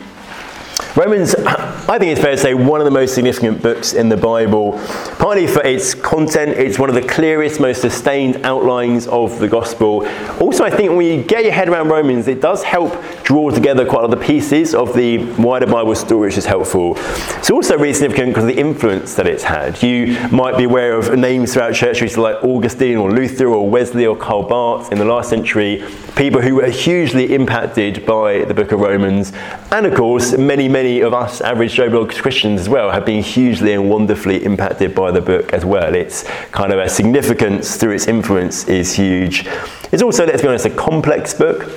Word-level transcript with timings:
Romans, 0.99 1.33
I 1.37 1.97
think 1.97 2.11
it's 2.11 2.21
fair 2.21 2.33
to 2.33 2.37
say, 2.37 2.55
one 2.55 2.81
of 2.81 2.85
the 2.85 2.91
most 2.91 3.15
significant 3.15 3.63
books 3.63 3.93
in 3.93 4.09
the 4.09 4.17
Bible, 4.17 4.73
partly 5.21 5.47
for 5.47 5.63
its 5.63 5.95
content. 5.95 6.59
It's 6.59 6.77
one 6.77 6.89
of 6.89 6.97
the 6.97 7.07
clearest, 7.07 7.61
most 7.61 7.83
sustained 7.83 8.45
outlines 8.45 9.07
of 9.07 9.39
the 9.39 9.47
gospel. 9.47 10.05
Also, 10.41 10.65
I 10.65 10.71
think 10.71 10.91
when 10.91 11.07
you 11.07 11.23
get 11.23 11.45
your 11.45 11.53
head 11.53 11.69
around 11.69 11.89
Romans, 11.89 12.27
it 12.27 12.41
does 12.41 12.65
help 12.65 13.01
draw 13.23 13.51
together 13.51 13.85
quite 13.85 14.01
a 14.01 14.07
lot 14.09 14.13
of 14.13 14.19
the 14.19 14.27
pieces 14.27 14.75
of 14.75 14.93
the 14.93 15.19
wider 15.41 15.69
Bible 15.69 15.95
story, 15.95 16.31
which 16.31 16.37
is 16.37 16.47
helpful. 16.47 16.95
It's 16.97 17.53
also 17.53 17.79
really 17.79 17.95
significant 17.95 18.31
because 18.31 18.51
of 18.51 18.57
the 18.57 18.61
influence 18.61 19.15
that 19.15 19.29
it's 19.29 19.45
had. 19.45 19.81
You 19.81 20.19
might 20.31 20.57
be 20.57 20.65
aware 20.65 20.99
of 20.99 21.17
names 21.17 21.55
throughout 21.55 21.75
church 21.75 22.01
history 22.01 22.21
like 22.21 22.43
Augustine 22.43 22.97
or 22.97 23.13
Luther 23.13 23.47
or 23.47 23.71
Wesley 23.71 24.05
or 24.05 24.17
Karl 24.17 24.43
Barth 24.43 24.91
in 24.91 24.99
the 24.99 25.05
last 25.05 25.31
century, 25.31 25.85
people 26.19 26.41
who 26.41 26.57
were 26.57 26.69
hugely 26.69 27.33
impacted 27.33 28.05
by 28.05 28.43
the 28.45 28.53
book 28.53 28.73
of 28.73 28.81
Romans. 28.81 29.33
And 29.71 29.87
of 29.87 29.95
course, 29.95 30.37
many, 30.37 30.69
many 30.69 31.01
of 31.01 31.15
us 31.15 31.41
average 31.41 31.75
Joe 31.75 31.89
Blog 31.89 32.11
Christians 32.11 32.63
as 32.63 32.69
well 32.69 32.91
have 32.91 33.07
been 33.07 33.23
hugely 33.23 33.73
and 33.73 33.89
wonderfully 33.89 34.45
impacted 34.45 34.97
by 34.97 35.13
the 35.13 35.21
book 35.21 35.53
as 35.53 35.65
well. 35.65 35.95
It's 35.95 36.25
kind 36.51 36.73
of 36.73 36.81
a 36.81 36.89
significance 36.89 37.77
through 37.77 37.93
its 37.93 38.09
influence 38.09 38.67
is 38.67 38.97
huge. 38.97 39.47
It's 39.93 40.03
also, 40.03 40.27
let's 40.27 40.43
be 40.43 40.49
honest, 40.49 40.67
a 40.67 40.71
complex 40.71 41.35
book. 41.35 41.71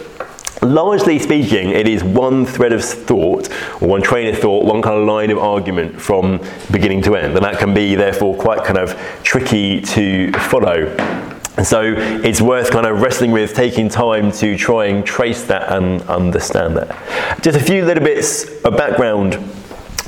Largely 0.63 1.19
speaking, 1.19 1.69
it 1.69 1.87
is 1.87 2.03
one 2.03 2.47
thread 2.47 2.73
of 2.73 2.83
thought, 2.83 3.47
or 3.79 3.89
one 3.89 4.01
train 4.01 4.33
of 4.33 4.39
thought, 4.39 4.65
one 4.65 4.81
kind 4.81 4.99
of 4.99 5.07
line 5.07 5.29
of 5.29 5.37
argument 5.37 6.01
from 6.01 6.43
beginning 6.71 7.03
to 7.03 7.15
end. 7.15 7.35
And 7.35 7.45
that 7.45 7.59
can 7.59 7.75
be, 7.75 7.93
therefore, 7.93 8.35
quite 8.35 8.63
kind 8.63 8.79
of 8.79 8.99
tricky 9.21 9.81
to 9.81 10.31
follow. 10.33 11.30
And 11.57 11.67
so 11.67 11.81
it's 11.97 12.41
worth 12.41 12.71
kind 12.71 12.85
of 12.85 13.01
wrestling 13.01 13.31
with, 13.31 13.53
taking 13.53 13.89
time 13.89 14.31
to 14.33 14.57
try 14.57 14.85
and 14.85 15.05
trace 15.05 15.43
that 15.45 15.71
and 15.71 16.01
understand 16.03 16.77
that. 16.77 17.41
Just 17.41 17.57
a 17.57 17.63
few 17.63 17.83
little 17.85 18.03
bits 18.03 18.63
of 18.63 18.77
background 18.77 19.37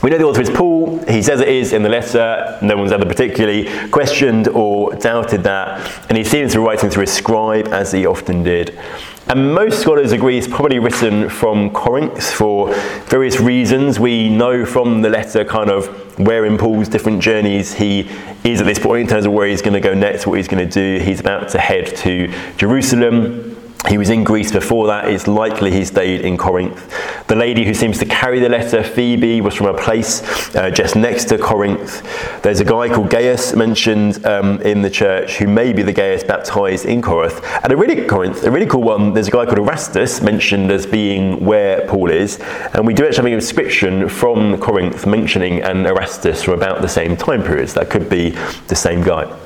we 0.03 0.09
know 0.09 0.17
the 0.17 0.25
author 0.25 0.41
is 0.41 0.49
Paul. 0.49 0.97
He 1.07 1.21
says 1.21 1.39
it 1.39 1.47
is 1.47 1.71
in 1.71 1.81
the 1.81 1.87
letter. 1.87 2.59
No 2.61 2.75
one's 2.75 2.91
ever 2.91 3.05
particularly 3.05 3.69
questioned 3.87 4.49
or 4.49 4.93
doubted 4.95 5.43
that. 5.43 5.89
And 6.09 6.17
he 6.17 6.25
seems 6.25 6.51
to 6.51 6.57
be 6.57 6.65
writing 6.65 6.89
through 6.89 7.03
a 7.03 7.07
scribe, 7.07 7.69
as 7.69 7.93
he 7.93 8.05
often 8.05 8.43
did. 8.43 8.77
And 9.27 9.55
most 9.55 9.81
scholars 9.81 10.11
agree 10.11 10.37
it's 10.37 10.47
probably 10.47 10.79
written 10.79 11.29
from 11.29 11.69
Corinth 11.71 12.31
for 12.33 12.73
various 13.05 13.39
reasons. 13.39 13.97
We 13.97 14.29
know 14.29 14.65
from 14.65 15.01
the 15.01 15.09
letter 15.09 15.45
kind 15.45 15.69
of 15.69 15.87
where 16.19 16.45
in 16.45 16.57
Paul's 16.57 16.89
different 16.89 17.21
journeys 17.21 17.73
he 17.73 18.09
is 18.43 18.59
at 18.59 18.67
this 18.67 18.79
point 18.79 19.03
in 19.03 19.07
terms 19.07 19.25
of 19.25 19.31
where 19.31 19.47
he's 19.47 19.61
going 19.61 19.73
to 19.73 19.79
go 19.79 19.93
next, 19.93 20.27
what 20.27 20.37
he's 20.37 20.49
going 20.49 20.67
to 20.67 20.71
do. 20.71 21.03
He's 21.03 21.21
about 21.21 21.47
to 21.49 21.57
head 21.57 21.95
to 21.97 22.33
Jerusalem. 22.57 23.52
He 23.87 23.97
was 23.97 24.09
in 24.09 24.23
Greece 24.23 24.51
before 24.51 24.87
that. 24.87 25.09
It's 25.09 25.27
likely 25.27 25.69
he 25.69 25.83
stayed 25.83 26.21
in 26.21 26.37
Corinth. 26.37 27.27
The 27.27 27.35
lady 27.35 27.65
who 27.65 27.73
seems 27.73 27.99
to 27.99 28.05
carry 28.05 28.39
the 28.39 28.47
letter, 28.47 28.81
Phoebe, 28.81 29.41
was 29.41 29.55
from 29.55 29.67
a 29.67 29.77
place 29.77 30.23
uh, 30.55 30.69
just 30.69 30.95
next 30.95 31.25
to 31.25 31.37
Corinth. 31.37 32.01
There's 32.43 32.61
a 32.61 32.65
guy 32.65 32.87
called 32.87 33.09
Gaius 33.09 33.55
mentioned 33.55 34.25
um, 34.25 34.61
in 34.61 34.81
the 34.81 34.89
church 34.89 35.37
who 35.37 35.47
may 35.47 35.73
be 35.73 35.81
the 35.81 35.91
Gaius 35.91 36.23
baptized 36.23 36.85
in 36.85 37.01
Corinth. 37.01 37.43
And 37.63 37.73
a 37.73 37.77
really 37.77 38.05
Corinth, 38.05 38.43
a 38.43 38.51
really 38.51 38.67
cool 38.67 38.83
one. 38.83 39.13
There's 39.13 39.27
a 39.27 39.31
guy 39.31 39.45
called 39.45 39.59
Erastus 39.59 40.21
mentioned 40.21 40.71
as 40.71 40.85
being 40.85 41.43
where 41.43 41.85
Paul 41.87 42.09
is, 42.09 42.39
and 42.73 42.87
we 42.87 42.93
do 42.93 43.05
actually 43.05 43.17
have 43.17 43.25
an 43.25 43.33
inscription 43.33 44.07
from 44.07 44.57
Corinth 44.59 45.05
mentioning 45.05 45.61
an 45.61 45.85
Erastus 45.85 46.43
from 46.43 46.53
about 46.53 46.81
the 46.81 46.89
same 46.89 47.17
time 47.17 47.43
periods. 47.43 47.73
That 47.73 47.89
could 47.89 48.09
be 48.09 48.29
the 48.67 48.75
same 48.75 49.03
guy. 49.03 49.42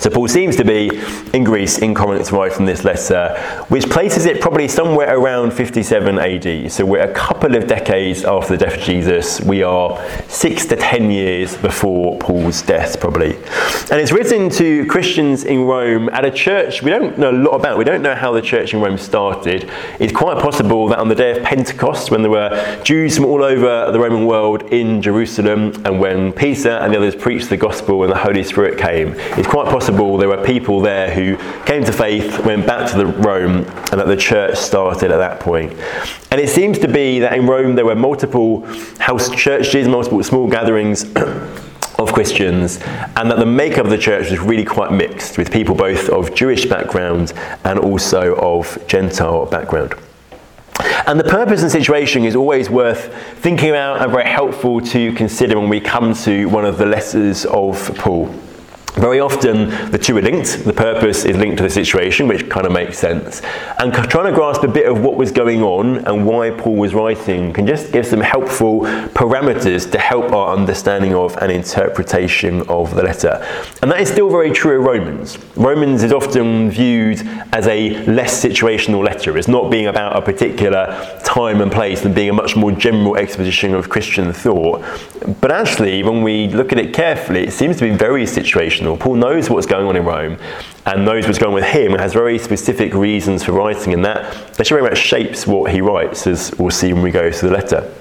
So 0.00 0.10
Paul 0.10 0.28
seems 0.28 0.54
to 0.56 0.64
be 0.64 0.90
in 1.34 1.42
Greece, 1.42 1.78
in 1.78 1.92
Corinth, 1.92 2.30
writing 2.30 2.66
this 2.66 2.84
letter, 2.84 3.36
which 3.68 3.90
places 3.90 4.26
it 4.26 4.40
probably 4.40 4.68
somewhere 4.68 5.18
around 5.18 5.52
57 5.52 6.18
AD. 6.20 6.70
So 6.70 6.86
we're 6.86 7.02
a 7.02 7.12
couple 7.12 7.56
of 7.56 7.66
decades 7.66 8.24
after 8.24 8.56
the 8.56 8.64
death 8.64 8.76
of 8.76 8.82
Jesus. 8.82 9.40
We 9.40 9.64
are 9.64 10.00
six 10.28 10.66
to 10.66 10.76
ten 10.76 11.10
years 11.10 11.56
before 11.56 12.16
Paul's 12.18 12.62
death, 12.62 13.00
probably. 13.00 13.34
And 13.90 14.00
it's 14.00 14.12
written 14.12 14.50
to 14.50 14.86
Christians 14.86 15.42
in 15.42 15.64
Rome 15.64 16.08
at 16.10 16.24
a 16.24 16.30
church 16.30 16.80
we 16.82 16.90
don't 16.90 17.18
know 17.18 17.30
a 17.30 17.32
lot 17.32 17.56
about. 17.56 17.76
We 17.76 17.84
don't 17.84 18.02
know 18.02 18.14
how 18.14 18.30
the 18.30 18.40
church 18.40 18.74
in 18.74 18.80
Rome 18.80 18.98
started. 18.98 19.68
It's 19.98 20.12
quite 20.12 20.40
possible 20.40 20.86
that 20.88 21.00
on 21.00 21.08
the 21.08 21.16
day 21.16 21.36
of 21.36 21.42
Pentecost, 21.42 22.12
when 22.12 22.22
there 22.22 22.30
were 22.30 22.80
Jews 22.84 23.16
from 23.16 23.24
all 23.24 23.42
over 23.42 23.90
the 23.90 23.98
Roman 23.98 24.26
world 24.26 24.62
in 24.72 25.02
Jerusalem, 25.02 25.72
and 25.84 25.98
when 25.98 26.32
Peter 26.32 26.70
and 26.70 26.94
the 26.94 26.98
others 26.98 27.16
preached 27.16 27.48
the 27.48 27.56
gospel 27.56 28.04
and 28.04 28.12
the 28.12 28.18
Holy 28.18 28.44
Spirit 28.44 28.78
came, 28.78 29.14
it's 29.36 29.48
quite 29.48 29.66
possible 29.66 29.87
there 29.92 30.28
were 30.28 30.44
people 30.44 30.80
there 30.80 31.12
who 31.12 31.36
came 31.64 31.84
to 31.84 31.92
faith, 31.92 32.44
went 32.44 32.66
back 32.66 32.90
to 32.90 32.98
the 32.98 33.06
Rome, 33.06 33.64
and 33.90 34.00
that 34.00 34.06
the 34.06 34.16
church 34.16 34.56
started 34.56 35.10
at 35.10 35.18
that 35.18 35.40
point. 35.40 35.72
And 36.30 36.40
it 36.40 36.48
seems 36.48 36.78
to 36.80 36.88
be 36.88 37.18
that 37.20 37.32
in 37.32 37.46
Rome 37.46 37.74
there 37.74 37.86
were 37.86 37.94
multiple 37.94 38.66
house 38.98 39.30
churches, 39.30 39.88
multiple 39.88 40.22
small 40.22 40.48
gatherings. 40.48 41.06
of 41.98 42.12
Christians, 42.12 42.78
and 43.16 43.28
that 43.28 43.40
the 43.40 43.46
makeup 43.46 43.84
of 43.84 43.90
the 43.90 43.98
church 43.98 44.30
was 44.30 44.38
really 44.38 44.64
quite 44.64 44.92
mixed, 44.92 45.36
with 45.36 45.50
people 45.50 45.74
both 45.74 46.08
of 46.08 46.32
Jewish 46.32 46.64
background 46.64 47.32
and 47.64 47.76
also 47.76 48.36
of 48.36 48.78
Gentile 48.86 49.46
background. 49.46 49.94
And 51.08 51.18
the 51.18 51.24
purpose 51.24 51.62
and 51.62 51.72
situation 51.72 52.24
is 52.24 52.36
always 52.36 52.70
worth 52.70 53.12
thinking 53.38 53.70
about 53.70 54.00
and 54.00 54.12
very 54.12 54.28
helpful 54.28 54.80
to 54.80 55.12
consider 55.14 55.58
when 55.58 55.68
we 55.68 55.80
come 55.80 56.14
to 56.14 56.46
one 56.46 56.64
of 56.64 56.78
the 56.78 56.86
letters 56.86 57.44
of 57.46 57.92
Paul. 57.96 58.32
Very 58.94 59.20
often 59.20 59.68
the 59.90 59.98
two 59.98 60.16
are 60.16 60.22
linked. 60.22 60.64
The 60.64 60.72
purpose 60.72 61.24
is 61.24 61.36
linked 61.36 61.58
to 61.58 61.62
the 61.62 61.70
situation, 61.70 62.26
which 62.26 62.48
kind 62.48 62.66
of 62.66 62.72
makes 62.72 62.98
sense. 62.98 63.42
And 63.78 63.92
trying 63.92 64.26
to 64.26 64.32
grasp 64.32 64.64
a 64.64 64.68
bit 64.68 64.86
of 64.86 65.00
what 65.02 65.16
was 65.16 65.30
going 65.30 65.62
on 65.62 65.98
and 66.06 66.26
why 66.26 66.50
Paul 66.50 66.76
was 66.76 66.94
writing 66.94 67.52
can 67.52 67.66
just 67.66 67.92
give 67.92 68.06
some 68.06 68.20
helpful 68.20 68.80
parameters 69.14 69.90
to 69.92 69.98
help 69.98 70.32
our 70.32 70.56
understanding 70.56 71.14
of 71.14 71.36
and 71.36 71.52
interpretation 71.52 72.62
of 72.68 72.94
the 72.94 73.02
letter. 73.02 73.44
And 73.82 73.90
that 73.90 74.00
is 74.00 74.08
still 74.08 74.30
very 74.30 74.50
true 74.50 74.80
of 74.80 74.84
Romans. 74.84 75.38
Romans 75.56 76.02
is 76.02 76.12
often 76.12 76.70
viewed 76.70 77.20
as 77.52 77.66
a 77.68 78.04
less 78.06 78.42
situational 78.42 79.04
letter, 79.04 79.36
It's 79.36 79.48
not 79.48 79.70
being 79.70 79.86
about 79.86 80.16
a 80.16 80.22
particular 80.22 81.18
time 81.24 81.60
and 81.60 81.70
place 81.70 82.04
and 82.04 82.14
being 82.14 82.30
a 82.30 82.32
much 82.32 82.56
more 82.56 82.72
general 82.72 83.16
exposition 83.16 83.74
of 83.74 83.88
Christian 83.88 84.32
thought. 84.32 84.82
But 85.40 85.52
actually, 85.52 86.02
when 86.02 86.22
we 86.22 86.48
look 86.48 86.72
at 86.72 86.78
it 86.78 86.94
carefully, 86.94 87.44
it 87.44 87.52
seems 87.52 87.76
to 87.78 87.84
be 87.84 87.94
very 87.94 88.24
situational. 88.24 88.77
Paul 88.96 89.16
knows 89.16 89.50
what's 89.50 89.66
going 89.66 89.86
on 89.86 89.96
in 89.96 90.04
Rome 90.04 90.38
and 90.86 91.04
knows 91.04 91.26
what's 91.26 91.38
going 91.38 91.50
on 91.50 91.54
with 91.54 91.64
him 91.64 91.92
and 91.92 92.00
has 92.00 92.12
very 92.12 92.38
specific 92.38 92.94
reasons 92.94 93.44
for 93.44 93.52
writing, 93.52 93.92
and 93.92 94.04
that 94.04 94.24
actually 94.60 94.80
very 94.80 94.90
much 94.90 94.98
shapes 94.98 95.46
what 95.46 95.72
he 95.72 95.80
writes, 95.80 96.26
as 96.26 96.52
we'll 96.58 96.70
see 96.70 96.92
when 96.92 97.02
we 97.02 97.10
go 97.10 97.30
through 97.30 97.50
the 97.50 97.54
letter. 97.56 97.94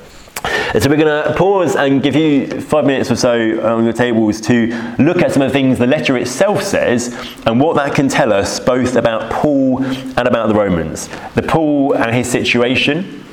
And 0.73 0.83
so 0.83 0.89
we're 0.89 0.97
going 0.97 1.23
to 1.23 1.33
pause 1.35 1.75
and 1.75 2.03
give 2.03 2.16
you 2.16 2.61
five 2.61 2.85
minutes 2.85 3.09
or 3.09 3.16
so 3.16 3.59
uh, 3.63 3.75
on 3.75 3.85
your 3.85 3.93
tables 3.93 4.39
to 4.41 4.67
look 4.99 5.21
at 5.21 5.31
some 5.31 5.41
of 5.41 5.49
the 5.49 5.53
things 5.53 5.79
the 5.79 5.87
letter 5.87 6.17
itself 6.17 6.61
says 6.61 7.13
and 7.45 7.59
what 7.59 7.75
that 7.77 7.95
can 7.95 8.07
tell 8.09 8.33
us 8.33 8.59
both 8.59 8.95
about 8.95 9.31
Paul 9.31 9.83
and 9.83 10.27
about 10.27 10.47
the 10.47 10.53
Romans. 10.53 11.07
The 11.35 11.41
Paul 11.41 11.95
and 11.95 12.13
his 12.13 12.29
situation, 12.29 13.23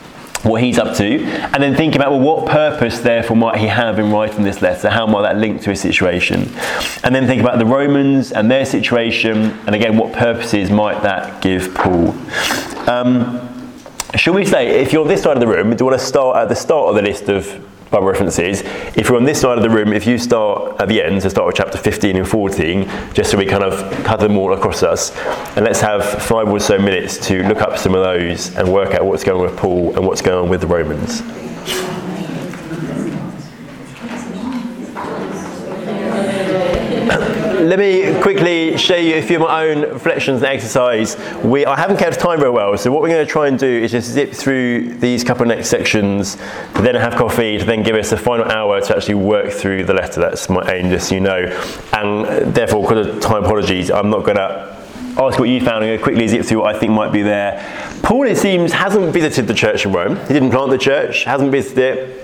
what 0.44 0.62
he's 0.62 0.78
up 0.78 0.96
to, 0.96 1.24
and 1.24 1.62
then 1.62 1.74
think 1.74 1.94
about 1.94 2.12
well, 2.12 2.20
what 2.20 2.46
purpose, 2.46 3.00
therefore, 3.00 3.36
might 3.36 3.56
he 3.56 3.66
have 3.66 3.98
in 3.98 4.10
writing 4.10 4.44
this 4.44 4.60
letter? 4.62 4.90
How 4.90 5.06
might 5.06 5.22
that 5.22 5.36
link 5.38 5.62
to 5.62 5.70
his 5.70 5.80
situation? 5.80 6.50
And 7.02 7.14
then 7.14 7.26
think 7.26 7.40
about 7.40 7.58
the 7.58 7.66
Romans 7.66 8.32
and 8.32 8.50
their 8.50 8.66
situation, 8.66 9.58
and 9.66 9.74
again, 9.74 9.96
what 9.96 10.12
purposes 10.12 10.70
might 10.70 11.02
that 11.02 11.42
give 11.42 11.74
Paul? 11.74 12.10
Um, 12.88 13.50
should 14.16 14.34
we 14.34 14.44
say, 14.44 14.80
if 14.80 14.92
you're 14.92 15.06
this 15.06 15.22
side 15.22 15.36
of 15.36 15.40
the 15.40 15.46
room, 15.46 15.70
do 15.70 15.76
you 15.82 15.86
want 15.86 15.98
to 15.98 16.06
start 16.06 16.36
at 16.36 16.48
the 16.48 16.54
start 16.54 16.88
of 16.88 16.94
the 16.94 17.02
list 17.02 17.28
of 17.28 17.60
Bible 17.94 18.08
references? 18.08 18.62
If 18.96 19.08
you're 19.08 19.16
on 19.16 19.22
this 19.22 19.40
side 19.40 19.56
of 19.56 19.62
the 19.62 19.70
room, 19.70 19.92
if 19.92 20.04
you 20.04 20.18
start 20.18 20.80
at 20.80 20.88
the 20.88 21.00
end, 21.00 21.22
so 21.22 21.28
start 21.28 21.46
with 21.46 21.54
chapter 21.54 21.78
15 21.78 22.16
and 22.16 22.28
14, 22.28 22.90
just 23.12 23.30
so 23.30 23.38
we 23.38 23.46
kind 23.46 23.62
of 23.62 24.04
cut 24.04 24.18
them 24.18 24.36
all 24.36 24.52
across 24.52 24.82
us, 24.82 25.16
and 25.56 25.64
let's 25.64 25.80
have 25.80 26.04
five 26.04 26.48
or 26.48 26.58
so 26.58 26.76
minutes 26.76 27.24
to 27.28 27.44
look 27.44 27.60
up 27.60 27.78
some 27.78 27.94
of 27.94 28.02
those 28.02 28.52
and 28.56 28.72
work 28.72 28.94
out 28.94 29.06
what's 29.06 29.22
going 29.22 29.40
on 29.40 29.46
with 29.48 29.56
Paul 29.56 29.94
and 29.94 30.04
what's 30.04 30.22
going 30.22 30.42
on 30.42 30.48
with 30.50 30.60
the 30.60 30.66
Romans. 30.66 31.22
Let 37.64 37.78
me 37.78 38.20
quickly 38.20 38.76
show 38.76 38.96
you 38.96 39.16
a 39.16 39.22
few 39.22 39.36
of 39.36 39.42
my 39.42 39.66
own 39.66 39.80
reflections 39.82 40.42
and 40.42 40.46
exercise. 40.46 41.16
We, 41.42 41.64
I 41.64 41.76
haven't 41.76 41.96
kept 41.96 42.20
time 42.20 42.38
very 42.38 42.50
well, 42.50 42.76
so 42.76 42.92
what 42.92 43.00
we're 43.00 43.08
going 43.08 43.24
to 43.24 43.30
try 43.30 43.48
and 43.48 43.58
do 43.58 43.66
is 43.66 43.90
just 43.90 44.10
zip 44.10 44.32
through 44.32 44.94
these 44.96 45.24
couple 45.24 45.42
of 45.42 45.48
next 45.48 45.68
sections, 45.68 46.36
to 46.36 46.82
then 46.82 46.94
have 46.94 47.14
coffee, 47.14 47.58
to 47.58 47.64
then 47.64 47.82
give 47.82 47.96
us 47.96 48.12
a 48.12 48.16
final 48.16 48.44
hour 48.50 48.80
to 48.80 48.96
actually 48.96 49.14
work 49.14 49.50
through 49.50 49.84
the 49.84 49.94
letter. 49.94 50.20
That's 50.20 50.48
my 50.48 50.70
aim, 50.72 50.90
just 50.90 51.08
so 51.08 51.14
you 51.14 51.20
know. 51.20 51.44
And 51.92 52.54
therefore, 52.54 52.82
because 52.82 53.06
of 53.06 53.20
time 53.20 53.44
apologies, 53.44 53.90
I'm 53.90 54.10
not 54.10 54.24
going 54.24 54.36
to 54.36 54.76
ask 55.16 55.38
what 55.38 55.48
you 55.48 55.60
found 55.60 55.84
and 55.84 56.02
quickly 56.02 56.28
zip 56.28 56.44
through 56.44 56.60
what 56.60 56.74
I 56.74 56.78
think 56.78 56.92
might 56.92 57.12
be 57.12 57.22
there. 57.22 57.62
Paul, 58.02 58.26
it 58.26 58.36
seems, 58.36 58.72
hasn't 58.72 59.12
visited 59.12 59.46
the 59.46 59.54
church 59.54 59.86
in 59.86 59.92
Rome. 59.92 60.16
He 60.26 60.34
didn't 60.34 60.50
plant 60.50 60.70
the 60.70 60.78
church, 60.78 61.24
hasn't 61.24 61.50
visited 61.50 61.78
it 61.98 62.23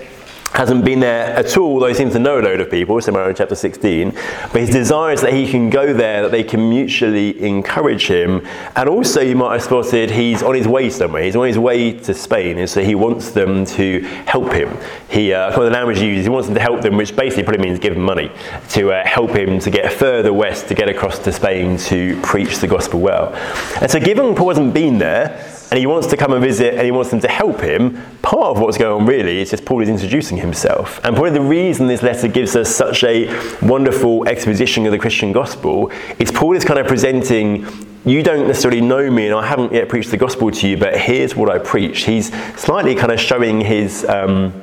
hasn't 0.53 0.83
been 0.83 0.99
there 0.99 1.33
at 1.35 1.57
all, 1.57 1.79
though 1.79 1.87
he 1.87 1.93
seems 1.93 2.13
to 2.13 2.19
know 2.19 2.39
a 2.39 2.41
load 2.41 2.59
of 2.59 2.69
people, 2.69 2.99
somewhere 3.01 3.29
in 3.29 3.35
chapter 3.35 3.55
16. 3.55 4.11
But 4.11 4.61
his 4.61 4.69
desire 4.69 5.13
is 5.13 5.21
that 5.21 5.33
he 5.33 5.49
can 5.49 5.69
go 5.69 5.93
there, 5.93 6.21
that 6.23 6.31
they 6.31 6.43
can 6.43 6.69
mutually 6.69 7.41
encourage 7.41 8.07
him. 8.07 8.45
And 8.75 8.89
also, 8.89 9.21
you 9.21 9.35
might 9.35 9.53
have 9.53 9.63
spotted 9.63 10.11
he's 10.11 10.43
on 10.43 10.55
his 10.55 10.67
way 10.67 10.89
somewhere. 10.89 11.23
He's 11.23 11.35
on 11.35 11.47
his 11.47 11.57
way 11.57 11.93
to 11.93 12.13
Spain, 12.13 12.57
and 12.57 12.69
so 12.69 12.83
he 12.83 12.95
wants 12.95 13.31
them 13.31 13.65
to 13.65 14.01
help 14.27 14.51
him. 14.51 14.77
He, 15.09 15.33
uh, 15.33 15.51
the 15.57 15.69
language 15.69 15.99
he 15.99 16.07
uses, 16.07 16.25
he 16.25 16.29
wants 16.29 16.47
them 16.47 16.55
to 16.55 16.61
help 16.61 16.81
them, 16.81 16.97
which 16.97 17.15
basically 17.15 17.43
probably 17.43 17.63
means 17.63 17.79
give 17.79 17.95
him 17.95 18.03
money 18.03 18.31
to 18.69 18.91
uh, 18.91 19.05
help 19.07 19.31
him 19.31 19.59
to 19.59 19.69
get 19.69 19.91
further 19.93 20.33
west, 20.33 20.67
to 20.67 20.73
get 20.73 20.89
across 20.89 21.19
to 21.19 21.31
Spain 21.31 21.77
to 21.77 22.19
preach 22.21 22.57
the 22.57 22.67
gospel 22.67 22.99
well. 22.99 23.33
And 23.81 23.89
so, 23.89 23.99
given 23.99 24.35
Paul 24.35 24.49
hasn't 24.49 24.73
been 24.73 24.97
there, 24.97 25.50
and 25.71 25.79
he 25.79 25.85
wants 25.85 26.07
to 26.07 26.17
come 26.17 26.33
and 26.33 26.43
visit 26.43 26.73
and 26.73 26.83
he 26.83 26.91
wants 26.91 27.11
them 27.11 27.21
to 27.21 27.29
help 27.29 27.61
him, 27.61 27.97
part 28.21 28.47
of 28.47 28.59
what's 28.59 28.77
going 28.77 29.01
on 29.01 29.07
really 29.07 29.39
is 29.39 29.51
just 29.51 29.63
Paul 29.63 29.81
is 29.81 29.87
introducing 29.87 30.37
himself. 30.37 30.99
And 31.05 31.15
probably 31.15 31.31
the 31.31 31.41
reason 31.41 31.87
this 31.87 32.03
letter 32.03 32.27
gives 32.27 32.57
us 32.57 32.69
such 32.69 33.05
a 33.05 33.27
wonderful 33.61 34.27
exposition 34.27 34.85
of 34.85 34.91
the 34.91 34.99
Christian 34.99 35.31
gospel 35.31 35.89
is 36.19 36.29
Paul 36.29 36.57
is 36.57 36.65
kind 36.65 36.77
of 36.77 36.87
presenting 36.87 37.65
you 38.03 38.21
don't 38.21 38.47
necessarily 38.47 38.81
know 38.81 39.09
me 39.09 39.27
and 39.27 39.35
I 39.35 39.47
haven't 39.47 39.71
yet 39.71 39.87
preached 39.87 40.11
the 40.11 40.17
gospel 40.17 40.51
to 40.51 40.67
you, 40.67 40.75
but 40.75 40.97
here's 40.97 41.37
what 41.37 41.49
I 41.49 41.57
preach. 41.57 42.03
He's 42.03 42.33
slightly 42.59 42.93
kind 42.93 43.11
of 43.11 43.19
showing 43.19 43.61
his. 43.61 44.03
Um, 44.05 44.53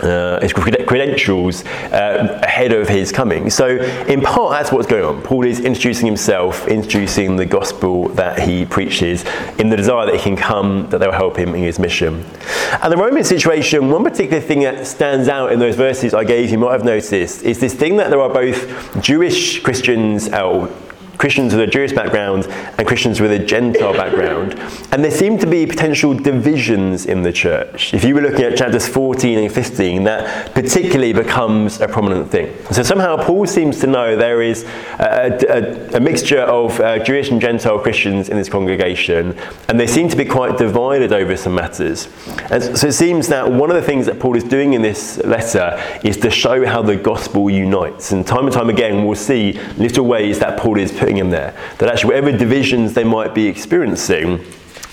uh, 0.00 0.40
his 0.40 0.52
credentials 0.52 1.64
uh, 1.64 2.40
ahead 2.42 2.72
of 2.72 2.88
his 2.88 3.12
coming. 3.12 3.50
So, 3.50 3.68
in 4.06 4.20
part, 4.20 4.52
that's 4.52 4.72
what's 4.72 4.86
going 4.86 5.04
on. 5.04 5.22
Paul 5.22 5.44
is 5.44 5.60
introducing 5.60 6.06
himself, 6.06 6.66
introducing 6.68 7.36
the 7.36 7.46
gospel 7.46 8.08
that 8.10 8.40
he 8.40 8.64
preaches, 8.64 9.24
in 9.58 9.68
the 9.68 9.76
desire 9.76 10.06
that 10.06 10.14
he 10.14 10.22
can 10.22 10.36
come, 10.36 10.88
that 10.90 10.98
they'll 10.98 11.12
help 11.12 11.36
him 11.36 11.54
in 11.54 11.62
his 11.62 11.78
mission. 11.78 12.24
And 12.82 12.92
the 12.92 12.96
Roman 12.96 13.24
situation, 13.24 13.90
one 13.90 14.04
particular 14.04 14.40
thing 14.40 14.60
that 14.60 14.86
stands 14.86 15.28
out 15.28 15.52
in 15.52 15.58
those 15.58 15.76
verses 15.76 16.14
I 16.14 16.24
gave 16.24 16.50
you, 16.50 16.58
might 16.58 16.72
have 16.72 16.84
noticed, 16.84 17.42
is 17.42 17.60
this 17.60 17.74
thing 17.74 17.96
that 17.96 18.10
there 18.10 18.20
are 18.20 18.32
both 18.32 19.02
Jewish 19.02 19.62
Christians, 19.62 20.28
uh, 20.28 20.70
Christians 21.20 21.54
with 21.54 21.60
a 21.60 21.66
Jewish 21.66 21.92
background 21.92 22.46
and 22.48 22.88
Christians 22.88 23.20
with 23.20 23.30
a 23.30 23.38
Gentile 23.38 23.92
background. 23.92 24.58
And 24.90 25.04
there 25.04 25.10
seem 25.10 25.36
to 25.40 25.46
be 25.46 25.66
potential 25.66 26.14
divisions 26.14 27.04
in 27.04 27.20
the 27.20 27.30
church. 27.30 27.92
If 27.92 28.04
you 28.04 28.14
were 28.14 28.22
looking 28.22 28.40
at 28.40 28.56
chapters 28.56 28.88
14 28.88 29.38
and 29.38 29.52
15, 29.52 30.04
that 30.04 30.54
particularly 30.54 31.12
becomes 31.12 31.78
a 31.82 31.88
prominent 31.88 32.30
thing. 32.30 32.56
So 32.70 32.82
somehow 32.82 33.22
Paul 33.22 33.46
seems 33.46 33.80
to 33.80 33.86
know 33.86 34.16
there 34.16 34.40
is 34.40 34.64
a, 34.98 35.90
a, 35.92 35.96
a 35.98 36.00
mixture 36.00 36.40
of 36.40 36.80
uh, 36.80 37.04
Jewish 37.04 37.30
and 37.30 37.38
Gentile 37.38 37.78
Christians 37.78 38.30
in 38.30 38.38
this 38.38 38.48
congregation, 38.48 39.36
and 39.68 39.78
they 39.78 39.86
seem 39.86 40.08
to 40.08 40.16
be 40.16 40.24
quite 40.24 40.56
divided 40.56 41.12
over 41.12 41.36
some 41.36 41.54
matters. 41.54 42.08
And 42.50 42.62
so 42.62 42.86
it 42.86 42.94
seems 42.94 43.28
that 43.28 43.52
one 43.52 43.68
of 43.68 43.76
the 43.76 43.82
things 43.82 44.06
that 44.06 44.20
Paul 44.20 44.36
is 44.36 44.44
doing 44.44 44.72
in 44.72 44.80
this 44.80 45.18
letter 45.18 45.78
is 46.02 46.16
to 46.18 46.30
show 46.30 46.64
how 46.64 46.80
the 46.80 46.96
gospel 46.96 47.50
unites. 47.50 48.12
And 48.12 48.26
time 48.26 48.46
and 48.46 48.52
time 48.54 48.70
again, 48.70 49.04
we'll 49.04 49.16
see 49.16 49.60
little 49.76 50.06
ways 50.06 50.38
that 50.38 50.58
Paul 50.58 50.78
is 50.78 50.90
putting 50.90 51.09
in 51.18 51.30
there. 51.30 51.56
That 51.78 51.88
actually, 51.88 52.14
whatever 52.14 52.36
divisions 52.36 52.94
they 52.94 53.04
might 53.04 53.34
be 53.34 53.46
experiencing, 53.46 54.44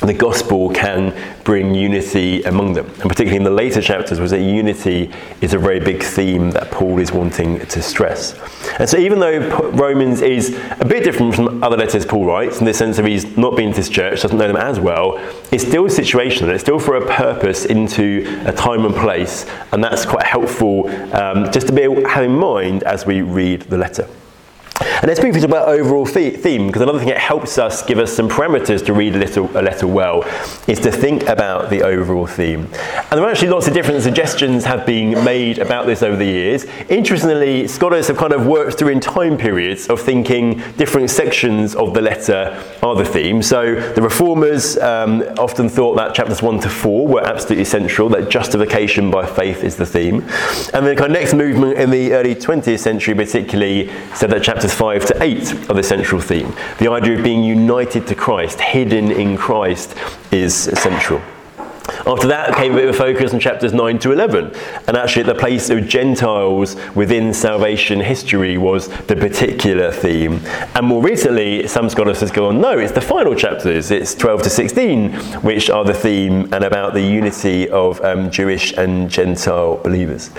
the 0.01 0.13
gospel 0.13 0.69
can 0.69 1.15
bring 1.43 1.73
unity 1.73 2.43
among 2.43 2.73
them. 2.73 2.85
And 2.85 3.09
particularly 3.09 3.37
in 3.37 3.43
the 3.43 3.49
later 3.49 3.81
chapters, 3.81 4.19
was 4.19 4.29
that 4.31 4.41
unity 4.41 5.11
is 5.41 5.53
a 5.53 5.57
very 5.57 5.79
big 5.79 6.03
theme 6.03 6.51
that 6.51 6.69
Paul 6.69 6.99
is 6.99 7.11
wanting 7.11 7.59
to 7.65 7.81
stress. 7.81 8.37
And 8.79 8.87
so, 8.87 8.97
even 8.97 9.19
though 9.19 9.39
Romans 9.71 10.21
is 10.21 10.55
a 10.79 10.85
bit 10.85 11.03
different 11.03 11.33
from 11.33 11.63
other 11.63 11.77
letters 11.77 12.05
Paul 12.05 12.25
writes, 12.25 12.59
in 12.59 12.65
the 12.65 12.73
sense 12.73 12.99
of 12.99 13.05
he's 13.05 13.37
not 13.37 13.55
been 13.55 13.71
to 13.71 13.77
this 13.77 13.89
church, 13.89 14.21
doesn't 14.21 14.37
know 14.37 14.47
them 14.47 14.57
as 14.57 14.79
well, 14.79 15.17
it's 15.51 15.65
still 15.65 15.85
situational. 15.85 16.49
It's 16.49 16.63
still 16.63 16.79
for 16.79 16.97
a 16.97 17.05
purpose 17.07 17.65
into 17.65 18.23
a 18.45 18.51
time 18.51 18.85
and 18.85 18.93
place, 18.93 19.47
and 19.71 19.83
that's 19.83 20.05
quite 20.05 20.25
helpful 20.25 20.89
um, 21.15 21.51
just 21.51 21.67
to 21.67 21.73
be 21.73 21.81
have 22.03 22.23
in 22.23 22.37
mind 22.37 22.83
as 22.83 23.05
we 23.05 23.21
read 23.21 23.61
the 23.63 23.77
letter. 23.77 24.07
And 24.79 25.05
let's 25.05 25.19
briefly 25.19 25.41
talk 25.41 25.49
about 25.49 25.67
overall 25.67 26.05
theme, 26.05 26.67
because 26.67 26.81
another 26.81 26.99
thing 26.99 27.09
that 27.09 27.17
helps 27.17 27.57
us 27.57 27.83
give 27.83 27.99
us 27.99 28.13
some 28.13 28.29
parameters 28.29 28.85
to 28.85 28.93
read 28.93 29.15
a, 29.15 29.19
little, 29.19 29.45
a 29.57 29.61
letter 29.61 29.87
well 29.87 30.23
is 30.67 30.79
to 30.79 30.91
think 30.91 31.23
about 31.27 31.69
the 31.69 31.83
overall 31.83 32.27
theme. 32.27 32.61
And 32.61 33.11
there 33.11 33.23
are 33.23 33.29
actually 33.29 33.49
lots 33.49 33.67
of 33.67 33.73
different 33.73 34.03
suggestions 34.03 34.65
have 34.65 34.85
been 34.85 35.23
made 35.23 35.59
about 35.59 35.85
this 35.85 36.03
over 36.03 36.15
the 36.15 36.25
years. 36.25 36.65
Interestingly, 36.89 37.67
scholars 37.67 38.07
have 38.07 38.17
kind 38.17 38.33
of 38.33 38.45
worked 38.45 38.77
through 38.79 38.89
in 38.89 38.99
time 38.99 39.37
periods 39.37 39.87
of 39.87 40.01
thinking 40.01 40.61
different 40.77 41.09
sections 41.09 41.75
of 41.75 41.93
the 41.93 42.01
letter 42.01 42.63
are 42.83 42.95
the 42.95 43.05
theme. 43.05 43.41
So 43.41 43.75
the 43.93 44.01
reformers 44.01 44.77
um, 44.77 45.21
often 45.37 45.69
thought 45.69 45.95
that 45.95 46.13
chapters 46.13 46.41
1 46.41 46.59
to 46.61 46.69
4 46.69 47.07
were 47.07 47.21
absolutely 47.21 47.65
central, 47.65 48.09
that 48.09 48.29
justification 48.29 49.11
by 49.11 49.25
faith 49.25 49.63
is 49.63 49.75
the 49.75 49.85
theme. 49.85 50.21
And 50.73 50.85
the 50.85 50.95
kind 50.95 51.05
of 51.05 51.11
next 51.11 51.33
movement 51.33 51.77
in 51.77 51.89
the 51.89 52.13
early 52.13 52.35
20th 52.35 52.79
century 52.79 53.15
particularly 53.15 53.91
said 54.13 54.29
that 54.31 54.43
chapter 54.43 54.66
chapters 54.67 54.79
5 54.79 55.05
to 55.05 55.23
8 55.23 55.69
are 55.69 55.73
the 55.75 55.83
central 55.83 56.19
theme. 56.19 56.53
The 56.79 56.91
idea 56.91 57.17
of 57.17 57.23
being 57.23 57.43
united 57.43 58.07
to 58.07 58.15
Christ, 58.15 58.59
hidden 58.59 59.11
in 59.11 59.37
Christ, 59.37 59.95
is 60.31 60.53
central. 60.53 61.21
After 62.07 62.27
that 62.29 62.55
came 62.55 62.71
a 62.71 62.75
bit 62.75 62.87
of 62.87 62.95
a 62.95 62.97
focus 62.97 63.33
on 63.33 63.39
chapters 63.41 63.73
9 63.73 63.99
to 63.99 64.13
11, 64.13 64.55
and 64.87 64.95
actually 64.95 65.23
the 65.23 65.35
place 65.35 65.69
of 65.69 65.89
Gentiles 65.89 66.77
within 66.95 67.33
salvation 67.33 67.99
history 67.99 68.57
was 68.57 68.87
the 69.07 69.15
particular 69.17 69.91
theme. 69.91 70.39
And 70.73 70.85
more 70.85 71.03
recently, 71.03 71.67
some 71.67 71.89
scholars 71.89 72.21
have 72.21 72.31
gone, 72.31 72.61
no, 72.61 72.79
it's 72.79 72.93
the 72.93 73.01
final 73.01 73.35
chapters, 73.35 73.91
it's 73.91 74.15
12 74.15 74.43
to 74.43 74.49
16, 74.49 75.11
which 75.41 75.69
are 75.69 75.83
the 75.83 75.93
theme 75.93 76.47
and 76.53 76.63
about 76.63 76.93
the 76.93 77.01
unity 77.01 77.67
of 77.71 77.99
um, 78.05 78.31
Jewish 78.31 78.71
and 78.77 79.09
Gentile 79.11 79.75
believers. 79.75 80.29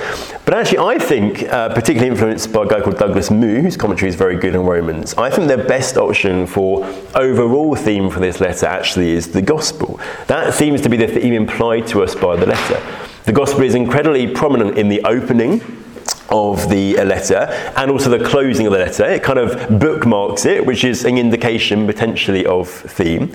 But 0.46 0.54
actually, 0.54 0.78
I 0.78 0.98
think, 0.98 1.42
uh, 1.52 1.68
particularly 1.74 2.08
influenced 2.08 2.50
by 2.50 2.62
a 2.62 2.66
guy 2.66 2.80
called 2.80 2.96
Douglas 2.96 3.30
Moo, 3.30 3.60
whose 3.60 3.76
commentary 3.76 4.08
is 4.08 4.14
very 4.14 4.38
good 4.38 4.56
on 4.56 4.64
Romans, 4.64 5.12
I 5.18 5.28
think 5.28 5.48
the 5.48 5.58
best 5.58 5.98
option 5.98 6.46
for 6.46 6.86
overall 7.14 7.76
theme 7.76 8.08
for 8.08 8.20
this 8.20 8.40
letter 8.40 8.64
actually 8.64 9.10
is 9.10 9.32
the 9.32 9.42
gospel. 9.42 10.00
That 10.28 10.54
seems 10.54 10.80
to 10.80 10.88
be 10.88 10.96
the 10.96 11.06
theme 11.06 11.34
implied 11.34 11.57
to 11.58 12.04
us 12.04 12.14
by 12.14 12.36
the 12.36 12.46
letter. 12.46 12.80
The 13.24 13.32
gospel 13.32 13.62
is 13.62 13.74
incredibly 13.74 14.28
prominent 14.32 14.78
in 14.78 14.88
the 14.88 15.02
opening 15.02 15.60
of 16.30 16.68
the 16.68 16.94
letter 17.02 17.48
and 17.76 17.90
also 17.90 18.10
the 18.10 18.24
closing 18.24 18.66
of 18.66 18.72
the 18.72 18.78
letter. 18.78 19.04
It 19.04 19.24
kind 19.24 19.40
of 19.40 19.80
bookmarks 19.80 20.46
it, 20.46 20.64
which 20.64 20.84
is 20.84 21.04
an 21.04 21.18
indication 21.18 21.86
potentially 21.86 22.46
of 22.46 22.68
theme. 22.68 23.32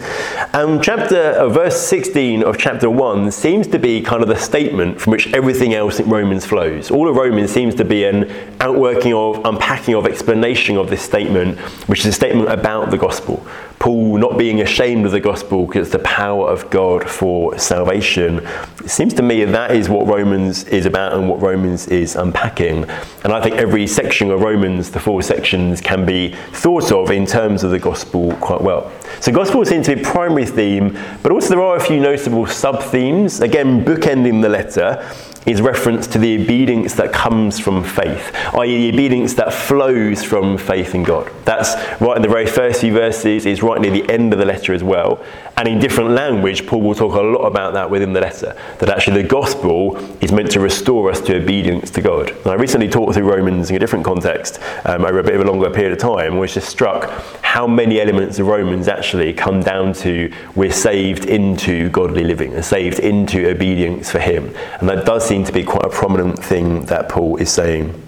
And 0.54 0.82
chapter 0.82 1.18
uh, 1.18 1.50
verse 1.50 1.80
16 1.82 2.44
of 2.44 2.58
chapter 2.58 2.90
1 2.90 3.32
seems 3.32 3.68
to 3.68 3.80
be 3.80 4.02
kind 4.02 4.22
of 4.22 4.30
the 4.30 4.38
statement 4.38 5.02
from 5.02 5.12
which 5.12 5.34
everything 5.34 5.74
else 5.74 6.00
in 6.00 6.10
Romans 6.10 6.46
flows. 6.46 6.92
All 6.92 7.10
of 7.10 7.18
Romans 7.18 7.52
seems 7.52 7.76
to 7.76 7.84
be 7.84 8.06
an 8.06 8.32
outworking 8.62 9.14
of, 9.14 9.44
unpacking 9.44 9.96
of, 9.96 10.06
explanation 10.06 10.78
of 10.78 10.90
this 10.90 11.02
statement, 11.02 11.60
which 11.90 12.02
is 12.02 12.06
a 12.06 12.14
statement 12.14 12.50
about 12.50 12.90
the 12.90 12.98
gospel. 12.98 13.46
Paul 13.84 14.18
not 14.18 14.38
being 14.38 14.62
ashamed 14.62 15.06
of 15.06 15.12
the 15.12 15.20
gospel 15.20 15.66
because 15.66 15.88
it's 15.88 15.92
the 15.92 16.08
power 16.08 16.50
of 16.50 16.70
God 16.70 17.10
for 17.10 17.60
salvation. 17.60 18.40
It 18.82 18.90
seems 18.90 19.14
to 19.16 19.22
me 19.22 19.44
that 19.44 19.76
is 19.76 19.90
what 19.90 20.08
Romans 20.08 20.64
is 20.70 20.86
about 20.86 21.12
and 21.12 21.28
what 21.28 21.42
Romans 21.42 21.90
is 21.90 22.16
unpacking. 22.16 22.86
And 23.26 23.34
I 23.34 23.42
think 23.42 23.58
every 23.58 23.86
section 23.88 24.32
of 24.32 24.40
Romans, 24.40 24.90
the 24.90 25.02
four 25.02 25.22
sections, 25.22 25.82
can 25.82 26.06
be 26.06 26.34
thought 26.54 26.94
of 26.94 27.12
in 27.12 27.26
terms 27.26 27.66
of 27.66 27.72
the 27.72 27.80
gospel 27.80 28.32
quite 28.36 28.62
well. 28.62 28.90
So, 29.20 29.34
gospel 29.34 29.66
seems 29.66 29.88
to 29.88 29.98
be 29.98 30.02
a 30.02 30.06
primary 30.06 30.46
theme, 30.46 30.98
but 31.22 31.34
also 31.34 31.50
there 31.50 31.62
are 31.62 31.76
a 31.76 31.84
few 31.84 32.00
notable 32.00 32.46
sub 32.46 32.82
themes. 32.84 33.42
Again, 33.42 33.84
bookending 33.84 34.42
the 34.42 34.48
letter 34.48 35.06
is 35.46 35.62
reference 35.62 36.08
to 36.08 36.18
the 36.18 36.42
obedience 36.42 36.94
that 36.96 37.12
comes 37.12 37.60
from 37.60 37.84
faith, 37.84 38.36
i.e., 38.56 38.92
the 38.92 38.96
obedience 38.96 39.34
that 39.36 39.54
flows 39.54 40.24
from 40.24 40.58
faith 40.58 40.96
in 40.96 41.04
God. 41.04 41.32
That's 41.46 41.76
right 42.02 42.16
in 42.16 42.22
the 42.22 42.30
very 42.30 42.48
first 42.48 42.82
few 42.82 42.94
verses, 42.94 43.46
it's 43.46 43.62
right 43.62 43.80
near 43.80 43.92
the 43.92 44.10
end 44.12 44.34
of 44.34 44.40
the 44.40 44.46
letter 44.46 44.74
as 44.74 44.84
well. 44.84 45.24
And 45.56 45.68
in 45.68 45.80
different 45.80 46.12
language, 46.12 46.66
Paul 46.66 46.82
will 46.82 46.96
talk 46.96 47.14
a 47.14 47.22
lot 47.22 47.46
about 47.46 47.74
that 47.74 47.90
within 47.90 48.14
the 48.14 48.22
letter, 48.22 48.56
that 48.80 48.90
actually 48.90 49.22
the 49.22 49.28
gospel 49.28 49.98
is 50.22 50.32
meant 50.32 50.50
to 50.52 50.60
restore 50.60 51.12
us 51.12 51.22
to 51.22 51.36
obedience 51.36 51.92
to 51.92 52.02
God. 52.02 52.32
And 52.32 52.48
I 52.48 52.56
recently 52.56 52.90
talked 52.90 53.14
through 53.14 53.30
Romans 53.30 53.70
in 53.70 53.76
a 53.76 53.80
different 53.80 54.06
context 54.06 54.60
um, 54.86 55.06
over 55.06 55.20
a 55.20 55.24
bit 55.24 55.36
of 55.36 55.42
a 55.42 55.52
longer 55.52 55.70
period 55.70 55.94
of 55.94 56.00
time, 56.00 56.38
which 56.38 56.56
just 56.56 56.70
struck 56.70 57.10
how 57.42 57.68
many 57.68 58.02
elements 58.02 58.40
of 58.40 58.48
Romans 58.48 58.88
actually 58.88 59.32
come 59.34 59.62
down 59.62 59.94
to 59.94 60.34
we're 60.56 60.72
saved 60.72 61.26
into 61.26 61.90
godly 61.90 62.24
living, 62.24 62.54
and 62.54 62.66
saved 62.66 63.00
into 63.00 63.48
obedience 63.48 64.10
for 64.10 64.20
Him. 64.20 64.56
And 64.80 64.90
that 64.90 65.06
does 65.06 65.28
seem 65.34 65.44
to 65.44 65.52
be 65.52 65.64
quite 65.64 65.84
a 65.84 65.90
prominent 65.90 66.38
thing 66.38 66.86
that 66.86 67.10
Paul 67.10 67.38
is 67.38 67.52
saying. 67.52 68.00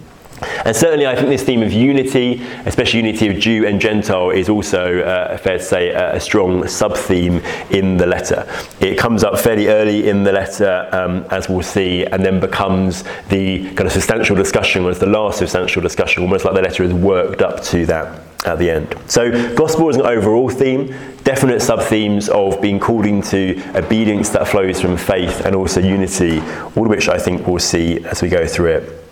And 0.64 0.76
certainly, 0.76 1.08
I 1.08 1.16
think 1.16 1.28
this 1.28 1.42
theme 1.42 1.60
of 1.60 1.72
unity, 1.72 2.40
especially 2.66 3.00
unity 3.00 3.26
of 3.28 3.40
Jew 3.40 3.66
and 3.66 3.80
Gentile, 3.80 4.30
is 4.30 4.48
also, 4.48 5.00
uh, 5.00 5.36
fair 5.38 5.58
to 5.58 5.64
say, 5.64 5.88
a, 5.88 6.20
strong 6.20 6.68
sub 6.68 6.96
theme 6.96 7.42
in 7.70 7.96
the 7.96 8.06
letter. 8.06 8.46
It 8.78 8.96
comes 8.96 9.24
up 9.24 9.40
fairly 9.40 9.66
early 9.66 10.08
in 10.08 10.22
the 10.22 10.30
letter, 10.30 10.88
um, 10.92 11.24
as 11.30 11.48
we'll 11.48 11.62
see, 11.62 12.04
and 12.04 12.24
then 12.24 12.38
becomes 12.38 13.02
the 13.28 13.64
kind 13.74 13.86
of 13.88 13.92
substantial 13.92 14.36
discussion, 14.36 14.84
was 14.84 15.00
the 15.00 15.06
last 15.06 15.38
substantial 15.38 15.82
discussion, 15.82 16.22
almost 16.22 16.44
like 16.44 16.54
the 16.54 16.62
letter 16.62 16.84
is 16.84 16.92
worked 16.92 17.42
up 17.42 17.60
to 17.64 17.86
that 17.86 18.22
at 18.46 18.58
the 18.58 18.70
end. 18.70 18.94
So, 19.06 19.54
gospel 19.54 19.88
is 19.88 19.96
an 19.96 20.06
overall 20.06 20.48
theme, 20.48 20.94
definite 21.24 21.60
sub 21.60 21.82
themes 21.82 22.28
of 22.28 22.60
being 22.60 22.78
called 22.78 23.06
into 23.06 23.62
obedience 23.74 24.30
that 24.30 24.46
flows 24.48 24.80
from 24.80 24.96
faith 24.96 25.44
and 25.44 25.54
also 25.54 25.80
unity, 25.80 26.40
all 26.76 26.84
of 26.84 26.88
which 26.88 27.08
I 27.08 27.18
think 27.18 27.46
we'll 27.46 27.58
see 27.58 28.04
as 28.04 28.22
we 28.22 28.28
go 28.28 28.46
through 28.46 28.76
it. 28.76 29.02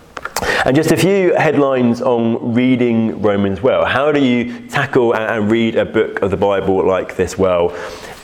And 0.65 0.75
just 0.75 0.93
a 0.93 0.97
few 0.97 1.35
headlines 1.35 2.01
on 2.01 2.55
reading 2.55 3.21
Romans 3.21 3.61
well. 3.61 3.85
How 3.85 4.13
do 4.13 4.21
you 4.21 4.67
tackle 4.69 5.15
and 5.15 5.51
read 5.51 5.77
a 5.77 5.85
book 5.85 6.23
of 6.23 6.31
the 6.31 6.37
Bible 6.37 6.87
like 6.87 7.17
this 7.17 7.37
well? 7.37 7.77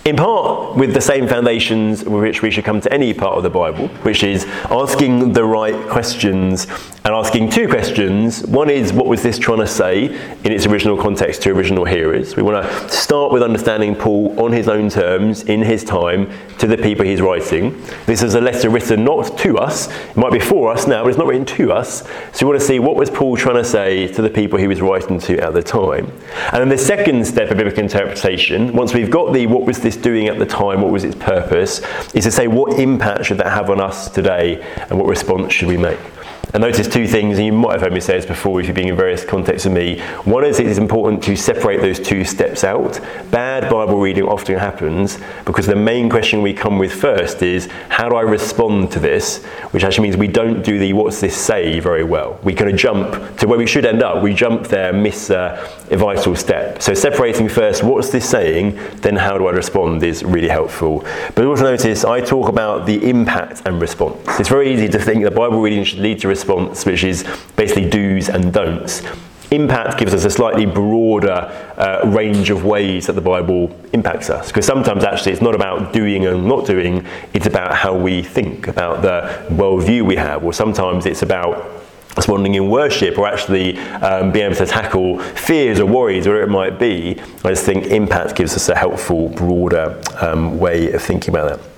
In 0.04 0.16
part 0.16 0.76
with 0.76 0.94
the 0.94 1.00
same 1.00 1.28
foundations 1.28 2.04
with 2.04 2.22
which 2.22 2.42
we 2.42 2.50
should 2.50 2.64
come 2.64 2.80
to 2.80 2.92
any 2.92 3.12
part 3.12 3.36
of 3.36 3.42
the 3.42 3.50
Bible, 3.50 3.88
which 4.02 4.22
is 4.22 4.46
asking 4.70 5.34
the 5.34 5.44
right 5.44 5.88
questions 5.88 6.66
and 7.04 7.14
asking 7.14 7.50
two 7.50 7.68
questions. 7.68 8.46
One 8.46 8.70
is, 8.70 8.92
what 8.92 9.06
was 9.06 9.22
this 9.22 9.38
trying 9.38 9.58
to 9.58 9.66
say 9.66 10.04
in 10.44 10.52
its 10.52 10.66
original 10.66 10.96
context 10.96 11.42
to 11.42 11.50
original 11.50 11.84
hearers? 11.84 12.36
We 12.36 12.42
want 12.42 12.64
to 12.64 12.88
start 12.88 13.32
with 13.32 13.42
understanding 13.42 13.94
Paul 13.94 14.38
on 14.40 14.52
his 14.52 14.68
own 14.68 14.88
terms, 14.90 15.42
in 15.44 15.62
his 15.62 15.84
time, 15.84 16.30
to 16.58 16.66
the 16.66 16.76
people 16.76 17.04
he's 17.04 17.20
writing. 17.20 17.80
This 18.06 18.22
is 18.22 18.34
a 18.34 18.40
letter 18.40 18.70
written 18.70 19.04
not 19.04 19.38
to 19.38 19.58
us, 19.58 19.90
it 20.10 20.16
might 20.16 20.32
be 20.32 20.38
for 20.38 20.72
us 20.72 20.86
now, 20.86 21.02
but 21.02 21.08
it's 21.08 21.18
not 21.18 21.26
written 21.26 21.46
to 21.46 21.72
us. 21.72 22.06
So 22.32 22.46
we 22.46 22.50
want 22.50 22.60
to 22.60 22.66
see 22.66 22.78
what 22.78 22.96
was 22.96 23.10
Paul 23.10 23.36
trying 23.36 23.56
to 23.56 23.64
say 23.64 24.08
to 24.08 24.22
the 24.22 24.30
people 24.30 24.58
he 24.58 24.66
was 24.66 24.80
writing 24.80 25.18
to 25.20 25.38
at 25.40 25.54
the 25.54 25.62
time. 25.62 26.10
And 26.52 26.60
then 26.60 26.68
the 26.68 26.78
second 26.78 27.26
step 27.26 27.50
of 27.50 27.56
biblical 27.56 27.82
interpretation, 27.82 28.72
once 28.74 28.94
we've 28.94 29.10
got 29.10 29.32
the 29.32 29.46
what 29.46 29.64
was 29.64 29.78
this 29.80 29.89
doing 29.96 30.28
at 30.28 30.38
the 30.38 30.46
time, 30.46 30.82
what 30.82 30.90
was 30.90 31.04
its 31.04 31.16
purpose, 31.16 31.80
is 32.14 32.24
to 32.24 32.30
say 32.30 32.48
what 32.48 32.78
impact 32.78 33.26
should 33.26 33.38
that 33.38 33.46
have 33.46 33.70
on 33.70 33.80
us 33.80 34.10
today 34.10 34.62
and 34.88 34.98
what 34.98 35.06
response 35.06 35.52
should 35.52 35.68
we 35.68 35.76
make. 35.76 35.98
And 36.52 36.62
notice 36.62 36.88
two 36.88 37.06
things, 37.06 37.36
and 37.36 37.46
you 37.46 37.52
might 37.52 37.74
have 37.74 37.82
heard 37.82 37.92
me 37.92 38.00
say 38.00 38.16
this 38.16 38.26
before 38.26 38.60
if 38.60 38.66
you've 38.66 38.74
been 38.74 38.88
in 38.88 38.96
various 38.96 39.24
contexts 39.24 39.66
with 39.66 39.74
me. 39.74 40.00
One 40.24 40.44
is 40.44 40.58
it 40.58 40.66
is 40.66 40.78
important 40.78 41.22
to 41.24 41.36
separate 41.36 41.80
those 41.80 42.00
two 42.00 42.24
steps 42.24 42.64
out. 42.64 42.98
Bad 43.30 43.70
Bible 43.70 44.00
reading 44.00 44.24
often 44.24 44.58
happens 44.58 45.20
because 45.44 45.66
the 45.66 45.76
main 45.76 46.10
question 46.10 46.42
we 46.42 46.52
come 46.52 46.76
with 46.76 46.92
first 46.92 47.44
is 47.44 47.68
how 47.88 48.08
do 48.08 48.16
I 48.16 48.22
respond 48.22 48.90
to 48.92 48.98
this? 48.98 49.44
Which 49.70 49.84
actually 49.84 50.08
means 50.08 50.16
we 50.16 50.26
don't 50.26 50.64
do 50.64 50.76
the 50.80 50.92
what's 50.92 51.20
this 51.20 51.36
say 51.36 51.78
very 51.78 52.02
well. 52.02 52.40
We 52.42 52.52
kind 52.52 52.68
of 52.68 52.76
jump 52.76 53.38
to 53.38 53.46
where 53.46 53.58
we 53.58 53.66
should 53.68 53.86
end 53.86 54.02
up. 54.02 54.20
We 54.20 54.34
jump 54.34 54.66
there, 54.66 54.92
miss 54.92 55.30
a 55.30 55.68
vital 55.88 56.34
step. 56.34 56.82
So 56.82 56.94
separating 56.94 57.48
first 57.48 57.84
what's 57.84 58.10
this 58.10 58.28
saying, 58.28 58.76
then 59.02 59.14
how 59.14 59.38
do 59.38 59.46
I 59.46 59.52
respond 59.52 60.02
is 60.02 60.24
really 60.24 60.48
helpful. 60.48 61.04
But 61.36 61.44
also 61.44 61.62
notice 61.62 62.04
I 62.04 62.20
talk 62.20 62.48
about 62.48 62.86
the 62.86 63.08
impact 63.08 63.62
and 63.66 63.80
response. 63.80 64.18
It's 64.40 64.48
very 64.48 64.74
easy 64.74 64.88
to 64.88 64.98
think 64.98 65.22
that 65.22 65.36
Bible 65.36 65.60
reading 65.60 65.84
should 65.84 66.00
lead 66.00 66.18
to 66.20 66.26
response 66.26 66.39
response, 66.40 66.86
which 66.86 67.04
is 67.04 67.24
basically 67.56 67.88
do's 67.88 68.28
and 68.28 68.52
don'ts. 68.52 69.02
Impact 69.50 69.98
gives 69.98 70.14
us 70.14 70.24
a 70.24 70.30
slightly 70.30 70.64
broader 70.64 71.38
uh, 71.76 72.02
range 72.06 72.50
of 72.50 72.64
ways 72.64 73.06
that 73.08 73.14
the 73.14 73.20
Bible 73.20 73.76
impacts 73.92 74.30
us. 74.30 74.46
Because 74.46 74.64
sometimes 74.64 75.02
actually 75.02 75.32
it's 75.32 75.42
not 75.42 75.56
about 75.56 75.92
doing 75.92 76.24
and 76.26 76.46
not 76.46 76.66
doing, 76.66 77.04
it's 77.34 77.46
about 77.46 77.74
how 77.74 77.94
we 77.96 78.22
think, 78.22 78.68
about 78.68 79.02
the 79.02 79.54
worldview 79.54 80.02
we 80.02 80.16
have, 80.16 80.44
or 80.44 80.52
sometimes 80.52 81.04
it's 81.04 81.22
about 81.22 81.68
responding 82.16 82.54
in 82.54 82.68
worship 82.68 83.18
or 83.18 83.26
actually 83.26 83.78
um, 84.02 84.30
being 84.30 84.46
able 84.46 84.56
to 84.56 84.66
tackle 84.66 85.18
fears 85.18 85.80
or 85.80 85.86
worries, 85.86 86.26
whatever 86.26 86.44
it 86.44 86.50
might 86.50 86.78
be. 86.78 87.20
I 87.44 87.50
just 87.50 87.64
think 87.64 87.86
impact 87.86 88.36
gives 88.36 88.54
us 88.54 88.68
a 88.68 88.76
helpful, 88.76 89.30
broader 89.30 90.00
um, 90.20 90.58
way 90.58 90.92
of 90.92 91.02
thinking 91.02 91.34
about 91.34 91.58
that. 91.58 91.69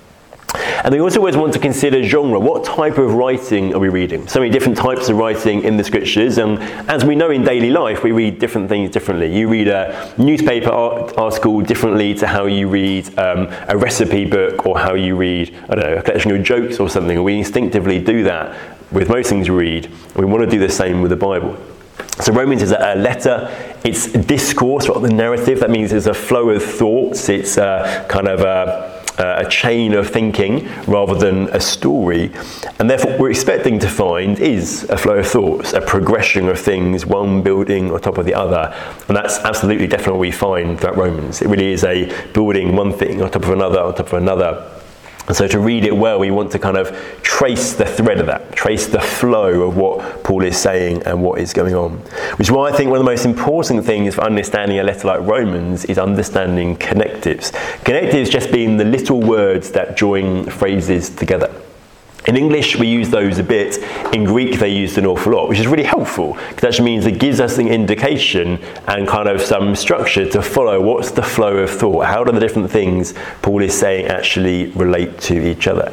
And 0.54 0.92
we 0.92 1.00
also 1.00 1.20
always 1.20 1.36
want 1.36 1.52
to 1.52 1.58
consider 1.58 2.02
genre. 2.02 2.38
What 2.38 2.64
type 2.64 2.98
of 2.98 3.14
writing 3.14 3.74
are 3.74 3.78
we 3.78 3.88
reading? 3.88 4.26
So 4.26 4.40
many 4.40 4.50
different 4.50 4.76
types 4.76 5.08
of 5.08 5.16
writing 5.16 5.62
in 5.62 5.76
the 5.76 5.84
scriptures, 5.84 6.38
and 6.38 6.58
as 6.90 7.04
we 7.04 7.14
know 7.14 7.30
in 7.30 7.44
daily 7.44 7.70
life, 7.70 8.02
we 8.02 8.12
read 8.12 8.38
different 8.38 8.68
things 8.68 8.90
differently. 8.90 9.34
You 9.34 9.48
read 9.48 9.68
a 9.68 10.12
newspaper 10.18 10.70
article 10.70 11.60
differently 11.60 12.14
to 12.14 12.26
how 12.26 12.46
you 12.46 12.68
read 12.68 13.16
um, 13.18 13.48
a 13.68 13.76
recipe 13.76 14.24
book 14.24 14.66
or 14.66 14.78
how 14.78 14.94
you 14.94 15.16
read, 15.16 15.54
I 15.68 15.74
don't 15.74 15.84
know, 15.84 15.96
a 15.96 16.02
collection 16.02 16.32
of 16.32 16.42
jokes 16.42 16.80
or 16.80 16.88
something. 16.88 17.22
We 17.22 17.38
instinctively 17.38 17.98
do 18.00 18.24
that 18.24 18.56
with 18.90 19.08
most 19.08 19.28
things 19.28 19.48
we 19.48 19.56
read. 19.56 19.90
We 20.16 20.24
want 20.24 20.42
to 20.42 20.50
do 20.50 20.58
the 20.58 20.68
same 20.68 21.00
with 21.00 21.10
the 21.10 21.16
Bible. 21.16 21.56
So 22.20 22.32
Romans 22.32 22.62
is 22.62 22.72
a 22.72 22.94
letter. 22.94 23.48
It's 23.84 24.12
discourse 24.12 24.88
rather 24.88 25.06
than 25.06 25.16
narrative. 25.16 25.60
That 25.60 25.70
means 25.70 25.92
it's 25.92 26.06
a 26.06 26.14
flow 26.14 26.50
of 26.50 26.62
thoughts. 26.62 27.28
It's 27.28 27.56
a 27.56 28.04
kind 28.08 28.28
of 28.28 28.40
a 28.40 28.91
uh, 29.18 29.44
a 29.44 29.48
chain 29.48 29.94
of 29.94 30.08
thinking 30.08 30.68
rather 30.86 31.14
than 31.14 31.48
a 31.50 31.60
story. 31.60 32.32
And 32.78 32.88
therefore, 32.88 33.12
what 33.12 33.20
we're 33.20 33.30
expecting 33.30 33.78
to 33.80 33.88
find 33.88 34.38
is 34.38 34.84
a 34.90 34.96
flow 34.96 35.18
of 35.18 35.26
thoughts, 35.26 35.72
a 35.72 35.80
progression 35.80 36.48
of 36.48 36.58
things, 36.58 37.06
one 37.06 37.42
building 37.42 37.90
on 37.90 38.00
top 38.00 38.18
of 38.18 38.26
the 38.26 38.34
other. 38.34 38.74
And 39.08 39.16
that's 39.16 39.38
absolutely 39.38 39.86
definitely 39.86 40.12
what 40.12 40.20
we 40.20 40.30
find 40.30 40.80
throughout 40.80 40.96
Romans. 40.96 41.42
It 41.42 41.48
really 41.48 41.72
is 41.72 41.84
a 41.84 42.10
building 42.32 42.76
one 42.76 42.92
thing 42.92 43.22
on 43.22 43.30
top 43.30 43.44
of 43.44 43.50
another, 43.50 43.80
on 43.80 43.94
top 43.94 44.06
of 44.06 44.14
another. 44.14 44.68
And 45.28 45.36
so 45.36 45.46
to 45.48 45.58
read 45.58 45.84
it 45.84 45.96
well, 45.96 46.18
we 46.18 46.30
want 46.30 46.50
to 46.52 46.58
kind 46.58 46.76
of 46.76 46.96
trace 47.22 47.74
the 47.74 47.84
thread 47.84 48.18
of 48.18 48.26
that, 48.26 48.52
trace 48.52 48.86
the 48.86 49.00
flow 49.00 49.62
of 49.62 49.76
what 49.76 50.24
Paul 50.24 50.44
is 50.44 50.56
saying 50.56 51.02
and 51.04 51.22
what 51.22 51.40
is 51.40 51.52
going 51.52 51.74
on. 51.74 51.98
Which 52.36 52.48
is 52.48 52.50
why 52.50 52.70
I 52.70 52.76
think 52.76 52.90
one 52.90 52.98
of 52.98 53.04
the 53.04 53.10
most 53.10 53.24
important 53.24 53.84
things 53.84 54.14
for 54.14 54.22
understanding 54.22 54.78
a 54.78 54.82
letter 54.82 55.06
like 55.06 55.20
Romans 55.20 55.84
is 55.84 55.98
understanding 55.98 56.76
connectives. 56.76 57.52
Connectives 57.84 58.30
just 58.30 58.50
being 58.50 58.76
the 58.76 58.84
little 58.84 59.20
words 59.20 59.70
that 59.72 59.96
join 59.96 60.44
phrases 60.50 61.08
together. 61.10 61.52
In 62.26 62.36
English, 62.36 62.76
we 62.76 62.86
use 62.86 63.10
those 63.10 63.38
a 63.38 63.42
bit. 63.42 63.78
In 64.14 64.24
Greek, 64.24 64.60
they 64.60 64.68
used 64.68 64.96
an 64.96 65.06
awful 65.06 65.32
lot, 65.32 65.48
which 65.48 65.58
is 65.58 65.66
really 65.66 65.82
helpful 65.82 66.34
because 66.34 66.60
that 66.60 66.68
actually 66.68 66.84
means 66.84 67.04
it 67.04 67.18
gives 67.18 67.40
us 67.40 67.58
an 67.58 67.66
indication 67.66 68.62
and 68.86 69.08
kind 69.08 69.28
of 69.28 69.40
some 69.40 69.74
structure 69.74 70.28
to 70.30 70.40
follow 70.40 70.80
what's 70.80 71.10
the 71.10 71.22
flow 71.22 71.56
of 71.56 71.70
thought. 71.70 72.06
How 72.06 72.22
do 72.22 72.30
the 72.30 72.38
different 72.38 72.70
things 72.70 73.14
Paul 73.42 73.60
is 73.60 73.76
saying 73.76 74.06
actually 74.06 74.66
relate 74.66 75.18
to 75.22 75.34
each 75.44 75.66
other? 75.66 75.92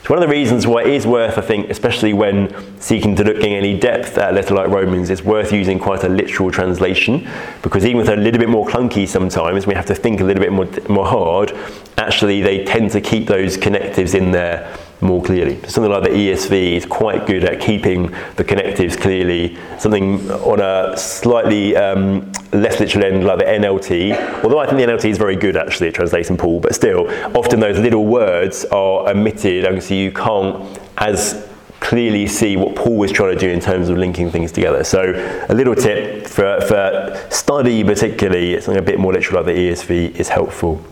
It's 0.00 0.10
one 0.10 0.22
of 0.22 0.28
the 0.28 0.34
reasons 0.34 0.66
why 0.66 0.82
it 0.82 0.88
is 0.88 1.06
worth, 1.06 1.38
I 1.38 1.40
think, 1.40 1.70
especially 1.70 2.12
when 2.12 2.54
seeking 2.78 3.16
to 3.16 3.24
look 3.24 3.38
in 3.38 3.52
any 3.52 3.78
depth 3.78 4.18
at 4.18 4.32
a 4.32 4.34
letter 4.34 4.54
like 4.54 4.68
Romans, 4.68 5.08
it's 5.08 5.22
worth 5.22 5.50
using 5.50 5.78
quite 5.78 6.04
a 6.04 6.10
literal 6.10 6.50
translation 6.50 7.26
because 7.62 7.86
even 7.86 8.02
if 8.02 8.06
they're 8.06 8.18
a 8.18 8.20
little 8.20 8.40
bit 8.40 8.50
more 8.50 8.66
clunky 8.66 9.08
sometimes, 9.08 9.66
we 9.66 9.74
have 9.74 9.86
to 9.86 9.94
think 9.94 10.20
a 10.20 10.24
little 10.24 10.42
bit 10.42 10.52
more, 10.52 10.68
more 10.90 11.06
hard, 11.06 11.56
actually 11.96 12.42
they 12.42 12.64
tend 12.64 12.90
to 12.90 13.00
keep 13.00 13.26
those 13.26 13.56
connectives 13.56 14.12
in 14.12 14.30
there 14.30 14.76
more 15.02 15.22
clearly. 15.22 15.60
Something 15.66 15.90
like 15.90 16.04
the 16.04 16.10
ESV 16.10 16.76
is 16.76 16.86
quite 16.86 17.26
good 17.26 17.44
at 17.44 17.60
keeping 17.60 18.14
the 18.36 18.44
connectives 18.44 18.96
clearly. 18.96 19.56
Something 19.78 20.30
on 20.30 20.60
a 20.60 20.96
slightly 20.96 21.76
um, 21.76 22.30
less 22.52 22.80
literal 22.80 23.04
end 23.04 23.24
like 23.24 23.38
the 23.38 23.44
NLT, 23.44 24.44
although 24.44 24.58
I 24.58 24.66
think 24.66 24.78
the 24.78 24.86
NLT 24.86 25.06
is 25.06 25.18
very 25.18 25.36
good 25.36 25.56
actually 25.56 25.88
at 25.88 25.94
translating 25.94 26.36
Paul, 26.36 26.60
but 26.60 26.74
still, 26.74 27.08
often 27.36 27.60
those 27.60 27.78
little 27.78 28.06
words 28.06 28.64
are 28.66 29.08
omitted, 29.08 29.64
and 29.64 29.82
so 29.82 29.94
you 29.94 30.12
can't 30.12 30.78
as 30.98 31.48
clearly 31.80 32.26
see 32.26 32.56
what 32.56 32.76
Paul 32.76 32.98
was 32.98 33.10
trying 33.10 33.34
to 33.34 33.40
do 33.40 33.48
in 33.48 33.58
terms 33.58 33.88
of 33.88 33.96
linking 33.96 34.30
things 34.30 34.52
together. 34.52 34.84
So 34.84 35.14
a 35.48 35.54
little 35.54 35.74
tip 35.74 36.26
for, 36.26 36.60
for 36.60 37.26
study 37.30 37.82
particularly, 37.82 38.60
something 38.60 38.78
a 38.78 38.84
bit 38.84 38.98
more 38.98 39.12
literal 39.12 39.42
like 39.42 39.54
the 39.54 39.70
ESV 39.70 40.16
is 40.16 40.28
helpful. 40.28 40.84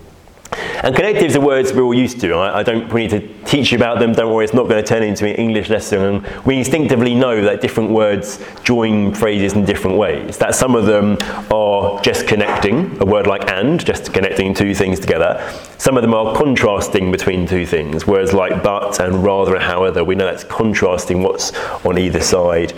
And 0.83 0.95
connectives 0.95 1.37
are 1.37 1.41
words 1.41 1.73
we're 1.73 1.83
all 1.83 1.95
used 1.95 2.21
to. 2.21 2.35
I, 2.35 2.61
I 2.61 2.63
don't 2.63 2.93
we 2.93 3.07
need 3.07 3.11
to 3.11 3.45
teach 3.45 3.73
you 3.73 3.79
about 3.79 3.99
them. 3.99 4.13
Don't 4.13 4.33
worry, 4.33 4.45
it's 4.45 4.55
not 4.55 4.69
going 4.69 4.83
to 4.83 4.89
turn 4.89 5.03
into 5.03 5.27
an 5.27 5.35
English 5.35 5.69
lesson. 5.69 6.01
And 6.03 6.47
we 6.47 6.59
instinctively 6.59 7.15
know 7.15 7.43
that 7.43 7.61
different 7.61 7.91
words 7.91 8.45
join 8.63 9.13
phrases 9.13 9.55
in 9.55 9.65
different 9.65 9.99
ways. 9.99 10.39
That 10.39 10.55
some 10.55 10.75
of 10.75 10.87
them 10.87 11.19
are 11.53 12.01
just 12.03 12.27
connecting, 12.27 13.01
a 13.01 13.05
word 13.05 13.27
like 13.27 13.51
and, 13.51 13.85
just 13.85 14.13
connecting 14.13 14.55
two 14.55 14.75
things 14.75 15.01
together. 15.01 15.43
Some 15.79 15.97
of 15.97 16.03
them 16.03 16.15
are 16.15 16.35
contrasting 16.37 17.11
between 17.11 17.47
two 17.47 17.67
things, 17.67 18.07
words 18.07 18.33
like 18.33 18.63
but 18.63 19.01
and 19.01 19.25
rather 19.25 19.55
and 19.55 19.65
however. 19.65 20.05
We 20.05 20.15
know 20.15 20.27
that's 20.27 20.45
contrasting 20.45 21.23
what's 21.23 21.53
on 21.85 21.99
either 21.99 22.21
side. 22.21 22.73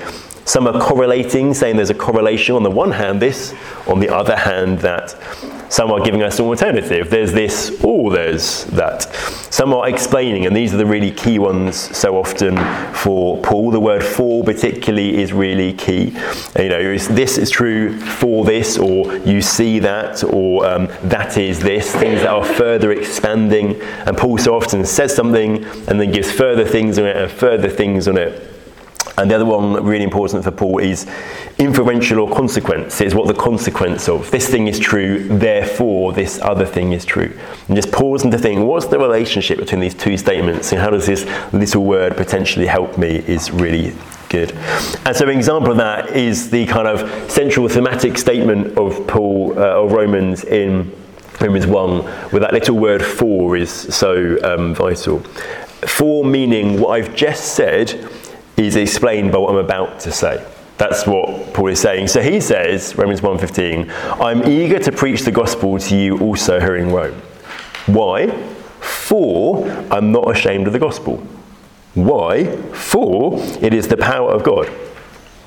Some 0.50 0.66
are 0.66 0.80
correlating, 0.80 1.54
saying 1.54 1.76
there's 1.76 1.90
a 1.90 1.94
correlation 1.94 2.56
on 2.56 2.64
the 2.64 2.72
one 2.72 2.90
hand 2.90 3.22
this, 3.22 3.54
on 3.86 4.00
the 4.00 4.08
other 4.08 4.34
hand 4.34 4.80
that. 4.80 5.10
Some 5.72 5.92
are 5.92 6.00
giving 6.00 6.24
us 6.24 6.40
an 6.40 6.46
alternative. 6.46 7.08
There's 7.08 7.32
this, 7.32 7.80
or 7.84 8.10
there's 8.10 8.64
that. 8.64 9.02
Some 9.50 9.72
are 9.72 9.88
explaining, 9.88 10.46
and 10.46 10.56
these 10.56 10.74
are 10.74 10.76
the 10.76 10.86
really 10.86 11.12
key 11.12 11.38
ones 11.38 11.76
so 11.96 12.18
often 12.18 12.56
for 12.92 13.40
Paul. 13.42 13.70
The 13.70 13.78
word 13.78 14.02
for, 14.02 14.42
particularly, 14.42 15.22
is 15.22 15.32
really 15.32 15.72
key. 15.72 16.06
You 16.58 16.68
know, 16.68 16.98
this 16.98 17.38
is 17.38 17.48
true 17.48 17.96
for 18.00 18.44
this, 18.44 18.76
or 18.76 19.18
you 19.18 19.40
see 19.40 19.78
that, 19.78 20.24
or 20.24 20.66
um, 20.66 20.88
that 21.04 21.38
is 21.38 21.60
this, 21.60 21.94
things 21.94 22.22
that 22.22 22.30
are 22.30 22.44
further 22.44 22.90
expanding. 22.90 23.80
And 23.80 24.18
Paul 24.18 24.36
so 24.36 24.56
often 24.56 24.84
says 24.84 25.14
something 25.14 25.64
and 25.64 26.00
then 26.00 26.10
gives 26.10 26.32
further 26.32 26.64
things 26.64 26.98
on 26.98 27.04
it 27.04 27.16
and 27.16 27.30
further 27.30 27.68
things 27.68 28.08
on 28.08 28.16
it 28.16 28.50
And 29.20 29.30
the 29.30 29.34
other 29.34 29.44
one, 29.44 29.84
really 29.84 30.04
important 30.04 30.44
for 30.44 30.50
Paul, 30.50 30.78
is 30.78 31.06
inferential 31.58 32.20
or 32.20 32.34
consequence. 32.34 33.00
It's 33.00 33.14
what 33.14 33.26
the 33.26 33.34
consequence 33.34 34.08
of. 34.08 34.30
This 34.30 34.48
thing 34.48 34.66
is 34.66 34.78
true, 34.78 35.28
therefore 35.28 36.12
this 36.12 36.40
other 36.40 36.64
thing 36.64 36.92
is 36.92 37.04
true. 37.04 37.38
And 37.68 37.76
just 37.76 37.92
pause 37.92 38.22
and 38.22 38.32
to 38.32 38.38
think, 38.38 38.64
what's 38.64 38.86
the 38.86 38.98
relationship 38.98 39.58
between 39.58 39.80
these 39.80 39.94
two 39.94 40.16
statements 40.16 40.72
and 40.72 40.80
how 40.80 40.90
does 40.90 41.06
this 41.06 41.26
little 41.52 41.84
word 41.84 42.16
potentially 42.16 42.66
help 42.66 42.96
me 42.96 43.16
is 43.26 43.50
really 43.50 43.94
good. 44.30 44.52
And 45.04 45.14
so 45.14 45.28
an 45.28 45.36
example 45.36 45.72
of 45.72 45.76
that 45.78 46.16
is 46.16 46.50
the 46.50 46.64
kind 46.66 46.88
of 46.88 47.30
central 47.30 47.68
thematic 47.68 48.16
statement 48.16 48.78
of 48.78 49.06
Paul, 49.06 49.58
uh, 49.58 49.82
of 49.82 49.92
Romans 49.92 50.44
in 50.44 50.90
Romans 51.40 51.66
1, 51.66 52.00
where 52.30 52.40
that 52.40 52.52
little 52.52 52.78
word 52.78 53.04
for 53.04 53.56
is 53.56 53.70
so 53.70 54.38
um, 54.44 54.74
vital. 54.74 55.20
For 55.86 56.24
meaning 56.24 56.80
what 56.80 56.90
I've 56.90 57.14
just 57.14 57.54
said 57.54 58.08
is 58.56 58.76
explained 58.76 59.32
by 59.32 59.38
what 59.38 59.50
I'm 59.50 59.64
about 59.64 60.00
to 60.00 60.12
say. 60.12 60.44
That's 60.78 61.06
what 61.06 61.52
Paul 61.52 61.68
is 61.68 61.80
saying. 61.80 62.08
So 62.08 62.22
he 62.22 62.40
says, 62.40 62.96
Romans 62.96 63.20
1:15, 63.20 63.90
I'm 64.20 64.46
eager 64.48 64.78
to 64.78 64.92
preach 64.92 65.22
the 65.22 65.32
gospel 65.32 65.78
to 65.78 65.96
you 65.96 66.18
also 66.18 66.58
here 66.58 66.76
in 66.76 66.90
Rome. 66.90 67.20
Why? 67.86 68.28
For 68.80 69.68
I'm 69.90 70.10
not 70.12 70.30
ashamed 70.30 70.66
of 70.66 70.72
the 70.72 70.78
gospel. 70.78 71.16
Why? 71.94 72.56
For 72.72 73.34
it 73.60 73.74
is 73.74 73.88
the 73.88 73.96
power 73.96 74.30
of 74.30 74.42
God 74.42 74.70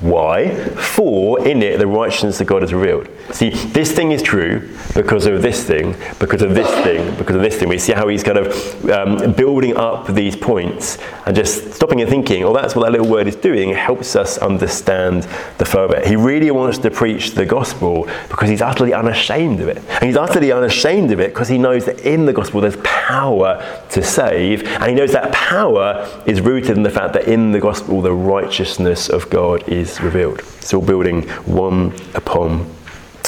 why? 0.03 0.53
For 0.75 1.47
in 1.47 1.63
it 1.63 1.79
the 1.79 1.87
righteousness 1.87 2.41
of 2.41 2.47
God 2.47 2.61
is 2.61 2.73
revealed. 2.73 3.07
See, 3.31 3.51
this 3.51 3.93
thing 3.93 4.11
is 4.11 4.21
true 4.21 4.69
because 4.93 5.25
of 5.25 5.41
this 5.41 5.65
thing, 5.65 5.95
because 6.19 6.41
of 6.41 6.53
this 6.53 6.69
thing, 6.83 7.15
because 7.15 7.37
of 7.37 7.41
this 7.41 7.55
thing. 7.55 7.69
We 7.69 7.79
see 7.79 7.93
how 7.93 8.09
he's 8.09 8.21
kind 8.21 8.37
of 8.37 8.89
um, 8.89 9.31
building 9.31 9.77
up 9.77 10.07
these 10.07 10.35
points 10.35 10.97
and 11.25 11.33
just 11.33 11.73
stopping 11.73 12.01
and 12.01 12.09
thinking, 12.09 12.43
oh, 12.43 12.53
that's 12.53 12.75
what 12.75 12.83
that 12.83 12.91
little 12.91 13.07
word 13.07 13.27
is 13.27 13.37
doing. 13.37 13.69
It 13.69 13.77
helps 13.77 14.17
us 14.17 14.37
understand 14.37 15.23
the 15.57 15.65
further. 15.65 16.05
He 16.05 16.17
really 16.17 16.51
wants 16.51 16.79
to 16.79 16.91
preach 16.91 17.31
the 17.31 17.45
gospel 17.45 18.05
because 18.27 18.49
he's 18.49 18.61
utterly 18.61 18.93
unashamed 18.93 19.61
of 19.61 19.69
it. 19.69 19.77
And 19.77 20.03
he's 20.03 20.17
utterly 20.17 20.51
unashamed 20.51 21.11
of 21.11 21.21
it 21.21 21.33
because 21.33 21.47
he 21.47 21.57
knows 21.57 21.85
that 21.85 22.01
in 22.01 22.25
the 22.25 22.33
gospel 22.33 22.59
there's 22.59 22.77
power 22.83 23.81
to 23.91 24.03
save. 24.03 24.67
And 24.67 24.83
he 24.83 24.95
knows 24.95 25.13
that 25.13 25.31
power 25.31 26.23
is 26.25 26.41
rooted 26.41 26.75
in 26.75 26.83
the 26.83 26.89
fact 26.89 27.13
that 27.13 27.29
in 27.29 27.53
the 27.53 27.59
gospel 27.61 28.01
the 28.01 28.13
righteousness 28.13 29.07
of 29.07 29.29
God 29.29 29.67
is 29.69 29.92
revealed. 30.01 30.39
It's 30.57 30.73
all 30.73 30.81
building 30.81 31.23
one 31.45 31.93
upon 32.15 32.73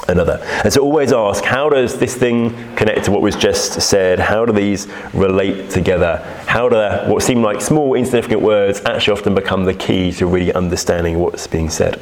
another. 0.08 0.40
And 0.64 0.72
so 0.72 0.82
always 0.82 1.12
ask, 1.12 1.44
how 1.44 1.70
does 1.70 1.98
this 1.98 2.16
thing 2.16 2.52
connect 2.76 3.06
to 3.06 3.12
what 3.12 3.22
was 3.22 3.36
just 3.36 3.82
said? 3.82 4.20
How 4.20 4.46
do 4.46 4.54
these 4.54 4.88
relate 5.14 5.70
together? 5.70 6.18
How 6.46 6.70
do 6.70 6.78
what 7.12 7.24
seem 7.24 7.42
like 7.42 7.62
small, 7.62 7.96
insignificant 7.96 8.42
words 8.42 8.82
actually 8.86 9.18
often 9.18 9.36
become 9.36 9.66
the 9.66 9.74
key 9.74 10.12
to 10.14 10.28
really 10.28 10.54
understanding 10.54 11.20
what's 11.20 11.48
being 11.48 11.70
said? 11.70 12.02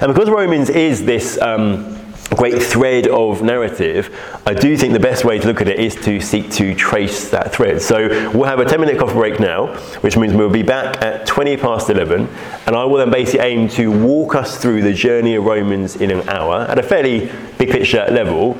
And 0.00 0.12
because 0.12 0.28
Romans 0.28 0.70
is 0.70 1.04
this 1.04 1.40
um, 1.40 2.05
great 2.28 2.62
thread 2.62 3.06
of 3.06 3.42
narrative, 3.42 4.14
I 4.46 4.54
do 4.54 4.76
think 4.76 4.92
the 4.92 5.00
best 5.00 5.24
way 5.24 5.38
to 5.38 5.46
look 5.46 5.60
at 5.60 5.68
it 5.68 5.78
is 5.78 5.94
to 6.04 6.20
seek 6.20 6.50
to 6.52 6.74
trace 6.74 7.30
that 7.30 7.52
thread. 7.52 7.80
So 7.82 8.08
we'll 8.30 8.44
have 8.44 8.58
a 8.58 8.64
10 8.64 8.80
minute 8.80 8.98
coffee 8.98 9.14
break 9.14 9.40
now, 9.40 9.68
which 10.00 10.16
means 10.16 10.34
we'll 10.34 10.50
be 10.50 10.62
back 10.62 11.02
at 11.02 11.26
20 11.26 11.56
past 11.56 11.90
11, 11.90 12.28
and 12.66 12.76
I 12.76 12.84
will 12.84 12.98
then 12.98 13.10
basically 13.10 13.40
aim 13.40 13.68
to 13.70 13.90
walk 13.90 14.34
us 14.34 14.60
through 14.60 14.82
the 14.82 14.92
journey 14.92 15.34
of 15.36 15.44
Romans 15.44 15.96
in 15.96 16.10
an 16.10 16.28
hour 16.28 16.62
at 16.62 16.78
a 16.78 16.82
fairly 16.82 17.30
big 17.58 17.70
picture 17.70 18.06
level. 18.10 18.56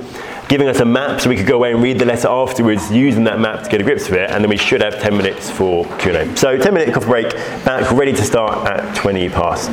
Giving 0.48 0.68
us 0.68 0.78
a 0.78 0.84
map 0.84 1.20
so 1.20 1.28
we 1.28 1.34
could 1.34 1.48
go 1.48 1.56
away 1.56 1.72
and 1.72 1.82
read 1.82 1.98
the 1.98 2.04
letter 2.04 2.28
afterwards, 2.28 2.92
using 2.92 3.24
that 3.24 3.40
map 3.40 3.64
to 3.64 3.68
get 3.68 3.80
a 3.80 3.84
grip 3.84 3.98
of 3.98 4.12
it, 4.12 4.30
and 4.30 4.44
then 4.44 4.48
we 4.48 4.56
should 4.56 4.80
have 4.80 5.00
10 5.00 5.16
minutes 5.16 5.50
for 5.50 5.84
Q&A. 5.98 6.36
So 6.36 6.56
10 6.56 6.72
minute 6.72 6.94
coffee 6.94 7.06
break, 7.06 7.32
back 7.64 7.90
ready 7.90 8.12
to 8.12 8.22
start 8.22 8.64
at 8.64 8.94
20 8.94 9.28
past. 9.30 9.72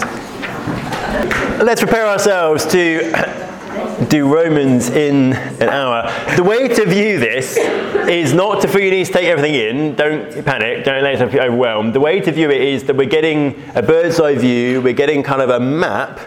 Let's 1.64 1.80
prepare 1.80 2.08
ourselves 2.08 2.66
to 2.72 3.53
do 4.10 4.28
Romans 4.34 4.90
in 4.90 5.34
an 5.34 5.70
hour. 5.70 6.12
The 6.36 6.44
way 6.44 6.68
to 6.68 6.86
view 6.86 7.20
this 7.20 7.58
is 7.58 8.34
not 8.34 8.62
to 8.62 8.68
feel 8.68 8.82
you 8.82 8.92
need 8.92 9.06
to 9.06 9.14
take 9.14 9.28
everything 9.28 9.56
in. 9.56 9.96
Don't 9.96 10.46
panic. 10.46 10.84
Don't 10.84 11.04
let 11.04 11.14
yourself 11.14 11.32
be 11.32 11.40
overwhelmed. 11.40 11.94
The 11.94 12.00
way 12.00 12.20
to 12.20 12.32
view 12.32 12.50
it 12.50 12.62
is 12.62 12.84
that 12.86 12.96
we're 12.96 13.08
getting 13.10 13.64
a 13.76 13.82
bird's 13.82 14.20
eye 14.20 14.36
view. 14.36 14.82
We're 14.82 14.94
getting 14.94 15.24
kind 15.24 15.42
of 15.42 15.50
a 15.50 15.60
map 15.60 16.20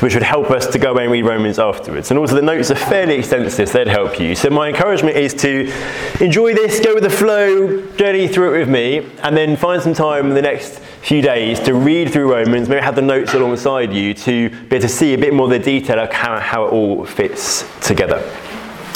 which 0.00 0.14
would 0.14 0.22
help 0.22 0.50
us 0.50 0.66
to 0.68 0.78
go 0.78 0.92
away 0.92 1.04
and 1.04 1.12
read 1.12 1.24
Romans 1.24 1.58
afterwards. 1.58 2.10
And 2.10 2.18
also 2.18 2.34
the 2.34 2.42
notes 2.42 2.70
are 2.70 2.76
fairly 2.76 3.14
extensive, 3.14 3.68
so 3.68 3.78
they'd 3.78 3.88
help 3.88 4.18
you. 4.18 4.34
So 4.34 4.50
my 4.50 4.68
encouragement 4.68 5.16
is 5.16 5.34
to 5.34 5.72
enjoy 6.20 6.54
this, 6.54 6.80
go 6.80 6.94
with 6.94 7.02
the 7.02 7.10
flow, 7.10 7.80
journey 7.92 8.28
through 8.28 8.54
it 8.54 8.58
with 8.58 8.68
me, 8.68 9.10
and 9.22 9.36
then 9.36 9.56
find 9.56 9.82
some 9.82 9.94
time 9.94 10.28
in 10.28 10.34
the 10.34 10.42
next 10.42 10.80
few 11.02 11.20
days 11.20 11.60
to 11.60 11.74
read 11.74 12.10
through 12.10 12.32
Romans, 12.32 12.68
maybe 12.68 12.80
have 12.80 12.96
the 12.96 13.02
notes 13.02 13.34
alongside 13.34 13.92
you 13.92 14.14
to 14.14 14.48
be 14.48 14.76
able 14.76 14.80
to 14.80 14.88
see 14.88 15.14
a 15.14 15.18
bit 15.18 15.34
more 15.34 15.44
of 15.44 15.50
the 15.50 15.58
detail 15.58 15.98
of 15.98 16.12
how, 16.12 16.38
how 16.40 16.66
it 16.66 16.72
all 16.72 17.04
fits 17.04 17.64
together. 17.86 18.22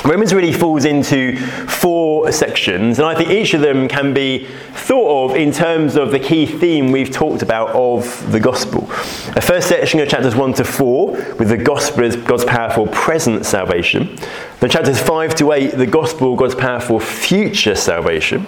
Romans 0.08 0.32
really 0.32 0.54
falls 0.54 0.86
into 0.86 1.36
four 1.66 2.32
sections, 2.32 2.98
and 2.98 3.06
I 3.06 3.14
think 3.14 3.28
each 3.28 3.52
of 3.52 3.60
them 3.60 3.88
can 3.88 4.14
be 4.14 4.46
thought 4.72 5.32
of 5.32 5.36
in 5.36 5.52
terms 5.52 5.96
of 5.96 6.12
the 6.12 6.18
key 6.18 6.46
theme 6.46 6.92
we've 6.92 7.10
talked 7.10 7.42
about 7.42 7.68
of 7.76 8.32
the 8.32 8.40
gospel. 8.40 8.86
The 9.34 9.42
first 9.42 9.68
section 9.68 10.00
of 10.00 10.08
chapters 10.08 10.34
1 10.34 10.54
to 10.54 10.64
4, 10.64 11.10
with 11.34 11.50
the 11.50 11.58
gospel 11.58 12.04
as 12.04 12.16
God's 12.16 12.46
powerful 12.46 12.86
present 12.86 13.44
salvation. 13.44 14.16
Then 14.60 14.70
chapters 14.70 15.00
5 15.00 15.36
to 15.36 15.52
8, 15.52 15.70
the 15.76 15.86
gospel, 15.86 16.34
God's 16.34 16.56
power 16.56 16.80
for 16.80 17.00
future 17.00 17.76
salvation. 17.76 18.44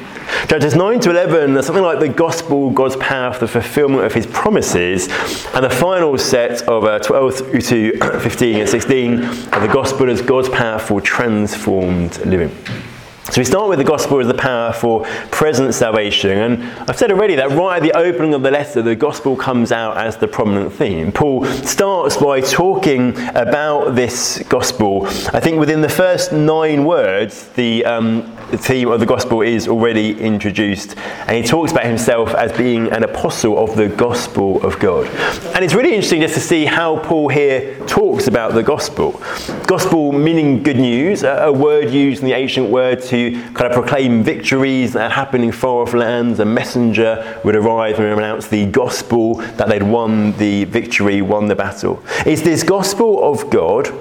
Chapters 0.49 0.75
9 0.75 0.99
to 1.01 1.11
11, 1.11 1.63
something 1.63 1.85
like 1.85 2.01
the 2.01 2.09
gospel, 2.09 2.71
God's 2.71 2.97
power 2.97 3.33
for 3.33 3.41
the 3.41 3.49
fulfillment 3.49 4.05
of 4.05 4.13
his 4.13 4.27
promises. 4.27 5.09
And 5.55 5.65
the 5.65 5.71
final 5.71 6.19
set 6.19 6.63
of 6.63 6.83
uh, 6.83 6.99
12 6.99 7.61
to 7.69 7.99
15 8.21 8.57
and 8.57 8.69
16 8.69 9.23
are 9.23 9.61
the 9.61 9.73
gospel 9.73 10.11
as 10.11 10.21
God's 10.21 10.49
power 10.49 10.81
for 10.81 11.01
transformed 11.01 12.19
living. 12.27 12.51
So 13.31 13.41
we 13.41 13.45
start 13.45 13.69
with 13.69 13.79
the 13.79 13.85
gospel 13.85 14.19
as 14.19 14.27
the 14.27 14.35
power 14.35 14.73
for 14.73 15.05
present 15.31 15.73
salvation. 15.73 16.37
And 16.37 16.65
I've 16.91 16.99
said 16.99 17.13
already 17.13 17.37
that 17.37 17.53
right 17.53 17.77
at 17.77 17.83
the 17.85 17.97
opening 17.97 18.35
of 18.35 18.43
the 18.43 18.51
letter, 18.51 18.83
the 18.83 18.97
gospel 18.97 19.37
comes 19.37 19.71
out 19.71 19.97
as 19.97 20.17
the 20.17 20.27
prominent 20.27 20.73
theme. 20.73 21.13
Paul 21.13 21.45
starts 21.45 22.17
by 22.17 22.41
talking 22.41 23.17
about 23.37 23.95
this 23.95 24.43
gospel. 24.49 25.07
I 25.33 25.39
think 25.39 25.61
within 25.61 25.81
the 25.81 25.89
first 25.89 26.33
nine 26.33 26.85
words, 26.85 27.47
the, 27.51 27.85
um, 27.85 28.37
theme 28.57 28.89
of 28.89 28.99
the 28.99 29.07
gospel 29.07 29.43
is 29.43 29.69
already 29.69 30.19
introduced. 30.21 30.97
And 31.27 31.37
he 31.37 31.43
talks 31.43 31.71
about 31.71 31.85
himself 31.85 32.35
as 32.35 32.53
being 32.53 32.91
an 32.91 33.05
apostle 33.05 33.63
of 33.63 33.77
the 33.77 33.89
gospel 33.89 34.61
of 34.65 34.79
God. 34.81 35.07
And 35.55 35.65
it's 35.65 35.75
really 35.75 35.95
interesting 35.95 36.21
just 36.21 36.35
to 36.35 36.41
see 36.41 36.65
how 36.65 36.99
Paul 36.99 37.29
here 37.29 37.79
talks 37.87 38.27
about 38.27 38.55
the 38.55 38.63
gospel. 38.63 39.23
Gospel 39.67 40.11
meaning 40.13 40.65
good 40.65 40.79
news, 40.79 41.23
a 41.23 41.53
word 41.53 41.91
used 41.91 42.23
in 42.23 42.29
the 42.29 42.35
ancient 42.35 42.69
word 42.71 43.01
to 43.03 43.20
kind 43.55 43.63
of 43.63 43.73
proclaim 43.73 44.23
victories 44.23 44.93
that 44.93 45.03
had 45.03 45.13
happened 45.13 45.45
in 45.45 45.53
far 45.53 45.83
off 45.83 45.95
lands. 45.95 46.41
A 46.41 46.45
messenger 46.45 47.41
would 47.45 47.57
arrive 47.57 47.99
and 47.99 48.07
announce 48.07 48.49
the 48.49 48.67
gospel 48.67 49.35
that 49.57 49.69
they'd 49.69 49.83
won 49.83 50.33
the 50.39 50.65
victory, 50.65 51.23
won 51.23 51.47
the 51.47 51.57
battle. 51.57 52.03
It's 52.27 52.43
this 52.43 52.63
gospel 52.63 53.23
of 53.31 53.51
God 53.51 53.93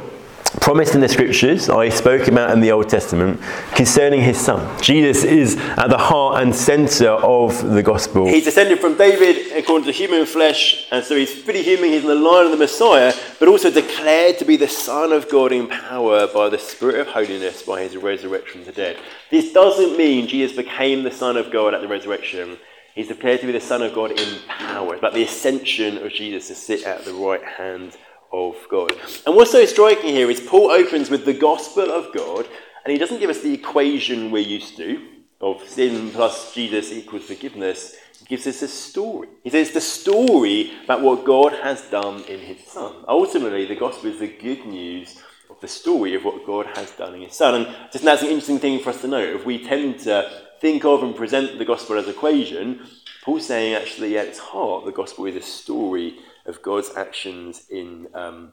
promised 0.59 0.93
in 0.93 1.01
the 1.01 1.09
scriptures, 1.09 1.69
I 1.69 1.89
spoke 1.89 2.27
about 2.27 2.51
in 2.51 2.59
the 2.59 2.71
Old 2.71 2.89
Testament, 2.89 3.41
concerning 3.75 4.21
his 4.21 4.37
son. 4.37 4.81
Jesus 4.81 5.23
is 5.23 5.55
at 5.55 5.87
the 5.87 5.97
heart 5.97 6.43
and 6.43 6.53
centre 6.53 7.09
of 7.09 7.71
the 7.71 7.81
gospel. 7.81 8.27
He's 8.27 8.43
descended 8.43 8.79
from 8.79 8.97
David 8.97 9.57
according 9.57 9.85
to 9.85 9.91
human 9.91 10.25
flesh, 10.25 10.87
and 10.91 11.03
so 11.03 11.15
he's 11.15 11.33
fully 11.33 11.63
human, 11.63 11.89
he's 11.89 12.03
in 12.03 12.09
the 12.09 12.15
line 12.15 12.45
of 12.45 12.51
the 12.51 12.57
Messiah, 12.57 13.13
but 13.39 13.47
also 13.47 13.71
declared 13.71 14.37
to 14.37 14.45
be 14.45 14.57
the 14.57 14.67
Son 14.67 15.11
of 15.11 15.29
God 15.29 15.51
in 15.51 15.67
power 15.67 16.27
by 16.27 16.49
the 16.49 16.59
Spirit 16.59 16.99
of 16.99 17.07
holiness 17.07 17.63
by 17.63 17.81
his 17.81 17.97
resurrection 17.97 18.59
from 18.59 18.65
the 18.65 18.71
dead. 18.71 18.97
This 19.29 19.53
doesn't 19.53 19.97
mean 19.97 20.27
Jesus 20.27 20.55
became 20.55 21.03
the 21.03 21.11
Son 21.11 21.37
of 21.37 21.51
God 21.51 21.73
at 21.73 21.81
the 21.81 21.87
resurrection. 21.87 22.57
He's 22.95 23.07
declared 23.07 23.39
to 23.41 23.45
be 23.45 23.53
the 23.53 23.61
Son 23.61 23.81
of 23.81 23.93
God 23.93 24.11
in 24.11 24.39
power. 24.47 24.95
About 24.95 25.13
the 25.13 25.23
ascension 25.23 25.97
of 25.99 26.11
Jesus 26.11 26.47
to 26.47 26.55
sit 26.55 26.83
at 26.83 27.05
the 27.05 27.13
right 27.13 27.43
hand 27.43 27.95
of 28.31 28.55
God. 28.69 28.93
And 29.25 29.35
what's 29.35 29.51
so 29.51 29.65
striking 29.65 30.13
here 30.13 30.29
is 30.29 30.39
Paul 30.39 30.71
opens 30.71 31.09
with 31.09 31.25
the 31.25 31.33
gospel 31.33 31.91
of 31.91 32.13
God, 32.13 32.47
and 32.83 32.91
he 32.91 32.97
doesn't 32.97 33.19
give 33.19 33.29
us 33.29 33.41
the 33.41 33.53
equation 33.53 34.31
we're 34.31 34.39
used 34.39 34.77
to 34.77 35.05
of 35.41 35.67
sin 35.67 36.11
plus 36.11 36.53
Jesus 36.53 36.91
equals 36.91 37.23
forgiveness. 37.23 37.95
He 38.19 38.25
gives 38.25 38.45
us 38.45 38.61
a 38.61 38.67
story. 38.67 39.29
He 39.43 39.49
says 39.49 39.71
the 39.71 39.81
story 39.81 40.73
about 40.83 41.01
what 41.01 41.23
God 41.23 41.53
has 41.53 41.81
done 41.83 42.23
in 42.23 42.39
his 42.39 42.65
Son. 42.65 42.93
Ultimately, 43.07 43.65
the 43.65 43.75
gospel 43.75 44.11
is 44.11 44.19
the 44.19 44.27
good 44.27 44.65
news 44.65 45.21
of 45.49 45.59
the 45.61 45.67
story 45.67 46.15
of 46.15 46.25
what 46.25 46.45
God 46.45 46.65
has 46.75 46.91
done 46.91 47.15
in 47.15 47.21
his 47.21 47.35
Son. 47.35 47.55
And 47.55 47.75
just 47.91 48.03
that's 48.03 48.21
an 48.21 48.27
interesting 48.27 48.59
thing 48.59 48.79
for 48.79 48.89
us 48.89 49.01
to 49.01 49.07
know. 49.07 49.23
If 49.23 49.45
we 49.45 49.63
tend 49.63 49.99
to 50.01 50.29
think 50.59 50.83
of 50.83 51.03
and 51.03 51.15
present 51.15 51.57
the 51.57 51.65
gospel 51.65 51.97
as 51.97 52.09
equation, 52.09 52.85
Paul's 53.23 53.47
saying 53.47 53.75
actually 53.75 54.17
at 54.17 54.27
its 54.27 54.39
heart, 54.39 54.85
the 54.85 54.91
gospel 54.91 55.25
is 55.25 55.35
a 55.35 55.41
story 55.41 56.17
of 56.49 56.62
God's 56.62 56.91
actions 56.97 57.63
in, 57.69 58.07
um, 58.13 58.51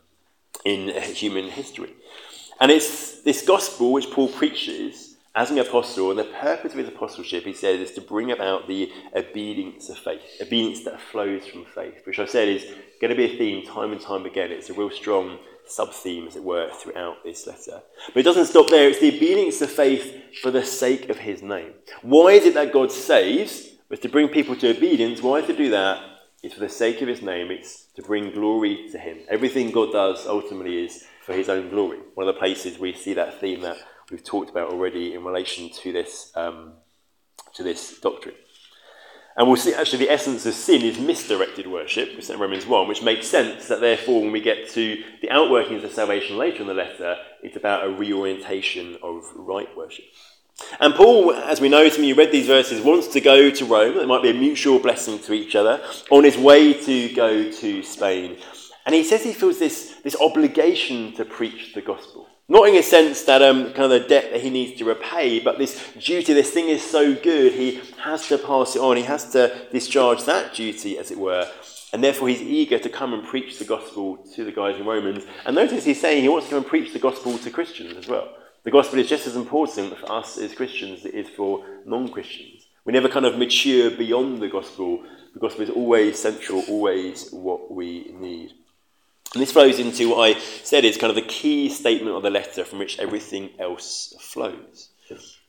in 0.64 0.88
human 1.14 1.48
history. 1.50 1.92
And 2.60 2.70
it's 2.70 3.22
this 3.22 3.44
gospel 3.44 3.92
which 3.92 4.10
Paul 4.10 4.28
preaches 4.28 5.16
as 5.34 5.50
an 5.50 5.58
apostle, 5.58 6.10
and 6.10 6.18
the 6.18 6.24
purpose 6.24 6.72
of 6.72 6.78
his 6.78 6.88
apostleship, 6.88 7.44
he 7.44 7.52
said, 7.52 7.78
is 7.78 7.92
to 7.92 8.00
bring 8.00 8.32
about 8.32 8.66
the 8.66 8.90
obedience 9.14 9.90
of 9.90 9.98
faith, 9.98 10.22
obedience 10.40 10.82
that 10.84 10.98
flows 10.98 11.46
from 11.46 11.66
faith, 11.66 12.06
which 12.06 12.18
I've 12.18 12.30
said 12.30 12.48
is 12.48 12.64
going 13.02 13.10
to 13.10 13.14
be 13.14 13.26
a 13.26 13.36
theme 13.36 13.66
time 13.66 13.92
and 13.92 14.00
time 14.00 14.24
again. 14.24 14.50
It's 14.50 14.70
a 14.70 14.72
real 14.72 14.90
strong 14.90 15.38
sub 15.66 15.92
theme, 15.92 16.26
as 16.26 16.36
it 16.36 16.42
were, 16.42 16.70
throughout 16.72 17.22
this 17.22 17.46
letter. 17.46 17.82
But 18.14 18.20
it 18.20 18.22
doesn't 18.22 18.46
stop 18.46 18.70
there. 18.70 18.88
It's 18.88 19.00
the 19.00 19.14
obedience 19.14 19.60
of 19.60 19.70
faith 19.70 20.40
for 20.40 20.50
the 20.50 20.64
sake 20.64 21.10
of 21.10 21.18
his 21.18 21.42
name. 21.42 21.72
Why 22.00 22.30
is 22.30 22.46
it 22.46 22.54
that 22.54 22.72
God 22.72 22.90
saves? 22.90 23.68
It's 23.90 24.00
to 24.02 24.08
bring 24.08 24.28
people 24.28 24.56
to 24.56 24.70
obedience. 24.74 25.20
Why 25.20 25.42
to 25.42 25.54
do 25.54 25.68
that? 25.70 26.02
It's 26.42 26.54
for 26.54 26.60
the 26.60 26.68
sake 26.70 27.02
of 27.02 27.08
his 27.08 27.20
name. 27.20 27.50
It's 27.50 27.85
to 27.96 28.02
bring 28.02 28.30
glory 28.30 28.88
to 28.92 28.98
him. 28.98 29.18
Everything 29.28 29.70
God 29.70 29.92
does 29.92 30.26
ultimately 30.26 30.84
is 30.84 31.04
for 31.22 31.32
his 31.32 31.48
own 31.48 31.70
glory. 31.70 31.98
One 32.14 32.28
of 32.28 32.34
the 32.34 32.38
places 32.38 32.78
we 32.78 32.92
see 32.92 33.14
that 33.14 33.40
theme 33.40 33.62
that 33.62 33.78
we've 34.10 34.22
talked 34.22 34.50
about 34.50 34.70
already 34.70 35.14
in 35.14 35.24
relation 35.24 35.70
to 35.70 35.92
this, 35.92 36.30
um, 36.36 36.74
to 37.54 37.62
this 37.62 37.98
doctrine. 38.00 38.34
And 39.36 39.46
we'll 39.46 39.56
see 39.56 39.74
actually 39.74 40.06
the 40.06 40.10
essence 40.10 40.46
of 40.46 40.54
sin 40.54 40.82
is 40.82 40.98
misdirected 40.98 41.66
worship, 41.66 42.16
we 42.16 42.34
in 42.34 42.40
Romans 42.40 42.66
1, 42.66 42.88
which 42.88 43.02
makes 43.02 43.26
sense 43.26 43.68
that 43.68 43.80
therefore 43.80 44.22
when 44.22 44.32
we 44.32 44.40
get 44.40 44.70
to 44.70 45.02
the 45.20 45.28
outworkings 45.28 45.84
of 45.84 45.92
salvation 45.92 46.38
later 46.38 46.62
in 46.62 46.68
the 46.68 46.74
letter, 46.74 47.16
it's 47.42 47.56
about 47.56 47.84
a 47.84 47.90
reorientation 47.90 48.96
of 49.02 49.24
right 49.34 49.68
worship. 49.76 50.06
And 50.80 50.94
Paul, 50.94 51.32
as 51.32 51.60
we 51.60 51.68
know, 51.68 51.88
to 51.88 52.06
you 52.06 52.14
read 52.14 52.32
these 52.32 52.46
verses, 52.46 52.80
wants 52.80 53.08
to 53.08 53.20
go 53.20 53.50
to 53.50 53.64
Rome. 53.64 53.96
It 53.98 54.08
might 54.08 54.22
be 54.22 54.30
a 54.30 54.34
mutual 54.34 54.78
blessing 54.78 55.18
to 55.20 55.32
each 55.32 55.54
other, 55.54 55.82
on 56.10 56.24
his 56.24 56.36
way 56.36 56.72
to 56.72 57.14
go 57.14 57.50
to 57.50 57.82
Spain. 57.82 58.38
And 58.84 58.94
he 58.94 59.02
says 59.02 59.24
he 59.24 59.32
feels 59.32 59.58
this, 59.58 59.96
this 60.04 60.16
obligation 60.20 61.12
to 61.14 61.24
preach 61.24 61.74
the 61.74 61.82
gospel. 61.82 62.28
Not 62.48 62.68
in 62.68 62.76
a 62.76 62.82
sense 62.82 63.24
that 63.24 63.42
um, 63.42 63.72
kind 63.72 63.90
of 63.92 64.02
the 64.02 64.08
debt 64.08 64.30
that 64.30 64.40
he 64.40 64.50
needs 64.50 64.78
to 64.78 64.84
repay, 64.84 65.40
but 65.40 65.58
this 65.58 65.92
duty, 65.98 66.32
this 66.32 66.50
thing 66.50 66.68
is 66.68 66.82
so 66.82 67.12
good, 67.12 67.52
he 67.52 67.80
has 67.98 68.28
to 68.28 68.38
pass 68.38 68.76
it 68.76 68.80
on. 68.80 68.96
He 68.96 69.02
has 69.02 69.32
to 69.32 69.66
discharge 69.72 70.22
that 70.24 70.54
duty, 70.54 70.96
as 70.96 71.10
it 71.10 71.18
were. 71.18 71.50
And 71.92 72.04
therefore, 72.04 72.28
he's 72.28 72.42
eager 72.42 72.78
to 72.78 72.88
come 72.88 73.12
and 73.12 73.24
preach 73.24 73.58
the 73.58 73.64
gospel 73.64 74.18
to 74.34 74.44
the 74.44 74.52
guys 74.52 74.78
in 74.78 74.86
Romans. 74.86 75.24
And 75.44 75.56
notice 75.56 75.84
he's 75.84 76.00
saying 76.00 76.22
he 76.22 76.28
wants 76.28 76.46
to 76.46 76.50
come 76.50 76.58
and 76.58 76.66
preach 76.66 76.92
the 76.92 76.98
gospel 77.00 77.36
to 77.38 77.50
Christians 77.50 77.96
as 77.96 78.06
well. 78.06 78.28
The 78.66 78.72
gospel 78.72 78.98
is 78.98 79.08
just 79.08 79.28
as 79.28 79.36
important 79.36 79.96
for 79.96 80.10
us 80.10 80.38
as 80.38 80.52
Christians 80.52 80.98
as 80.98 81.06
it 81.06 81.14
is 81.14 81.28
for 81.28 81.64
non 81.84 82.08
Christians. 82.08 82.66
We 82.84 82.92
never 82.92 83.08
kind 83.08 83.24
of 83.24 83.38
mature 83.38 83.92
beyond 83.92 84.42
the 84.42 84.48
gospel. 84.48 85.04
The 85.34 85.38
gospel 85.38 85.62
is 85.62 85.70
always 85.70 86.18
central, 86.20 86.64
always 86.68 87.30
what 87.30 87.70
we 87.70 88.10
need. 88.12 88.54
And 89.34 89.40
this 89.40 89.52
flows 89.52 89.78
into 89.78 90.08
what 90.08 90.28
I 90.28 90.40
said 90.64 90.84
is 90.84 90.96
kind 90.96 91.10
of 91.10 91.14
the 91.14 91.30
key 91.30 91.68
statement 91.68 92.16
of 92.16 92.24
the 92.24 92.30
letter 92.30 92.64
from 92.64 92.80
which 92.80 92.98
everything 92.98 93.50
else 93.60 94.12
flows. 94.18 94.88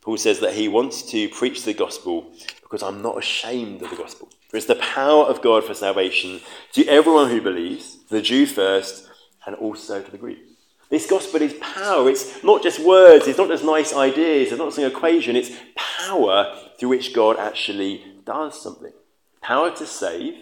Paul 0.02 0.18
says 0.18 0.40
that 0.42 0.54
he 0.54 0.68
wants 0.68 1.02
to 1.10 1.28
preach 1.30 1.64
the 1.64 1.74
gospel 1.74 2.32
because 2.62 2.84
I'm 2.84 3.02
not 3.02 3.18
ashamed 3.18 3.82
of 3.82 3.90
the 3.90 3.96
gospel. 3.96 4.30
For 4.50 4.58
it's 4.58 4.68
the 4.68 4.76
power 4.76 5.26
of 5.26 5.42
God 5.42 5.64
for 5.64 5.74
salvation 5.74 6.42
to 6.74 6.86
everyone 6.86 7.32
who 7.32 7.42
believes, 7.42 7.98
the 8.10 8.22
Jew 8.22 8.46
first, 8.46 9.10
and 9.48 9.56
also 9.56 10.04
to 10.04 10.12
the 10.12 10.20
Greek. 10.20 10.47
This 10.90 11.10
gospel 11.10 11.42
is 11.42 11.54
power. 11.56 12.10
It's 12.10 12.44
not 12.44 12.64
just 12.64 12.80
words, 12.80 13.28
it's 13.28 13.38
not 13.38 13.50
just 13.50 13.64
nice 13.64 13.94
ideas, 13.94 14.52
it's 14.52 14.58
not 14.58 14.68
just 14.68 14.78
an 14.78 14.86
equation, 14.86 15.36
it's 15.36 15.52
power 15.76 16.56
through 16.80 16.90
which 16.90 17.14
God 17.14 17.38
actually 17.38 18.04
does 18.26 18.62
something. 18.62 18.94
Power 19.42 19.76
to 19.76 19.86
save, 19.86 20.36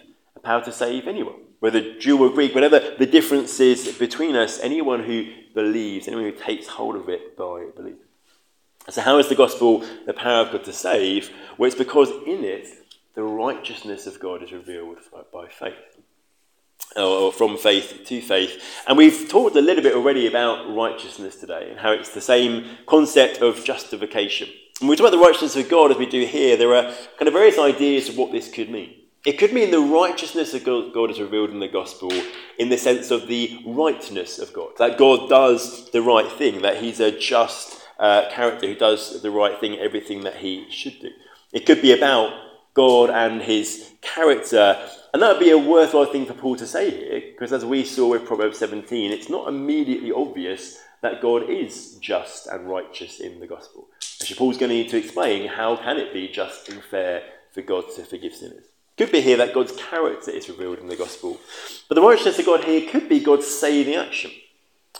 power 0.43 0.63
to 0.63 0.71
save 0.71 1.07
anyone 1.07 1.35
whether 1.65 1.97
Jew 1.97 2.23
or 2.23 2.29
Greek, 2.29 2.53
whatever 2.53 2.79
the 2.99 3.07
difference 3.07 3.59
is 3.59 3.97
between 3.97 4.35
us, 4.35 4.59
anyone 4.59 5.03
who 5.03 5.31
believes, 5.55 6.07
anyone 6.07 6.25
who 6.25 6.31
takes 6.31 6.67
hold 6.67 6.95
of 6.95 7.09
it 7.09 7.35
by 7.35 7.65
belief. 7.75 7.95
So, 8.89 9.01
how 9.01 9.17
is 9.17 9.29
the 9.29 9.35
gospel 9.35 9.83
the 10.05 10.13
power 10.13 10.45
of 10.45 10.51
God 10.51 10.63
to 10.65 10.73
save? 10.73 11.31
Well, 11.57 11.65
it's 11.65 11.75
because 11.75 12.11
in 12.27 12.43
it, 12.43 12.67
the 13.15 13.23
righteousness 13.23 14.05
of 14.05 14.19
God 14.19 14.43
is 14.43 14.51
revealed 14.51 14.97
by 15.33 15.47
faith, 15.47 15.94
or 16.95 17.31
from 17.31 17.57
faith 17.57 18.03
to 18.05 18.21
faith. 18.21 18.63
And 18.87 18.97
we've 18.97 19.27
talked 19.27 19.55
a 19.55 19.61
little 19.61 19.83
bit 19.83 19.95
already 19.95 20.27
about 20.27 20.73
righteousness 20.73 21.35
today 21.35 21.69
and 21.69 21.79
how 21.79 21.91
it's 21.91 22.13
the 22.13 22.21
same 22.21 22.65
concept 22.85 23.41
of 23.41 23.63
justification. 23.63 24.49
When 24.79 24.89
we 24.89 24.95
talk 24.95 25.07
about 25.07 25.17
the 25.17 25.23
righteousness 25.23 25.55
of 25.55 25.69
God, 25.69 25.91
as 25.91 25.97
we 25.97 26.05
do 26.05 26.25
here, 26.25 26.57
there 26.57 26.75
are 26.75 26.93
kind 27.17 27.27
of 27.27 27.33
various 27.33 27.57
ideas 27.57 28.09
of 28.09 28.17
what 28.17 28.31
this 28.31 28.51
could 28.51 28.69
mean. 28.69 28.93
It 29.25 29.39
could 29.39 29.53
mean 29.53 29.71
the 29.71 29.79
righteousness 29.79 30.53
of 30.53 30.63
God 30.63 31.09
is 31.09 31.19
revealed 31.19 31.49
in 31.49 31.59
the 31.59 31.67
gospel 31.67 32.11
in 32.59 32.69
the 32.69 32.77
sense 32.77 33.09
of 33.09 33.27
the 33.27 33.59
rightness 33.65 34.37
of 34.37 34.53
God. 34.53 34.73
That 34.77 34.99
God 34.99 35.29
does 35.29 35.89
the 35.91 36.01
right 36.01 36.31
thing, 36.31 36.61
that 36.61 36.77
he's 36.77 36.99
a 36.99 37.11
just 37.11 37.81
uh, 37.97 38.29
character 38.29 38.67
who 38.67 38.75
does 38.75 39.23
the 39.23 39.31
right 39.31 39.59
thing, 39.59 39.79
everything 39.79 40.21
that 40.25 40.35
he 40.35 40.69
should 40.69 40.99
do. 40.99 41.09
It 41.51 41.65
could 41.65 41.81
be 41.81 41.93
about 41.93 42.33
God 42.75 43.09
and 43.09 43.41
his 43.41 43.91
character. 44.01 44.77
And 45.13 45.23
that 45.23 45.33
would 45.33 45.43
be 45.43 45.49
a 45.49 45.57
worthwhile 45.57 46.05
thing 46.05 46.25
for 46.27 46.33
Paul 46.33 46.57
to 46.57 46.67
say 46.67 46.91
here, 46.91 47.21
because 47.31 47.51
as 47.51 47.65
we 47.65 47.83
saw 47.83 48.09
with 48.09 48.25
Proverbs 48.25 48.59
17, 48.59 49.11
it's 49.11 49.29
not 49.29 49.47
immediately 49.47 50.11
obvious 50.11 50.77
that 51.01 51.21
God 51.21 51.49
is 51.49 51.95
just 51.95 52.47
and 52.47 52.69
righteous 52.69 53.19
in 53.19 53.39
the 53.39 53.47
gospel. 53.47 53.87
Actually, 54.21 54.37
Paul's 54.37 54.57
going 54.57 54.69
to 54.69 54.75
need 54.75 54.89
to 54.89 54.97
explain 54.97 55.47
how 55.47 55.75
can 55.77 55.97
it 55.97 56.13
be 56.13 56.27
just 56.27 56.69
and 56.69 56.83
fair 56.83 57.23
for 57.51 57.61
God 57.61 57.85
to 57.95 58.03
forgive 58.03 58.33
sinners. 58.33 58.65
Could 58.97 59.11
be 59.11 59.21
here 59.21 59.37
that 59.37 59.53
God's 59.53 59.73
character 59.73 60.31
is 60.31 60.49
revealed 60.49 60.79
in 60.79 60.87
the 60.87 60.95
gospel. 60.95 61.39
But 61.87 61.95
the 61.95 62.01
righteousness 62.01 62.39
of 62.39 62.45
God 62.45 62.63
here 62.63 62.89
could 62.89 63.09
be 63.09 63.19
God's 63.19 63.47
saving 63.47 63.95
action. 63.95 64.31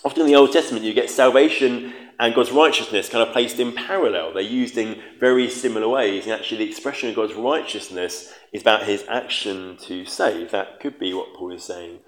Often 0.04 0.22
in 0.22 0.28
the 0.28 0.36
Old 0.36 0.52
Testament, 0.52 0.86
you 0.86 0.94
get 0.94 1.10
salvation 1.10 1.94
and 2.20 2.34
God's 2.34 2.52
righteousness 2.52 3.10
kind 3.10 3.28
of 3.28 3.34
placed 3.34 3.60
in 3.60 3.74
parallel. 3.74 4.34
They're 4.34 4.42
used 4.42 4.78
in 4.78 5.02
very 5.20 5.50
similar 5.50 5.88
ways. 5.88 6.24
And 6.24 6.34
actually, 6.34 6.66
the 6.66 6.70
expression 6.70 7.10
of 7.10 7.16
God's 7.16 7.34
righteousness 7.34 8.34
is 8.54 8.62
about 8.62 8.84
his 8.84 9.04
action 9.10 9.78
to 9.82 10.06
save. 10.06 10.52
That 10.52 10.80
could 10.80 10.98
be 10.98 11.14
what 11.14 11.34
Paul 11.34 11.52
is 11.52 11.64
saying. 11.64 12.00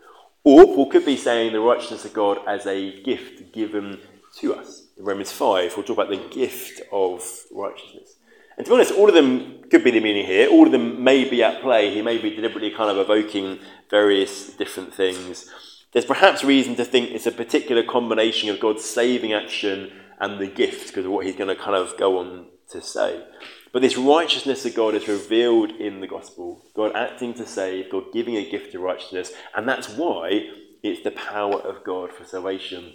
Or 0.43 0.63
Paul 0.65 0.89
could 0.89 1.05
be 1.05 1.17
saying 1.17 1.51
the 1.51 1.59
righteousness 1.59 2.05
of 2.05 2.13
God 2.13 2.39
as 2.47 2.65
a 2.65 3.01
gift 3.03 3.51
given 3.51 3.99
to 4.37 4.55
us. 4.55 4.87
In 4.97 5.03
Romans 5.03 5.31
5, 5.31 5.75
we'll 5.75 5.85
talk 5.85 5.97
about 5.97 6.09
the 6.09 6.29
gift 6.33 6.81
of 6.91 7.21
righteousness. 7.51 8.15
And 8.55 8.65
to 8.65 8.71
be 8.71 8.75
honest, 8.75 8.93
all 8.93 9.07
of 9.07 9.13
them 9.13 9.61
could 9.69 9.83
be 9.83 9.91
the 9.91 9.99
meaning 9.99 10.25
here. 10.25 10.49
All 10.49 10.65
of 10.65 10.71
them 10.71 11.03
may 11.03 11.29
be 11.29 11.43
at 11.43 11.61
play. 11.61 11.93
He 11.93 12.01
may 12.01 12.17
be 12.17 12.35
deliberately 12.35 12.71
kind 12.71 12.89
of 12.89 12.97
evoking 12.97 13.59
various 13.89 14.53
different 14.53 14.93
things. 14.93 15.49
There's 15.93 16.05
perhaps 16.05 16.43
reason 16.43 16.75
to 16.75 16.85
think 16.85 17.11
it's 17.11 17.25
a 17.25 17.31
particular 17.31 17.83
combination 17.83 18.49
of 18.49 18.59
God's 18.59 18.83
saving 18.83 19.33
action 19.33 19.91
and 20.19 20.39
the 20.39 20.47
gift, 20.47 20.87
because 20.87 21.05
of 21.05 21.11
what 21.11 21.25
he's 21.25 21.35
going 21.35 21.55
to 21.55 21.61
kind 21.61 21.75
of 21.75 21.97
go 21.97 22.19
on 22.19 22.47
to 22.71 22.81
say. 22.81 23.23
But 23.71 23.81
this 23.81 23.97
righteousness 23.97 24.65
of 24.65 24.73
God 24.73 24.95
is 24.95 25.07
revealed 25.07 25.71
in 25.71 26.01
the 26.01 26.07
gospel. 26.07 26.65
God 26.75 26.93
acting 26.95 27.33
to 27.35 27.45
save, 27.45 27.91
God 27.91 28.05
giving 28.11 28.35
a 28.35 28.49
gift 28.49 28.73
of 28.73 28.81
righteousness, 28.81 29.31
and 29.55 29.67
that's 29.67 29.89
why 29.89 30.47
it's 30.83 31.03
the 31.03 31.11
power 31.11 31.59
of 31.59 31.83
God 31.83 32.11
for 32.11 32.25
salvation. 32.25 32.83
And 32.83 32.93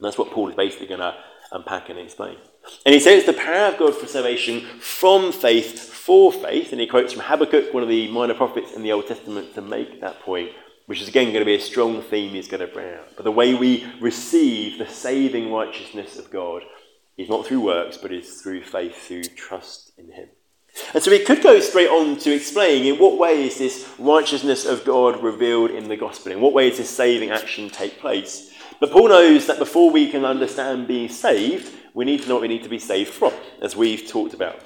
that's 0.00 0.18
what 0.18 0.30
Paul 0.30 0.48
is 0.48 0.56
basically 0.56 0.86
going 0.86 1.00
to 1.00 1.14
unpack 1.52 1.88
and 1.88 1.98
explain. 1.98 2.36
And 2.84 2.94
he 2.94 3.00
says 3.00 3.18
it's 3.18 3.26
the 3.26 3.32
power 3.32 3.72
of 3.72 3.78
God 3.78 3.94
for 3.94 4.06
salvation 4.06 4.62
from 4.80 5.32
faith 5.32 5.78
for 5.78 6.32
faith. 6.32 6.72
And 6.72 6.80
he 6.80 6.86
quotes 6.86 7.12
from 7.12 7.22
Habakkuk, 7.22 7.72
one 7.72 7.82
of 7.82 7.88
the 7.88 8.08
minor 8.10 8.34
prophets 8.34 8.72
in 8.72 8.82
the 8.82 8.92
Old 8.92 9.06
Testament, 9.06 9.54
to 9.54 9.62
make 9.62 10.00
that 10.00 10.20
point, 10.20 10.50
which 10.86 11.00
is 11.00 11.08
again 11.08 11.28
going 11.28 11.40
to 11.40 11.44
be 11.44 11.54
a 11.54 11.60
strong 11.60 12.02
theme 12.02 12.32
he's 12.32 12.48
going 12.48 12.60
to 12.60 12.72
bring 12.72 12.94
out. 12.94 13.08
But 13.16 13.24
the 13.24 13.32
way 13.32 13.54
we 13.54 13.86
receive 14.00 14.78
the 14.78 14.88
saving 14.88 15.52
righteousness 15.52 16.18
of 16.18 16.30
God 16.30 16.62
is 17.16 17.28
not 17.28 17.46
through 17.46 17.60
works, 17.60 17.96
but 17.96 18.12
is 18.12 18.40
through 18.42 18.62
faith, 18.62 18.96
through 19.06 19.24
trust 19.24 19.92
in 19.96 20.12
him. 20.12 20.28
And 20.92 21.02
so 21.02 21.10
we 21.10 21.24
could 21.24 21.42
go 21.42 21.60
straight 21.60 21.88
on 21.88 22.18
to 22.18 22.34
explain 22.34 22.84
in 22.84 22.98
what 22.98 23.18
way 23.18 23.44
is 23.44 23.58
this 23.58 23.88
righteousness 23.98 24.64
of 24.64 24.84
God 24.84 25.22
revealed 25.22 25.70
in 25.70 25.88
the 25.88 25.96
gospel? 25.96 26.32
In 26.32 26.40
what 26.40 26.52
way 26.52 26.68
does 26.68 26.78
this 26.78 26.90
saving 26.90 27.30
action 27.30 27.70
take 27.70 28.00
place? 28.00 28.52
But 28.80 28.90
Paul 28.90 29.08
knows 29.08 29.46
that 29.46 29.60
before 29.60 29.90
we 29.90 30.10
can 30.10 30.24
understand 30.24 30.88
being 30.88 31.08
saved, 31.08 31.72
we 31.94 32.04
need 32.04 32.22
to 32.22 32.28
know 32.28 32.34
what 32.34 32.42
we 32.42 32.48
need 32.48 32.64
to 32.64 32.68
be 32.68 32.80
saved 32.80 33.12
from, 33.12 33.32
as 33.62 33.76
we've 33.76 34.08
talked 34.08 34.34
about. 34.34 34.60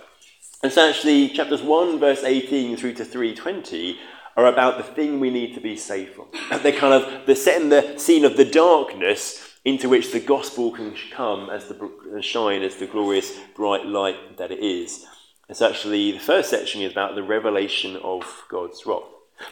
And 0.63 0.73
so 0.73 0.89
actually, 0.89 1.29
chapters 1.29 1.63
1, 1.63 1.99
verse 1.99 2.25
18 2.25 2.77
through 2.79 2.95
to 2.95 3.05
320 3.05 3.99
are 4.39 4.47
about 4.47 4.77
the 4.77 4.85
thing 4.85 5.19
we 5.19 5.31
need 5.31 5.53
to 5.53 5.61
be 5.61 5.77
saved 5.77 6.15
from. 6.15 6.27
They're 6.63 6.71
kind 6.71 6.95
of 6.95 7.27
they're 7.27 7.35
setting 7.35 7.71
the 7.71 7.99
scene 7.99 8.25
of 8.25 8.37
the 8.37 8.45
darkness 8.45 9.57
into 9.65 9.89
which 9.89 10.13
the 10.13 10.21
gospel 10.21 10.71
can 10.71 10.95
come 11.11 11.51
as 11.51 11.67
the 11.67 12.23
shine 12.23 12.63
as 12.63 12.77
the 12.77 12.87
glorious 12.87 13.37
bright 13.57 13.85
light 13.85 14.39
that 14.39 14.53
it 14.53 14.61
is. 14.61 15.05
It's 15.49 15.61
actually 15.61 16.13
the 16.13 16.21
first 16.21 16.51
section 16.51 16.83
is 16.83 16.93
about 16.93 17.17
the 17.17 17.23
revelation 17.25 17.97
of 17.97 18.45
God's 18.49 18.87
wrath. 18.87 19.03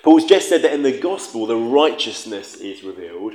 Paul's 0.05 0.25
just 0.25 0.49
said 0.49 0.62
that 0.62 0.72
in 0.72 0.85
the 0.85 0.99
gospel 0.99 1.46
the 1.46 1.57
righteousness 1.57 2.55
is 2.55 2.85
revealed, 2.85 3.35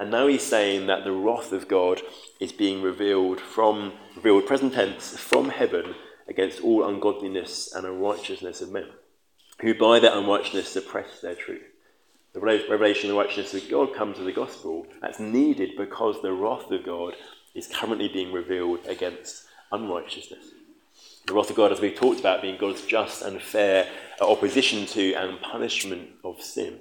and 0.00 0.10
now 0.10 0.26
he's 0.26 0.42
saying 0.42 0.88
that 0.88 1.04
the 1.04 1.12
wrath 1.12 1.52
of 1.52 1.68
God 1.68 2.02
is 2.40 2.50
being 2.50 2.82
revealed 2.82 3.40
from, 3.40 3.92
revealed 4.16 4.46
present 4.46 4.74
tense, 4.74 5.16
from 5.16 5.50
heaven 5.50 5.94
against 6.28 6.60
all 6.60 6.88
ungodliness 6.88 7.72
and 7.72 7.86
unrighteousness 7.86 8.60
of 8.60 8.72
men, 8.72 8.88
who 9.60 9.74
by 9.74 9.98
their 9.98 10.16
unrighteousness 10.16 10.68
suppress 10.68 11.20
their 11.20 11.34
truth. 11.34 11.62
The 12.32 12.40
revelation 12.40 13.10
of 13.10 13.16
the 13.16 13.22
righteousness 13.22 13.62
of 13.62 13.70
God 13.70 13.94
comes 13.94 14.18
with 14.18 14.26
the 14.26 14.32
gospel. 14.32 14.86
That's 15.00 15.18
needed 15.18 15.70
because 15.76 16.22
the 16.22 16.32
wrath 16.32 16.70
of 16.70 16.84
God 16.84 17.14
is 17.54 17.66
currently 17.66 18.08
being 18.08 18.32
revealed 18.32 18.80
against 18.86 19.44
unrighteousness. 19.72 20.44
The 21.26 21.34
wrath 21.34 21.50
of 21.50 21.56
God, 21.56 21.72
as 21.72 21.80
we've 21.80 21.94
talked 21.94 22.20
about, 22.20 22.42
being 22.42 22.58
God's 22.58 22.86
just 22.86 23.22
and 23.22 23.42
fair 23.42 23.88
opposition 24.20 24.86
to 24.86 25.14
and 25.14 25.40
punishment 25.40 26.10
of 26.22 26.40
sin. 26.40 26.78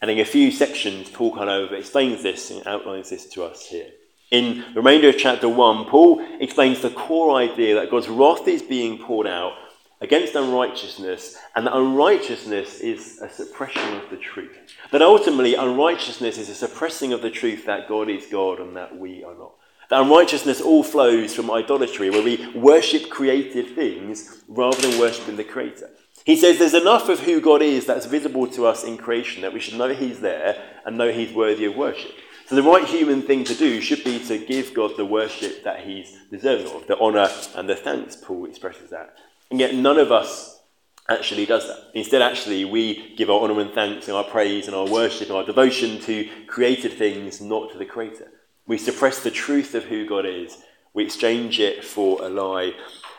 And 0.00 0.10
in 0.10 0.20
a 0.20 0.24
few 0.24 0.50
sections, 0.50 1.10
Paul 1.10 1.34
kind 1.36 1.50
of 1.50 1.72
explains 1.72 2.22
this 2.22 2.50
and 2.50 2.66
outlines 2.66 3.10
this 3.10 3.26
to 3.30 3.44
us 3.44 3.66
here. 3.66 3.88
In 4.30 4.60
the 4.74 4.80
remainder 4.80 5.08
of 5.08 5.18
chapter 5.18 5.48
1, 5.48 5.86
Paul 5.86 6.24
explains 6.40 6.80
the 6.80 6.90
core 6.90 7.36
idea 7.36 7.74
that 7.74 7.90
God's 7.90 8.08
wrath 8.08 8.46
is 8.46 8.62
being 8.62 8.98
poured 8.98 9.26
out 9.26 9.52
against 10.00 10.34
unrighteousness, 10.34 11.36
and 11.56 11.66
that 11.66 11.76
unrighteousness 11.76 12.80
is 12.80 13.18
a 13.20 13.28
suppression 13.28 13.94
of 13.96 14.08
the 14.10 14.16
truth. 14.16 14.56
That 14.92 15.02
ultimately, 15.02 15.54
unrighteousness 15.54 16.38
is 16.38 16.48
a 16.48 16.54
suppressing 16.54 17.12
of 17.12 17.22
the 17.22 17.30
truth 17.30 17.66
that 17.66 17.88
God 17.88 18.08
is 18.08 18.26
God 18.26 18.60
and 18.60 18.76
that 18.76 18.96
we 18.96 19.24
are 19.24 19.34
not. 19.34 19.54
That 19.90 20.02
unrighteousness 20.02 20.60
all 20.60 20.82
flows 20.82 21.34
from 21.34 21.50
idolatry, 21.50 22.10
where 22.10 22.22
we 22.22 22.46
worship 22.54 23.08
created 23.08 23.74
things 23.74 24.42
rather 24.46 24.80
than 24.80 25.00
worshipping 25.00 25.36
the 25.36 25.44
Creator. 25.44 25.90
He 26.24 26.36
says 26.36 26.58
there's 26.58 26.74
enough 26.74 27.08
of 27.08 27.20
who 27.20 27.40
God 27.40 27.62
is 27.62 27.86
that's 27.86 28.04
visible 28.04 28.46
to 28.48 28.66
us 28.66 28.84
in 28.84 28.98
creation 28.98 29.40
that 29.42 29.54
we 29.54 29.60
should 29.60 29.78
know 29.78 29.94
He's 29.94 30.20
there 30.20 30.62
and 30.84 30.98
know 30.98 31.10
He's 31.10 31.32
worthy 31.32 31.64
of 31.64 31.74
worship. 31.74 32.12
So 32.46 32.54
the 32.54 32.62
right 32.62 32.84
human 32.84 33.22
thing 33.22 33.44
to 33.44 33.54
do 33.54 33.80
should 33.80 34.04
be 34.04 34.22
to 34.26 34.38
give 34.38 34.74
God 34.74 34.92
the 34.96 35.06
worship 35.06 35.64
that 35.64 35.80
He's 35.86 36.14
deserving 36.30 36.70
of, 36.72 36.86
the 36.86 36.98
honour 36.98 37.30
and 37.54 37.68
the 37.68 37.76
thanks, 37.76 38.16
Paul 38.16 38.44
expresses 38.44 38.90
that. 38.90 39.16
And 39.50 39.60
yet 39.60 39.74
none 39.74 39.98
of 39.98 40.12
us 40.12 40.60
actually 41.08 41.46
does 41.46 41.66
that. 41.66 41.90
Instead, 41.94 42.20
actually, 42.20 42.64
we 42.64 43.14
give 43.16 43.30
our 43.30 43.40
honour 43.40 43.60
and 43.60 43.72
thanks 43.72 44.08
and 44.08 44.16
our 44.16 44.24
praise 44.24 44.66
and 44.66 44.76
our 44.76 44.86
worship 44.86 45.28
and 45.28 45.36
our 45.36 45.44
devotion 45.44 46.00
to 46.02 46.28
created 46.46 46.92
things, 46.92 47.40
not 47.40 47.72
to 47.72 47.78
the 47.78 47.86
Creator. 47.86 48.30
We 48.66 48.76
suppress 48.76 49.22
the 49.22 49.30
truth 49.30 49.74
of 49.74 49.84
who 49.84 50.06
God 50.06 50.26
is. 50.26 50.58
We 50.92 51.04
exchange 51.04 51.60
it 51.60 51.84
for 51.84 52.22
a 52.22 52.28
lie. 52.28 52.72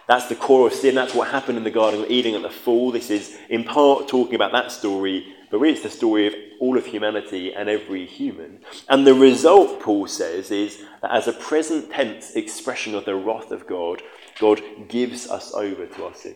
That's 0.07 0.27
the 0.27 0.35
core 0.35 0.67
of 0.67 0.73
sin. 0.73 0.95
That's 0.95 1.15
what 1.15 1.29
happened 1.29 1.57
in 1.57 1.63
the 1.63 1.71
Garden 1.71 2.03
of 2.03 2.11
Eden 2.11 2.35
at 2.35 2.41
the 2.41 2.49
fall. 2.49 2.91
This 2.91 3.09
is 3.09 3.37
in 3.49 3.63
part 3.63 4.07
talking 4.07 4.35
about 4.35 4.51
that 4.51 4.71
story, 4.71 5.35
but 5.49 5.59
really 5.59 5.73
it's 5.73 5.83
the 5.83 5.89
story 5.89 6.27
of 6.27 6.35
all 6.59 6.77
of 6.77 6.85
humanity 6.85 7.53
and 7.53 7.69
every 7.69 8.05
human. 8.05 8.59
And 8.87 9.05
the 9.05 9.13
result, 9.13 9.79
Paul 9.79 10.07
says, 10.07 10.51
is 10.51 10.83
that 11.01 11.11
as 11.11 11.27
a 11.27 11.33
present 11.33 11.91
tense 11.91 12.35
expression 12.35 12.93
of 12.93 13.05
the 13.05 13.15
wrath 13.15 13.51
of 13.51 13.65
God, 13.67 14.01
God 14.39 14.61
gives 14.87 15.29
us 15.29 15.53
over 15.53 15.85
to 15.85 16.05
our 16.05 16.13
sin. 16.13 16.35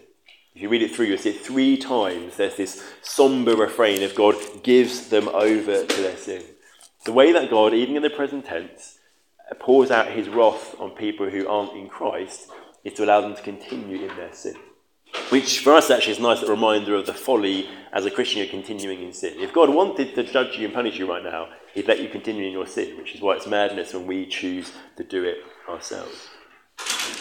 If 0.56 0.62
you 0.62 0.70
read 0.70 0.84
it 0.84 0.96
through, 0.96 1.08
you'll 1.08 1.18
see 1.18 1.32
it 1.32 1.42
three 1.42 1.78
times 1.78 2.38
there's 2.38 2.58
this 2.58 2.84
somber 3.02 3.56
refrain 3.56 4.04
of 4.04 4.14
God 4.14 4.36
gives 4.62 5.10
them 5.10 5.28
over 5.30 5.86
to 5.86 6.02
their 6.02 6.18
sin. 6.18 6.44
The 7.06 7.14
way 7.14 7.32
that 7.32 7.50
God, 7.50 7.74
even 7.74 7.96
in 7.96 8.04
the 8.04 8.10
present 8.10 8.46
tense, 8.46 9.00
pours 9.60 9.92
out 9.92 10.12
his 10.12 10.30
wrath 10.30 10.76
on 10.80 10.92
people 10.92 11.30
who 11.30 11.48
aren't 11.48 11.74
in 11.74 11.90
Christ 11.90 12.50
is 12.84 12.94
to 12.94 13.06
allow 13.06 13.22
them 13.22 13.36
to 13.36 13.42
continue 13.42 14.08
in 14.08 14.16
their 14.16 14.34
sin. 14.34 14.56
Which 15.30 15.60
for 15.60 15.74
us 15.74 15.92
actually 15.92 16.14
is 16.14 16.20
a 16.20 16.24
nice 16.24 16.44
reminder 16.44 16.96
of 16.96 17.06
the 17.06 17.14
folly 17.14 17.70
as 17.92 18.06
a 18.06 18.12
Christian 18.12 18.40
you're 18.40 18.48
continuing 18.48 19.02
in 19.02 19.14
sin. 19.14 19.34
If 19.38 19.54
God 19.54 19.70
wanted 19.70 20.16
to 20.16 20.24
judge 20.24 20.58
you 20.58 20.66
and 20.66 20.74
punish 20.74 20.98
you 20.98 21.10
right 21.10 21.24
now, 21.24 21.50
he'd 21.74 21.88
let 21.88 22.02
you 22.02 22.10
continue 22.10 22.46
in 22.46 22.52
your 22.52 22.68
sin, 22.68 22.98
which 22.98 23.16
is 23.16 23.22
why 23.22 23.36
it's 23.36 23.48
madness 23.48 23.94
when 23.94 24.08
we 24.08 24.26
choose 24.26 24.72
to 24.98 25.04
do 25.04 25.24
it 25.24 25.38
ourselves. 25.70 26.30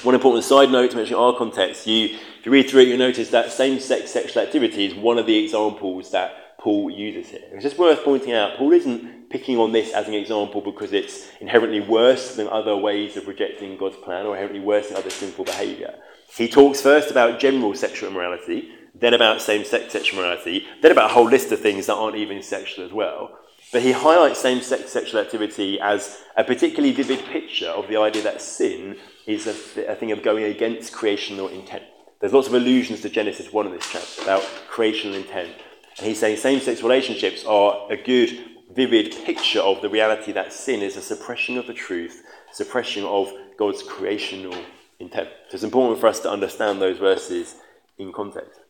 One 0.03 0.15
important 0.17 0.45
side 0.45 0.71
note 0.71 0.91
to 0.91 0.97
mention 0.97 1.15
our 1.15 1.37
context, 1.37 1.87
you, 1.87 2.07
if 2.39 2.47
you 2.47 2.51
read 2.51 2.69
through 2.69 2.83
it, 2.83 2.89
you'll 2.89 2.99
notice 2.99 3.31
that 3.31 3.53
same 3.53 3.79
sex 3.79 4.11
sexual 4.11 4.43
activity 4.43 4.87
is 4.87 4.95
one 4.95 5.17
of 5.17 5.27
the 5.27 5.45
examples 5.45 6.11
that 6.11 6.59
Paul 6.59 6.91
uses 6.91 7.31
here. 7.31 7.43
It's 7.53 7.63
just 7.63 7.79
worth 7.79 8.03
pointing 8.05 8.33
out, 8.33 8.57
Paul 8.57 8.73
isn't 8.73 9.31
picking 9.31 9.59
on 9.59 9.73
this 9.73 9.93
as 9.93 10.09
an 10.09 10.15
example 10.15 10.61
because 10.61 10.93
it's 10.93 11.29
inherently 11.41 11.81
worse 11.81 12.37
than 12.37 12.49
other 12.49 12.77
ways 12.77 13.17
of 13.17 13.27
rejecting 13.27 13.77
God's 13.77 13.97
plan 13.97 14.27
or 14.27 14.35
inherently 14.35 14.61
worse 14.61 14.89
than 14.89 14.97
other 14.97 15.11
sinful 15.11 15.45
behaviour. 15.45 15.95
He 16.37 16.49
talks 16.49 16.81
first 16.81 17.11
about 17.11 17.41
general 17.41 17.75
sexual 17.75 18.11
immorality, 18.11 18.71
then 18.95 19.15
about 19.15 19.41
same 19.41 19.65
sex 19.65 19.93
sexual 19.93 20.21
immorality, 20.21 20.67
then 20.81 20.93
about 20.93 21.11
a 21.11 21.15
whole 21.15 21.29
list 21.29 21.53
of 21.53 21.61
things 21.61 21.87
that 21.87 21.95
aren't 21.95 22.17
even 22.17 22.43
sexual 22.43 22.85
as 22.85 22.93
well. 22.93 23.39
But 23.73 23.83
he 23.83 23.93
highlights 23.93 24.39
same 24.39 24.61
sex 24.61 24.93
sexual 24.93 25.21
activity 25.21 25.81
as 25.81 26.23
a 26.37 26.45
particularly 26.45 26.93
vivid 26.93 27.25
picture 27.25 27.71
of 27.71 27.89
the 27.89 27.97
idea 27.97 28.23
that 28.23 28.43
sin 28.43 28.99
is 29.27 29.47
a, 29.47 29.91
a 29.91 29.95
thing 29.95 30.13
of 30.13 30.23
going 30.23 30.45
against 30.45 30.93
creational 30.93 31.49
intent. 31.49 31.85
There's 32.21 32.35
lots 32.35 32.49
of 32.49 32.55
allusions 32.55 33.01
to 33.01 33.09
Genesis 33.09 33.53
1 33.53 33.67
in 33.67 33.73
this 33.73 33.91
chapter 33.91 34.23
about 34.23 34.43
creational 34.69 35.17
intent. 35.17 35.53
And 35.99 36.07
he's 36.07 36.21
saying 36.21 36.37
same 36.37 36.61
sex 36.61 36.83
relationships 36.83 37.45
are 37.45 37.91
a 37.91 37.97
good, 37.97 38.45
vivid 38.75 39.15
picture 39.25 39.61
of 39.61 39.83
the 39.83 39.89
reality 39.89 40.33
that 40.33 40.53
sin 40.53 40.83
is 40.83 40.97
a 40.97 41.03
suppression 41.03 41.59
of 41.59 41.67
the 41.67 41.75
truth, 41.75 42.23
suppression 42.53 43.05
of 43.05 43.33
God's 43.59 43.83
creational 43.83 44.57
intent. 45.01 45.29
So 45.49 45.55
it's 45.55 45.65
important 45.65 45.99
for 45.99 46.07
us 46.07 46.21
to 46.21 46.31
understand 46.31 46.81
those 46.81 46.99
verses 46.99 47.57
in 47.99 48.13
context. 48.13 48.62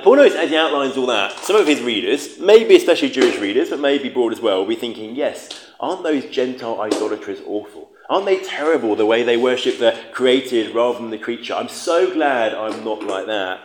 Paul 0.00 0.16
knows 0.16 0.34
as 0.34 0.48
he 0.48 0.56
outlines 0.56 0.96
all 0.96 1.06
that, 1.06 1.32
some 1.40 1.56
of 1.56 1.66
his 1.66 1.82
readers, 1.82 2.38
maybe 2.38 2.76
especially 2.76 3.10
Jewish 3.10 3.38
readers, 3.38 3.68
but 3.68 3.80
maybe 3.80 4.08
broad 4.08 4.32
as 4.32 4.40
well, 4.40 4.60
will 4.60 4.66
be 4.66 4.74
thinking, 4.74 5.14
yes, 5.14 5.66
aren't 5.80 6.02
those 6.02 6.24
Gentile 6.26 6.80
idolaters 6.80 7.40
awful? 7.46 7.90
Aren't 8.08 8.26
they 8.26 8.40
terrible 8.40 8.96
the 8.96 9.06
way 9.06 9.22
they 9.22 9.36
worship 9.36 9.78
the 9.78 9.98
created 10.12 10.74
rather 10.74 10.98
than 10.98 11.10
the 11.10 11.18
creature? 11.18 11.54
I'm 11.54 11.68
so 11.68 12.12
glad 12.12 12.54
I'm 12.54 12.84
not 12.84 13.02
like 13.02 13.26
that. 13.26 13.60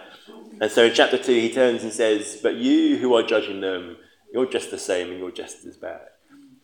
And 0.59 0.71
so 0.71 0.85
in 0.85 0.93
chapter 0.93 1.17
2, 1.17 1.31
he 1.31 1.53
turns 1.53 1.83
and 1.83 1.93
says, 1.93 2.39
But 2.41 2.55
you 2.55 2.97
who 2.97 3.13
are 3.15 3.23
judging 3.23 3.61
them, 3.61 3.97
you're 4.33 4.49
just 4.49 4.71
the 4.71 4.77
same 4.77 5.09
and 5.09 5.19
you're 5.19 5.31
just 5.31 5.65
as 5.65 5.77
bad. 5.77 6.01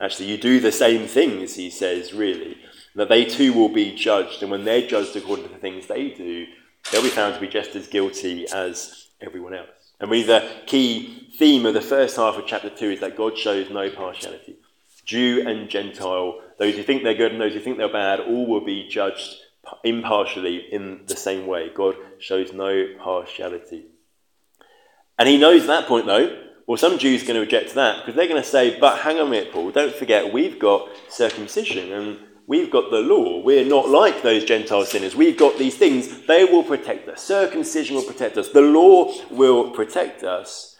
Actually, 0.02 0.26
you 0.28 0.38
do 0.38 0.60
the 0.60 0.72
same 0.72 1.08
things, 1.08 1.56
he 1.56 1.70
says, 1.70 2.14
really. 2.14 2.58
That 2.96 3.10
they 3.10 3.26
too 3.26 3.54
will 3.54 3.70
be 3.70 3.96
judged, 3.96 4.42
and 4.42 4.52
when 4.52 4.66
they're 4.66 4.88
judged 4.88 5.16
according 5.16 5.48
to 5.48 5.54
the 5.54 5.60
things 5.60 5.88
they 5.88 6.10
do, 6.10 6.46
they'll 6.92 7.02
be 7.02 7.10
found 7.10 7.36
to 7.36 7.42
be 7.42 7.48
just 7.48 7.76
as 7.76 7.88
guilty 7.88 8.46
as 8.54 9.03
everyone 9.24 9.54
else. 9.54 9.70
And 10.00 10.12
really, 10.12 10.24
the 10.24 10.50
key 10.66 11.30
theme 11.38 11.66
of 11.66 11.74
the 11.74 11.82
first 11.82 12.16
half 12.18 12.36
of 12.36 12.46
chapter 12.46 12.70
2 12.70 12.92
is 12.92 13.00
that 13.00 13.18
God 13.18 13.38
shows 13.38 13.70
no 13.70 13.90
partiality. 13.90 14.58
Jew 15.06 15.44
and 15.46 15.70
Gentile, 15.70 16.42
those 16.60 16.76
who 16.76 16.84
think 16.84 17.04
they're 17.04 17.14
good 17.14 17.32
and 17.32 17.42
those 17.42 17.54
who 17.54 17.60
think 17.60 17.78
they're 17.78 17.92
bad, 17.92 18.20
all 18.20 18.48
will 18.48 18.64
be 18.64 18.88
judged 18.88 19.36
impartially 19.84 20.58
in 20.72 21.02
the 21.08 21.16
same 21.16 21.48
way. 21.48 21.70
God 21.74 21.96
shows 22.20 22.54
no 22.54 22.86
partiality. 23.00 23.86
And 25.18 25.30
he 25.30 25.38
knows 25.38 25.68
that 25.68 25.88
point, 25.88 26.06
though, 26.06 26.44
well, 26.66 26.78
some 26.78 26.98
Jews 26.98 27.24
are 27.24 27.28
going 27.28 27.36
to 27.36 27.42
reject 27.42 27.76
that 27.76 27.98
because 27.98 28.16
they're 28.16 28.28
going 28.28 28.42
to 28.42 28.48
say, 28.48 28.80
but 28.80 29.00
hang 29.00 29.20
on 29.20 29.28
a 29.28 29.30
minute, 29.30 29.52
Paul, 29.52 29.72
don't 29.72 29.94
forget, 29.94 30.32
we've 30.32 30.60
got 30.60 30.90
circumcision 31.10 31.92
and 31.92 32.20
we've 32.48 32.72
got 32.72 32.92
the 32.92 33.00
law. 33.00 33.40
We're 33.42 33.66
not 33.66 33.90
like 33.90 34.22
those 34.22 34.46
Gentile 34.46 34.86
sinners. 34.86 35.16
We've 35.16 35.38
got 35.38 35.58
these 35.58 35.76
things. 35.76 36.26
They 36.28 36.46
will 36.46 36.64
protect 36.64 37.08
us. 37.10 37.24
Circumcision 37.24 37.96
will 37.96 38.04
protect 38.04 38.38
us. 38.38 38.50
The 38.50 38.62
law 38.62 39.14
will 39.30 39.72
protect 39.72 40.24
us. 40.24 40.78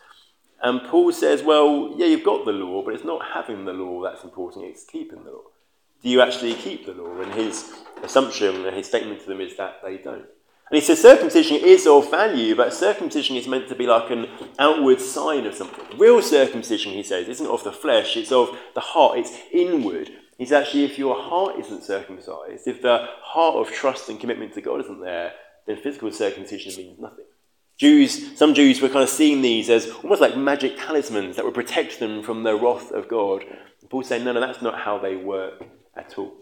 And 0.62 0.82
Paul 0.88 1.12
says, 1.12 1.44
well, 1.44 1.94
yeah, 1.98 2.06
you've 2.06 2.24
got 2.24 2.46
the 2.46 2.54
law, 2.54 2.84
but 2.84 2.94
it's 2.94 3.04
not 3.04 3.26
having 3.34 3.66
the 3.66 3.74
law 3.74 4.02
that's 4.02 4.24
important, 4.24 4.66
it's 4.66 4.86
keeping 4.86 5.24
the 5.26 5.32
law. 5.32 5.42
Do 6.02 6.10
you 6.10 6.22
actually 6.22 6.54
keep 6.54 6.86
the 6.86 6.94
law? 6.94 7.22
And 7.22 7.34
his 7.34 7.74
assumption 8.02 8.66
and 8.66 8.76
his 8.76 8.88
statement 8.88 9.22
to 9.22 9.28
them 9.28 9.42
is 9.42 9.58
that 9.58 9.82
they 9.84 9.98
don't. 9.98 10.26
And 10.70 10.80
he 10.80 10.82
says 10.82 11.02
circumcision 11.02 11.58
is 11.58 11.86
of 11.86 12.10
value, 12.10 12.56
but 12.56 12.74
circumcision 12.74 13.36
is 13.36 13.48
meant 13.48 13.68
to 13.68 13.76
be 13.76 13.86
like 13.86 14.10
an 14.10 14.28
outward 14.58 15.02
sign 15.02 15.46
of 15.46 15.54
something. 15.54 15.98
Real 15.98 16.22
circumcision, 16.22 16.94
he 16.94 17.04
says, 17.04 17.28
isn't 17.28 17.46
of 17.46 17.64
the 17.66 17.72
flesh, 17.74 18.16
it's 18.16 18.32
of 18.32 18.58
the 18.74 18.80
heart, 18.80 19.18
it's 19.18 19.38
inward. 19.52 20.12
He's 20.38 20.52
actually, 20.52 20.84
if 20.86 20.98
your 20.98 21.16
heart 21.16 21.60
isn't 21.60 21.84
circumcised, 21.84 22.68
if 22.68 22.82
the 22.82 23.08
heart 23.22 23.56
of 23.56 23.74
trust 23.74 24.10
and 24.10 24.20
commitment 24.20 24.54
to 24.54 24.62
God 24.62 24.82
isn't 24.82 25.02
there, 25.02 25.34
then 25.68 25.78
physical 25.78 26.12
circumcision 26.12 26.76
means 26.76 27.00
nothing. 27.00 27.26
Jews, 27.78 28.38
some 28.38 28.54
Jews 28.54 28.82
were 28.82 28.90
kind 28.90 29.04
of 29.04 29.10
seeing 29.10 29.42
these 29.42 29.70
as 29.70 29.90
almost 30.04 30.22
like 30.22 30.38
magic 30.38 30.78
talismans 30.78 31.36
that 31.36 31.46
would 31.46 31.54
protect 31.54 32.00
them 32.00 32.22
from 32.24 32.44
the 32.44 32.56
wrath 32.56 32.92
of 32.92 33.08
God. 33.08 33.44
And 33.82 33.90
Paul's 33.90 34.08
saying, 34.08 34.24
no, 34.24 34.34
no, 34.34 34.40
that's 34.40 34.62
not 34.62 34.80
how 34.80 35.00
they 35.00 35.16
work 35.16 35.64
at 35.96 36.18
all. 36.18 36.34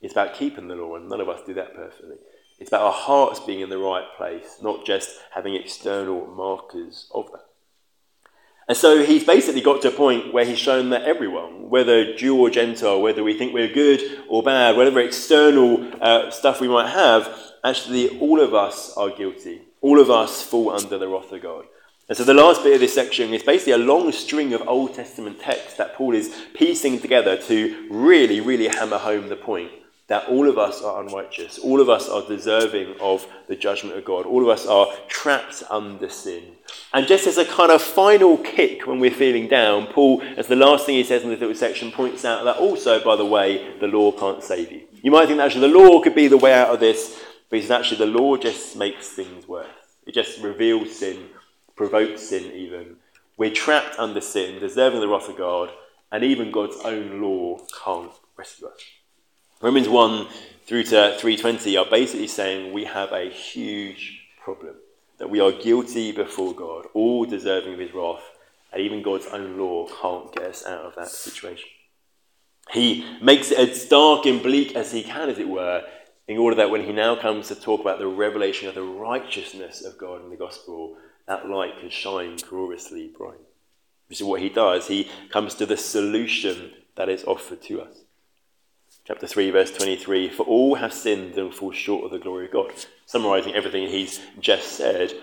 It's 0.00 0.12
about 0.12 0.34
keeping 0.34 0.68
the 0.68 0.76
law, 0.76 0.94
and 0.94 1.08
none 1.08 1.20
of 1.20 1.28
us 1.28 1.40
do 1.44 1.54
that 1.54 1.74
perfectly. 1.74 2.16
It's 2.60 2.70
about 2.70 2.82
our 2.82 2.92
hearts 2.92 3.40
being 3.40 3.60
in 3.60 3.70
the 3.70 3.78
right 3.78 4.06
place, 4.16 4.58
not 4.62 4.84
just 4.84 5.10
having 5.32 5.54
external 5.54 6.26
markers 6.26 7.08
of 7.12 7.30
that. 7.32 7.47
And 8.68 8.76
so 8.76 9.02
he's 9.02 9.24
basically 9.24 9.62
got 9.62 9.80
to 9.82 9.88
a 9.88 9.92
point 9.92 10.32
where 10.32 10.44
he's 10.44 10.58
shown 10.58 10.90
that 10.90 11.02
everyone, 11.02 11.70
whether 11.70 12.14
Jew 12.14 12.38
or 12.38 12.50
Gentile, 12.50 13.00
whether 13.00 13.24
we 13.24 13.36
think 13.36 13.54
we're 13.54 13.72
good 13.72 14.00
or 14.28 14.42
bad, 14.42 14.76
whatever 14.76 15.00
external 15.00 15.90
uh, 16.02 16.30
stuff 16.30 16.60
we 16.60 16.68
might 16.68 16.90
have, 16.90 17.34
actually 17.64 18.18
all 18.18 18.40
of 18.40 18.54
us 18.54 18.94
are 18.96 19.10
guilty 19.10 19.62
all 19.80 20.00
of 20.00 20.10
us 20.10 20.42
fall 20.42 20.70
under 20.70 20.98
the 20.98 21.08
wrath 21.08 21.32
of 21.32 21.42
God. 21.42 21.64
And 22.08 22.16
so 22.16 22.24
the 22.24 22.34
last 22.34 22.62
bit 22.62 22.74
of 22.74 22.80
this 22.80 22.94
section 22.94 23.34
is 23.34 23.42
basically 23.42 23.74
a 23.74 23.78
long 23.78 24.12
string 24.12 24.54
of 24.54 24.66
Old 24.66 24.94
Testament 24.94 25.40
texts 25.40 25.76
that 25.76 25.94
Paul 25.94 26.14
is 26.14 26.34
piecing 26.54 27.00
together 27.00 27.36
to 27.36 27.86
really, 27.90 28.40
really 28.40 28.68
hammer 28.68 28.98
home 28.98 29.28
the 29.28 29.36
point 29.36 29.70
that 30.08 30.26
all 30.26 30.48
of 30.48 30.56
us 30.56 30.82
are 30.82 31.02
unrighteous. 31.02 31.58
All 31.58 31.80
of 31.80 31.90
us 31.90 32.08
are 32.08 32.26
deserving 32.26 32.96
of 32.98 33.26
the 33.46 33.54
judgment 33.54 33.96
of 33.96 34.04
God. 34.04 34.24
All 34.24 34.42
of 34.42 34.48
us 34.48 34.66
are 34.66 34.88
trapped 35.06 35.62
under 35.70 36.08
sin. 36.08 36.42
And 36.94 37.06
just 37.06 37.26
as 37.26 37.36
a 37.36 37.44
kind 37.44 37.70
of 37.70 37.82
final 37.82 38.38
kick 38.38 38.86
when 38.86 39.00
we're 39.00 39.10
feeling 39.10 39.48
down, 39.48 39.86
Paul, 39.86 40.22
as 40.36 40.46
the 40.46 40.56
last 40.56 40.86
thing 40.86 40.94
he 40.94 41.04
says 41.04 41.22
in 41.22 41.28
this 41.28 41.40
little 41.40 41.54
section, 41.54 41.92
points 41.92 42.24
out 42.24 42.44
that 42.44 42.56
also, 42.56 43.04
by 43.04 43.16
the 43.16 43.26
way, 43.26 43.78
the 43.80 43.86
law 43.86 44.10
can't 44.10 44.42
save 44.42 44.72
you. 44.72 44.82
You 45.02 45.10
might 45.10 45.26
think 45.26 45.38
that 45.38 45.46
actually 45.46 45.70
the 45.70 45.78
law 45.78 46.00
could 46.00 46.14
be 46.14 46.26
the 46.26 46.38
way 46.38 46.54
out 46.54 46.70
of 46.70 46.80
this, 46.80 47.22
But 47.50 47.56
he 47.56 47.62
says 47.62 47.70
actually 47.70 47.98
the 47.98 48.18
law 48.18 48.36
just 48.36 48.76
makes 48.76 49.10
things 49.10 49.46
worse. 49.46 49.66
It 50.06 50.14
just 50.14 50.40
reveals 50.42 50.98
sin, 50.98 51.28
provokes 51.76 52.22
sin 52.22 52.50
even. 52.52 52.96
We're 53.36 53.52
trapped 53.52 53.98
under 53.98 54.20
sin, 54.20 54.58
deserving 54.58 55.00
the 55.00 55.08
wrath 55.08 55.28
of 55.28 55.36
God, 55.36 55.70
and 56.10 56.24
even 56.24 56.50
God's 56.50 56.76
own 56.84 57.20
law 57.20 57.58
can't 57.84 58.10
rescue 58.36 58.68
us. 58.68 58.80
Romans 59.60 59.88
1 59.88 60.28
through 60.66 60.84
to 60.84 61.16
320 61.18 61.76
are 61.76 61.86
basically 61.90 62.28
saying 62.28 62.72
we 62.72 62.84
have 62.84 63.10
a 63.10 63.28
huge 63.28 64.20
problem, 64.40 64.76
that 65.18 65.30
we 65.30 65.40
are 65.40 65.50
guilty 65.50 66.12
before 66.12 66.54
God, 66.54 66.86
all 66.94 67.24
deserving 67.24 67.74
of 67.74 67.80
his 67.80 67.92
wrath, 67.92 68.22
and 68.72 68.80
even 68.80 69.02
God's 69.02 69.26
own 69.26 69.58
law 69.58 69.88
can't 70.00 70.32
get 70.32 70.44
us 70.44 70.64
out 70.64 70.84
of 70.84 70.94
that 70.94 71.08
situation. 71.08 71.68
He 72.70 73.04
makes 73.20 73.50
it 73.50 73.58
as 73.58 73.84
dark 73.86 74.26
and 74.26 74.40
bleak 74.40 74.76
as 74.76 74.92
he 74.92 75.02
can, 75.02 75.28
as 75.28 75.38
it 75.38 75.48
were, 75.48 75.82
in 76.28 76.38
order 76.38 76.54
that 76.54 76.70
when 76.70 76.84
he 76.84 76.92
now 76.92 77.16
comes 77.16 77.48
to 77.48 77.56
talk 77.56 77.80
about 77.80 77.98
the 77.98 78.06
revelation 78.06 78.68
of 78.68 78.76
the 78.76 78.82
righteousness 78.82 79.84
of 79.84 79.98
God 79.98 80.22
in 80.22 80.30
the 80.30 80.36
gospel, 80.36 80.96
that 81.26 81.48
light 81.48 81.80
can 81.80 81.90
shine 81.90 82.36
gloriously 82.48 83.08
bright. 83.08 83.40
Which 84.06 84.20
is 84.20 84.26
what 84.26 84.40
he 84.40 84.50
does. 84.50 84.86
He 84.86 85.10
comes 85.30 85.56
to 85.56 85.66
the 85.66 85.76
solution 85.76 86.74
that 86.94 87.08
is 87.08 87.24
offered 87.24 87.60
to 87.62 87.82
us. 87.82 87.96
Chapter 89.08 89.26
3, 89.26 89.52
verse 89.52 89.70
23 89.70 90.28
For 90.28 90.42
all 90.42 90.74
have 90.74 90.92
sinned 90.92 91.34
and 91.38 91.54
fall 91.54 91.72
short 91.72 92.04
of 92.04 92.10
the 92.10 92.18
glory 92.18 92.44
of 92.44 92.52
God. 92.52 92.72
Summarizing 93.06 93.54
everything 93.54 93.88
he's 93.88 94.20
just 94.38 94.72
said, 94.72 95.14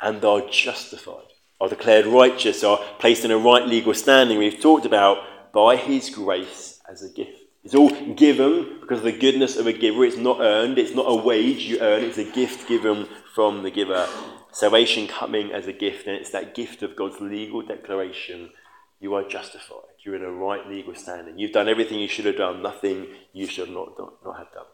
and 0.00 0.24
are 0.24 0.48
justified, 0.48 1.26
are 1.60 1.68
declared 1.68 2.06
righteous, 2.06 2.64
are 2.64 2.80
placed 2.98 3.26
in 3.26 3.30
a 3.30 3.36
right 3.36 3.66
legal 3.66 3.92
standing. 3.92 4.38
We've 4.38 4.58
talked 4.58 4.86
about 4.86 5.52
by 5.52 5.76
his 5.76 6.08
grace 6.08 6.80
as 6.90 7.02
a 7.02 7.10
gift. 7.10 7.42
It's 7.64 7.74
all 7.74 7.90
given 8.14 8.78
because 8.80 9.00
of 9.00 9.04
the 9.04 9.12
goodness 9.12 9.58
of 9.58 9.66
a 9.66 9.74
giver. 9.74 10.06
It's 10.06 10.16
not 10.16 10.40
earned, 10.40 10.78
it's 10.78 10.94
not 10.94 11.04
a 11.06 11.14
wage 11.14 11.64
you 11.64 11.80
earn, 11.80 12.04
it's 12.04 12.16
a 12.16 12.24
gift 12.24 12.66
given 12.66 13.08
from 13.34 13.62
the 13.62 13.70
giver. 13.70 14.08
Salvation 14.52 15.06
coming 15.06 15.52
as 15.52 15.66
a 15.66 15.74
gift, 15.74 16.06
and 16.06 16.16
it's 16.16 16.30
that 16.30 16.54
gift 16.54 16.82
of 16.82 16.96
God's 16.96 17.20
legal 17.20 17.60
declaration 17.60 18.52
you 19.00 19.12
are 19.12 19.28
justified. 19.28 19.87
You're 20.08 20.16
in 20.16 20.24
a 20.24 20.30
right 20.30 20.66
legal 20.66 20.94
standing. 20.94 21.38
You've 21.38 21.52
done 21.52 21.68
everything 21.68 21.98
you 21.98 22.08
should 22.08 22.24
have 22.24 22.38
done, 22.38 22.62
nothing 22.62 23.08
you 23.34 23.46
should 23.46 23.68
not, 23.68 23.92
not, 23.98 24.38
have 24.38 24.50
done. 24.54 24.64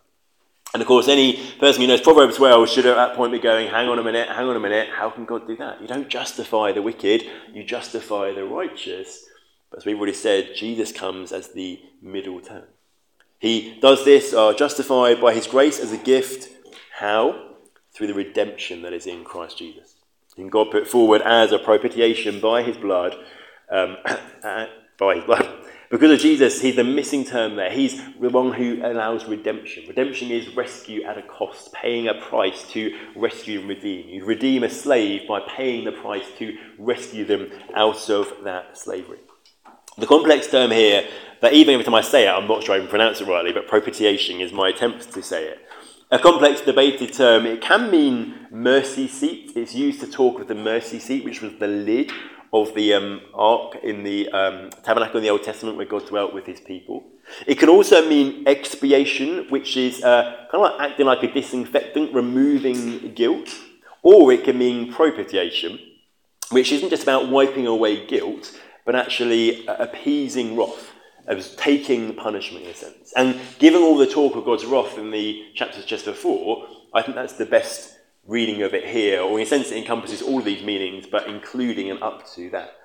And 0.73 0.81
of 0.81 0.87
course, 0.87 1.09
any 1.09 1.45
person 1.59 1.83
who 1.83 1.89
knows 1.89 2.01
Proverbs 2.01 2.39
well 2.39 2.65
should 2.67 2.87
at 2.87 2.95
that 2.95 3.17
point 3.17 3.33
be 3.33 3.41
going, 3.41 3.67
hang 3.67 3.89
on 3.89 3.99
a 3.99 4.05
minute, 4.05 4.29
hang 4.29 4.47
on 4.47 4.55
a 4.55 4.61
minute, 4.61 4.91
how 4.95 5.11
can 5.11 5.25
God 5.25 5.49
do 5.49 5.57
that? 5.57 5.83
You 5.83 5.89
don't 5.89 6.09
justify 6.09 6.71
the 6.71 6.83
wicked, 6.83 7.25
you 7.53 7.65
justify 7.65 8.33
the 8.33 8.45
righteous. 8.45 9.25
But 9.71 9.79
as 9.81 9.85
we've 9.85 9.97
already 9.97 10.13
said, 10.13 10.55
Jesus 10.55 10.93
comes 10.93 11.33
as 11.33 11.49
the 11.49 11.81
middle 12.01 12.41
term. 12.41 12.67
He 13.41 13.81
does 13.81 14.05
this, 14.05 14.33
uh, 14.33 14.53
justified 14.53 15.21
by 15.21 15.35
his 15.35 15.49
grace 15.49 15.81
as 15.81 15.91
a 15.91 15.99
gift. 15.99 16.49
How? 16.93 17.57
Through 17.93 18.07
the 18.07 18.15
redemption 18.15 18.83
that 18.83 18.93
is 18.93 19.09
in 19.09 19.25
Christ 19.25 19.59
Jesus. 19.59 19.97
And 20.37 20.53
God 20.53 20.71
put 20.71 20.87
forward 20.87 21.23
as 21.23 21.51
a 21.51 21.59
propitiation 21.59 22.39
by 22.39 22.63
his 22.63 22.77
blood, 22.77 23.17
um, 23.69 23.97
blood. 24.99 25.61
Because 25.91 26.11
of 26.11 26.19
Jesus, 26.19 26.61
he's 26.61 26.75
the 26.75 26.83
missing 26.83 27.25
term 27.25 27.55
there. 27.55 27.71
He's 27.71 28.03
the 28.21 28.29
one 28.29 28.53
who 28.53 28.81
allows 28.85 29.27
redemption. 29.27 29.85
Redemption 29.87 30.33
is 30.33 30.49
rescue 30.57 31.05
at 31.05 31.17
a 31.17 31.23
cost, 31.23 31.73
paying 31.73 32.09
a 32.09 32.15
price 32.15 32.69
to 32.71 32.99
rescue 33.15 33.61
and 33.61 33.69
redeem. 33.69 34.09
You 34.09 34.25
redeem 34.25 34.65
a 34.65 34.71
slave 34.71 35.29
by 35.29 35.41
paying 35.57 35.85
the 35.85 35.93
price 35.93 36.25
to 36.39 36.57
rescue 36.79 37.25
them 37.25 37.49
out 37.77 38.11
of 38.11 38.33
that 38.43 38.77
slavery. 38.77 39.21
The 39.97 40.09
complex 40.09 40.49
term 40.49 40.73
here, 40.73 41.07
that 41.41 41.53
even 41.53 41.75
every 41.75 41.85
time 41.85 41.95
I 41.95 42.01
say 42.01 42.27
it, 42.27 42.31
I'm 42.31 42.49
not 42.49 42.65
sure 42.65 42.75
I 42.75 42.81
can 42.81 42.89
pronounce 42.89 43.21
it 43.21 43.29
rightly, 43.29 43.53
but 43.53 43.69
propitiation 43.69 44.41
is 44.41 44.53
my 44.53 44.71
attempt 44.71 45.13
to 45.13 45.23
say 45.23 45.45
it. 45.45 45.61
A 46.11 46.19
complex 46.19 46.61
debated 46.61 47.13
term, 47.13 47.47
it 47.47 47.61
can 47.61 47.91
mean 47.91 48.47
mercy 48.51 49.07
seat. 49.07 49.53
It's 49.55 49.75
used 49.75 50.01
to 50.01 50.11
talk 50.11 50.41
of 50.41 50.49
the 50.49 50.55
mercy 50.57 50.99
seat, 50.99 51.25
which 51.25 51.41
was 51.41 51.53
the 51.61 51.69
lid 51.69 52.11
of 52.55 52.73
the 52.77 52.95
um, 52.95 53.21
ark 53.35 53.77
in 53.83 54.05
the 54.05 54.29
um, 54.31 54.71
tabernacle 54.85 55.17
in 55.17 55.25
the 55.25 55.29
Old 55.29 55.43
Testament 55.43 55.77
where 55.77 55.87
God 55.87 56.07
dwelt 56.07 56.33
with 56.33 56.47
his 56.47 56.61
people. 56.61 57.05
It 57.49 57.59
can 57.59 57.69
also 57.69 58.09
mean 58.09 58.47
expiation, 58.47 59.51
which 59.51 59.77
is 59.77 60.05
uh, 60.05 60.47
kind 60.53 60.55
of 60.55 60.61
like 60.61 60.81
acting 60.81 61.07
like 61.07 61.25
a 61.25 61.33
disinfectant, 61.33 62.15
removing 62.15 63.13
guilt. 63.15 63.53
Or 64.05 64.33
it 64.33 64.45
can 64.45 64.57
mean 64.57 64.93
propitiation, 64.93 65.81
which 66.51 66.71
isn't 66.71 66.91
just 66.91 67.03
about 67.03 67.29
wiping 67.29 67.67
away 67.67 68.07
guilt, 68.07 68.57
but 68.87 68.95
actually 68.95 69.67
uh, 69.67 69.83
appeasing 69.83 70.57
wrath, 70.57 70.93
as 71.27 71.57
taking 71.57 72.15
punishment 72.15 72.67
in 72.67 72.71
a 72.71 72.75
sense. 72.75 73.13
And 73.17 73.41
given 73.59 73.83
all 73.83 73.97
the 73.97 74.07
talk 74.07 74.37
of 74.37 74.45
God's 74.45 74.65
wrath 74.65 74.97
in 74.97 75.11
the 75.11 75.45
chapters 75.55 75.87
just 75.87 76.05
before, 76.05 76.69
I 76.93 77.03
think 77.03 77.17
that's 77.17 77.33
the 77.33 77.47
best 77.47 77.99
reading 78.27 78.63
of 78.63 78.75
it 78.75 78.87
here, 78.87 79.21
or 79.21 79.39
in 79.39 79.45
a 79.45 79.49
sense 79.49 79.71
it 79.71 79.79
encompasses 79.79 80.23
all 80.23 80.39
of 80.39 80.45
these 80.45 80.63
meanings, 80.63 81.07
but 81.11 81.27
including 81.29 81.91
and 81.91 82.03
up 82.03 82.27
to 82.33 82.51
that. 82.51 82.77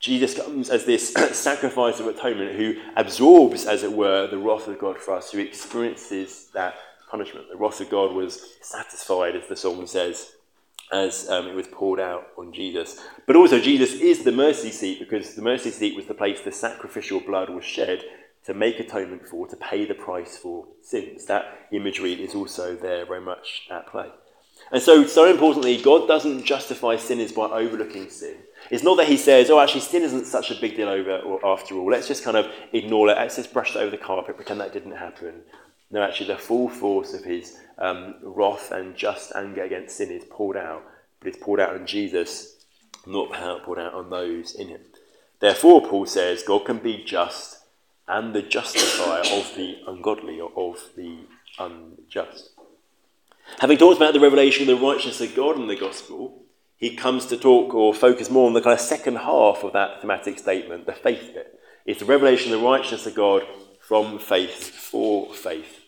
Jesus 0.00 0.34
comes 0.34 0.68
as 0.68 0.84
this 0.84 1.14
sacrifice 1.32 2.00
of 2.00 2.08
atonement 2.08 2.56
who 2.56 2.74
absorbs, 2.96 3.66
as 3.66 3.84
it 3.84 3.92
were, 3.92 4.26
the 4.26 4.38
wrath 4.38 4.66
of 4.66 4.78
God 4.78 4.98
for 4.98 5.14
us, 5.14 5.30
who 5.30 5.38
experiences 5.38 6.48
that 6.54 6.74
punishment. 7.08 7.46
The 7.50 7.56
wrath 7.56 7.80
of 7.80 7.88
God 7.88 8.12
was 8.12 8.56
satisfied, 8.60 9.36
as 9.36 9.46
the 9.48 9.54
psalm 9.54 9.86
says, 9.86 10.32
as 10.92 11.28
um, 11.30 11.46
it 11.46 11.54
was 11.54 11.68
poured 11.68 12.00
out 12.00 12.26
on 12.36 12.52
Jesus. 12.52 13.00
But 13.26 13.36
also, 13.36 13.60
Jesus 13.60 13.92
is 13.92 14.24
the 14.24 14.32
mercy 14.32 14.72
seat 14.72 14.98
because 14.98 15.36
the 15.36 15.42
mercy 15.42 15.70
seat 15.70 15.94
was 15.94 16.06
the 16.06 16.14
place 16.14 16.40
the 16.40 16.50
sacrificial 16.50 17.20
blood 17.20 17.48
was 17.48 17.64
shed 17.64 18.02
to 18.44 18.54
make 18.54 18.80
atonement 18.80 19.28
for, 19.28 19.46
to 19.46 19.56
pay 19.56 19.84
the 19.84 19.94
price 19.94 20.36
for 20.36 20.66
sins. 20.82 21.26
That 21.26 21.68
imagery 21.70 22.14
is 22.14 22.34
also 22.34 22.74
there 22.74 23.06
very 23.06 23.20
much 23.20 23.68
at 23.70 23.86
play. 23.86 24.10
And 24.72 24.82
so, 24.82 25.06
so 25.06 25.30
importantly, 25.30 25.80
God 25.80 26.08
doesn't 26.08 26.44
justify 26.44 26.96
sinners 26.96 27.30
by 27.30 27.44
overlooking 27.44 28.08
sin. 28.08 28.36
It's 28.70 28.82
not 28.82 28.96
that 28.96 29.08
He 29.08 29.18
says, 29.18 29.50
oh, 29.50 29.60
actually, 29.60 29.82
sin 29.82 30.02
isn't 30.02 30.24
such 30.24 30.50
a 30.50 30.60
big 30.60 30.76
deal 30.76 30.88
over 30.88 31.18
or 31.18 31.44
after 31.46 31.76
all. 31.76 31.90
Let's 31.90 32.08
just 32.08 32.24
kind 32.24 32.36
of 32.36 32.50
ignore 32.72 33.10
it. 33.10 33.18
Let's 33.18 33.36
just 33.36 33.52
brush 33.52 33.76
it 33.76 33.78
over 33.78 33.90
the 33.90 33.98
carpet, 33.98 34.36
pretend 34.36 34.60
that 34.60 34.72
didn't 34.72 34.96
happen. 34.96 35.42
No, 35.90 36.02
actually, 36.02 36.28
the 36.28 36.38
full 36.38 36.70
force 36.70 37.12
of 37.12 37.22
His 37.22 37.58
um, 37.78 38.14
wrath 38.22 38.72
and 38.72 38.96
just 38.96 39.32
anger 39.34 39.62
against 39.62 39.98
sin 39.98 40.10
is 40.10 40.24
poured 40.30 40.56
out, 40.56 40.82
but 41.20 41.28
it's 41.28 41.42
poured 41.42 41.60
out 41.60 41.74
on 41.74 41.86
Jesus, 41.86 42.56
not 43.06 43.32
poured 43.64 43.78
out 43.78 43.94
on 43.94 44.10
those 44.10 44.54
in 44.54 44.68
him. 44.68 44.80
Therefore, 45.40 45.86
Paul 45.86 46.06
says, 46.06 46.42
God 46.42 46.64
can 46.64 46.78
be 46.78 47.02
just 47.04 47.58
and 48.08 48.34
the 48.34 48.42
justifier 48.42 49.20
of 49.20 49.54
the 49.56 49.78
ungodly 49.86 50.40
or 50.40 50.50
of 50.56 50.90
the 50.96 51.18
unjust. 51.58 52.50
Having 53.60 53.78
talked 53.78 53.96
about 53.96 54.14
the 54.14 54.20
revelation 54.20 54.68
of 54.68 54.78
the 54.78 54.86
righteousness 54.86 55.20
of 55.20 55.36
God 55.36 55.56
in 55.56 55.66
the 55.66 55.76
gospel, 55.76 56.44
he 56.76 56.96
comes 56.96 57.26
to 57.26 57.36
talk 57.36 57.74
or 57.74 57.94
focus 57.94 58.30
more 58.30 58.46
on 58.46 58.54
the 58.54 58.60
kind 58.60 58.74
of 58.74 58.80
second 58.80 59.16
half 59.16 59.62
of 59.62 59.72
that 59.72 60.00
thematic 60.00 60.38
statement, 60.38 60.86
the 60.86 60.92
faith 60.92 61.32
bit. 61.34 61.60
It's 61.86 62.00
the 62.00 62.06
revelation 62.06 62.52
of 62.52 62.60
the 62.60 62.66
righteousness 62.66 63.06
of 63.06 63.14
God 63.14 63.42
from 63.80 64.18
faith 64.18 64.70
for 64.70 65.32
faith. 65.32 65.80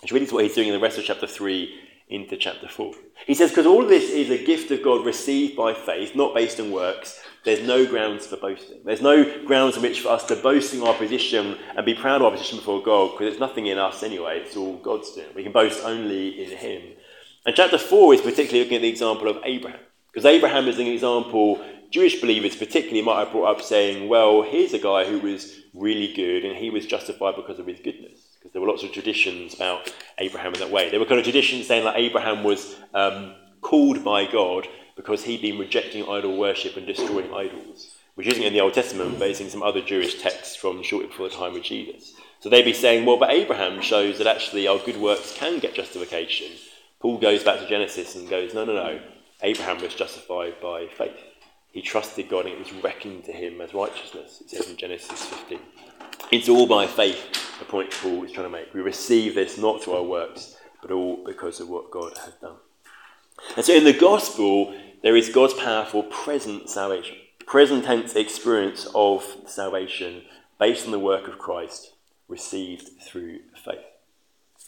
Which 0.00 0.12
really 0.12 0.26
is 0.26 0.32
what 0.32 0.44
he's 0.44 0.54
doing 0.54 0.68
in 0.68 0.74
the 0.74 0.80
rest 0.80 0.98
of 0.98 1.04
chapter 1.04 1.26
3 1.26 1.74
into 2.08 2.36
chapter 2.36 2.68
4. 2.68 2.94
He 3.26 3.34
says, 3.34 3.50
because 3.50 3.66
all 3.66 3.84
this 3.84 4.10
is 4.10 4.30
a 4.30 4.44
gift 4.44 4.70
of 4.70 4.82
God 4.82 5.04
received 5.04 5.56
by 5.56 5.74
faith, 5.74 6.14
not 6.14 6.34
based 6.34 6.60
on 6.60 6.70
works, 6.70 7.20
there's 7.44 7.66
no 7.66 7.86
grounds 7.86 8.26
for 8.26 8.36
boasting. 8.36 8.80
There's 8.84 9.02
no 9.02 9.44
grounds 9.44 9.76
in 9.76 9.82
which 9.82 10.00
for 10.00 10.10
us 10.10 10.24
to 10.26 10.36
boast 10.36 10.74
in 10.74 10.82
our 10.82 10.94
position 10.94 11.56
and 11.76 11.86
be 11.86 11.94
proud 11.94 12.20
of 12.20 12.26
our 12.26 12.30
position 12.32 12.58
before 12.58 12.82
God, 12.82 13.12
because 13.12 13.32
it's 13.32 13.40
nothing 13.40 13.66
in 13.66 13.78
us 13.78 14.02
anyway, 14.02 14.40
it's 14.40 14.56
all 14.56 14.76
God's 14.76 15.12
doing. 15.12 15.28
We 15.34 15.42
can 15.42 15.52
boast 15.52 15.84
only 15.84 16.44
in 16.44 16.56
Him. 16.56 16.82
And 17.46 17.54
chapter 17.54 17.78
4 17.78 18.14
is 18.14 18.20
particularly 18.20 18.60
looking 18.60 18.76
at 18.76 18.82
the 18.82 18.88
example 18.88 19.28
of 19.28 19.38
Abraham, 19.44 19.80
because 20.12 20.26
Abraham 20.26 20.68
is 20.68 20.78
an 20.78 20.86
example 20.86 21.64
Jewish 21.90 22.20
believers 22.20 22.54
particularly 22.54 23.02
might 23.02 23.20
have 23.20 23.32
brought 23.32 23.56
up 23.56 23.62
saying, 23.62 24.08
well, 24.08 24.42
here's 24.42 24.74
a 24.74 24.78
guy 24.78 25.04
who 25.04 25.20
was 25.20 25.60
really 25.74 26.12
good 26.12 26.44
and 26.44 26.56
he 26.56 26.70
was 26.70 26.84
justified 26.84 27.36
because 27.36 27.58
of 27.58 27.66
his 27.66 27.80
goodness 27.80 28.28
because 28.38 28.52
there 28.52 28.60
were 28.60 28.68
lots 28.68 28.82
of 28.82 28.92
traditions 28.92 29.54
about 29.54 29.92
Abraham 30.18 30.52
in 30.52 30.60
that 30.60 30.70
way. 30.70 30.90
There 30.90 31.00
were 31.00 31.06
kind 31.06 31.18
of 31.18 31.24
traditions 31.24 31.66
saying 31.66 31.84
that 31.84 31.96
Abraham 31.96 32.44
was 32.44 32.76
um, 32.92 33.34
called 33.62 34.04
by 34.04 34.30
God 34.30 34.68
because 34.98 35.22
he'd 35.22 35.40
been 35.40 35.58
rejecting 35.58 36.02
idol 36.08 36.36
worship 36.36 36.76
and 36.76 36.84
destroying 36.84 37.32
idols, 37.32 37.94
which 38.16 38.26
isn't 38.26 38.42
in 38.42 38.52
the 38.52 38.60
Old 38.60 38.74
Testament, 38.74 39.16
but 39.16 39.30
it's 39.30 39.40
in 39.40 39.48
some 39.48 39.62
other 39.62 39.80
Jewish 39.80 40.20
texts 40.20 40.56
from 40.56 40.82
shortly 40.82 41.06
before 41.06 41.28
the 41.28 41.36
time 41.36 41.54
of 41.54 41.62
Jesus. 41.62 42.14
So 42.40 42.48
they'd 42.48 42.64
be 42.64 42.72
saying, 42.72 43.06
well, 43.06 43.16
but 43.16 43.30
Abraham 43.30 43.80
shows 43.80 44.18
that 44.18 44.26
actually 44.26 44.66
our 44.66 44.80
good 44.80 44.96
works 44.96 45.36
can 45.36 45.60
get 45.60 45.74
justification. 45.74 46.48
Paul 46.98 47.18
goes 47.18 47.44
back 47.44 47.60
to 47.60 47.68
Genesis 47.68 48.16
and 48.16 48.28
goes, 48.28 48.54
no, 48.54 48.64
no, 48.64 48.72
no. 48.72 49.00
Abraham 49.42 49.80
was 49.80 49.94
justified 49.94 50.60
by 50.60 50.88
faith. 50.88 51.16
He 51.70 51.80
trusted 51.80 52.28
God 52.28 52.46
and 52.46 52.54
it 52.54 52.58
was 52.58 52.72
reckoned 52.82 53.24
to 53.26 53.32
him 53.32 53.60
as 53.60 53.72
righteousness, 53.72 54.40
it 54.40 54.50
says 54.50 54.68
in 54.68 54.76
Genesis 54.76 55.26
15. 55.26 55.60
It's 56.32 56.48
all 56.48 56.66
by 56.66 56.88
faith, 56.88 57.24
the 57.60 57.66
point 57.66 57.92
Paul 57.92 58.24
is 58.24 58.32
trying 58.32 58.46
to 58.46 58.50
make. 58.50 58.74
We 58.74 58.80
receive 58.80 59.36
this 59.36 59.58
not 59.58 59.80
through 59.80 59.94
our 59.94 60.02
works, 60.02 60.56
but 60.82 60.90
all 60.90 61.24
because 61.24 61.60
of 61.60 61.68
what 61.68 61.92
God 61.92 62.18
has 62.18 62.34
done. 62.34 62.56
And 63.56 63.64
so 63.64 63.72
in 63.72 63.84
the 63.84 63.92
gospel, 63.92 64.74
there 65.02 65.16
is 65.16 65.28
God's 65.28 65.54
powerful 65.54 66.02
present 66.02 66.68
salvation, 66.68 67.16
present 67.46 67.84
tense 67.84 68.14
experience 68.14 68.86
of 68.94 69.24
salvation 69.46 70.22
based 70.58 70.86
on 70.86 70.92
the 70.92 70.98
work 70.98 71.28
of 71.28 71.38
Christ 71.38 71.92
received 72.28 72.90
through 73.00 73.40
faith. 73.64 73.84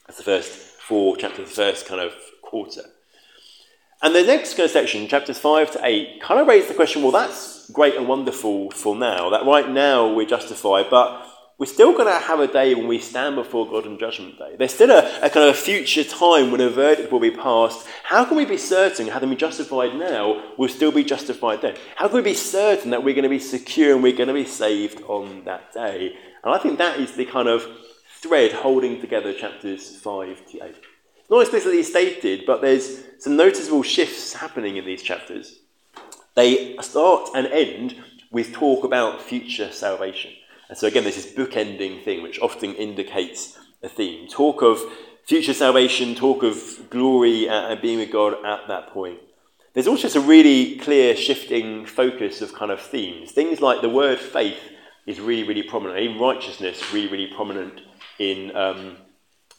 That's 0.07 0.19
the 0.19 0.25
first 0.25 0.51
for 0.51 1.17
chapter 1.17 1.43
the 1.43 1.49
first 1.49 1.87
kind 1.87 2.01
of 2.01 2.13
quarter. 2.43 2.83
And 4.03 4.15
the 4.15 4.23
next 4.23 4.55
kind 4.55 4.65
of 4.65 4.71
section, 4.71 5.07
chapters 5.09 5.39
5 5.39 5.73
to 5.73 5.81
8, 5.85 6.23
kind 6.23 6.41
of 6.41 6.47
raise 6.47 6.69
the 6.69 6.75
question 6.75 7.03
well, 7.03 7.13
that's 7.13 7.71
great 7.71 7.97
and 7.97 8.09
wonderful 8.09 8.71
for 8.71 8.97
now, 8.97 9.29
that 9.31 9.45
right 9.45 9.69
now 9.69 10.13
we're 10.13 10.27
justified, 10.27 10.87
but 10.91 11.27
we're 11.61 11.67
still 11.67 11.93
going 11.93 12.07
to 12.07 12.27
have 12.27 12.41
a 12.41 12.47
day 12.47 12.75
when 12.75 12.89
we 12.89 12.99
stand 12.99 13.37
before 13.37 13.69
God 13.69 13.87
on 13.87 13.99
Judgment 13.99 14.39
Day. 14.39 14.57
There's 14.57 14.73
still 14.73 14.91
a, 14.91 15.21
a, 15.21 15.29
kind 15.29 15.47
of 15.47 15.55
future 15.55 16.03
time 16.03 16.51
when 16.51 16.63
a 16.63 16.71
verdict 16.71 17.13
will 17.13 17.21
be 17.21 17.31
passed. 17.31 17.87
How 18.03 18.25
can 18.25 18.39
we 18.39 18.47
be 18.47 18.57
certain, 18.57 19.09
having 19.09 19.29
been 19.29 19.37
justified 19.37 19.95
now, 19.95 20.43
we'll 20.57 20.71
still 20.71 20.91
be 20.91 21.05
justified 21.05 21.61
then? 21.61 21.77
How 21.97 22.09
can 22.09 22.17
we 22.17 22.23
be 22.23 22.33
certain 22.33 22.93
that 22.93 23.05
we're 23.05 23.13
going 23.13 23.25
to 23.25 23.29
be 23.29 23.39
secure 23.39 23.93
and 23.93 24.03
we're 24.03 24.17
going 24.17 24.29
to 24.29 24.35
be 24.35 24.47
saved 24.47 25.03
on 25.03 25.45
that 25.45 25.71
day? 25.75 26.17
And 26.43 26.55
I 26.55 26.57
think 26.57 26.79
that 26.79 26.99
is 26.99 27.13
the 27.13 27.27
kind 27.27 27.47
of 27.47 27.67
thread 28.23 28.53
holding 28.53 28.99
together 28.99 29.35
chapters 29.35 29.97
5 29.99 30.47
to 30.53 30.65
8. 30.65 30.71
It's 30.71 31.31
not 31.31 31.43
explicitly 31.43 31.83
stated, 31.83 32.47
but 32.47 32.63
there's 32.63 33.03
some 33.19 33.37
noticeable 33.37 33.83
shifts 33.83 34.33
happening 34.33 34.79
in 34.79 34.87
these 34.87 35.03
chapters. 35.03 35.59
They 36.35 36.79
start 36.79 37.29
and 37.35 37.47
end 37.49 37.97
with 38.31 38.55
talk 38.55 38.83
about 38.85 39.21
future 39.21 39.71
salvation. 39.71 40.31
And 40.71 40.79
so, 40.79 40.87
again, 40.87 41.03
there's 41.03 41.17
this 41.17 41.27
is 41.27 41.33
bookending 41.33 42.05
thing, 42.05 42.23
which 42.23 42.39
often 42.39 42.77
indicates 42.77 43.59
a 43.83 43.89
theme. 43.89 44.29
Talk 44.29 44.63
of 44.63 44.81
future 45.25 45.53
salvation, 45.53 46.15
talk 46.15 46.45
of 46.45 46.89
glory 46.91 47.49
and 47.49 47.83
being 47.83 47.99
with 47.99 48.13
God 48.13 48.35
at 48.45 48.69
that 48.69 48.87
point. 48.87 49.19
There's 49.75 49.89
also 49.89 50.03
just 50.03 50.15
a 50.15 50.21
really 50.21 50.77
clear 50.77 51.17
shifting 51.17 51.87
focus 51.87 52.41
of 52.41 52.55
kind 52.55 52.71
of 52.71 52.81
themes. 52.81 53.33
Things 53.33 53.61
like 53.61 53.81
the 53.81 53.89
word 53.89 54.21
faith 54.21 54.61
is 55.07 55.19
really, 55.19 55.43
really 55.43 55.65
prominent. 55.65 55.99
Even 55.99 56.21
righteousness, 56.21 56.93
really, 56.93 57.09
really 57.09 57.33
prominent 57.35 57.81
in 58.21 58.55
um, 58.57 58.97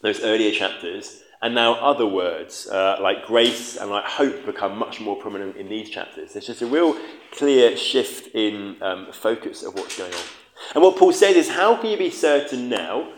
those 0.00 0.22
earlier 0.22 0.50
chapters. 0.50 1.22
And 1.42 1.54
now 1.54 1.74
other 1.74 2.06
words 2.06 2.68
uh, 2.68 2.96
like 3.02 3.26
grace 3.26 3.76
and 3.76 3.90
like 3.90 4.04
hope 4.04 4.46
become 4.46 4.78
much 4.78 4.98
more 4.98 5.16
prominent 5.16 5.58
in 5.58 5.68
these 5.68 5.90
chapters. 5.90 6.32
There's 6.32 6.46
just 6.46 6.62
a 6.62 6.66
real 6.66 6.98
clear 7.32 7.76
shift 7.76 8.34
in 8.34 8.82
um, 8.82 9.12
focus 9.12 9.62
of 9.62 9.74
what's 9.74 9.98
going 9.98 10.14
on. 10.14 10.41
And 10.74 10.82
what 10.82 10.96
Paul 10.96 11.12
says 11.12 11.36
is, 11.36 11.48
how 11.50 11.76
can 11.76 11.90
you 11.90 11.96
be 11.96 12.10
certain 12.10 12.68
now 12.68 13.08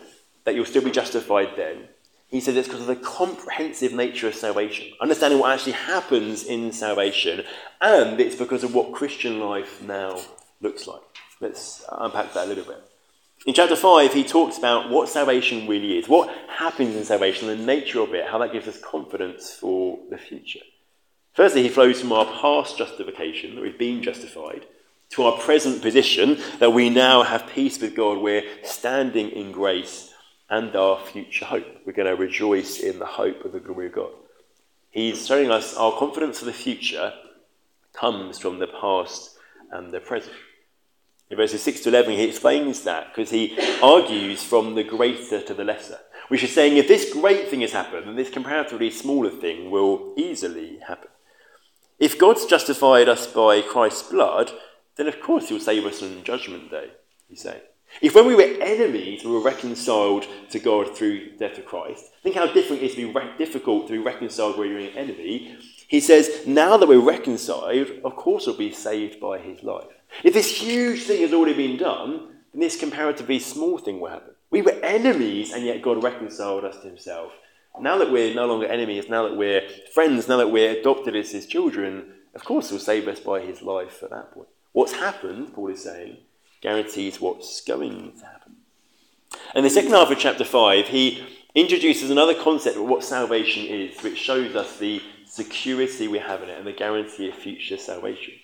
that 0.44 0.54
you'll 0.54 0.64
still 0.64 0.84
be 0.84 0.90
justified 0.90 1.50
then? 1.56 1.88
He 2.28 2.40
says 2.40 2.56
it's 2.56 2.66
because 2.66 2.80
of 2.80 2.88
the 2.88 2.96
comprehensive 2.96 3.92
nature 3.92 4.26
of 4.26 4.34
salvation, 4.34 4.92
understanding 5.00 5.38
what 5.38 5.52
actually 5.52 5.72
happens 5.72 6.42
in 6.42 6.72
salvation, 6.72 7.44
and 7.80 8.20
it's 8.20 8.34
because 8.34 8.64
of 8.64 8.74
what 8.74 8.92
Christian 8.92 9.38
life 9.38 9.80
now 9.82 10.20
looks 10.60 10.86
like. 10.88 11.02
Let's 11.40 11.84
unpack 11.92 12.32
that 12.34 12.46
a 12.46 12.48
little 12.48 12.64
bit. 12.64 12.82
In 13.46 13.54
chapter 13.54 13.76
5, 13.76 14.12
he 14.12 14.24
talks 14.24 14.58
about 14.58 14.90
what 14.90 15.08
salvation 15.08 15.68
really 15.68 15.98
is, 15.98 16.08
what 16.08 16.34
happens 16.48 16.96
in 16.96 17.04
salvation, 17.04 17.46
the 17.46 17.56
nature 17.56 18.00
of 18.00 18.14
it, 18.14 18.26
how 18.26 18.38
that 18.38 18.52
gives 18.52 18.66
us 18.66 18.80
confidence 18.80 19.52
for 19.52 19.98
the 20.10 20.18
future. 20.18 20.60
Firstly, 21.34 21.62
he 21.62 21.68
flows 21.68 22.00
from 22.00 22.12
our 22.12 22.24
past 22.24 22.78
justification, 22.78 23.54
that 23.54 23.60
we've 23.60 23.78
been 23.78 24.02
justified, 24.02 24.66
to 25.14 25.22
our 25.22 25.38
present 25.38 25.80
position, 25.80 26.40
that 26.58 26.72
we 26.72 26.90
now 26.90 27.22
have 27.22 27.46
peace 27.46 27.80
with 27.80 27.94
God. 27.94 28.18
We're 28.18 28.42
standing 28.64 29.30
in 29.30 29.52
grace 29.52 30.12
and 30.50 30.74
our 30.74 30.98
future 30.98 31.44
hope. 31.44 31.66
We're 31.86 31.92
going 31.92 32.08
to 32.08 32.20
rejoice 32.20 32.80
in 32.80 32.98
the 32.98 33.06
hope 33.06 33.44
of 33.44 33.52
the 33.52 33.60
glory 33.60 33.86
of 33.86 33.92
God. 33.92 34.10
He's 34.90 35.26
showing 35.26 35.50
us 35.50 35.76
our 35.76 35.92
confidence 35.98 36.40
for 36.40 36.44
the 36.46 36.52
future 36.52 37.12
comes 37.92 38.38
from 38.38 38.58
the 38.58 38.66
past 38.66 39.36
and 39.70 39.92
the 39.92 40.00
present. 40.00 40.34
In 41.30 41.36
verses 41.36 41.62
6 41.62 41.80
to 41.80 41.88
11, 41.90 42.12
he 42.12 42.24
explains 42.24 42.82
that 42.82 43.14
because 43.14 43.30
he 43.30 43.56
argues 43.82 44.42
from 44.42 44.74
the 44.74 44.84
greater 44.84 45.40
to 45.40 45.54
the 45.54 45.64
lesser, 45.64 45.98
which 46.28 46.42
is 46.42 46.52
saying 46.52 46.76
if 46.76 46.88
this 46.88 47.12
great 47.12 47.48
thing 47.48 47.60
has 47.60 47.72
happened, 47.72 48.06
then 48.06 48.16
this 48.16 48.30
comparatively 48.30 48.90
smaller 48.90 49.30
thing 49.30 49.70
will 49.70 50.12
easily 50.16 50.78
happen. 50.86 51.08
If 51.98 52.18
God's 52.18 52.46
justified 52.46 53.08
us 53.08 53.26
by 53.26 53.62
Christ's 53.62 54.10
blood, 54.10 54.50
then 54.96 55.08
of 55.08 55.20
course 55.20 55.48
he'll 55.48 55.60
save 55.60 55.84
us 55.84 56.02
on 56.02 56.24
Judgment 56.24 56.70
Day, 56.70 56.90
he's 57.28 57.42
saying. 57.42 57.60
If 58.00 58.14
when 58.14 58.26
we 58.26 58.34
were 58.34 58.42
enemies, 58.42 59.24
we 59.24 59.30
were 59.30 59.40
reconciled 59.40 60.26
to 60.50 60.58
God 60.58 60.96
through 60.96 61.30
the 61.30 61.36
death 61.36 61.58
of 61.58 61.66
Christ, 61.66 62.04
think 62.22 62.34
how 62.34 62.52
different 62.52 62.82
it 62.82 62.86
is 62.86 62.94
to 62.96 63.06
be 63.06 63.12
re- 63.12 63.36
difficult 63.38 63.86
to 63.86 63.92
be 63.92 63.98
reconciled 63.98 64.58
where 64.58 64.66
you're 64.66 64.78
an 64.78 64.96
enemy. 64.96 65.56
He 65.86 66.00
says, 66.00 66.46
now 66.46 66.76
that 66.76 66.88
we're 66.88 66.98
reconciled, 66.98 67.88
of 68.04 68.16
course 68.16 68.46
we'll 68.46 68.56
be 68.56 68.72
saved 68.72 69.20
by 69.20 69.38
his 69.38 69.62
life. 69.62 69.86
If 70.22 70.34
this 70.34 70.60
huge 70.60 71.04
thing 71.04 71.20
has 71.20 71.32
already 71.32 71.54
been 71.54 71.76
done, 71.76 72.28
then 72.52 72.60
this 72.60 72.78
comparatively 72.78 73.38
small 73.38 73.78
thing 73.78 74.00
will 74.00 74.10
happen. 74.10 74.34
We 74.50 74.62
were 74.62 74.72
enemies, 74.82 75.52
and 75.52 75.64
yet 75.64 75.82
God 75.82 76.02
reconciled 76.02 76.64
us 76.64 76.76
to 76.80 76.88
himself. 76.88 77.32
Now 77.80 77.98
that 77.98 78.10
we're 78.10 78.34
no 78.34 78.46
longer 78.46 78.66
enemies, 78.66 79.08
now 79.08 79.28
that 79.28 79.36
we're 79.36 79.68
friends, 79.92 80.28
now 80.28 80.36
that 80.36 80.52
we're 80.52 80.78
adopted 80.78 81.16
as 81.16 81.32
his 81.32 81.46
children, 81.46 82.12
of 82.34 82.44
course 82.44 82.70
he'll 82.70 82.78
save 82.78 83.08
us 83.08 83.18
by 83.20 83.40
his 83.40 83.62
life 83.62 84.02
at 84.02 84.10
that 84.10 84.32
point. 84.32 84.48
What's 84.74 84.92
happened, 84.92 85.54
Paul 85.54 85.68
is 85.68 85.84
saying, 85.84 86.16
guarantees 86.60 87.20
what's 87.20 87.60
going 87.60 88.12
to 88.18 88.26
happen. 88.26 88.56
In 89.54 89.62
the 89.62 89.70
second 89.70 89.92
half 89.92 90.10
of 90.10 90.18
chapter 90.18 90.44
5, 90.44 90.88
he 90.88 91.24
introduces 91.54 92.10
another 92.10 92.34
concept 92.34 92.76
of 92.76 92.82
what 92.82 93.04
salvation 93.04 93.64
is, 93.66 94.02
which 94.02 94.18
shows 94.18 94.56
us 94.56 94.76
the 94.76 95.00
security 95.26 96.08
we 96.08 96.18
have 96.18 96.42
in 96.42 96.48
it 96.48 96.58
and 96.58 96.66
the 96.66 96.72
guarantee 96.72 97.28
of 97.28 97.36
future 97.36 97.76
salvation. 97.76 98.34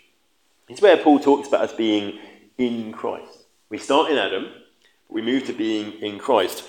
It's 0.68 0.80
where 0.80 0.96
Paul 0.96 1.18
talks 1.18 1.48
about 1.48 1.62
us 1.62 1.72
being 1.72 2.20
in 2.56 2.92
Christ. 2.92 3.46
We 3.68 3.78
start 3.78 4.12
in 4.12 4.16
Adam, 4.16 4.52
but 5.08 5.14
we 5.14 5.22
move 5.22 5.46
to 5.46 5.52
being 5.52 5.94
in 5.94 6.20
Christ. 6.20 6.62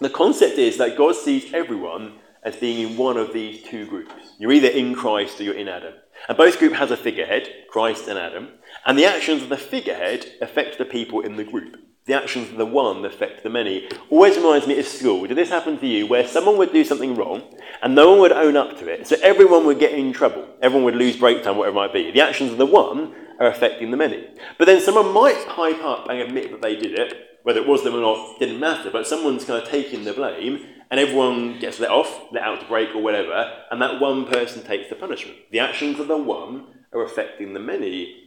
The 0.00 0.08
concept 0.08 0.56
is 0.56 0.78
that 0.78 0.96
God 0.96 1.16
sees 1.16 1.52
everyone 1.52 2.14
as 2.42 2.56
being 2.56 2.88
in 2.88 2.96
one 2.96 3.18
of 3.18 3.34
these 3.34 3.62
two 3.62 3.84
groups. 3.84 4.14
You're 4.38 4.52
either 4.52 4.68
in 4.68 4.94
Christ 4.94 5.38
or 5.38 5.44
you're 5.44 5.54
in 5.54 5.68
Adam. 5.68 5.92
And 6.28 6.38
both 6.38 6.58
groups 6.58 6.76
has 6.76 6.90
a 6.90 6.96
figurehead, 6.96 7.48
Christ 7.68 8.08
and 8.08 8.18
Adam, 8.18 8.48
and 8.86 8.96
the 8.96 9.04
actions 9.04 9.42
of 9.42 9.48
the 9.48 9.56
figurehead 9.56 10.26
affect 10.40 10.78
the 10.78 10.84
people 10.84 11.20
in 11.20 11.36
the 11.36 11.44
group. 11.44 11.76
The 12.06 12.14
actions 12.14 12.50
of 12.50 12.56
the 12.56 12.64
one 12.64 13.04
affect 13.04 13.42
the 13.42 13.50
many. 13.50 13.88
Always 14.10 14.36
reminds 14.36 14.68
me 14.68 14.78
of 14.78 14.86
school. 14.86 15.26
Did 15.26 15.36
this 15.36 15.50
happen 15.50 15.76
to 15.80 15.86
you 15.88 16.06
where 16.06 16.26
someone 16.26 16.56
would 16.56 16.72
do 16.72 16.84
something 16.84 17.16
wrong 17.16 17.42
and 17.82 17.96
no 17.96 18.10
one 18.10 18.20
would 18.20 18.30
own 18.32 18.56
up 18.56 18.78
to 18.78 18.88
it? 18.88 19.08
So 19.08 19.16
everyone 19.24 19.66
would 19.66 19.80
get 19.80 19.92
in 19.92 20.12
trouble. 20.12 20.46
Everyone 20.62 20.84
would 20.84 20.94
lose 20.94 21.16
break 21.16 21.42
time, 21.42 21.56
whatever 21.56 21.76
it 21.76 21.80
might 21.80 21.92
be. 21.92 22.12
The 22.12 22.20
actions 22.20 22.52
of 22.52 22.58
the 22.58 22.66
one 22.66 23.12
are 23.40 23.48
affecting 23.48 23.90
the 23.90 23.96
many. 23.96 24.28
But 24.56 24.66
then 24.66 24.80
someone 24.80 25.12
might 25.12 25.48
pipe 25.48 25.82
up 25.82 26.08
and 26.08 26.20
admit 26.20 26.52
that 26.52 26.62
they 26.62 26.76
did 26.76 26.96
it, 26.96 27.12
whether 27.42 27.60
it 27.60 27.66
was 27.66 27.82
them 27.82 27.96
or 27.96 28.00
not 28.00 28.38
didn't 28.38 28.60
matter, 28.60 28.90
but 28.92 29.08
someone's 29.08 29.44
kind 29.44 29.60
of 29.60 29.68
taking 29.68 30.04
the 30.04 30.12
blame 30.12 30.64
and 30.92 31.00
everyone 31.00 31.58
gets 31.58 31.80
let 31.80 31.90
off, 31.90 32.28
let 32.30 32.44
out 32.44 32.60
to 32.60 32.66
break 32.68 32.94
or 32.94 33.02
whatever, 33.02 33.52
and 33.72 33.82
that 33.82 34.00
one 34.00 34.26
person 34.26 34.62
takes 34.62 34.88
the 34.88 34.94
punishment. 34.94 35.38
The 35.50 35.58
actions 35.58 35.98
of 35.98 36.06
the 36.06 36.16
one 36.16 36.68
are 36.92 37.04
affecting 37.04 37.52
the 37.52 37.58
many 37.58 38.25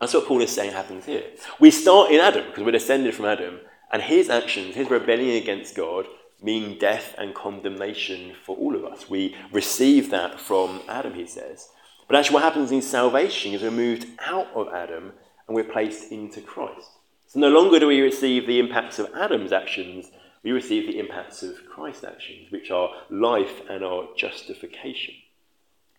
that's 0.00 0.14
what 0.14 0.26
Paul 0.26 0.40
is 0.40 0.50
saying 0.50 0.72
happens 0.72 1.04
here. 1.04 1.24
We 1.58 1.70
start 1.70 2.10
in 2.10 2.20
Adam 2.20 2.46
because 2.46 2.64
we're 2.64 2.70
descended 2.70 3.14
from 3.14 3.26
Adam, 3.26 3.60
and 3.92 4.02
his 4.02 4.30
actions, 4.30 4.74
his 4.74 4.90
rebellion 4.90 5.42
against 5.42 5.76
God, 5.76 6.06
mean 6.42 6.78
death 6.78 7.14
and 7.18 7.34
condemnation 7.34 8.32
for 8.44 8.56
all 8.56 8.74
of 8.74 8.84
us. 8.84 9.10
We 9.10 9.36
receive 9.52 10.10
that 10.10 10.40
from 10.40 10.80
Adam, 10.88 11.14
he 11.14 11.26
says. 11.26 11.68
But 12.08 12.16
actually, 12.16 12.34
what 12.34 12.44
happens 12.44 12.72
in 12.72 12.82
salvation 12.82 13.52
is 13.52 13.62
we're 13.62 13.70
moved 13.70 14.06
out 14.20 14.48
of 14.54 14.68
Adam 14.72 15.12
and 15.46 15.54
we're 15.54 15.64
placed 15.64 16.10
into 16.10 16.40
Christ. 16.40 16.90
So 17.26 17.38
no 17.38 17.50
longer 17.50 17.78
do 17.78 17.86
we 17.86 18.00
receive 18.00 18.46
the 18.46 18.58
impacts 18.58 18.98
of 18.98 19.14
Adam's 19.14 19.52
actions, 19.52 20.10
we 20.42 20.52
receive 20.52 20.86
the 20.86 20.98
impacts 20.98 21.42
of 21.42 21.66
Christ's 21.68 22.04
actions, 22.04 22.50
which 22.50 22.70
are 22.70 22.90
life 23.10 23.60
and 23.68 23.84
our 23.84 24.08
justification. 24.16 25.14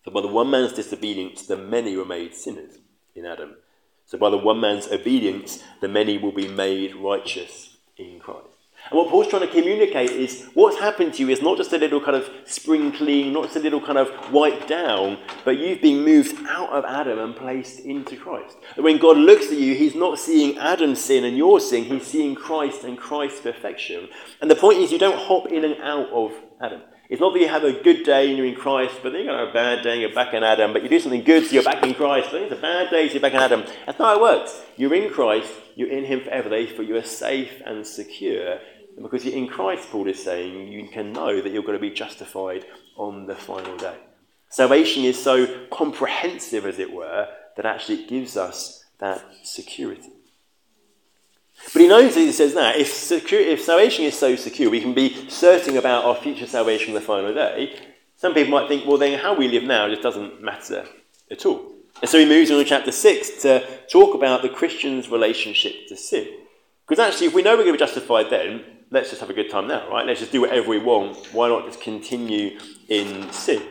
So 0.04 0.12
by 0.12 0.22
the 0.22 0.28
one 0.28 0.49
man's 0.49 0.74
disobedience, 0.74 1.45
the 1.45 1.58
many 1.58 1.95
were 1.95 2.06
made 2.06 2.34
sinners 2.34 2.80
in 3.16 3.26
Adam. 3.26 3.56
So 4.12 4.18
by 4.18 4.30
the 4.30 4.38
one 4.38 4.59
man's 4.59 4.89
obedience, 4.91 5.64
the 5.80 5.88
many 5.88 6.18
will 6.18 6.34
be 6.34 6.49
made 6.49 6.93
righteous 6.97 7.78
in 7.95 8.20
Christ. 8.20 8.45
And 8.89 8.97
what 8.97 9.07
Paul's 9.07 9.30
trying 9.30 9.47
to 9.47 9.47
communicate 9.47 10.09
is 10.09 10.49
what's 10.53 10.78
happened 10.78 11.14
to 11.14 11.22
you 11.22 11.30
is 11.30 11.41
not 11.41 11.55
just 11.55 11.72
a 11.72 11.78
little 11.78 12.01
kind 12.01 12.18
of 12.18 12.30
spring 12.43 12.91
clean, 12.91 13.32
not 13.32 13.45
just 13.45 13.55
a 13.55 13.62
little 13.62 13.80
kind 13.80 13.97
of 13.97 14.09
wipe 14.34 14.68
down, 14.68 15.18
but 15.45 15.59
you've 15.59 15.82
been 15.82 16.03
moved 16.03 16.45
out 16.49 16.72
of 16.72 16.84
Adam 16.84 17.20
and 17.20 17.38
placed 17.38 17.80
into 17.80 18.18
Christ. 18.18 18.57
And 18.76 18.84
when 18.84 18.97
God 18.97 19.16
looks 19.16 19.45
at 19.45 19.57
you, 19.57 19.76
he's 19.76 19.95
not 19.95 20.20
seeing 20.20 20.57
Adam's 20.57 20.99
sin 20.99 21.24
and 21.24 21.38
your 21.38 21.62
sin, 21.62 21.86
he's 21.86 22.05
seeing 22.05 22.36
Christ 22.36 22.84
and 22.84 22.97
Christ's 22.97 23.39
perfection. 23.39 24.09
And 24.41 24.51
the 24.51 24.57
point 24.57 24.80
is, 24.80 24.91
you 24.91 24.99
don't 24.99 25.20
hop 25.20 25.47
in 25.47 25.64
and 25.64 25.82
out 25.82 26.09
of 26.09 26.34
Adam. 26.59 26.82
It's 27.12 27.20
not 27.20 27.34
that 27.34 27.41
you 27.41 27.49
have 27.49 27.66
a 27.66 27.74
good 27.74 28.03
day 28.05 28.30
and 28.30 28.38
you're 28.38 28.47
in 28.47 28.55
Christ, 28.55 28.95
but 29.03 29.12
then 29.12 29.26
you're 29.26 29.36
going 29.36 29.39
to 29.39 29.45
have 29.45 29.49
a 29.49 29.53
bad 29.53 29.84
day 29.84 29.91
and 29.91 30.01
you're 30.01 30.14
back 30.14 30.34
in 30.34 30.43
Adam. 30.43 30.72
But 30.72 30.82
you 30.82 30.88
do 30.88 30.97
something 30.97 31.26
good, 31.26 31.45
so 31.45 31.51
you're 31.51 31.62
back 31.62 31.84
in 31.84 31.93
Christ. 31.93 32.30
But 32.32 32.43
it's 32.43 32.53
a 32.53 32.55
bad 32.55 32.89
day, 32.89 33.09
so 33.09 33.16
you're 33.16 33.22
back 33.22 33.34
in 33.34 33.41
Adam. 33.41 33.66
That's 33.86 33.99
not 33.99 34.14
how 34.14 34.16
it 34.16 34.22
works. 34.22 34.62
You're 34.78 34.93
in 34.93 35.12
Christ, 35.12 35.51
you're 35.76 35.89
in 35.89 36.05
Him 36.05 36.22
forever. 36.22 36.47
Therefore, 36.47 36.86
you 36.86 36.95
are 36.95 37.03
safe 37.03 37.62
and 37.66 37.86
secure. 37.86 38.59
And 38.95 39.03
because 39.03 39.26
you're 39.26 39.36
in 39.36 39.49
Christ, 39.49 39.89
Paul 39.89 40.07
is 40.07 40.24
saying, 40.24 40.70
you 40.70 40.88
can 40.88 41.12
know 41.12 41.41
that 41.41 41.51
you're 41.51 41.64
going 41.64 41.78
to 41.78 41.82
be 41.82 41.89
justified 41.91 42.66
on 42.95 43.26
the 43.26 43.36
final 43.36 43.76
day. 43.76 43.97
Salvation 44.47 45.03
is 45.03 45.22
so 45.22 45.68
comprehensive, 45.70 46.66
as 46.66 46.80
it 46.80 46.93
were, 46.93 47.28
that 47.57 47.66
actually 47.66 48.03
it 48.03 48.07
gives 48.07 48.38
us 48.38 48.86
that 48.99 49.22
security. 49.43 50.14
But 51.74 51.82
he 51.82 51.88
knows 51.88 52.16
that 52.16 52.22
he 52.22 52.32
says 52.32 52.53
that 52.55 52.78
if, 52.78 52.91
secure, 52.93 53.39
if 53.39 53.62
salvation 53.62 54.05
is 54.05 54.18
so 54.18 54.36
secure, 54.36 54.70
we 54.70 54.82
can 54.82 54.93
be 54.93 55.30
certain 55.30 55.78
about 55.78 56.05
our 56.05 56.16
future 56.16 56.47
salvation 56.47 56.89
on 56.89 56.95
the 56.95 57.01
final 57.01 57.34
day. 57.34 57.80
Some 58.18 58.34
people 58.34 58.51
might 58.51 58.68
think, 58.68 58.86
well, 58.86 58.97
then 58.97 59.18
how 59.18 59.34
we 59.34 59.47
live 59.47 59.64
now 59.64 59.88
just 59.89 60.01
doesn't 60.01 60.41
matter 60.41 60.86
at 61.30 61.45
all. 61.45 61.72
And 62.01 62.09
so 62.09 62.20
he 62.20 62.26
moves 62.26 62.51
on 62.51 62.57
to 62.57 62.66
chapter 62.66 62.91
6 62.91 63.41
to 63.43 63.66
talk 63.89 64.16
about 64.16 64.41
the 64.41 64.49
Christian's 64.49 65.09
relationship 65.09 65.88
to 65.88 65.95
sin. 65.95 66.28
Because 66.88 66.99
actually, 66.99 67.28
if 67.28 67.34
we 67.34 67.41
know 67.41 67.51
we're 67.51 67.64
going 67.64 67.78
to 67.78 67.84
be 67.84 67.86
justified 67.86 68.30
then, 68.30 68.64
let's 68.89 69.09
just 69.09 69.22
have 69.22 69.30
a 69.30 69.34
good 69.34 69.49
time 69.49 69.68
now, 69.68 69.89
right? 69.89 70.05
Let's 70.05 70.20
just 70.20 70.32
do 70.32 70.41
whatever 70.41 70.68
we 70.68 70.80
want. 70.80 71.18
Why 71.34 71.47
not 71.47 71.66
just 71.66 71.80
continue 71.80 72.59
in 72.89 73.32
sin? 73.32 73.62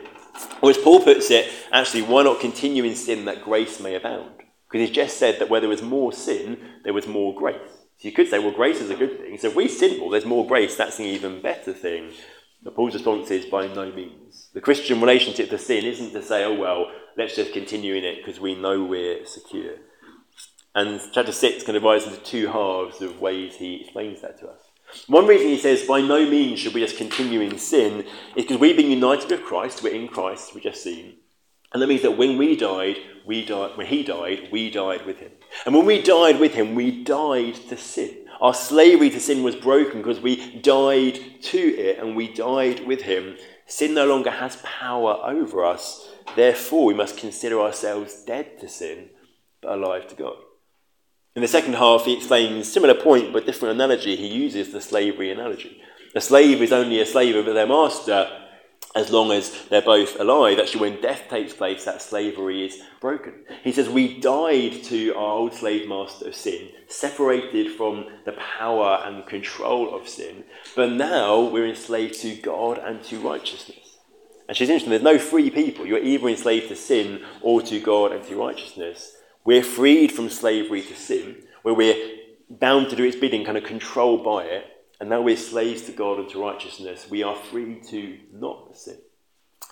Or 0.61 0.69
as 0.69 0.77
Paul 0.77 1.03
puts 1.03 1.29
it, 1.29 1.51
actually, 1.71 2.03
why 2.03 2.23
not 2.23 2.39
continue 2.39 2.83
in 2.83 2.95
sin 2.95 3.25
that 3.25 3.43
grace 3.43 3.79
may 3.79 3.95
abound? 3.95 4.31
Because 4.69 4.87
he's 4.87 4.95
just 4.95 5.17
said 5.17 5.39
that 5.39 5.49
where 5.49 5.59
there 5.59 5.69
was 5.69 5.81
more 5.81 6.13
sin, 6.13 6.57
there 6.83 6.93
was 6.93 7.05
more 7.05 7.35
grace. 7.35 7.59
So 8.01 8.07
you 8.07 8.15
could 8.15 8.29
say, 8.29 8.39
well, 8.39 8.51
grace 8.51 8.81
is 8.81 8.89
a 8.89 8.95
good 8.95 9.19
thing. 9.19 9.37
So 9.37 9.49
if 9.49 9.55
we 9.55 9.67
sin 9.67 9.99
more, 9.99 10.09
there's 10.09 10.25
more 10.25 10.47
grace, 10.47 10.75
that's 10.75 10.97
an 10.97 11.05
even 11.05 11.39
better 11.39 11.71
thing. 11.71 12.09
But 12.63 12.75
Paul's 12.75 12.95
response 12.95 13.29
is 13.29 13.45
by 13.45 13.67
no 13.67 13.91
means. 13.91 14.49
The 14.55 14.59
Christian 14.61 14.99
relationship 14.99 15.51
to 15.51 15.59
sin 15.59 15.85
isn't 15.85 16.11
to 16.13 16.23
say, 16.23 16.43
oh, 16.43 16.55
well, 16.55 16.91
let's 17.15 17.35
just 17.35 17.53
continue 17.53 17.93
in 17.93 18.03
it 18.03 18.17
because 18.25 18.39
we 18.39 18.55
know 18.55 18.83
we're 18.83 19.23
secure. 19.27 19.75
And 20.73 20.99
chapter 21.13 21.31
6 21.31 21.63
kind 21.63 21.77
of 21.77 21.83
divides 21.83 22.07
into 22.07 22.17
two 22.21 22.47
halves 22.47 23.03
of 23.03 23.21
ways 23.21 23.57
he 23.57 23.81
explains 23.81 24.21
that 24.21 24.39
to 24.39 24.47
us. 24.47 24.61
One 25.05 25.27
reason 25.27 25.49
he 25.49 25.59
says, 25.59 25.83
by 25.83 26.01
no 26.01 26.27
means 26.27 26.59
should 26.59 26.73
we 26.73 26.81
just 26.81 26.97
continue 26.97 27.41
in 27.41 27.59
sin, 27.59 28.07
is 28.35 28.45
because 28.45 28.57
we've 28.57 28.75
been 28.75 28.89
united 28.89 29.29
with 29.29 29.43
Christ, 29.43 29.83
we're 29.83 29.93
in 29.93 30.07
Christ, 30.07 30.55
we've 30.55 30.63
just 30.63 30.81
seen. 30.81 31.17
And 31.71 31.83
that 31.83 31.87
means 31.87 32.01
that 32.01 32.17
when 32.17 32.39
we 32.39 32.55
died, 32.55 32.97
we 33.27 33.45
died, 33.45 33.77
when 33.77 33.85
he 33.85 34.01
died, 34.01 34.49
we 34.51 34.71
died 34.71 35.05
with 35.05 35.19
him. 35.19 35.33
And 35.65 35.75
when 35.75 35.85
we 35.85 36.01
died 36.01 36.39
with 36.39 36.53
him, 36.53 36.75
we 36.75 37.03
died 37.03 37.55
to 37.69 37.77
sin. 37.77 38.17
Our 38.39 38.53
slavery 38.53 39.09
to 39.11 39.19
sin 39.19 39.43
was 39.43 39.55
broken 39.55 40.01
because 40.01 40.19
we 40.19 40.59
died 40.59 41.19
to 41.43 41.59
it 41.59 41.99
and 41.99 42.15
we 42.15 42.33
died 42.33 42.87
with 42.87 43.03
him. 43.03 43.37
Sin 43.67 43.93
no 43.93 44.05
longer 44.05 44.31
has 44.31 44.57
power 44.63 45.19
over 45.23 45.63
us. 45.63 46.09
Therefore, 46.35 46.85
we 46.85 46.93
must 46.93 47.17
consider 47.17 47.61
ourselves 47.61 48.23
dead 48.23 48.59
to 48.59 48.67
sin, 48.67 49.09
but 49.61 49.73
alive 49.73 50.07
to 50.07 50.15
God. 50.15 50.37
In 51.35 51.41
the 51.41 51.47
second 51.47 51.75
half, 51.75 52.05
he 52.05 52.17
explains 52.17 52.71
similar 52.71 52.95
point 52.95 53.31
but 53.31 53.45
different 53.45 53.75
analogy. 53.75 54.15
He 54.15 54.27
uses 54.27 54.71
the 54.71 54.81
slavery 54.81 55.31
analogy. 55.31 55.81
A 56.15 56.21
slave 56.21 56.61
is 56.61 56.73
only 56.73 56.99
a 56.99 57.05
slave 57.05 57.35
of 57.35 57.45
their 57.45 57.67
master 57.67 58.40
as 58.95 59.09
long 59.09 59.31
as 59.31 59.65
they're 59.69 59.81
both 59.81 60.19
alive. 60.19 60.59
Actually, 60.59 60.91
when 60.91 61.01
death 61.01 61.23
takes 61.29 61.53
place, 61.53 61.85
that 61.85 62.01
slavery 62.01 62.65
is 62.65 62.81
broken. 62.99 63.33
He 63.63 63.71
says, 63.71 63.89
We 63.89 64.19
died 64.19 64.83
to 64.83 65.13
our 65.15 65.33
old 65.33 65.53
slave 65.53 65.87
master 65.87 66.27
of 66.27 66.35
sin, 66.35 66.69
separated 66.87 67.71
from 67.71 68.07
the 68.25 68.33
power 68.33 69.01
and 69.05 69.25
control 69.25 69.95
of 69.95 70.09
sin, 70.09 70.43
but 70.75 70.91
now 70.91 71.41
we're 71.41 71.67
enslaved 71.67 72.19
to 72.21 72.35
God 72.35 72.77
and 72.77 73.01
to 73.03 73.19
righteousness. 73.19 73.97
And 74.47 74.57
she's 74.57 74.69
interesting, 74.69 74.89
there's 74.89 75.01
no 75.01 75.17
free 75.17 75.49
people. 75.49 75.85
You're 75.85 76.03
either 76.03 76.27
enslaved 76.27 76.67
to 76.67 76.75
sin 76.75 77.23
or 77.41 77.61
to 77.61 77.79
God 77.79 78.11
and 78.11 78.23
to 78.25 78.35
righteousness. 78.35 79.15
We're 79.45 79.63
freed 79.63 80.11
from 80.11 80.29
slavery 80.29 80.81
to 80.81 80.95
sin, 80.95 81.37
where 81.61 81.73
we're 81.73 82.17
bound 82.49 82.89
to 82.89 82.97
do 82.97 83.05
its 83.05 83.15
bidding, 83.15 83.45
kind 83.45 83.57
of 83.57 83.63
controlled 83.63 84.25
by 84.25 84.43
it, 84.43 84.65
and 85.01 85.09
now 85.09 85.19
we're 85.19 85.35
slaves 85.35 85.81
to 85.81 85.91
God 85.91 86.19
and 86.19 86.29
to 86.29 86.39
righteousness. 86.39 87.07
We 87.09 87.23
are 87.23 87.35
free 87.35 87.81
to 87.89 88.19
not 88.31 88.77
sin. 88.77 88.97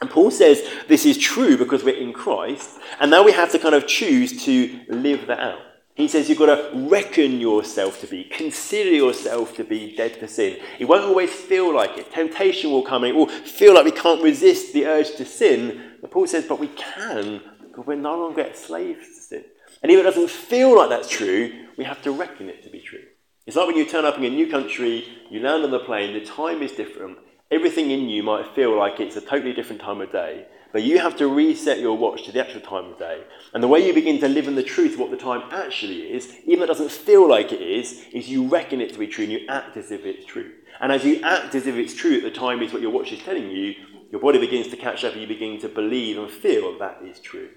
And 0.01 0.09
Paul 0.09 0.31
says 0.31 0.67
this 0.87 1.05
is 1.05 1.19
true 1.19 1.55
because 1.55 1.83
we're 1.83 1.95
in 1.95 2.13
Christ, 2.13 2.79
and 2.99 3.11
now 3.11 3.23
we 3.23 3.31
have 3.31 3.51
to 3.51 3.59
kind 3.59 3.75
of 3.75 3.85
choose 3.85 4.43
to 4.45 4.79
live 4.89 5.27
that 5.27 5.39
out. 5.39 5.59
He 5.93 6.07
says 6.07 6.29
you've 6.29 6.39
got 6.39 6.55
to 6.55 6.87
reckon 6.89 7.39
yourself 7.39 8.01
to 8.01 8.07
be, 8.07 8.23
consider 8.23 8.89
yourself 8.89 9.55
to 9.57 9.63
be 9.63 9.95
dead 9.95 10.19
to 10.19 10.27
sin. 10.27 10.57
It 10.79 10.85
won't 10.85 11.03
always 11.03 11.31
feel 11.31 11.75
like 11.75 11.97
it. 11.97 12.11
Temptation 12.11 12.71
will 12.71 12.83
come 12.83 13.03
and 13.03 13.11
it 13.11 13.15
will 13.15 13.27
feel 13.27 13.75
like 13.75 13.85
we 13.85 13.91
can't 13.91 14.23
resist 14.23 14.73
the 14.73 14.87
urge 14.87 15.15
to 15.17 15.25
sin. 15.25 15.97
But 16.01 16.09
Paul 16.09 16.25
says, 16.25 16.45
but 16.45 16.59
we 16.59 16.69
can 16.69 17.41
because 17.67 17.85
we're 17.85 17.95
no 17.95 18.17
longer 18.17 18.49
slaves 18.55 19.05
to 19.09 19.21
sin. 19.21 19.43
And 19.83 19.91
even 19.91 20.05
if 20.05 20.13
it 20.13 20.21
doesn't 20.21 20.31
feel 20.31 20.75
like 20.75 20.89
that's 20.89 21.09
true, 21.09 21.51
we 21.77 21.83
have 21.83 22.01
to 22.03 22.11
reckon 22.11 22.49
it 22.49 22.63
to 22.63 22.69
be 22.69 22.79
true. 22.79 23.03
It's 23.49 23.55
like 23.55 23.65
when 23.65 23.77
you 23.77 23.85
turn 23.87 24.05
up 24.05 24.19
in 24.19 24.25
a 24.25 24.29
new 24.29 24.47
country, 24.47 25.07
you 25.31 25.39
land 25.39 25.63
on 25.63 25.71
the 25.71 25.79
plane, 25.79 26.13
the 26.13 26.23
time 26.23 26.61
is 26.61 26.71
different. 26.71 27.17
Everything 27.49 27.89
in 27.89 28.07
you 28.07 28.21
might 28.21 28.53
feel 28.53 28.77
like 28.77 28.99
it's 28.99 29.15
a 29.15 29.21
totally 29.21 29.53
different 29.53 29.81
time 29.81 30.01
of 30.01 30.11
day, 30.11 30.45
but 30.71 30.83
you 30.83 30.99
have 30.99 31.17
to 31.17 31.27
reset 31.27 31.79
your 31.79 31.97
watch 31.97 32.25
to 32.25 32.31
the 32.31 32.41
actual 32.45 32.61
time 32.61 32.91
of 32.91 32.99
day. 32.99 33.23
And 33.51 33.63
the 33.63 33.67
way 33.67 33.83
you 33.83 33.91
begin 33.91 34.19
to 34.19 34.27
live 34.27 34.47
in 34.47 34.53
the 34.53 34.61
truth 34.61 34.93
of 34.93 34.99
what 34.99 35.09
the 35.09 35.17
time 35.17 35.41
actually 35.49 36.13
is, 36.13 36.31
even 36.45 36.59
though 36.59 36.65
it 36.65 36.67
doesn't 36.67 36.91
feel 36.91 37.27
like 37.27 37.51
it 37.51 37.63
is, 37.63 38.05
is 38.13 38.29
you 38.29 38.47
reckon 38.47 38.81
it 38.81 38.93
to 38.93 38.99
be 38.99 39.07
true 39.07 39.23
and 39.23 39.33
you 39.33 39.47
act 39.49 39.75
as 39.77 39.89
if 39.89 40.05
it's 40.05 40.27
true. 40.27 40.51
And 40.79 40.91
as 40.91 41.03
you 41.03 41.19
act 41.23 41.55
as 41.55 41.65
if 41.65 41.73
it's 41.73 41.95
true 41.95 42.17
at 42.17 42.21
the 42.21 42.29
time 42.29 42.61
is 42.61 42.71
what 42.71 42.83
your 42.83 42.91
watch 42.91 43.11
is 43.11 43.23
telling 43.23 43.49
you, 43.49 43.73
your 44.11 44.21
body 44.21 44.37
begins 44.37 44.67
to 44.67 44.77
catch 44.77 45.03
up 45.03 45.13
and 45.13 45.23
you 45.23 45.27
begin 45.27 45.59
to 45.61 45.69
believe 45.69 46.19
and 46.19 46.29
feel 46.29 46.77
that 46.77 47.01
is 47.03 47.19
true. 47.19 47.49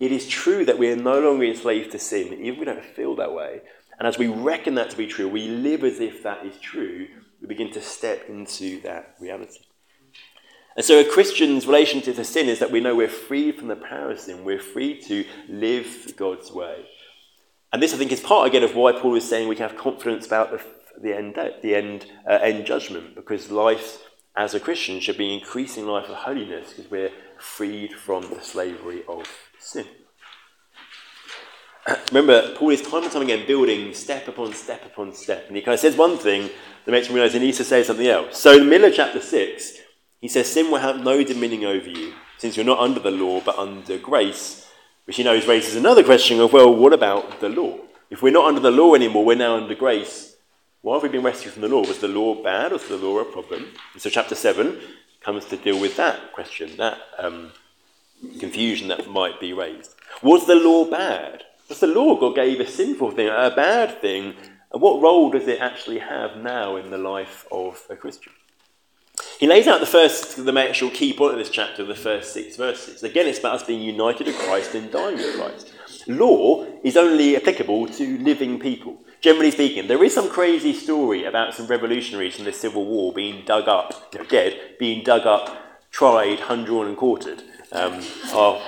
It 0.00 0.10
is 0.10 0.26
true 0.26 0.64
that 0.64 0.78
we 0.78 0.90
are 0.90 0.96
no 0.96 1.20
longer 1.20 1.44
enslaved 1.44 1.92
to 1.92 2.00
sin, 2.00 2.32
even 2.32 2.46
if 2.46 2.58
we 2.58 2.64
don't 2.64 2.84
feel 2.84 3.14
that 3.14 3.32
way. 3.32 3.62
And 3.98 4.06
as 4.06 4.18
we 4.18 4.28
reckon 4.28 4.76
that 4.76 4.90
to 4.90 4.96
be 4.96 5.06
true, 5.06 5.28
we 5.28 5.48
live 5.48 5.82
as 5.82 6.00
if 6.00 6.22
that 6.22 6.46
is 6.46 6.58
true, 6.58 7.08
we 7.40 7.48
begin 7.48 7.72
to 7.72 7.80
step 7.80 8.28
into 8.28 8.80
that 8.82 9.16
reality. 9.20 9.60
And 10.76 10.84
so 10.84 11.00
a 11.00 11.04
Christian's 11.04 11.66
relationship 11.66 12.14
to 12.16 12.24
sin 12.24 12.48
is 12.48 12.60
that 12.60 12.70
we 12.70 12.80
know 12.80 12.94
we're 12.94 13.08
free 13.08 13.50
from 13.50 13.66
the 13.66 13.74
power 13.74 14.12
of 14.12 14.20
sin, 14.20 14.44
we're 14.44 14.60
free 14.60 15.00
to 15.02 15.24
live 15.48 16.14
God's 16.16 16.52
way. 16.52 16.86
And 17.72 17.82
this, 17.82 17.92
I 17.92 17.96
think, 17.96 18.12
is 18.12 18.20
part 18.20 18.46
again 18.46 18.62
of 18.62 18.76
why 18.76 18.92
Paul 18.92 19.16
is 19.16 19.28
saying 19.28 19.48
we 19.48 19.56
can 19.56 19.68
have 19.68 19.76
confidence 19.76 20.26
about 20.26 20.52
the, 20.52 20.64
the 21.02 21.16
end, 21.16 21.34
the 21.62 21.74
end, 21.74 22.06
uh, 22.24 22.38
end 22.40 22.64
judgment, 22.64 23.16
because 23.16 23.50
life 23.50 24.04
as 24.36 24.54
a 24.54 24.60
Christian 24.60 25.00
should 25.00 25.18
be 25.18 25.34
increasing 25.34 25.86
life 25.86 26.08
of 26.08 26.14
holiness, 26.14 26.72
because 26.72 26.90
we're 26.90 27.10
freed 27.38 27.92
from 27.92 28.30
the 28.30 28.40
slavery 28.40 29.02
of 29.08 29.26
sin. 29.58 29.86
Remember, 32.12 32.54
Paul 32.54 32.70
is 32.70 32.82
time 32.82 33.02
and 33.02 33.12
time 33.12 33.22
again 33.22 33.46
building 33.46 33.94
step 33.94 34.28
upon 34.28 34.52
step 34.52 34.84
upon 34.84 35.14
step. 35.14 35.46
And 35.48 35.56
he 35.56 35.62
kind 35.62 35.74
of 35.74 35.80
says 35.80 35.96
one 35.96 36.18
thing 36.18 36.50
that 36.84 36.92
makes 36.92 37.08
me 37.08 37.14
realize 37.14 37.32
he 37.32 37.38
needs 37.38 37.58
to 37.58 37.64
say 37.64 37.82
something 37.82 38.06
else. 38.06 38.38
So 38.38 38.52
in 38.52 38.60
the 38.60 38.64
middle 38.64 38.88
of 38.88 38.94
chapter 38.94 39.20
6, 39.20 39.78
he 40.20 40.28
says, 40.28 40.50
Sin 40.50 40.70
will 40.70 40.78
have 40.78 41.00
no 41.00 41.22
dominion 41.22 41.64
over 41.64 41.88
you, 41.88 42.14
since 42.38 42.56
you're 42.56 42.66
not 42.66 42.80
under 42.80 43.00
the 43.00 43.10
law, 43.10 43.40
but 43.40 43.58
under 43.58 43.98
grace. 43.98 44.66
Which 45.04 45.16
he 45.16 45.22
knows 45.22 45.46
raises 45.46 45.76
another 45.76 46.04
question 46.04 46.40
of, 46.40 46.52
well, 46.52 46.74
what 46.74 46.92
about 46.92 47.40
the 47.40 47.48
law? 47.48 47.78
If 48.10 48.22
we're 48.22 48.32
not 48.32 48.46
under 48.46 48.60
the 48.60 48.70
law 48.70 48.94
anymore, 48.94 49.24
we're 49.24 49.36
now 49.36 49.56
under 49.56 49.74
grace. 49.74 50.36
Why 50.82 50.94
have 50.94 51.02
we 51.02 51.08
been 51.08 51.22
rescued 51.22 51.52
from 51.52 51.62
the 51.62 51.68
law? 51.68 51.80
Was 51.80 51.98
the 51.98 52.08
law 52.08 52.42
bad 52.42 52.72
or 52.72 52.76
was 52.76 52.88
the 52.88 52.96
law 52.96 53.18
a 53.18 53.24
problem? 53.24 53.66
And 53.92 54.02
so 54.02 54.10
chapter 54.10 54.34
7 54.34 54.80
comes 55.20 55.44
to 55.46 55.56
deal 55.56 55.80
with 55.80 55.96
that 55.96 56.32
question, 56.32 56.76
that 56.76 56.98
um, 57.18 57.52
confusion 58.38 58.88
that 58.88 59.08
might 59.08 59.40
be 59.40 59.52
raised. 59.52 59.94
Was 60.22 60.46
the 60.46 60.54
law 60.54 60.84
bad? 60.84 61.44
Was 61.68 61.80
the 61.80 61.86
law 61.86 62.18
God 62.18 62.34
gave 62.34 62.60
a 62.60 62.66
sinful 62.66 63.10
thing, 63.10 63.28
a 63.28 63.52
bad 63.54 64.00
thing? 64.00 64.34
And 64.72 64.82
what 64.82 65.02
role 65.02 65.30
does 65.30 65.46
it 65.46 65.60
actually 65.60 65.98
have 65.98 66.36
now 66.36 66.76
in 66.76 66.90
the 66.90 66.98
life 66.98 67.46
of 67.52 67.84
a 67.90 67.96
Christian? 67.96 68.32
He 69.38 69.46
lays 69.46 69.66
out 69.66 69.80
the 69.80 69.86
first, 69.86 70.44
the 70.44 70.58
actual 70.58 70.90
key 70.90 71.12
point 71.12 71.32
of 71.32 71.38
this 71.38 71.50
chapter, 71.50 71.84
the 71.84 71.94
first 71.94 72.32
six 72.32 72.56
verses. 72.56 73.02
Again, 73.02 73.26
it's 73.26 73.38
about 73.38 73.56
us 73.56 73.62
being 73.62 73.82
united 73.82 74.26
with 74.26 74.38
Christ 74.38 74.74
and 74.74 74.90
dying 74.90 75.16
with 75.16 75.36
Christ. 75.36 75.72
Law 76.06 76.66
is 76.82 76.96
only 76.96 77.36
applicable 77.36 77.86
to 77.88 78.18
living 78.18 78.58
people. 78.58 78.98
Generally 79.20 79.50
speaking, 79.50 79.88
there 79.88 80.02
is 80.02 80.14
some 80.14 80.30
crazy 80.30 80.72
story 80.72 81.24
about 81.24 81.54
some 81.54 81.66
revolutionaries 81.66 82.36
from 82.36 82.44
the 82.44 82.52
Civil 82.52 82.84
War 82.86 83.12
being 83.12 83.44
dug 83.44 83.68
up, 83.68 84.12
dead, 84.28 84.76
being 84.78 85.04
dug 85.04 85.26
up, 85.26 85.56
tried, 85.90 86.40
hung, 86.40 86.64
drawn, 86.64 86.86
and 86.86 86.96
quartered. 86.96 87.42
Um, 87.72 88.00
our 88.32 88.60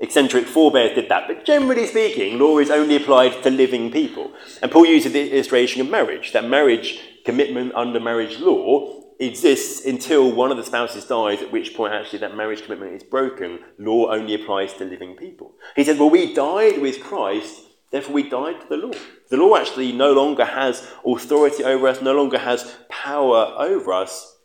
eccentric 0.00 0.46
forebears 0.46 0.94
did 0.94 1.08
that. 1.08 1.28
But 1.28 1.44
generally 1.44 1.86
speaking, 1.86 2.38
law 2.38 2.58
is 2.58 2.70
only 2.70 2.96
applied 2.96 3.42
to 3.42 3.50
living 3.50 3.90
people. 3.90 4.32
And 4.62 4.70
Paul 4.70 4.86
uses 4.86 5.12
the 5.12 5.32
illustration 5.32 5.80
of 5.80 5.90
marriage, 5.90 6.32
that 6.32 6.44
marriage 6.44 7.00
commitment 7.24 7.74
under 7.74 8.00
marriage 8.00 8.38
law 8.38 9.02
exists 9.18 9.84
until 9.86 10.30
one 10.30 10.50
of 10.50 10.56
the 10.56 10.64
spouses 10.64 11.04
dies, 11.06 11.40
at 11.40 11.52
which 11.52 11.74
point 11.74 11.94
actually 11.94 12.18
that 12.20 12.36
marriage 12.36 12.62
commitment 12.62 12.92
is 12.92 13.02
broken. 13.02 13.60
Law 13.78 14.10
only 14.10 14.34
applies 14.34 14.74
to 14.74 14.84
living 14.84 15.16
people. 15.16 15.54
He 15.74 15.84
said, 15.84 15.98
Well, 15.98 16.10
we 16.10 16.34
died 16.34 16.78
with 16.78 17.02
Christ, 17.02 17.62
therefore 17.90 18.14
we 18.14 18.28
died 18.28 18.60
to 18.60 18.68
the 18.68 18.76
law. 18.76 18.92
The 19.30 19.36
law 19.36 19.56
actually 19.56 19.92
no 19.92 20.12
longer 20.12 20.44
has 20.44 20.86
authority 21.04 21.64
over 21.64 21.88
us, 21.88 22.02
no 22.02 22.14
longer 22.14 22.38
has 22.38 22.76
power 22.88 23.54
over 23.58 23.92
us. 23.92 24.36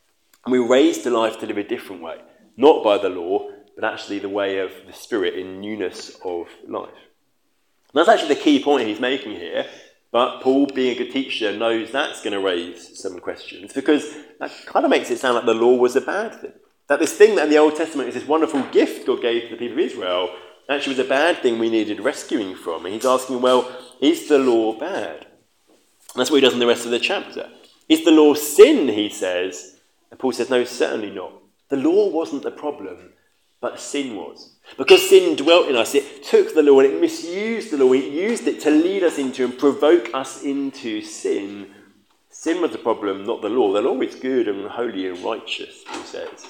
And 0.46 0.52
we're 0.52 0.68
raised 0.68 1.04
to 1.04 1.12
life 1.12 1.40
to 1.40 1.46
live 1.46 1.58
a 1.58 1.64
different 1.64 2.02
way, 2.02 2.18
not 2.58 2.84
by 2.84 2.98
the 2.98 3.10
law, 3.10 3.50
but 3.82 3.94
actually 3.94 4.20
the 4.20 4.30
way 4.30 4.60
of 4.60 4.72
the 4.86 4.94
Spirit 4.94 5.34
in 5.34 5.60
newness 5.60 6.16
of 6.24 6.48
life. 6.68 6.90
And 6.90 7.96
that's 7.96 8.10
actually 8.10 8.36
the 8.36 8.42
key 8.42 8.64
point 8.64 8.88
he's 8.88 9.00
making 9.00 9.32
here. 9.32 9.66
But 10.12 10.42
Paul, 10.42 10.68
being 10.68 10.96
a 10.96 10.98
good 10.98 11.12
teacher, 11.12 11.58
knows 11.58 11.92
that's 11.92 12.22
going 12.22 12.34
to 12.34 12.40
raise 12.40 13.02
some 13.02 13.20
questions 13.20 13.74
because 13.74 14.14
that 14.40 14.52
kind 14.68 14.86
of 14.86 14.92
makes 14.92 15.10
it 15.10 15.18
sound 15.18 15.36
like 15.36 15.46
the 15.46 15.54
law 15.54 15.76
was 15.76 15.96
a 15.96 16.02
bad 16.02 16.36
thing. 16.36 16.54
That 16.90 17.00
this 17.00 17.14
thing 17.14 17.36
that 17.36 17.46
in 17.46 17.50
the 17.50 17.58
Old 17.58 17.76
Testament 17.76 18.10
is 18.10 18.16
this 18.16 18.28
wonderful 18.28 18.62
gift 18.72 19.08
God 19.08 19.22
gave 19.22 19.44
to 19.44 19.50
the 19.50 19.58
people 19.58 19.74
of 19.74 19.80
Israel 19.80 20.30
actually 20.70 20.98
was 20.98 21.06
a 21.06 21.10
bad 21.10 21.40
thing 21.40 21.58
we 21.58 21.70
needed 21.70 22.00
rescuing 22.02 22.56
from. 22.56 22.86
And 22.86 22.94
he's 22.94 23.06
asking, 23.06 23.42
well, 23.42 23.70
is 24.00 24.28
the 24.28 24.38
law 24.38 24.78
bad? 24.78 25.26
that's 26.16 26.30
what 26.30 26.38
he 26.38 26.42
does 26.42 26.54
in 26.54 26.60
the 26.60 26.68
rest 26.68 26.86
of 26.86 26.92
the 26.92 27.00
chapter. 27.00 27.50
Is 27.90 28.06
the 28.06 28.12
law 28.12 28.34
sin, 28.36 28.90
he 28.90 29.10
says? 29.10 29.80
And 30.12 30.20
Paul 30.20 30.34
says, 30.34 30.50
no, 30.50 30.66
certainly 30.66 31.10
not. 31.10 31.34
The 31.70 31.78
law 31.78 32.10
wasn't 32.10 32.44
the 32.44 32.52
problem, 32.52 33.14
but 33.62 33.80
sin 33.80 34.16
was. 34.16 34.56
Because 34.78 35.08
sin 35.08 35.36
dwelt 35.36 35.70
in 35.70 35.76
us, 35.76 35.96
it 35.96 36.24
took 36.24 36.54
the 36.54 36.64
law 36.64 36.80
and 36.80 36.92
it 36.92 37.00
misused 37.00 37.72
the 37.72 37.78
law. 37.78 37.94
It 37.94 38.12
used 38.12 38.48
it 38.48 38.60
to 38.62 38.72
lead 38.72 39.04
us 39.04 39.18
into 39.18 39.46
and 39.46 39.58
provoke 39.58 40.10
us 40.14 40.44
into 40.44 41.02
sin. 41.02 41.72
Sin 42.30 42.62
was 42.62 42.72
the 42.72 42.78
problem, 42.78 43.26
not 43.26 43.42
the 43.42 43.50
law. 43.50 43.72
The 43.72 43.82
law 43.82 44.00
is 44.02 44.16
good 44.16 44.48
and 44.48 44.68
holy 44.68 45.08
and 45.08 45.24
righteous, 45.24 45.84
he 45.92 46.04
says. 46.04 46.48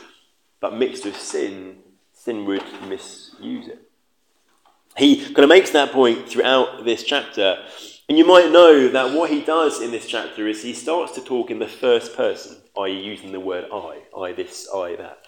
But 0.62 0.78
mixed 0.78 1.04
with 1.04 1.20
sin, 1.20 1.80
sin 2.14 2.46
would 2.46 2.64
misuse 2.88 3.68
it. 3.68 3.90
He 4.98 5.26
kind 5.26 5.40
of 5.40 5.50
makes 5.50 5.72
that 5.72 5.92
point 5.92 6.30
throughout 6.30 6.86
this 6.86 7.04
chapter. 7.04 7.58
And 8.08 8.18
you 8.18 8.26
might 8.26 8.52
know 8.52 8.90
that 8.90 9.18
what 9.18 9.30
he 9.30 9.42
does 9.42 9.82
in 9.82 9.92
this 9.92 10.06
chapter 10.06 10.48
is 10.48 10.62
he 10.62 10.74
starts 10.74 11.14
to 11.14 11.22
talk 11.22 11.50
in 11.50 11.60
the 11.60 11.68
first 11.68 12.16
person, 12.16 12.58
i.e., 12.78 13.02
using 13.02 13.32
the 13.32 13.40
word 13.40 13.66
I, 13.74 14.02
I 14.18 14.34
this, 14.34 14.68
I 14.74 14.96
that. 14.98 15.21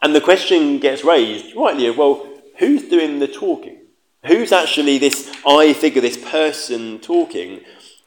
And 0.00 0.14
the 0.14 0.20
question 0.20 0.78
gets 0.78 1.04
raised, 1.04 1.56
rightly, 1.56 1.86
of 1.86 1.96
well, 1.96 2.26
who's 2.58 2.84
doing 2.84 3.18
the 3.18 3.28
talking? 3.28 3.78
Who's 4.26 4.52
actually 4.52 4.98
this 4.98 5.32
I 5.46 5.72
figure, 5.72 6.00
this 6.00 6.16
person 6.16 6.98
talking? 7.00 7.60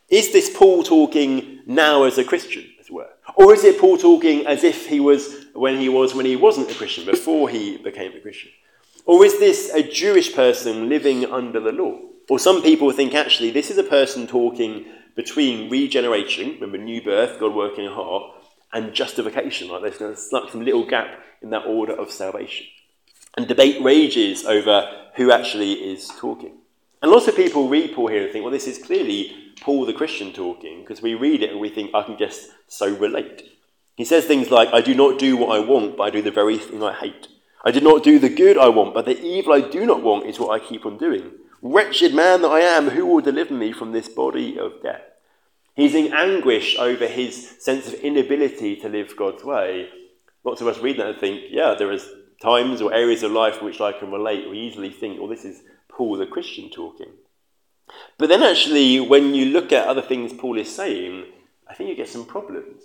Is 0.10 0.32
this 0.32 0.56
Paul 0.56 0.84
talking 0.84 1.60
now 1.66 2.04
as 2.04 2.18
a 2.18 2.24
Christian, 2.24 2.66
as 2.80 2.88
it 2.88 2.94
were? 2.94 3.10
Or 3.36 3.54
is 3.54 3.64
it 3.64 3.80
Paul 3.80 3.98
talking 3.98 4.46
as 4.46 4.64
if 4.64 4.88
he 4.88 5.00
was 5.00 5.46
when 5.54 5.78
he 5.78 5.90
was 5.90 6.14
when 6.14 6.26
he 6.26 6.36
wasn't 6.36 6.72
a 6.72 6.76
Christian, 6.76 7.06
before 7.06 7.50
he 7.50 7.78
became 7.78 8.14
a 8.14 8.20
Christian? 8.20 8.52
Or 9.06 9.26
is 9.26 9.40
this 9.40 9.72
a 9.74 9.84
Jewish 9.84 10.34
person 10.34 10.90
living 10.90 11.26
under 11.26 11.60
the 11.60 11.72
law? 11.72 12.00
Or 12.30 12.40
some 12.40 12.62
people 12.62 12.92
think 12.92 13.14
actually 13.14 13.52
this 13.52 13.72
is 13.72 13.78
a 13.78 13.84
person 13.84 14.28
talking 14.28 14.86
between 15.16 15.70
regeneration, 15.70 16.54
remember 16.54 16.78
new 16.78 17.02
birth, 17.02 17.40
God 17.40 17.54
working 17.54 17.86
in 17.86 17.92
heart, 17.92 18.32
and 18.74 18.94
justification. 18.94 19.70
Like 19.70 19.98
there's 19.98 20.32
like 20.32 20.52
some 20.52 20.66
little 20.66 20.86
gap 20.86 21.20
in 21.42 21.50
that 21.52 21.66
order 21.66 21.94
of 21.94 22.12
salvation. 22.12 22.68
And 23.38 23.48
debate 23.48 23.82
rages 23.82 24.46
over 24.46 24.90
who 25.16 25.32
actually 25.32 25.74
is 25.74 26.08
talking. 26.20 26.58
And 27.02 27.12
lots 27.12 27.28
of 27.28 27.36
people 27.36 27.68
read 27.68 27.94
Paul 27.96 28.08
here 28.08 28.24
and 28.24 28.32
think, 28.32 28.44
well, 28.44 28.52
this 28.52 28.68
is 28.68 28.78
clearly 28.78 29.36
Paul 29.62 29.86
the 29.86 29.94
Christian 29.94 30.34
talking, 30.34 30.82
because 30.82 31.02
we 31.02 31.14
read 31.16 31.42
it 31.42 31.52
and 31.52 31.60
we 31.60 31.70
think, 31.70 31.92
I 31.94 32.04
can 32.04 32.18
just 32.18 32.52
so 32.68 32.96
relate. 32.96 33.50
He 33.96 34.06
says 34.06 34.26
things 34.26 34.52
like, 34.52 34.70
I 34.74 34.82
do 34.82 34.94
not 34.94 35.20
do 35.20 35.38
what 35.38 35.56
I 35.56 35.60
want, 35.60 35.98
but 35.98 36.04
I 36.04 36.10
do 36.10 36.22
the 36.22 36.32
very 36.32 36.58
thing 36.58 36.84
I 36.84 36.94
hate. 36.94 37.28
I 37.64 37.72
did 37.72 37.84
not 37.84 38.04
do 38.04 38.20
the 38.20 38.30
good 38.30 38.58
I 38.58 38.70
want, 38.70 38.94
but 38.94 39.06
the 39.06 39.20
evil 39.22 39.54
I 39.54 39.62
do 39.62 39.86
not 39.86 40.02
want 40.02 40.26
is 40.26 40.40
what 40.40 40.50
I 40.50 40.66
keep 40.66 40.86
on 40.86 40.98
doing. 40.98 41.32
Wretched 41.62 42.14
man 42.14 42.42
that 42.42 42.52
I 42.52 42.62
am, 42.62 42.90
who 42.90 43.06
will 43.06 43.22
deliver 43.22 43.54
me 43.54 43.72
from 43.72 43.92
this 43.92 44.10
body 44.10 44.58
of 44.58 44.82
death? 44.82 45.04
He's 45.76 45.96
in 45.96 46.14
anguish 46.14 46.78
over 46.78 47.08
his 47.08 47.56
sense 47.60 47.88
of 47.88 47.94
inability 47.96 48.76
to 48.78 48.90
live 48.90 49.16
God's 49.16 49.44
way. 49.44 49.90
Lots 50.44 50.62
of 50.62 50.68
us 50.68 50.80
read 50.80 50.98
that 50.98 51.08
and 51.08 51.20
think, 51.20 51.44
yeah, 51.50 51.76
there 51.78 51.92
is 51.92 52.08
times 52.42 52.82
or 52.82 52.94
areas 52.94 53.24
of 53.24 53.32
life 53.32 53.60
in 53.60 53.66
which 53.66 53.80
I 53.80 53.94
can 53.94 54.12
relate. 54.12 54.50
We 54.50 54.60
easily 54.60 54.90
think, 54.90 55.20
well, 55.20 55.30
this 55.30 55.46
is 55.46 55.62
Paul 55.90 56.18
the 56.18 56.26
Christian 56.26 56.70
talking. 56.70 57.12
But 58.18 58.30
then 58.30 58.44
actually, 58.44 59.00
when 59.00 59.34
you 59.34 59.46
look 59.46 59.72
at 59.72 59.88
other 59.88 60.02
things 60.02 60.34
Paul 60.34 60.58
is 60.58 60.74
saying, 60.74 61.26
I 61.70 61.74
think 61.74 61.90
you 61.90 61.96
get 61.96 62.10
some 62.10 62.26
problems. 62.26 62.84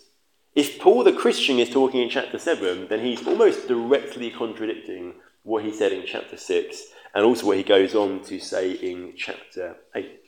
If 0.54 0.78
Paul 0.78 1.04
the 1.04 1.12
Christian 1.12 1.58
is 1.58 1.70
talking 1.70 2.02
in 2.02 2.08
chapter 2.08 2.38
7, 2.38 2.88
then 2.88 3.04
he's 3.04 3.26
almost 3.26 3.68
directly 3.68 4.30
contradicting 4.30 5.14
what 5.42 5.64
he 5.64 5.72
said 5.72 5.92
in 5.92 6.04
chapter 6.06 6.36
6 6.36 6.82
and 7.14 7.24
also 7.24 7.46
what 7.46 7.56
he 7.56 7.62
goes 7.62 7.94
on 7.94 8.22
to 8.24 8.38
say 8.38 8.72
in 8.72 9.12
chapter 9.16 9.76
8. 9.94 10.25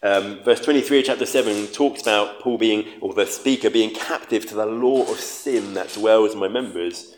Um, 0.00 0.44
verse 0.44 0.60
23 0.60 1.00
of 1.00 1.04
chapter 1.06 1.26
7 1.26 1.66
talks 1.68 2.02
about 2.02 2.40
Paul 2.40 2.56
being, 2.56 2.86
or 3.00 3.14
the 3.14 3.26
speaker 3.26 3.68
being 3.68 3.92
captive 3.92 4.46
to 4.46 4.54
the 4.54 4.66
law 4.66 5.02
of 5.10 5.18
sin 5.18 5.74
that 5.74 5.92
dwells 5.92 6.34
in 6.34 6.38
my 6.38 6.46
members. 6.46 7.16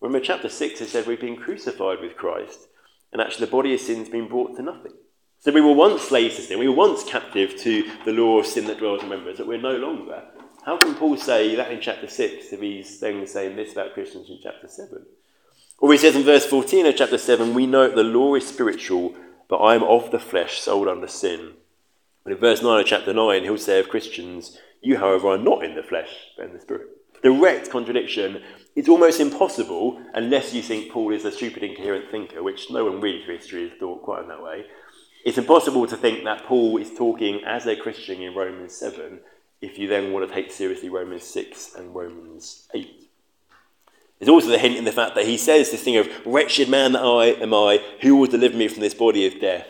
Remember, 0.00 0.24
chapter 0.24 0.48
6 0.48 0.80
it 0.80 0.88
said 0.88 1.06
we've 1.06 1.20
been 1.20 1.36
crucified 1.36 2.00
with 2.00 2.16
Christ, 2.16 2.68
and 3.12 3.20
actually 3.20 3.46
the 3.46 3.52
body 3.52 3.74
of 3.74 3.80
sin 3.80 3.98
has 3.98 4.08
been 4.08 4.28
brought 4.28 4.56
to 4.56 4.62
nothing. 4.62 4.92
So 5.40 5.52
we 5.52 5.60
were 5.60 5.74
once 5.74 6.02
slaves 6.02 6.36
to 6.36 6.42
sin, 6.42 6.58
we 6.58 6.68
were 6.68 6.74
once 6.74 7.04
captive 7.04 7.58
to 7.58 7.90
the 8.06 8.12
law 8.12 8.38
of 8.38 8.46
sin 8.46 8.66
that 8.66 8.78
dwells 8.78 9.02
in 9.02 9.10
members, 9.10 9.36
but 9.36 9.46
we're 9.46 9.60
no 9.60 9.76
longer. 9.76 10.22
How 10.64 10.78
can 10.78 10.94
Paul 10.94 11.18
say 11.18 11.54
that 11.56 11.70
in 11.70 11.80
chapter 11.80 12.08
6 12.08 12.52
if 12.52 12.60
he's 12.60 12.98
then 13.00 13.26
saying 13.26 13.56
this 13.56 13.72
about 13.72 13.92
Christians 13.92 14.30
in 14.30 14.38
chapter 14.42 14.68
7? 14.68 15.04
Or 15.78 15.92
he 15.92 15.98
says 15.98 16.16
in 16.16 16.22
verse 16.22 16.46
14 16.46 16.86
of 16.86 16.96
chapter 16.96 17.18
7, 17.18 17.52
we 17.52 17.66
know 17.66 17.88
the 17.88 18.04
law 18.04 18.36
is 18.36 18.46
spiritual, 18.46 19.16
but 19.48 19.56
I 19.56 19.74
am 19.74 19.82
of 19.82 20.12
the 20.12 20.20
flesh, 20.20 20.60
sold 20.60 20.88
under 20.88 21.08
sin. 21.08 21.54
But 22.24 22.32
in 22.32 22.38
verse 22.38 22.62
9 22.62 22.80
of 22.80 22.86
chapter 22.86 23.12
9, 23.12 23.42
he'll 23.42 23.58
say 23.58 23.80
of 23.80 23.88
Christians, 23.88 24.58
You, 24.80 24.98
however, 24.98 25.28
are 25.28 25.38
not 25.38 25.64
in 25.64 25.74
the 25.74 25.82
flesh, 25.82 26.10
but 26.36 26.46
in 26.46 26.52
the 26.52 26.60
spirit. 26.60 26.88
Direct 27.22 27.70
contradiction. 27.70 28.42
It's 28.74 28.88
almost 28.88 29.20
impossible, 29.20 30.00
unless 30.14 30.54
you 30.54 30.62
think 30.62 30.90
Paul 30.90 31.12
is 31.12 31.24
a 31.24 31.32
stupid, 31.32 31.62
incoherent 31.62 32.10
thinker, 32.10 32.42
which 32.42 32.70
no 32.70 32.84
one 32.84 33.00
really 33.00 33.24
through 33.24 33.36
history 33.36 33.68
has 33.68 33.78
thought 33.78 34.02
quite 34.02 34.22
in 34.22 34.28
that 34.28 34.42
way. 34.42 34.66
It's 35.24 35.38
impossible 35.38 35.86
to 35.86 35.96
think 35.96 36.24
that 36.24 36.44
Paul 36.44 36.78
is 36.78 36.92
talking 36.94 37.42
as 37.44 37.66
a 37.66 37.76
Christian 37.76 38.22
in 38.22 38.34
Romans 38.34 38.74
7 38.74 39.20
if 39.60 39.78
you 39.78 39.86
then 39.86 40.12
want 40.12 40.28
to 40.28 40.34
take 40.34 40.50
seriously 40.50 40.88
Romans 40.88 41.22
6 41.22 41.76
and 41.76 41.94
Romans 41.94 42.68
8. 42.74 43.08
There's 44.18 44.28
also 44.28 44.48
the 44.48 44.58
hint 44.58 44.76
in 44.76 44.84
the 44.84 44.92
fact 44.92 45.14
that 45.14 45.26
he 45.26 45.36
says 45.36 45.70
this 45.70 45.82
thing 45.82 45.96
of, 45.96 46.08
Wretched 46.26 46.68
man 46.68 46.92
that 46.92 47.02
I 47.02 47.26
am 47.26 47.54
I, 47.54 47.78
who 48.00 48.16
will 48.16 48.26
deliver 48.26 48.56
me 48.56 48.68
from 48.68 48.80
this 48.80 48.94
body 48.94 49.26
of 49.26 49.40
death? 49.40 49.66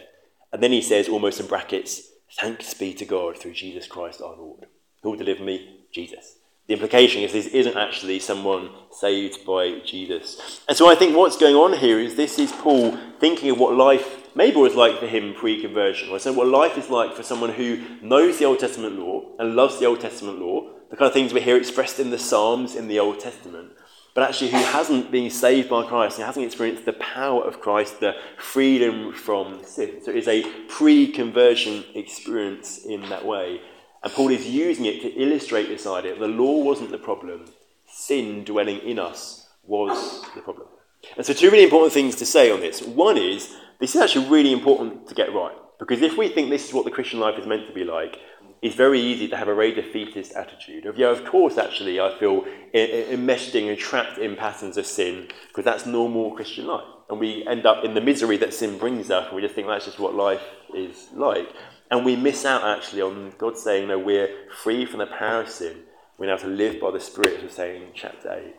And 0.53 0.63
then 0.63 0.73
he 0.73 0.83
says, 0.83 1.09
almost 1.09 1.41
in 1.41 1.47
brackets, 1.47 2.09
Thanks 2.39 2.75
be 2.75 2.95
to 2.95 3.05
God 3.05 3.39
through 3.39 3.53
Jesus 3.53 3.87
Christ 3.87 4.23
our 4.23 4.37
Lord. 4.37 4.67
Who 5.03 5.11
will 5.11 5.19
deliver 5.19 5.45
me? 5.45 5.85
Jesus. 5.93 6.37
The 6.67 6.75
implication 6.75 7.23
is 7.23 7.33
this 7.33 7.47
isn't 7.49 7.77
actually 7.77 8.21
someone 8.21 8.71
saved 8.91 9.45
by 9.45 9.81
Jesus. 9.85 10.61
And 10.69 10.77
so 10.77 10.89
I 10.89 10.95
think 10.95 11.17
what's 11.17 11.37
going 11.37 11.57
on 11.57 11.79
here 11.79 11.99
is 11.99 12.15
this 12.15 12.39
is 12.39 12.53
Paul 12.53 12.97
thinking 13.21 13.51
of 13.51 13.59
what 13.59 13.75
life 13.75 14.35
maybe 14.35 14.57
was 14.57 14.75
like 14.75 14.99
for 14.99 15.07
him 15.07 15.35
pre 15.35 15.61
conversion, 15.61 16.09
or 16.09 16.19
so 16.19 16.33
what 16.33 16.47
life 16.47 16.79
is 16.79 16.89
like 16.89 17.15
for 17.15 17.23
someone 17.23 17.51
who 17.51 17.83
knows 18.01 18.39
the 18.39 18.45
Old 18.45 18.61
Testament 18.61 18.99
law 18.99 19.23
and 19.39 19.57
loves 19.57 19.79
the 19.79 19.87
Old 19.87 20.01
Testament 20.01 20.39
law, 20.39 20.71
the 20.91 20.97
kind 20.97 21.09
of 21.09 21.13
things 21.13 21.35
we 21.35 21.41
hear 21.41 21.57
expressed 21.57 21.99
in 22.01 22.11
the 22.11 22.19
Psalms 22.19 22.77
in 22.77 22.89
the 22.89 22.99
Old 22.99 23.21
Testament, 23.21 23.73
but 24.15 24.29
actually 24.29 24.51
who 24.51 24.59
hasn't 24.59 25.11
been 25.11 25.31
saved 25.31 25.69
by 25.71 25.87
Christ 25.87 26.19
and 26.19 26.27
hasn't 26.27 26.45
experienced 26.45 26.85
the 26.85 26.93
power 26.95 27.43
of 27.45 27.61
Christ, 27.61 28.01
the 28.01 28.15
freedom 28.39 29.13
from 29.13 29.65
sin. 29.65 30.01
So 30.03 30.11
it 30.11 30.17
is 30.17 30.29
a 30.29 30.43
pre 30.69 31.11
conversion 31.11 31.85
experience 31.95 32.85
in 32.85 33.09
that 33.09 33.25
way. 33.25 33.61
And 34.03 34.13
Paul 34.13 34.31
is 34.31 34.49
using 34.49 34.85
it 34.85 35.01
to 35.03 35.09
illustrate 35.09 35.69
this 35.69 35.87
idea. 35.87 36.19
The 36.19 36.29
law 36.29 36.63
wasn't 36.63 36.91
the 36.91 36.99
problem, 36.99 37.47
sin 37.87 38.45
dwelling 38.45 38.79
in 38.81 38.99
us 38.99 39.49
was 39.65 40.23
the 40.35 40.41
problem. 40.41 40.69
And 41.17 41.25
so, 41.25 41.33
two 41.33 41.51
really 41.51 41.65
important 41.65 41.93
things 41.93 42.17
to 42.17 42.27
say 42.27 42.51
on 42.51 42.61
this. 42.61 42.83
One 42.83 43.17
is, 43.17 43.55
this 43.81 43.95
is 43.95 44.01
actually 44.01 44.29
really 44.29 44.53
important 44.53 45.09
to 45.09 45.15
get 45.15 45.33
right. 45.33 45.57
Because 45.79 46.01
if 46.03 46.17
we 46.17 46.29
think 46.29 46.49
this 46.49 46.69
is 46.69 46.75
what 46.75 46.85
the 46.85 46.91
Christian 46.91 47.19
life 47.19 47.39
is 47.39 47.47
meant 47.47 47.67
to 47.67 47.73
be 47.73 47.85
like, 47.85 48.19
it's 48.63 48.77
very 48.77 49.01
easy 49.01 49.27
to 49.27 49.37
have 49.37 49.49
a 49.49 49.55
very 49.55 49.73
defeatist 49.73 50.33
attitude 50.35 50.87
of, 50.87 50.97
yeah, 50.97 51.09
of 51.09 51.25
course, 51.25 51.59
actually, 51.59 52.01
I 52.01 52.17
feel 52.17 52.47
enmeshed 52.73 53.57
and 53.57 53.77
trapped 53.77 54.19
in 54.19 54.37
patterns 54.37 54.77
of 54.77 54.87
sin 54.87 55.27
because 55.49 55.65
that's 55.65 55.85
normal 55.85 56.31
Christian 56.31 56.69
life. 56.69 56.87
And 57.11 57.19
we 57.19 57.45
end 57.47 57.67
up 57.67 57.85
in 57.85 57.95
the 57.95 58.01
misery 58.01 58.37
that 58.37 58.55
sin 58.55 58.79
brings 58.79 59.11
us, 59.11 59.27
and 59.27 59.37
we 59.37 59.43
just 59.43 59.57
think 59.57 59.67
that's 59.67 59.85
just 59.85 59.99
what 59.99 60.15
life 60.15 60.43
is 60.75 61.09
like. 61.13 61.49
And 61.91 62.05
we 62.05 62.15
miss 62.15 62.45
out 62.45 62.63
actually 62.63 63.03
on 63.03 63.35
God 63.37 63.59
saying, 63.59 63.89
no, 63.89 63.99
we're 63.99 64.31
free 64.63 64.87
from 64.87 65.01
the 65.01 65.07
power 65.07 65.43
of 65.43 65.49
sin. 65.51 65.79
We're 66.17 66.27
now 66.27 66.37
to 66.37 66.47
live 66.47 66.81
by 66.81 66.93
the 66.93 67.01
Spirit, 67.01 67.39
as 67.39 67.43
we 67.43 67.49
say 67.49 67.77
in 67.77 67.89
chapter 67.95 68.33
8. 68.33 68.55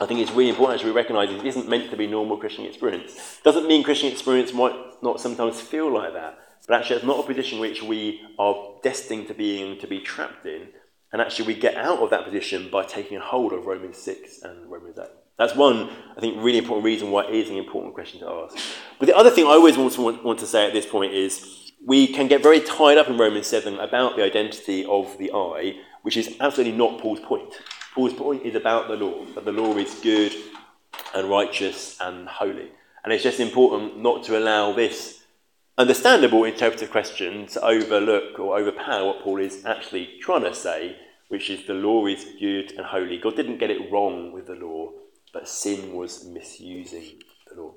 I 0.00 0.06
think 0.06 0.20
it's 0.20 0.32
really 0.32 0.50
important 0.50 0.80
as 0.80 0.84
we 0.84 0.90
recognise 0.90 1.30
it 1.30 1.46
isn't 1.46 1.68
meant 1.68 1.90
to 1.90 1.96
be 1.96 2.08
normal 2.08 2.36
Christian 2.36 2.64
experience. 2.64 3.38
Doesn't 3.44 3.68
mean 3.68 3.84
Christian 3.84 4.10
experience 4.10 4.52
might 4.52 4.74
not 5.02 5.20
sometimes 5.20 5.60
feel 5.60 5.92
like 5.92 6.12
that. 6.14 6.38
But 6.66 6.78
actually, 6.78 6.96
it's 6.96 7.04
not 7.04 7.24
a 7.24 7.26
position 7.26 7.58
which 7.58 7.82
we 7.82 8.22
are 8.38 8.54
destined 8.82 9.28
to 9.28 9.34
be 9.34 9.78
to 9.80 9.86
be 9.86 10.00
trapped 10.00 10.46
in. 10.46 10.68
And 11.12 11.20
actually, 11.20 11.46
we 11.46 11.54
get 11.54 11.76
out 11.76 11.98
of 12.00 12.10
that 12.10 12.24
position 12.24 12.70
by 12.70 12.84
taking 12.84 13.16
a 13.18 13.20
hold 13.20 13.52
of 13.52 13.66
Romans 13.66 13.98
6 13.98 14.42
and 14.42 14.70
Romans 14.70 14.98
8. 14.98 15.06
That's 15.38 15.54
one, 15.54 15.90
I 16.16 16.20
think, 16.20 16.36
really 16.42 16.58
important 16.58 16.84
reason 16.84 17.10
why 17.10 17.24
it 17.24 17.34
is 17.34 17.50
an 17.50 17.56
important 17.56 17.94
question 17.94 18.20
to 18.20 18.28
ask. 18.28 18.56
But 18.98 19.06
the 19.06 19.16
other 19.16 19.30
thing 19.30 19.46
I 19.46 19.50
always 19.50 19.76
want 19.76 19.92
to, 19.94 20.02
want, 20.02 20.24
want 20.24 20.38
to 20.40 20.46
say 20.46 20.66
at 20.66 20.72
this 20.72 20.86
point 20.86 21.12
is 21.12 21.72
we 21.84 22.06
can 22.06 22.28
get 22.28 22.42
very 22.42 22.60
tied 22.60 22.98
up 22.98 23.08
in 23.08 23.18
Romans 23.18 23.46
7 23.48 23.78
about 23.78 24.16
the 24.16 24.24
identity 24.24 24.84
of 24.86 25.18
the 25.18 25.32
I, 25.32 25.76
which 26.02 26.16
is 26.16 26.36
absolutely 26.40 26.76
not 26.76 27.00
Paul's 27.00 27.20
point. 27.20 27.52
Paul's 27.94 28.14
point 28.14 28.44
is 28.44 28.54
about 28.54 28.88
the 28.88 28.96
law, 28.96 29.24
that 29.34 29.44
the 29.44 29.52
law 29.52 29.76
is 29.76 29.94
good 30.00 30.32
and 31.14 31.28
righteous 31.28 32.00
and 32.00 32.28
holy. 32.28 32.70
And 33.02 33.12
it's 33.12 33.22
just 33.22 33.40
important 33.40 33.98
not 33.98 34.24
to 34.24 34.38
allow 34.38 34.72
this 34.72 35.23
understandable 35.76 36.44
interpretive 36.44 36.90
question 36.90 37.46
to 37.46 37.64
overlook 37.64 38.38
or 38.38 38.58
overpower 38.58 39.06
what 39.06 39.22
Paul 39.22 39.38
is 39.38 39.64
actually 39.64 40.18
trying 40.20 40.42
to 40.42 40.54
say, 40.54 40.96
which 41.28 41.50
is 41.50 41.66
the 41.66 41.74
law 41.74 42.06
is 42.06 42.24
good 42.38 42.72
and 42.72 42.86
holy. 42.86 43.18
God 43.18 43.36
didn't 43.36 43.58
get 43.58 43.70
it 43.70 43.90
wrong 43.90 44.32
with 44.32 44.46
the 44.46 44.54
law, 44.54 44.92
but 45.32 45.48
sin 45.48 45.94
was 45.94 46.24
misusing 46.26 47.20
the 47.48 47.60
law. 47.60 47.74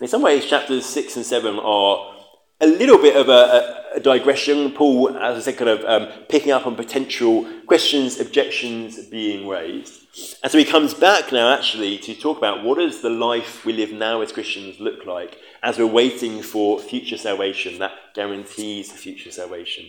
In 0.00 0.08
some 0.08 0.22
ways, 0.22 0.46
chapters 0.46 0.86
6 0.86 1.16
and 1.16 1.26
7 1.26 1.58
are 1.58 2.14
a 2.60 2.66
little 2.66 2.98
bit 2.98 3.16
of 3.16 3.28
a, 3.28 3.82
a 3.96 4.00
digression. 4.00 4.70
Paul, 4.70 5.16
as 5.16 5.36
I 5.36 5.40
said, 5.40 5.58
kind 5.58 5.70
of 5.70 5.84
um, 5.84 6.24
picking 6.28 6.52
up 6.52 6.66
on 6.66 6.76
potential 6.76 7.44
questions, 7.66 8.20
objections 8.20 8.98
being 9.06 9.48
raised. 9.48 10.02
And 10.42 10.52
so 10.52 10.58
he 10.58 10.64
comes 10.64 10.94
back 10.94 11.32
now, 11.32 11.52
actually, 11.52 11.98
to 11.98 12.14
talk 12.14 12.38
about 12.38 12.62
what 12.62 12.78
does 12.78 13.02
the 13.02 13.10
life 13.10 13.64
we 13.64 13.72
live 13.72 13.92
now 13.92 14.20
as 14.20 14.30
Christians 14.30 14.78
look 14.78 15.06
like 15.06 15.38
as 15.62 15.78
we're 15.78 15.86
waiting 15.86 16.42
for 16.42 16.80
future 16.80 17.16
salvation 17.16 17.78
that 17.78 17.92
guarantees 18.14 18.90
future 18.90 19.30
salvation. 19.30 19.86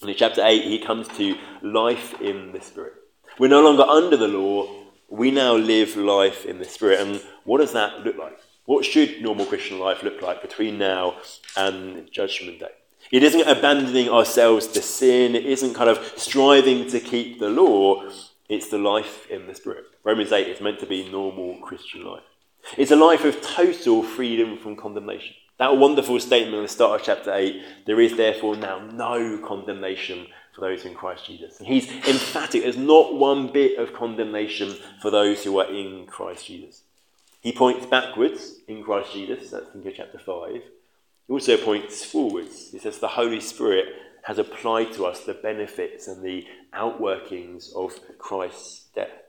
And 0.00 0.10
in 0.10 0.16
chapter 0.16 0.42
8, 0.44 0.64
he 0.64 0.78
comes 0.78 1.08
to 1.08 1.36
life 1.62 2.20
in 2.20 2.52
the 2.52 2.60
Spirit. 2.60 2.94
We're 3.38 3.48
no 3.48 3.62
longer 3.62 3.82
under 3.82 4.16
the 4.16 4.28
law, 4.28 4.68
we 5.08 5.30
now 5.30 5.54
live 5.54 5.96
life 5.96 6.46
in 6.46 6.58
the 6.58 6.64
Spirit. 6.64 7.00
And 7.00 7.22
what 7.44 7.58
does 7.58 7.72
that 7.72 8.04
look 8.04 8.16
like? 8.16 8.38
What 8.66 8.84
should 8.84 9.20
normal 9.20 9.46
Christian 9.46 9.78
life 9.78 10.02
look 10.02 10.22
like 10.22 10.42
between 10.42 10.78
now 10.78 11.16
and 11.56 12.10
Judgment 12.12 12.60
Day? 12.60 12.70
It 13.10 13.22
isn't 13.22 13.48
abandoning 13.48 14.08
ourselves 14.08 14.68
to 14.68 14.82
sin, 14.82 15.34
it 15.34 15.44
isn't 15.44 15.74
kind 15.74 15.90
of 15.90 16.12
striving 16.16 16.88
to 16.90 17.00
keep 17.00 17.40
the 17.40 17.48
law, 17.48 18.08
it's 18.48 18.68
the 18.68 18.78
life 18.78 19.28
in 19.30 19.46
the 19.46 19.54
Spirit. 19.54 19.84
Romans 20.04 20.30
8 20.30 20.46
is 20.46 20.60
meant 20.60 20.78
to 20.80 20.86
be 20.86 21.10
normal 21.10 21.56
Christian 21.58 22.04
life. 22.04 22.22
It's 22.76 22.90
a 22.90 22.96
life 22.96 23.24
of 23.24 23.40
total 23.40 24.02
freedom 24.02 24.56
from 24.58 24.76
condemnation. 24.76 25.34
That 25.58 25.76
wonderful 25.76 26.18
statement 26.20 26.56
at 26.56 26.62
the 26.62 26.68
start 26.68 27.00
of 27.00 27.06
chapter 27.06 27.34
8 27.34 27.62
there 27.86 28.00
is 28.00 28.16
therefore 28.16 28.56
now 28.56 28.78
no 28.78 29.38
condemnation 29.38 30.26
for 30.54 30.62
those 30.62 30.84
in 30.84 30.94
Christ 30.94 31.26
Jesus. 31.26 31.58
He's 31.58 31.90
emphatic, 31.90 32.62
there's 32.62 32.76
not 32.76 33.14
one 33.14 33.52
bit 33.52 33.78
of 33.78 33.92
condemnation 33.92 34.76
for 35.00 35.10
those 35.10 35.44
who 35.44 35.58
are 35.58 35.70
in 35.70 36.06
Christ 36.06 36.46
Jesus. 36.46 36.82
He 37.40 37.52
points 37.52 37.86
backwards 37.86 38.56
in 38.68 38.82
Christ 38.82 39.12
Jesus, 39.12 39.50
that's 39.50 39.74
in 39.74 39.82
chapter 39.94 40.18
5. 40.18 40.52
He 40.52 40.62
also 41.32 41.56
points 41.56 42.04
forwards. 42.04 42.70
He 42.70 42.78
says 42.78 42.98
the 42.98 43.08
Holy 43.08 43.40
Spirit 43.40 43.86
has 44.22 44.38
applied 44.38 44.92
to 44.92 45.06
us 45.06 45.20
the 45.20 45.34
benefits 45.34 46.08
and 46.08 46.22
the 46.22 46.46
outworkings 46.74 47.74
of 47.74 47.98
Christ's 48.18 48.86
death. 48.94 49.19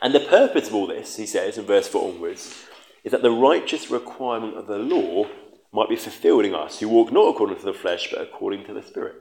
And 0.00 0.14
the 0.14 0.20
purpose 0.20 0.68
of 0.68 0.74
all 0.74 0.86
this, 0.86 1.16
he 1.16 1.26
says 1.26 1.58
in 1.58 1.64
verse 1.64 1.88
4 1.88 2.12
onwards, 2.12 2.64
is 3.04 3.12
that 3.12 3.22
the 3.22 3.30
righteous 3.30 3.90
requirement 3.90 4.56
of 4.56 4.66
the 4.66 4.78
law 4.78 5.26
might 5.72 5.88
be 5.88 5.96
fulfilled 5.96 6.44
in 6.44 6.54
us 6.54 6.80
who 6.80 6.88
walk 6.88 7.12
not 7.12 7.28
according 7.28 7.56
to 7.56 7.64
the 7.64 7.72
flesh, 7.72 8.08
but 8.10 8.20
according 8.20 8.64
to 8.66 8.74
the 8.74 8.82
Spirit. 8.82 9.16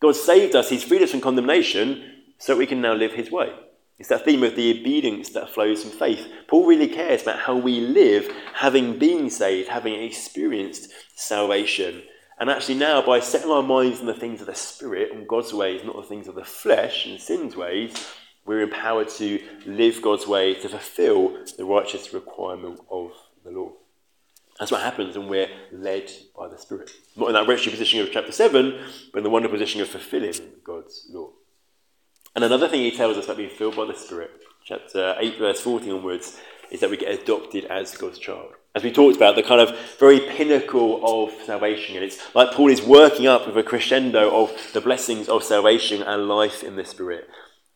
God 0.00 0.16
saved 0.16 0.54
us, 0.54 0.70
He's 0.70 0.84
freed 0.84 1.02
us 1.02 1.10
from 1.10 1.20
condemnation, 1.20 2.22
so 2.38 2.56
we 2.56 2.66
can 2.66 2.80
now 2.80 2.94
live 2.94 3.12
His 3.12 3.30
way. 3.30 3.52
It's 3.98 4.08
that 4.08 4.24
theme 4.24 4.42
of 4.42 4.56
the 4.56 4.80
obedience 4.80 5.28
that 5.30 5.50
flows 5.50 5.82
from 5.82 5.90
faith. 5.92 6.26
Paul 6.48 6.64
really 6.64 6.88
cares 6.88 7.20
about 7.22 7.40
how 7.40 7.56
we 7.56 7.80
live, 7.80 8.32
having 8.54 8.98
been 8.98 9.28
saved, 9.28 9.68
having 9.68 9.92
experienced 9.92 10.90
salvation. 11.14 12.02
And 12.38 12.48
actually, 12.48 12.76
now, 12.76 13.02
by 13.02 13.20
setting 13.20 13.50
our 13.50 13.62
minds 13.62 14.00
on 14.00 14.06
the 14.06 14.14
things 14.14 14.40
of 14.40 14.46
the 14.46 14.54
Spirit 14.54 15.12
and 15.12 15.28
God's 15.28 15.52
ways, 15.52 15.84
not 15.84 15.96
the 15.96 16.02
things 16.02 16.28
of 16.28 16.34
the 16.34 16.44
flesh 16.44 17.04
and 17.04 17.20
sin's 17.20 17.54
ways, 17.54 17.92
we're 18.50 18.62
empowered 18.62 19.08
to 19.08 19.40
live 19.64 20.02
God's 20.02 20.26
way 20.26 20.54
to 20.54 20.68
fulfill 20.68 21.38
the 21.56 21.64
righteous 21.64 22.12
requirement 22.12 22.80
of 22.90 23.12
the 23.44 23.50
law. 23.52 23.70
That's 24.58 24.72
what 24.72 24.82
happens 24.82 25.16
when 25.16 25.28
we're 25.28 25.48
led 25.70 26.10
by 26.36 26.48
the 26.48 26.58
Spirit. 26.58 26.90
Not 27.14 27.28
in 27.28 27.34
that 27.34 27.46
wretched 27.46 27.70
position 27.70 28.00
of 28.00 28.10
chapter 28.10 28.32
7, 28.32 28.76
but 29.12 29.18
in 29.18 29.22
the 29.22 29.30
wonderful 29.30 29.56
position 29.56 29.80
of 29.82 29.88
fulfilling 29.88 30.34
God's 30.64 31.06
law. 31.12 31.28
And 32.34 32.42
another 32.42 32.66
thing 32.66 32.80
he 32.80 32.90
tells 32.90 33.16
us 33.16 33.26
about 33.26 33.36
being 33.36 33.50
filled 33.50 33.76
by 33.76 33.84
the 33.84 33.94
Spirit, 33.94 34.32
chapter 34.64 35.14
8, 35.20 35.38
verse 35.38 35.60
14 35.60 35.92
onwards, 35.92 36.36
is 36.72 36.80
that 36.80 36.90
we 36.90 36.96
get 36.96 37.22
adopted 37.22 37.66
as 37.66 37.96
God's 37.96 38.18
child. 38.18 38.50
As 38.74 38.82
we 38.82 38.90
talked 38.90 39.16
about, 39.16 39.36
the 39.36 39.44
kind 39.44 39.60
of 39.60 39.78
very 40.00 40.18
pinnacle 40.18 41.00
of 41.06 41.32
salvation. 41.46 41.94
And 41.94 42.04
it's 42.04 42.34
like 42.34 42.50
Paul 42.50 42.70
is 42.70 42.82
working 42.82 43.28
up 43.28 43.46
with 43.46 43.56
a 43.56 43.62
crescendo 43.62 44.42
of 44.42 44.50
the 44.72 44.80
blessings 44.80 45.28
of 45.28 45.44
salvation 45.44 46.02
and 46.02 46.26
life 46.26 46.64
in 46.64 46.74
the 46.74 46.84
Spirit. 46.84 47.28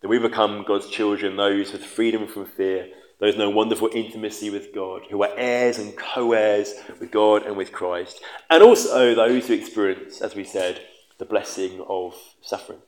That 0.05 0.11
we 0.11 0.19
become 0.19 0.67
God's 0.69 0.91
children, 0.91 1.37
those 1.37 1.73
with 1.73 1.83
freedom 1.83 2.27
from 2.27 2.45
fear, 2.45 2.89
those 3.21 3.39
know 3.39 3.49
wonderful 3.49 3.89
intimacy 3.95 4.51
with 4.51 4.75
God, 4.75 5.05
who 5.09 5.23
are 5.23 5.33
heirs 5.35 5.79
and 5.79 5.97
co 5.97 6.33
heirs 6.33 6.75
with 7.01 7.11
God 7.11 7.45
and 7.45 7.57
with 7.57 7.73
Christ. 7.73 8.21
And 8.51 8.63
also 8.63 9.15
those 9.15 9.49
who 9.49 9.55
experience, 9.55 10.21
as 10.21 10.35
we 10.35 10.45
said, 10.45 10.83
the 11.17 11.25
blessing 11.25 11.83
of 11.89 12.15
suffering. 12.43 12.81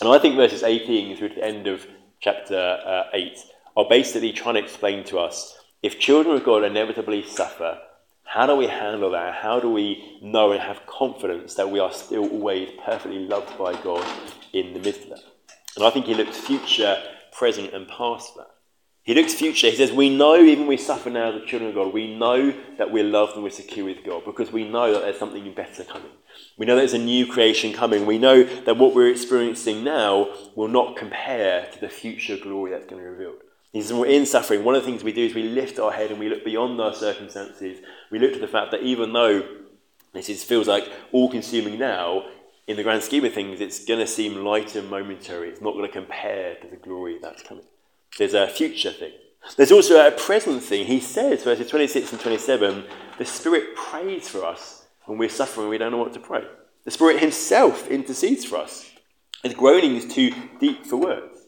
And 0.00 0.08
I 0.08 0.18
think 0.18 0.36
verses 0.36 0.62
18 0.62 1.18
through 1.18 1.28
to 1.28 1.34
the 1.34 1.44
end 1.44 1.66
of 1.66 1.86
chapter 2.18 2.78
uh, 2.82 3.10
8 3.12 3.38
are 3.76 3.88
basically 3.90 4.32
trying 4.32 4.54
to 4.54 4.62
explain 4.62 5.04
to 5.04 5.18
us 5.18 5.58
if 5.82 6.00
children 6.00 6.34
of 6.34 6.44
God 6.44 6.64
inevitably 6.64 7.26
suffer, 7.26 7.78
how 8.24 8.46
do 8.46 8.56
we 8.56 8.68
handle 8.68 9.10
that? 9.10 9.34
How 9.34 9.60
do 9.60 9.70
we 9.70 10.18
know 10.22 10.52
and 10.52 10.62
have 10.62 10.86
confidence 10.86 11.56
that 11.56 11.70
we 11.70 11.78
are 11.78 11.92
still 11.92 12.26
always 12.26 12.70
perfectly 12.82 13.18
loved 13.18 13.58
by 13.58 13.78
God 13.82 14.02
in 14.54 14.72
the 14.72 14.80
midst 14.80 15.02
of 15.02 15.10
that? 15.10 15.31
And 15.76 15.84
I 15.84 15.90
think 15.90 16.06
he 16.06 16.14
looks 16.14 16.38
future, 16.38 17.02
present, 17.32 17.72
and 17.72 17.88
past 17.88 18.34
that. 18.36 18.48
He 19.04 19.14
looks 19.14 19.34
future. 19.34 19.68
He 19.68 19.76
says, 19.76 19.90
We 19.90 20.14
know, 20.14 20.36
even 20.36 20.66
we 20.66 20.76
suffer 20.76 21.10
now 21.10 21.32
as 21.32 21.40
the 21.40 21.46
children 21.46 21.70
of 21.70 21.74
God, 21.74 21.92
we 21.92 22.16
know 22.16 22.54
that 22.78 22.92
we're 22.92 23.04
loved 23.04 23.34
and 23.34 23.42
we're 23.42 23.50
secure 23.50 23.86
with 23.86 24.04
God 24.04 24.24
because 24.24 24.52
we 24.52 24.68
know 24.68 24.92
that 24.92 25.02
there's 25.02 25.18
something 25.18 25.52
better 25.54 25.82
coming. 25.82 26.12
We 26.56 26.66
know 26.66 26.76
there's 26.76 26.92
a 26.92 26.98
new 26.98 27.26
creation 27.26 27.72
coming. 27.72 28.06
We 28.06 28.18
know 28.18 28.44
that 28.44 28.76
what 28.76 28.94
we're 28.94 29.10
experiencing 29.10 29.82
now 29.82 30.28
will 30.54 30.68
not 30.68 30.96
compare 30.96 31.68
to 31.72 31.80
the 31.80 31.88
future 31.88 32.36
glory 32.36 32.70
that's 32.70 32.86
going 32.86 33.02
to 33.02 33.08
be 33.08 33.14
revealed. 33.14 33.40
He 33.72 33.80
says, 33.80 33.92
we're 33.92 34.06
in 34.06 34.26
suffering, 34.26 34.64
one 34.64 34.74
of 34.74 34.82
the 34.82 34.88
things 34.88 35.02
we 35.02 35.12
do 35.12 35.24
is 35.24 35.34
we 35.34 35.44
lift 35.44 35.78
our 35.78 35.92
head 35.92 36.10
and 36.10 36.20
we 36.20 36.28
look 36.28 36.44
beyond 36.44 36.78
our 36.80 36.94
circumstances. 36.94 37.78
We 38.10 38.18
look 38.18 38.34
to 38.34 38.38
the 38.38 38.46
fact 38.46 38.70
that 38.72 38.82
even 38.82 39.14
though 39.14 39.42
this 40.12 40.28
is, 40.28 40.44
feels 40.44 40.68
like 40.68 40.84
all 41.10 41.30
consuming 41.30 41.78
now, 41.78 42.26
in 42.66 42.76
the 42.76 42.82
grand 42.82 43.02
scheme 43.02 43.24
of 43.24 43.32
things, 43.32 43.60
it's 43.60 43.84
going 43.84 44.00
to 44.00 44.06
seem 44.06 44.44
light 44.44 44.74
and 44.76 44.88
momentary. 44.88 45.48
It's 45.48 45.60
not 45.60 45.74
going 45.74 45.86
to 45.86 45.92
compare 45.92 46.56
to 46.56 46.68
the 46.68 46.76
glory 46.76 47.18
that's 47.20 47.42
coming. 47.42 47.64
There's 48.18 48.34
a 48.34 48.46
future 48.46 48.92
thing. 48.92 49.12
There's 49.56 49.72
also 49.72 50.06
a 50.06 50.12
present 50.12 50.62
thing. 50.62 50.86
He 50.86 51.00
says, 51.00 51.42
verses 51.42 51.68
26 51.68 52.12
and 52.12 52.20
27, 52.20 52.84
the 53.18 53.24
Spirit 53.24 53.74
prays 53.74 54.28
for 54.28 54.44
us 54.44 54.82
when 55.06 55.18
we're 55.18 55.28
suffering, 55.28 55.68
we 55.68 55.78
don't 55.78 55.90
know 55.90 55.98
what 55.98 56.12
to 56.14 56.20
pray. 56.20 56.44
The 56.84 56.90
Spirit 56.90 57.20
Himself 57.20 57.88
intercedes 57.88 58.44
for 58.44 58.58
us. 58.58 58.90
His 59.42 59.54
groaning 59.54 59.96
is 59.96 60.12
too 60.12 60.32
deep 60.60 60.86
for 60.86 60.96
words. 60.96 61.40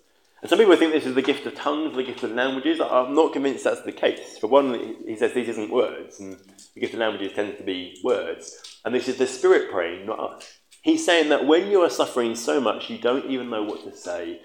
And 0.42 0.50
some 0.50 0.58
people 0.58 0.76
think 0.76 0.92
this 0.92 1.06
is 1.06 1.14
the 1.14 1.22
gift 1.22 1.46
of 1.46 1.54
tongues, 1.54 1.96
the 1.96 2.02
gift 2.02 2.22
of 2.22 2.32
languages. 2.32 2.80
I'm 2.80 3.14
not 3.14 3.32
convinced 3.32 3.64
that's 3.64 3.82
the 3.82 3.92
case. 3.92 4.38
For 4.38 4.48
one, 4.48 4.96
he 5.06 5.16
says 5.16 5.32
these 5.32 5.48
isn't 5.48 5.70
words, 5.70 6.20
and 6.20 6.36
the 6.74 6.80
gift 6.80 6.94
of 6.94 7.00
languages 7.00 7.32
tends 7.32 7.56
to 7.58 7.64
be 7.64 7.98
words. 8.02 8.80
And 8.84 8.94
this 8.94 9.08
is 9.08 9.16
the 9.16 9.26
Spirit 9.26 9.70
praying, 9.70 10.06
not 10.06 10.18
us. 10.18 10.58
He's 10.84 11.06
saying 11.06 11.30
that 11.30 11.46
when 11.46 11.70
you 11.70 11.80
are 11.80 11.88
suffering 11.88 12.34
so 12.34 12.60
much 12.60 12.90
you 12.90 12.98
don't 12.98 13.30
even 13.30 13.48
know 13.48 13.62
what 13.62 13.84
to 13.84 13.96
say, 13.96 14.42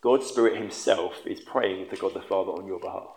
God's 0.00 0.26
Spirit 0.26 0.56
Himself 0.56 1.24
is 1.24 1.38
praying 1.38 1.88
to 1.90 1.96
God 1.96 2.12
the 2.12 2.20
Father 2.20 2.50
on 2.50 2.66
your 2.66 2.80
behalf. 2.80 3.14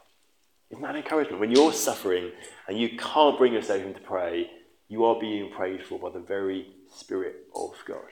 Isn't 0.69 0.83
that 0.83 0.95
encouragement? 0.95 1.39
When 1.39 1.49
you're 1.49 1.73
suffering 1.73 2.31
and 2.67 2.77
you 2.77 2.95
can't 2.95 3.39
bring 3.39 3.53
yourself 3.53 3.81
in 3.81 3.95
to 3.95 3.99
pray, 3.99 4.51
you 4.87 5.03
are 5.05 5.19
being 5.19 5.51
prayed 5.51 5.83
for 5.83 5.97
by 5.97 6.11
the 6.11 6.19
very 6.23 6.67
Spirit 6.93 7.37
of 7.55 7.73
God. 7.87 8.05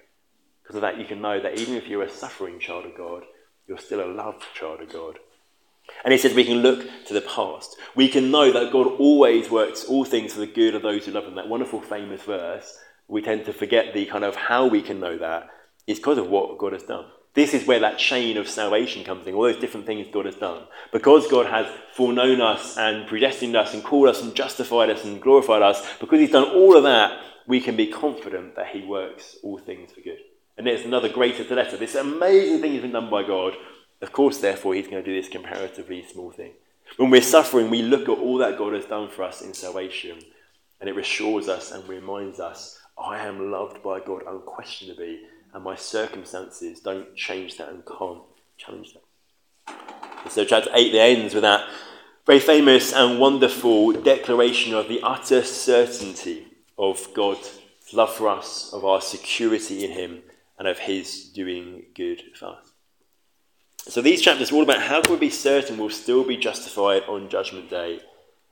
Because 0.63 0.77
of 0.77 0.81
that, 0.81 0.97
you 0.97 1.05
can 1.05 1.21
know 1.21 1.39
that 1.39 1.59
even 1.59 1.75
if 1.75 1.87
you're 1.87 2.01
a 2.01 2.09
suffering 2.09 2.59
child 2.59 2.85
of 2.85 2.97
God, 2.97 3.25
you're 3.67 3.77
still 3.77 4.03
a 4.03 4.11
loved 4.11 4.43
child 4.55 4.81
of 4.81 4.91
God. 4.91 5.19
And 6.03 6.11
he 6.11 6.17
says 6.17 6.33
we 6.33 6.45
can 6.45 6.63
look 6.63 6.83
to 7.05 7.13
the 7.13 7.21
past. 7.21 7.77
We 7.93 8.09
can 8.09 8.31
know 8.31 8.51
that 8.51 8.71
God 8.71 8.87
always 8.87 9.51
works 9.51 9.83
all 9.83 10.03
things 10.03 10.33
for 10.33 10.39
the 10.39 10.47
good 10.47 10.73
of 10.73 10.81
those 10.81 11.05
who 11.05 11.11
love 11.11 11.25
him. 11.25 11.35
That 11.35 11.47
wonderful 11.47 11.79
famous 11.79 12.23
verse, 12.23 12.75
we 13.07 13.21
tend 13.21 13.45
to 13.45 13.53
forget 13.53 13.93
the 13.93 14.05
kind 14.05 14.23
of 14.23 14.35
how 14.35 14.67
we 14.67 14.81
can 14.81 14.99
know 14.99 15.17
that 15.17 15.49
is 15.85 15.99
because 15.99 16.17
of 16.17 16.29
what 16.29 16.57
God 16.57 16.73
has 16.73 16.83
done. 16.83 17.05
This 17.33 17.53
is 17.53 17.67
where 17.67 17.79
that 17.81 17.99
chain 17.99 18.35
of 18.37 18.49
salvation 18.49 19.03
comes 19.03 19.27
in, 19.27 19.35
all 19.35 19.43
those 19.43 19.61
different 19.61 19.85
things 19.85 20.07
God 20.11 20.25
has 20.25 20.35
done. 20.35 20.63
Because 20.91 21.29
God 21.29 21.45
has 21.45 21.67
foreknown 21.93 22.41
us 22.41 22.77
and 22.77 23.07
predestined 23.07 23.55
us 23.55 23.75
and 23.75 23.83
called 23.83 24.09
us 24.09 24.23
and 24.23 24.33
justified 24.35 24.89
us 24.89 25.05
and 25.05 25.21
glorified 25.21 25.61
us, 25.61 25.85
because 25.99 26.19
He's 26.19 26.31
done 26.31 26.49
all 26.49 26.75
of 26.75 26.83
that, 26.83 27.19
we 27.45 27.61
can 27.61 27.75
be 27.75 27.87
confident 27.87 28.55
that 28.55 28.69
He 28.69 28.83
works 28.83 29.37
all 29.43 29.59
things 29.59 29.91
for 29.91 30.01
good. 30.01 30.17
And 30.57 30.65
there's 30.65 30.83
another 30.83 31.09
greater 31.09 31.43
to 31.43 31.55
lesser. 31.55 31.77
This 31.77 31.93
amazing 31.93 32.59
thing 32.59 32.73
has 32.73 32.81
been 32.81 32.91
done 32.91 33.11
by 33.11 33.21
God. 33.21 33.53
Of 34.01 34.11
course, 34.11 34.39
therefore, 34.39 34.73
He's 34.73 34.87
going 34.87 35.03
to 35.03 35.09
do 35.09 35.15
this 35.15 35.29
comparatively 35.29 36.03
small 36.11 36.31
thing. 36.31 36.53
When 36.97 37.11
we're 37.11 37.21
suffering, 37.21 37.69
we 37.69 37.83
look 37.83 38.09
at 38.09 38.17
all 38.17 38.39
that 38.39 38.57
God 38.57 38.73
has 38.73 38.85
done 38.85 39.09
for 39.09 39.21
us 39.21 39.43
in 39.43 39.53
salvation, 39.53 40.17
and 40.81 40.89
it 40.89 40.95
reassures 40.95 41.47
us 41.47 41.71
and 41.71 41.87
reminds 41.87 42.39
us, 42.39 42.79
I 42.99 43.19
am 43.19 43.51
loved 43.51 43.83
by 43.83 43.99
God 43.99 44.23
unquestionably 44.27 45.21
and 45.53 45.63
my 45.63 45.75
circumstances 45.75 46.79
don't 46.79 47.15
change 47.15 47.57
that 47.57 47.69
and 47.69 47.83
can't 47.85 48.21
challenge 48.57 48.93
that. 48.93 49.75
And 50.23 50.31
so, 50.31 50.45
chapter 50.45 50.69
8 50.73 50.91
there 50.91 51.15
ends 51.15 51.33
with 51.33 51.43
that 51.43 51.67
very 52.25 52.39
famous 52.39 52.93
and 52.93 53.19
wonderful 53.19 53.93
declaration 53.93 54.73
of 54.73 54.89
the 54.89 54.99
utter 55.01 55.41
certainty 55.43 56.45
of 56.77 57.07
God's 57.13 57.59
love 57.93 58.13
for 58.13 58.27
us, 58.27 58.71
of 58.73 58.83
our 58.83 58.99
security 59.01 59.85
in 59.85 59.91
Him, 59.91 60.23
and 60.59 60.67
of 60.67 60.79
His 60.79 61.23
doing 61.29 61.85
good 61.95 62.21
for 62.35 62.47
us. 62.47 62.73
So, 63.79 64.01
these 64.01 64.21
chapters 64.21 64.51
are 64.51 64.55
all 64.55 64.63
about 64.63 64.81
how 64.81 65.01
can 65.01 65.13
we 65.13 65.19
be 65.19 65.29
certain 65.29 65.77
we'll 65.77 65.89
still 65.89 66.25
be 66.25 66.35
justified 66.35 67.03
on 67.03 67.29
Judgment 67.29 67.69
Day. 67.69 68.01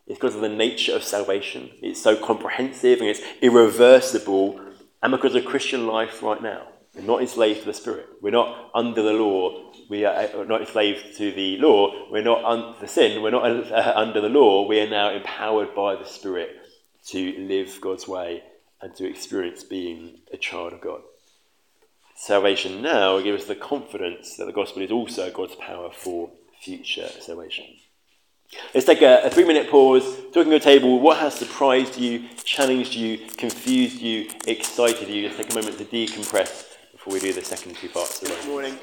It's 0.08 0.20
because 0.20 0.36
of 0.36 0.42
the 0.42 0.50
nature 0.50 0.96
of 0.96 1.04
salvation. 1.04 1.72
It's 1.82 2.02
so 2.02 2.16
comprehensive 2.16 3.00
and 3.00 3.10
it's 3.10 3.22
irreversible 3.42 4.62
and 5.02 5.12
because 5.12 5.36
of 5.36 5.46
Christian 5.46 5.88
life 5.88 6.22
right 6.22 6.42
now. 6.42 6.68
We're 6.96 7.02
not 7.02 7.22
enslaved 7.22 7.62
to 7.62 7.66
the 7.66 7.74
Spirit. 7.74 8.08
We're 8.22 8.32
not 8.32 8.72
under 8.74 9.02
the 9.02 9.14
law. 9.14 9.74
We 9.90 10.06
are 10.06 10.14
uh, 10.14 10.44
not 10.46 10.62
enslaved 10.62 11.18
to 11.18 11.32
the 11.32 11.58
law. 11.58 12.10
We're 12.10 12.24
not 12.24 12.44
under 12.44 12.80
the 12.80 12.88
sin. 12.88 13.22
We're 13.22 13.32
not 13.32 13.44
uh, 13.44 13.94
under 13.96 14.22
the 14.22 14.30
law. 14.30 14.66
We 14.66 14.80
are 14.80 14.90
now 14.90 15.10
empowered 15.10 15.76
by 15.76 15.96
the 15.96 16.06
Spirit 16.06 16.56
to 17.08 17.38
live 17.38 17.80
God's 17.82 18.08
way 18.08 18.44
and 18.82 18.96
to 18.96 19.08
experience 19.08 19.64
being 19.64 20.20
a 20.32 20.38
child 20.38 20.74
of 20.74 20.82
God. 20.82 21.02
Salvation 22.16 22.82
now 22.82 23.20
gives 23.20 23.44
us 23.44 23.48
the 23.48 23.56
confidence 23.56 24.38
that 24.38 24.46
the 24.46 24.54
gospel 24.54 24.82
is 24.82 24.92
also 24.92 25.30
God's 25.32 25.56
power 25.56 25.92
for 25.92 26.32
future 26.62 27.10
salvation. 27.20 27.66
Let's 28.74 28.86
take 28.86 29.02
a, 29.02 29.24
a 29.24 29.30
three 29.30 29.46
minute 29.46 29.70
pause, 29.70 30.04
talking 30.34 30.46
to 30.46 30.50
your 30.50 30.60
table. 30.60 31.00
What 31.00 31.18
has 31.20 31.34
surprised 31.34 31.98
you, 31.98 32.28
challenged 32.44 32.94
you, 32.94 33.18
confused 33.38 34.02
you, 34.02 34.30
excited 34.48 35.08
you? 35.08 35.28
Let's 35.28 35.38
take 35.38 35.52
a 35.52 35.56
moment 35.56 35.78
to 35.78 35.86
decompress 35.86 36.66
before 36.92 37.14
we 37.14 37.20
do 37.20 37.34
the 37.34 37.42
second 37.42 37.76
two 37.78 37.90
parts 37.90 38.22
of 38.22 38.28
the 38.28 38.36
Good 38.36 38.48
morning. 38.48 38.78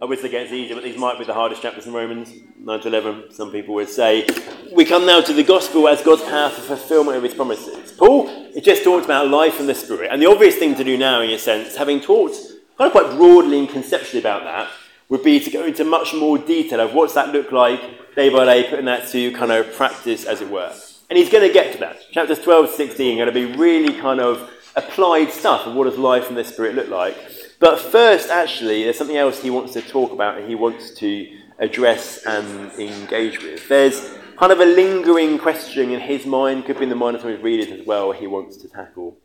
I 0.00 0.04
Obviously, 0.04 0.28
it 0.28 0.32
gets 0.32 0.52
easier, 0.52 0.74
but 0.74 0.84
these 0.84 0.98
might 0.98 1.18
be 1.18 1.24
the 1.24 1.32
hardest 1.32 1.62
chapters 1.62 1.86
in 1.86 1.92
Romans 1.92 2.30
9 2.58 2.80
to 2.80 2.88
11. 2.88 3.32
Some 3.32 3.52
people 3.52 3.74
would 3.76 3.88
say. 3.88 4.26
We 4.72 4.84
come 4.84 5.06
now 5.06 5.20
to 5.20 5.32
the 5.32 5.44
gospel 5.44 5.88
as 5.88 6.02
God's 6.02 6.24
power 6.24 6.50
for 6.50 6.60
fulfillment 6.60 7.16
of 7.16 7.22
his 7.22 7.34
promises. 7.34 7.92
Paul 7.92 8.26
has 8.26 8.62
just 8.62 8.84
talked 8.84 9.04
about 9.04 9.28
life 9.28 9.60
and 9.60 9.68
the 9.68 9.74
Spirit, 9.74 10.10
and 10.12 10.20
the 10.20 10.26
obvious 10.26 10.56
thing 10.56 10.74
to 10.74 10.84
do 10.84 10.98
now, 10.98 11.20
in 11.22 11.30
a 11.30 11.38
sense, 11.38 11.76
having 11.76 12.00
talked 12.00 12.34
kind 12.76 12.88
of 12.88 12.92
quite 12.92 13.16
broadly 13.16 13.60
and 13.60 13.68
conceptually 13.68 14.20
about 14.20 14.42
that, 14.44 14.68
would 15.12 15.22
be 15.22 15.38
to 15.38 15.50
go 15.50 15.66
into 15.66 15.84
much 15.84 16.14
more 16.14 16.38
detail 16.38 16.80
of 16.80 16.94
what's 16.94 17.12
that 17.12 17.34
look 17.34 17.52
like 17.52 18.14
day 18.14 18.30
by 18.30 18.46
day, 18.46 18.66
putting 18.70 18.86
that 18.86 19.06
to 19.06 19.30
kind 19.32 19.52
of 19.52 19.70
practice, 19.74 20.24
as 20.24 20.40
it 20.40 20.48
were. 20.48 20.74
And 21.10 21.18
he's 21.18 21.28
going 21.28 21.46
to 21.46 21.52
get 21.52 21.74
to 21.74 21.78
that. 21.80 21.98
Chapters 22.12 22.38
12 22.38 22.70
to 22.70 22.72
16 22.72 23.12
are 23.12 23.26
going 23.26 23.34
to 23.34 23.52
be 23.52 23.58
really 23.58 23.92
kind 24.00 24.20
of 24.20 24.50
applied 24.74 25.30
stuff 25.30 25.66
of 25.66 25.74
what 25.74 25.84
does 25.84 25.98
life 25.98 26.30
in 26.30 26.34
the 26.34 26.42
Spirit 26.42 26.74
look 26.74 26.88
like. 26.88 27.14
But 27.60 27.78
first, 27.78 28.30
actually, 28.30 28.84
there's 28.84 28.96
something 28.96 29.18
else 29.18 29.42
he 29.42 29.50
wants 29.50 29.74
to 29.74 29.82
talk 29.82 30.12
about 30.12 30.38
and 30.38 30.48
he 30.48 30.54
wants 30.54 30.92
to 30.94 31.28
address 31.58 32.24
and 32.24 32.72
engage 32.80 33.42
with. 33.42 33.68
There's 33.68 34.14
kind 34.38 34.50
of 34.50 34.60
a 34.60 34.64
lingering 34.64 35.36
question 35.38 35.90
in 35.90 36.00
his 36.00 36.24
mind, 36.24 36.64
could 36.64 36.78
be 36.78 36.84
in 36.84 36.88
the 36.88 36.96
mind 36.96 37.16
of 37.16 37.20
some 37.20 37.32
of 37.32 37.36
his 37.36 37.44
readers 37.44 37.68
as 37.68 37.86
well, 37.86 38.12
he 38.12 38.26
wants 38.26 38.56
to 38.56 38.66
tackle. 38.66 39.18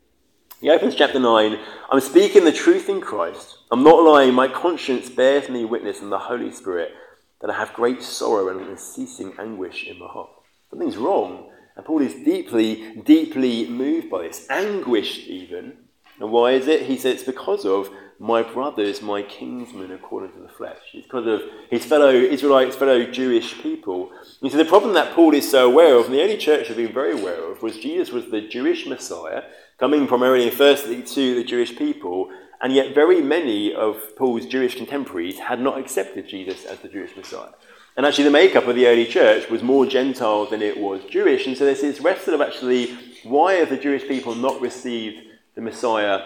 He 0.59 0.69
opens 0.69 0.95
chapter 0.95 1.17
9 1.17 1.57
I'm 1.89 2.01
speaking 2.01 2.43
the 2.43 2.51
truth 2.51 2.89
in 2.89 2.99
Christ. 2.99 3.56
I'm 3.69 3.83
not 3.83 4.03
lying. 4.03 4.33
My 4.33 4.47
conscience 4.47 5.09
bears 5.09 5.49
me 5.49 5.65
witness 5.65 5.99
in 5.99 6.09
the 6.09 6.19
Holy 6.19 6.51
Spirit 6.53 6.93
that 7.41 7.49
I 7.49 7.53
have 7.53 7.73
great 7.73 8.01
sorrow 8.01 8.47
and 8.47 8.61
unceasing 8.61 9.33
anguish 9.37 9.85
in 9.85 9.99
my 9.99 10.07
heart. 10.07 10.29
Something's 10.69 10.95
wrong. 10.95 11.51
And 11.75 11.85
Paul 11.85 12.01
is 12.01 12.13
deeply, 12.13 13.01
deeply 13.03 13.67
moved 13.67 14.09
by 14.09 14.23
this, 14.23 14.47
anguished 14.49 15.27
even. 15.27 15.73
And 16.19 16.31
why 16.31 16.51
is 16.51 16.67
it? 16.67 16.83
He 16.83 16.97
says 16.97 17.15
it's 17.15 17.23
because 17.23 17.65
of 17.65 17.89
my 18.19 18.41
brothers, 18.41 19.01
my 19.01 19.21
kinsmen 19.21 19.91
according 19.91 20.31
to 20.31 20.39
the 20.39 20.47
flesh. 20.47 20.79
It's 20.93 21.05
because 21.05 21.27
of 21.27 21.41
his 21.69 21.83
fellow 21.83 22.11
Israelites, 22.11 22.77
fellow 22.77 23.03
Jewish 23.03 23.61
people. 23.61 24.11
You 24.41 24.49
see, 24.49 24.57
the 24.57 24.65
problem 24.65 24.93
that 24.93 25.13
Paul 25.13 25.33
is 25.35 25.51
so 25.51 25.69
aware 25.69 25.95
of, 25.95 26.05
and 26.05 26.15
the 26.15 26.23
early 26.23 26.37
church 26.37 26.69
had 26.69 26.77
been 26.77 26.93
very 26.93 27.19
aware 27.19 27.51
of, 27.51 27.61
was 27.61 27.77
Jesus 27.77 28.11
was 28.11 28.31
the 28.31 28.41
Jewish 28.41 28.87
Messiah 28.87 29.43
coming 29.77 30.07
primarily 30.07 30.49
firstly 30.49 31.03
to 31.03 31.35
the 31.35 31.43
Jewish 31.43 31.77
people, 31.77 32.31
and 32.61 32.73
yet 32.73 32.95
very 32.95 33.21
many 33.21 33.73
of 33.73 34.15
Paul's 34.15 34.45
Jewish 34.45 34.75
contemporaries 34.75 35.39
had 35.39 35.59
not 35.59 35.77
accepted 35.77 36.27
Jesus 36.27 36.65
as 36.65 36.79
the 36.79 36.89
Jewish 36.89 37.15
Messiah. 37.15 37.51
And 37.95 38.05
actually, 38.05 38.25
the 38.25 38.31
makeup 38.31 38.67
of 38.67 38.75
the 38.75 38.87
early 38.87 39.05
church 39.05 39.49
was 39.49 39.63
more 39.63 39.85
Gentile 39.85 40.45
than 40.45 40.61
it 40.61 40.77
was 40.77 41.03
Jewish. 41.05 41.47
And 41.47 41.57
so 41.57 41.65
there's 41.65 41.81
this 41.81 41.99
wrestle 41.99 42.35
of 42.35 42.41
actually 42.41 42.95
why 43.23 43.53
have 43.53 43.69
the 43.69 43.77
Jewish 43.77 44.07
people 44.07 44.35
not 44.35 44.61
received 44.61 45.23
the 45.55 45.61
Messiah 45.61 46.21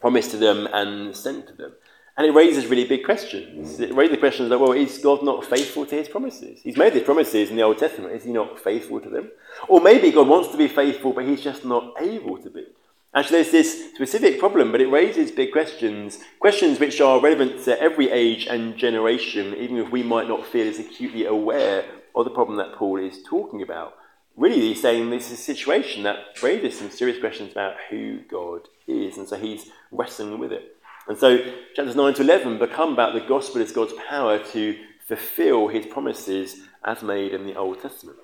promised 0.00 0.30
to 0.30 0.36
them 0.36 0.68
and 0.72 1.14
sent 1.14 1.48
to 1.48 1.54
them? 1.54 1.72
And 2.16 2.26
it 2.26 2.32
raises 2.32 2.66
really 2.66 2.86
big 2.86 3.04
questions. 3.04 3.78
Mm. 3.78 3.90
It 3.90 3.94
raises 3.94 4.12
the 4.12 4.20
questions 4.20 4.50
like, 4.50 4.60
well, 4.60 4.72
is 4.72 4.98
God 4.98 5.22
not 5.22 5.44
faithful 5.44 5.86
to 5.86 5.96
his 5.96 6.08
promises? 6.08 6.60
He's 6.62 6.76
made 6.76 6.92
these 6.92 7.02
promises 7.02 7.50
in 7.50 7.56
the 7.56 7.62
Old 7.62 7.78
Testament. 7.78 8.14
Is 8.14 8.24
he 8.24 8.32
not 8.32 8.60
faithful 8.60 9.00
to 9.00 9.08
them? 9.08 9.30
Or 9.68 9.80
maybe 9.80 10.10
God 10.12 10.28
wants 10.28 10.50
to 10.50 10.58
be 10.58 10.68
faithful, 10.68 11.12
but 11.12 11.24
he's 11.24 11.40
just 11.40 11.64
not 11.64 11.94
able 12.00 12.38
to 12.38 12.50
be. 12.50 12.66
Actually, 13.12 13.42
there's 13.42 13.50
this 13.50 13.94
specific 13.94 14.38
problem, 14.38 14.70
but 14.70 14.80
it 14.80 14.86
raises 14.86 15.32
big 15.32 15.50
questions, 15.50 16.20
questions 16.38 16.78
which 16.78 17.00
are 17.00 17.20
relevant 17.20 17.64
to 17.64 17.80
every 17.82 18.08
age 18.08 18.46
and 18.46 18.76
generation, 18.76 19.52
even 19.56 19.78
if 19.78 19.90
we 19.90 20.02
might 20.02 20.28
not 20.28 20.46
feel 20.46 20.68
as 20.68 20.78
acutely 20.78 21.24
aware 21.24 21.84
of 22.14 22.24
the 22.24 22.30
problem 22.30 22.56
that 22.56 22.74
Paul 22.76 22.98
is 22.98 23.20
talking 23.24 23.62
about. 23.62 23.94
Really, 24.36 24.60
he's 24.60 24.80
saying 24.80 25.10
this 25.10 25.26
is 25.26 25.40
a 25.40 25.42
situation 25.42 26.04
that 26.04 26.18
raises 26.40 26.78
some 26.78 26.90
serious 26.90 27.18
questions 27.18 27.50
about 27.50 27.74
who 27.90 28.20
God 28.30 28.68
is, 28.86 29.18
and 29.18 29.28
so 29.28 29.36
he's 29.36 29.66
wrestling 29.90 30.38
with 30.38 30.52
it. 30.52 30.76
And 31.08 31.18
so, 31.18 31.38
chapters 31.74 31.96
9 31.96 32.14
to 32.14 32.22
11 32.22 32.58
become 32.60 32.92
about 32.92 33.14
the 33.14 33.26
gospel 33.26 33.60
as 33.60 33.72
God's 33.72 33.94
power 34.08 34.38
to 34.52 34.78
fulfill 35.04 35.66
his 35.66 35.84
promises 35.84 36.60
as 36.84 37.02
made 37.02 37.34
in 37.34 37.44
the 37.44 37.56
Old 37.56 37.82
Testament. 37.82 38.18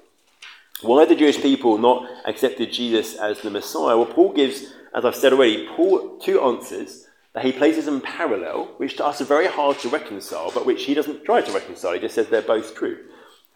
Why 0.82 1.06
the 1.06 1.16
Jewish 1.16 1.40
people 1.40 1.78
not 1.78 2.06
accepted 2.26 2.72
Jesus 2.72 3.16
as 3.16 3.40
the 3.40 3.50
Messiah? 3.50 3.96
Well, 3.96 4.06
Paul 4.06 4.32
gives, 4.32 4.74
as 4.94 5.04
I've 5.04 5.14
said 5.14 5.32
already, 5.32 5.66
Paul 5.68 6.18
two 6.18 6.40
answers 6.40 7.06
that 7.32 7.44
he 7.44 7.52
places 7.52 7.88
in 7.88 8.00
parallel, 8.00 8.74
which 8.76 8.96
to 8.96 9.06
us 9.06 9.20
are 9.20 9.26
very 9.26 9.46
hard 9.46 9.78
to 9.80 9.88
reconcile, 9.88 10.50
but 10.52 10.66
which 10.66 10.84
he 10.84 10.94
doesn't 10.94 11.24
try 11.24 11.40
to 11.40 11.52
reconcile. 11.52 11.92
He 11.92 12.00
just 12.00 12.14
says 12.14 12.28
they're 12.28 12.42
both 12.42 12.74
true. 12.74 12.98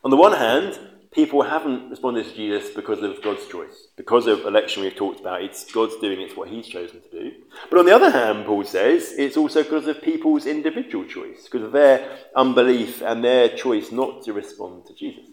On 0.02 0.10
the 0.10 0.16
one 0.16 0.32
hand, 0.32 0.78
people 1.12 1.42
haven't 1.42 1.90
responded 1.90 2.24
to 2.24 2.34
Jesus 2.34 2.70
because 2.74 3.02
of 3.02 3.22
God's 3.22 3.46
choice, 3.46 3.88
because 3.96 4.26
of 4.26 4.46
election 4.46 4.82
we've 4.82 4.94
talked 4.94 5.20
about. 5.20 5.42
It's 5.42 5.70
God's 5.70 5.96
doing, 5.96 6.20
it's 6.20 6.36
what 6.36 6.48
He's 6.48 6.68
chosen 6.68 7.02
to 7.02 7.10
do. 7.10 7.32
But 7.68 7.78
on 7.78 7.86
the 7.86 7.94
other 7.94 8.10
hand, 8.10 8.46
Paul 8.46 8.64
says 8.64 9.12
it's 9.16 9.36
also 9.36 9.62
because 9.62 9.86
of 9.86 10.02
people's 10.02 10.46
individual 10.46 11.04
choice, 11.04 11.44
because 11.44 11.66
of 11.66 11.72
their 11.72 12.18
unbelief 12.34 13.02
and 13.02 13.22
their 13.22 13.48
choice 13.48 13.92
not 13.92 14.22
to 14.24 14.32
respond 14.32 14.86
to 14.86 14.94
Jesus. 14.94 15.24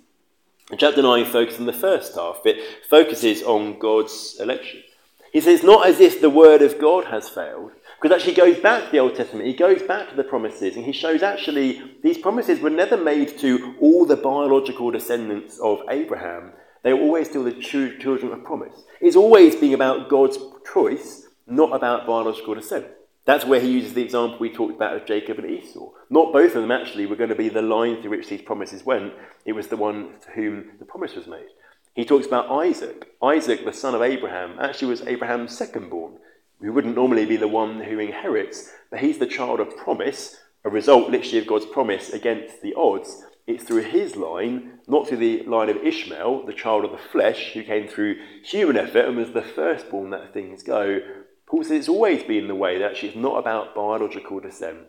Chapter 0.75 1.01
9 1.01 1.23
focuses 1.25 1.61
on 1.61 1.65
the 1.65 1.71
first 1.71 2.13
half. 2.15 2.41
It 2.43 2.61
focuses 2.89 3.41
on 3.41 3.79
God's 3.79 4.37
election. 4.39 4.83
He 5.31 5.39
says, 5.39 5.63
not 5.63 5.87
as 5.87 6.01
if 6.01 6.19
the 6.19 6.29
word 6.29 6.61
of 6.61 6.77
God 6.77 7.05
has 7.05 7.29
failed, 7.29 7.71
because 8.01 8.13
actually 8.13 8.33
he 8.33 8.53
goes 8.53 8.59
back 8.61 8.85
to 8.85 8.91
the 8.91 8.99
Old 8.99 9.15
Testament, 9.15 9.47
he 9.47 9.53
goes 9.53 9.81
back 9.81 10.09
to 10.09 10.15
the 10.15 10.25
promises, 10.25 10.75
and 10.75 10.85
he 10.85 10.91
shows 10.91 11.23
actually 11.23 11.81
these 12.03 12.17
promises 12.17 12.59
were 12.59 12.69
never 12.69 12.97
made 12.97 13.37
to 13.39 13.75
all 13.79 14.05
the 14.05 14.17
biological 14.17 14.91
descendants 14.91 15.57
of 15.59 15.81
Abraham. 15.89 16.51
They 16.83 16.93
were 16.93 16.99
always 16.99 17.29
still 17.29 17.45
the 17.45 17.53
children 17.53 18.33
of 18.33 18.43
promise. 18.43 18.83
It's 18.99 19.15
always 19.15 19.55
being 19.55 19.73
about 19.73 20.09
God's 20.09 20.37
choice, 20.73 21.27
not 21.47 21.73
about 21.73 22.05
biological 22.05 22.55
descent. 22.55 22.87
That's 23.27 23.45
where 23.45 23.59
he 23.59 23.69
uses 23.69 23.93
the 23.93 24.03
example 24.03 24.39
we 24.39 24.49
talked 24.49 24.75
about 24.75 24.95
of 24.95 25.05
Jacob 25.05 25.37
and 25.37 25.51
Esau. 25.51 25.89
Not 26.09 26.31
both 26.31 26.55
of 26.55 26.61
them 26.61 26.71
actually 26.71 27.05
were 27.05 27.17
going 27.17 27.29
to 27.29 27.35
be 27.35 27.49
the 27.49 27.61
line 27.61 28.01
through 28.01 28.11
which 28.11 28.29
these 28.29 28.41
promises 28.41 28.85
went. 28.85 29.11
It 29.45 29.51
was 29.51 29.67
the 29.67 29.75
one 29.75 30.13
to 30.21 30.31
whom 30.31 30.71
the 30.79 30.85
promise 30.85 31.13
was 31.13 31.27
made. 31.27 31.49
He 31.93 32.05
talks 32.05 32.25
about 32.25 32.49
Isaac. 32.49 33.09
Isaac, 33.21 33.65
the 33.65 33.73
son 33.73 33.93
of 33.93 34.01
Abraham, 34.01 34.57
actually 34.61 34.87
was 34.87 35.01
Abraham's 35.01 35.57
second 35.57 35.89
born, 35.89 36.13
who 36.61 36.71
wouldn't 36.71 36.95
normally 36.95 37.25
be 37.25 37.35
the 37.35 37.49
one 37.49 37.81
who 37.81 37.99
inherits, 37.99 38.71
but 38.89 38.99
he's 38.99 39.17
the 39.17 39.27
child 39.27 39.59
of 39.59 39.75
promise, 39.75 40.37
a 40.63 40.69
result 40.69 41.09
literally 41.09 41.39
of 41.39 41.47
God's 41.47 41.65
promise 41.65 42.11
against 42.11 42.61
the 42.61 42.75
odds. 42.75 43.25
It's 43.45 43.65
through 43.65 43.83
his 43.83 44.15
line, 44.15 44.79
not 44.87 45.05
through 45.05 45.17
the 45.17 45.43
line 45.43 45.67
of 45.69 45.83
Ishmael, 45.83 46.45
the 46.45 46.53
child 46.53 46.85
of 46.85 46.91
the 46.91 46.97
flesh, 46.97 47.51
who 47.53 47.63
came 47.63 47.89
through 47.89 48.21
human 48.45 48.77
effort 48.77 49.05
and 49.05 49.17
was 49.17 49.33
the 49.33 49.41
firstborn 49.41 50.11
that 50.11 50.33
things 50.33 50.63
go, 50.63 51.01
Paul 51.47 51.63
says 51.63 51.71
it's 51.71 51.89
always 51.89 52.23
been 52.23 52.47
the 52.47 52.55
way 52.55 52.77
that 52.77 52.91
actually 52.91 53.09
it's 53.09 53.17
not 53.17 53.37
about 53.37 53.73
biological 53.73 54.39
descent. 54.39 54.79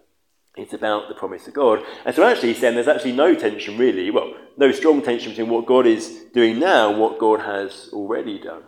It's 0.57 0.73
about 0.73 1.09
the 1.09 1.15
promise 1.15 1.47
of 1.47 1.55
God. 1.55 1.85
And 2.05 2.15
so 2.15 2.25
actually 2.25 2.49
he's 2.49 2.59
saying 2.59 2.75
there's 2.75 2.89
actually 2.89 3.13
no 3.13 3.35
tension 3.35 3.79
really, 3.79 4.11
well, 4.11 4.35
no 4.57 4.73
strong 4.73 5.01
tension 5.03 5.31
between 5.31 5.51
what 5.51 5.67
God 5.67 5.87
is 5.87 6.25
doing 6.35 6.59
now 6.59 6.91
and 6.91 7.01
what 7.01 7.19
God 7.19 7.41
has 7.41 7.91
already 7.93 8.41
done. 8.41 8.63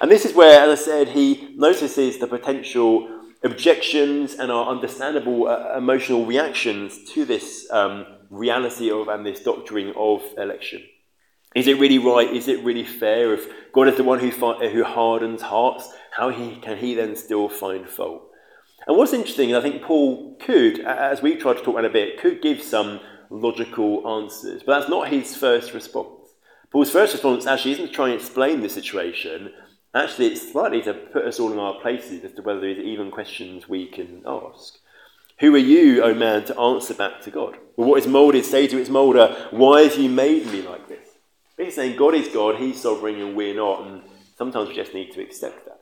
And 0.00 0.10
this 0.10 0.24
is 0.24 0.34
where, 0.34 0.60
as 0.60 0.80
I 0.80 0.82
said, 0.82 1.08
he 1.08 1.54
notices 1.56 2.18
the 2.18 2.28
potential 2.28 3.22
objections 3.42 4.34
and 4.34 4.50
our 4.50 4.68
understandable 4.68 5.48
uh, 5.48 5.76
emotional 5.76 6.24
reactions 6.24 7.04
to 7.12 7.24
this 7.24 7.68
um, 7.70 8.06
reality 8.30 8.90
of 8.90 9.08
and 9.08 9.26
this 9.26 9.42
doctrine 9.42 9.92
of 9.96 10.22
election. 10.38 10.82
Is 11.54 11.68
it 11.68 11.78
really 11.78 11.98
right? 11.98 12.28
Is 12.32 12.48
it 12.48 12.64
really 12.64 12.84
fair? 12.84 13.32
If 13.34 13.46
God 13.72 13.88
is 13.88 13.96
the 13.96 14.02
one 14.02 14.18
who, 14.18 14.30
who 14.30 14.82
hardens 14.82 15.42
hearts, 15.42 15.88
how 16.16 16.30
he, 16.30 16.56
can 16.56 16.78
he 16.78 16.94
then 16.94 17.16
still 17.16 17.48
find 17.48 17.88
fault? 17.88 18.22
And 18.86 18.96
what's 18.96 19.12
interesting 19.12 19.50
is 19.50 19.56
I 19.56 19.60
think 19.60 19.82
Paul 19.82 20.36
could, 20.40 20.80
as 20.80 21.22
we 21.22 21.36
tried 21.36 21.54
to 21.54 21.62
talk 21.62 21.74
about 21.74 21.84
a 21.84 21.90
bit, 21.90 22.20
could 22.20 22.42
give 22.42 22.62
some 22.62 23.00
logical 23.30 24.06
answers, 24.06 24.62
but 24.62 24.78
that's 24.78 24.90
not 24.90 25.08
his 25.08 25.34
first 25.34 25.74
response. 25.74 26.08
Paul's 26.70 26.90
first 26.90 27.12
response 27.12 27.46
actually 27.46 27.72
isn't 27.72 27.86
to 27.88 27.92
try 27.92 28.08
and 28.08 28.20
explain 28.20 28.60
the 28.60 28.68
situation. 28.68 29.52
Actually, 29.94 30.26
it's 30.26 30.52
slightly 30.52 30.82
to 30.82 30.92
put 30.92 31.24
us 31.24 31.38
all 31.38 31.52
in 31.52 31.58
our 31.58 31.80
places 31.80 32.24
as 32.24 32.32
to 32.34 32.42
whether 32.42 32.60
there's 32.60 32.78
even 32.78 33.10
questions 33.10 33.68
we 33.68 33.86
can 33.86 34.22
ask. 34.26 34.78
Who 35.40 35.54
are 35.54 35.58
you, 35.58 36.02
O 36.02 36.10
oh 36.10 36.14
man, 36.14 36.44
to 36.44 36.58
answer 36.58 36.94
back 36.94 37.20
to 37.22 37.30
God? 37.30 37.58
Well, 37.76 37.88
what 37.88 37.98
is 37.98 38.06
moulded 38.06 38.44
say 38.44 38.66
to 38.68 38.78
its 38.78 38.90
moulder, 38.90 39.48
Why 39.50 39.82
have 39.82 39.98
you 39.98 40.08
made 40.08 40.46
me 40.46 40.62
like 40.62 40.88
this? 40.88 41.08
He's 41.56 41.74
saying 41.74 41.96
God 41.96 42.14
is 42.14 42.28
God, 42.28 42.56
He's 42.56 42.80
sovereign, 42.80 43.20
and 43.20 43.36
we're 43.36 43.54
not. 43.54 43.86
And 43.86 44.02
sometimes 44.36 44.68
we 44.68 44.76
just 44.76 44.94
need 44.94 45.12
to 45.12 45.20
accept 45.20 45.64
that. 45.66 45.80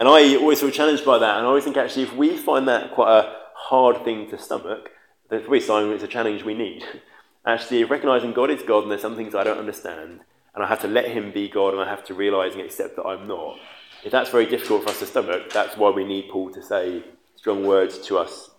And 0.00 0.08
I 0.08 0.36
always 0.36 0.60
feel 0.60 0.70
challenged 0.70 1.04
by 1.04 1.18
that, 1.18 1.38
and 1.38 1.44
I 1.44 1.48
always 1.48 1.64
think 1.64 1.76
actually 1.76 2.04
if 2.04 2.14
we 2.14 2.36
find 2.36 2.68
that 2.68 2.92
quite 2.92 3.10
a 3.18 3.36
hard 3.54 4.04
thing 4.04 4.30
to 4.30 4.38
stomach, 4.38 4.90
then 5.28 5.40
probably 5.40 5.60
sign 5.60 5.90
it's 5.90 6.04
a 6.04 6.08
challenge 6.08 6.44
we 6.44 6.54
need. 6.54 6.84
Actually, 7.46 7.82
recognizing 7.84 8.32
God 8.32 8.50
is 8.50 8.62
God 8.62 8.82
and 8.82 8.90
there's 8.90 9.00
some 9.00 9.16
things 9.16 9.34
I 9.34 9.44
don't 9.44 9.58
understand, 9.58 10.20
and 10.54 10.64
I 10.64 10.68
have 10.68 10.80
to 10.82 10.88
let 10.88 11.08
Him 11.08 11.32
be 11.32 11.48
God 11.48 11.72
and 11.72 11.82
I 11.82 11.88
have 11.88 12.04
to 12.06 12.14
realize 12.14 12.52
and 12.52 12.62
accept 12.62 12.96
that 12.96 13.04
I'm 13.04 13.26
not. 13.26 13.58
If 14.04 14.12
that's 14.12 14.30
very 14.30 14.46
difficult 14.46 14.84
for 14.84 14.90
us 14.90 15.00
to 15.00 15.06
stomach, 15.06 15.50
that's 15.50 15.76
why 15.76 15.90
we 15.90 16.04
need 16.04 16.28
Paul 16.30 16.50
to 16.52 16.62
say 16.62 17.02
strong 17.36 17.66
words 17.66 17.98
to 18.06 18.18
us 18.18 18.50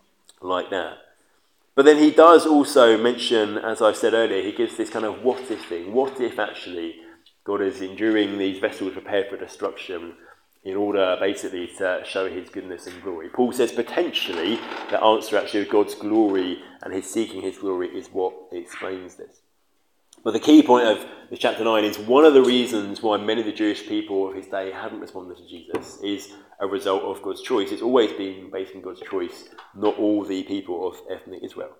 like 0.41 0.69
that. 0.71 0.97
But 1.75 1.85
then 1.85 1.97
he 1.97 2.11
does 2.11 2.45
also 2.45 2.97
mention, 2.97 3.57
as 3.57 3.81
I 3.81 3.93
said 3.93 4.13
earlier, 4.13 4.41
he 4.41 4.51
gives 4.51 4.75
this 4.75 4.89
kind 4.89 5.05
of 5.05 5.23
what 5.23 5.49
if 5.49 5.65
thing. 5.65 5.93
What 5.93 6.19
if 6.19 6.37
actually 6.39 6.95
God 7.45 7.61
is 7.61 7.81
enduring 7.81 8.37
these 8.37 8.59
vessels 8.59 8.93
prepared 8.93 9.29
for 9.29 9.37
destruction 9.37 10.15
in 10.63 10.75
order 10.75 11.17
basically 11.19 11.67
to 11.77 12.03
show 12.05 12.29
his 12.29 12.49
goodness 12.49 12.87
and 12.87 13.01
glory? 13.01 13.29
Paul 13.29 13.51
says 13.51 13.71
potentially 13.71 14.59
the 14.89 15.03
answer 15.03 15.37
actually 15.37 15.61
of 15.61 15.69
God's 15.69 15.95
glory 15.95 16.61
and 16.83 16.93
his 16.93 17.09
seeking 17.09 17.41
his 17.41 17.57
glory 17.57 17.87
is 17.89 18.07
what 18.07 18.33
explains 18.51 19.15
this. 19.15 19.41
But 20.23 20.33
the 20.33 20.39
key 20.39 20.63
point 20.63 20.87
of 20.87 21.05
this 21.29 21.39
chapter 21.39 21.63
9 21.63 21.83
is 21.85 21.97
one 21.97 22.25
of 22.25 22.33
the 22.33 22.41
reasons 22.41 23.01
why 23.01 23.17
many 23.17 23.39
of 23.39 23.45
the 23.45 23.53
Jewish 23.53 23.87
people 23.87 24.27
of 24.27 24.35
his 24.35 24.47
day 24.47 24.71
hadn't 24.71 24.99
responded 24.99 25.37
to 25.37 25.47
Jesus 25.47 25.97
is 26.01 26.33
a 26.59 26.67
result 26.67 27.03
of 27.03 27.21
God's 27.21 27.41
choice. 27.41 27.71
It's 27.71 27.81
always 27.81 28.11
been 28.13 28.49
based 28.51 28.75
on 28.75 28.81
God's 28.81 29.01
choice, 29.01 29.47
not 29.75 29.97
all 29.97 30.25
the 30.25 30.43
people 30.43 30.87
of 30.87 30.97
ethnic 31.09 31.41
Israel. 31.41 31.71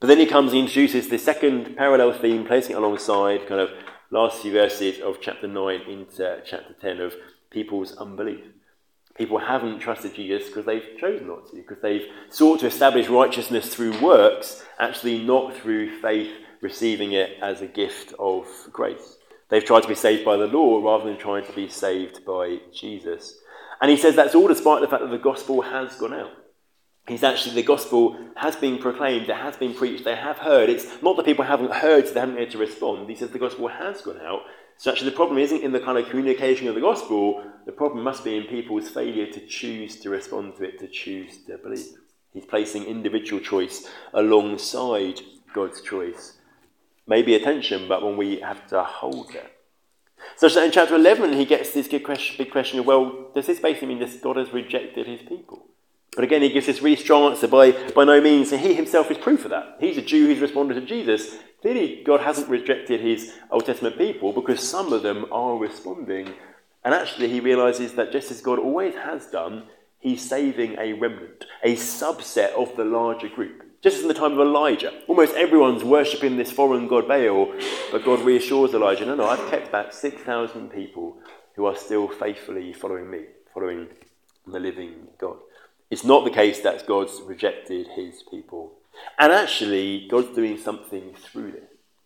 But 0.00 0.08
then 0.08 0.18
he 0.18 0.26
comes 0.26 0.52
and 0.52 0.60
introduces 0.60 1.08
the 1.08 1.18
second 1.18 1.76
parallel 1.76 2.12
theme, 2.12 2.46
placing 2.46 2.72
it 2.72 2.78
alongside 2.78 3.48
kind 3.48 3.60
of 3.60 3.70
last 4.10 4.42
few 4.42 4.52
verses 4.52 5.00
of 5.00 5.20
chapter 5.20 5.48
9 5.48 5.80
into 5.88 6.42
chapter 6.44 6.74
10 6.80 7.00
of 7.00 7.14
people's 7.50 7.96
unbelief. 7.96 8.44
People 9.16 9.38
haven't 9.38 9.80
trusted 9.80 10.14
Jesus 10.14 10.46
because 10.46 10.64
they've 10.64 10.96
chosen 10.98 11.26
not 11.26 11.48
to, 11.50 11.56
because 11.56 11.82
they've 11.82 12.06
sought 12.30 12.60
to 12.60 12.66
establish 12.66 13.08
righteousness 13.08 13.74
through 13.74 14.00
works, 14.00 14.64
actually 14.78 15.24
not 15.24 15.56
through 15.56 16.00
faith 16.00 16.30
receiving 16.60 17.12
it 17.12 17.36
as 17.42 17.60
a 17.60 17.66
gift 17.66 18.14
of 18.18 18.46
grace. 18.72 19.16
They've 19.48 19.64
tried 19.64 19.82
to 19.82 19.88
be 19.88 19.94
saved 19.94 20.24
by 20.24 20.36
the 20.36 20.46
law 20.46 20.82
rather 20.84 21.08
than 21.08 21.18
trying 21.18 21.46
to 21.46 21.52
be 21.52 21.68
saved 21.68 22.24
by 22.24 22.58
Jesus. 22.72 23.38
And 23.80 23.90
he 23.90 23.96
says 23.96 24.14
that's 24.14 24.34
all 24.34 24.48
despite 24.48 24.80
the 24.82 24.88
fact 24.88 25.02
that 25.02 25.10
the 25.10 25.18
gospel 25.18 25.62
has 25.62 25.94
gone 25.96 26.12
out. 26.12 26.30
He's 27.08 27.24
actually, 27.24 27.54
the 27.54 27.62
gospel 27.62 28.18
has 28.36 28.54
been 28.54 28.78
proclaimed, 28.78 29.30
it 29.30 29.36
has 29.36 29.56
been 29.56 29.72
preached, 29.72 30.04
they 30.04 30.14
have 30.14 30.36
heard. 30.36 30.68
It's 30.68 30.86
not 31.02 31.16
that 31.16 31.24
people 31.24 31.44
haven't 31.44 31.72
heard, 31.72 32.06
so 32.06 32.12
they 32.12 32.20
haven't 32.20 32.36
been 32.36 32.50
to 32.50 32.58
respond. 32.58 33.08
He 33.08 33.16
says 33.16 33.30
the 33.30 33.38
gospel 33.38 33.68
has 33.68 34.02
gone 34.02 34.20
out. 34.20 34.42
So 34.78 34.90
actually, 34.90 35.10
the 35.10 35.16
problem 35.16 35.38
isn't 35.38 35.62
in 35.62 35.72
the 35.72 35.80
kind 35.80 35.98
of 35.98 36.08
communication 36.08 36.68
of 36.68 36.74
the 36.74 36.80
gospel, 36.80 37.44
the 37.66 37.72
problem 37.72 38.02
must 38.02 38.24
be 38.24 38.36
in 38.36 38.44
people's 38.44 38.88
failure 38.88 39.26
to 39.26 39.46
choose 39.46 39.96
to 40.00 40.10
respond 40.10 40.56
to 40.56 40.64
it, 40.64 40.78
to 40.78 40.88
choose 40.88 41.44
to 41.46 41.58
believe. 41.58 41.98
He's 42.32 42.46
placing 42.46 42.84
individual 42.84 43.42
choice 43.42 43.88
alongside 44.14 45.20
God's 45.52 45.82
choice 45.82 46.38
maybe 47.08 47.34
attention, 47.34 47.88
but 47.88 48.04
when 48.04 48.16
we 48.16 48.38
have 48.40 48.66
to 48.68 48.84
hold 48.84 49.34
it. 49.34 49.52
So 50.36 50.46
in 50.62 50.70
chapter 50.70 50.94
11, 50.94 51.32
he 51.32 51.44
gets 51.44 51.72
this 51.72 51.88
big 51.88 52.04
question, 52.04 52.36
big 52.36 52.52
question 52.52 52.78
of, 52.78 52.86
well, 52.86 53.30
does 53.34 53.46
this 53.46 53.58
basically 53.58 53.88
mean 53.88 54.00
that 54.00 54.22
God 54.22 54.36
has 54.36 54.52
rejected 54.52 55.06
his 55.06 55.22
people? 55.22 55.66
But 56.18 56.24
again, 56.24 56.42
he 56.42 56.48
gives 56.48 56.66
this 56.66 56.82
really 56.82 56.96
strong 56.96 57.30
answer 57.30 57.46
by, 57.46 57.70
by 57.94 58.02
no 58.02 58.20
means, 58.20 58.50
and 58.50 58.60
he 58.60 58.74
himself 58.74 59.08
is 59.08 59.18
proof 59.18 59.44
of 59.44 59.52
that. 59.52 59.76
He's 59.78 59.98
a 59.98 60.02
Jew 60.02 60.26
who's 60.26 60.40
responded 60.40 60.74
to 60.74 60.80
Jesus. 60.80 61.36
Clearly, 61.62 62.02
God 62.04 62.22
hasn't 62.22 62.48
rejected 62.48 63.00
his 63.00 63.32
Old 63.52 63.66
Testament 63.66 63.96
people 63.96 64.32
because 64.32 64.68
some 64.68 64.92
of 64.92 65.04
them 65.04 65.26
are 65.30 65.56
responding. 65.56 66.34
And 66.84 66.92
actually, 66.92 67.28
he 67.28 67.38
realizes 67.38 67.92
that 67.92 68.10
just 68.10 68.32
as 68.32 68.40
God 68.40 68.58
always 68.58 68.96
has 68.96 69.26
done, 69.26 69.68
he's 70.00 70.28
saving 70.28 70.74
a 70.80 70.94
remnant, 70.94 71.44
a 71.62 71.76
subset 71.76 72.50
of 72.54 72.74
the 72.76 72.84
larger 72.84 73.28
group. 73.28 73.62
Just 73.80 73.98
as 73.98 74.02
in 74.02 74.08
the 74.08 74.14
time 74.14 74.32
of 74.32 74.40
Elijah, 74.40 74.92
almost 75.06 75.36
everyone's 75.36 75.84
worshipping 75.84 76.36
this 76.36 76.50
foreign 76.50 76.88
god 76.88 77.06
Baal, 77.06 77.54
but 77.92 78.04
God 78.04 78.22
reassures 78.22 78.74
Elijah, 78.74 79.06
no, 79.06 79.14
no, 79.14 79.28
I've 79.28 79.50
kept 79.50 79.70
back 79.70 79.92
6,000 79.92 80.70
people 80.70 81.18
who 81.54 81.64
are 81.64 81.76
still 81.76 82.08
faithfully 82.08 82.72
following 82.72 83.08
me, 83.08 83.26
following 83.54 83.86
the 84.48 84.58
living 84.58 85.06
God. 85.16 85.36
It's 85.90 86.04
not 86.04 86.24
the 86.24 86.30
case 86.30 86.60
that 86.60 86.86
God's 86.86 87.20
rejected 87.22 87.88
his 87.96 88.22
people. 88.22 88.72
And 89.18 89.32
actually, 89.32 90.06
God's 90.08 90.34
doing 90.34 90.58
something 90.58 91.14
through 91.14 91.52
this. 91.52 91.62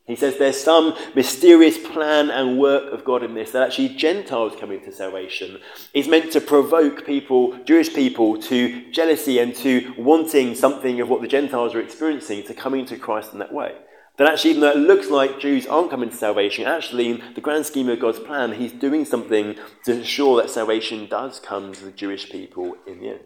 He 0.07 0.17
says 0.17 0.37
there's 0.37 0.61
some 0.61 0.97
mysterious 1.15 1.79
plan 1.79 2.29
and 2.29 2.59
work 2.59 2.93
of 2.93 3.05
God 3.05 3.23
in 3.23 3.35
this, 3.35 3.53
that 3.53 3.63
actually 3.63 3.91
Gentiles 3.91 4.55
coming 4.59 4.81
to 4.85 4.93
salvation 4.93 5.61
is 5.95 6.09
meant 6.09 6.33
to 6.33 6.41
provoke 6.41 7.07
people, 7.07 7.57
Jewish 7.65 7.95
people, 7.95 8.41
to 8.43 8.91
jealousy 8.91 9.39
and 9.39 9.55
to 9.57 9.95
wanting 9.97 10.57
something 10.57 11.01
of 11.01 11.09
what 11.09 11.23
the 11.23 11.29
Gentiles 11.29 11.75
are 11.75 11.81
experiencing, 11.81 12.43
to 12.45 12.55
coming 12.55 12.85
to 12.87 12.97
Christ 12.97 13.33
in 13.33 13.39
that 13.39 13.55
way. 13.55 13.75
That 14.19 14.29
actually, 14.29 14.51
even 14.51 14.61
though 14.63 14.73
it 14.73 14.77
looks 14.77 15.09
like 15.09 15.41
Jews 15.41 15.67
aren't 15.67 15.91
coming 15.91 16.11
to 16.11 16.17
salvation, 16.17 16.67
actually, 16.67 17.09
in 17.09 17.23
the 17.35 17.41
grand 17.41 17.65
scheme 17.65 17.89
of 17.89 18.01
God's 18.01 18.19
plan, 18.19 18.53
He's 18.53 18.73
doing 18.73 19.05
something 19.05 19.57
to 19.85 19.93
ensure 19.93 20.37
that 20.43 20.51
salvation 20.51 21.07
does 21.07 21.41
come 21.41 21.73
to 21.73 21.85
the 21.85 21.93
Jewish 21.93 22.29
people 22.29 22.77
in 22.87 23.01
the 23.01 23.09
end. 23.09 23.21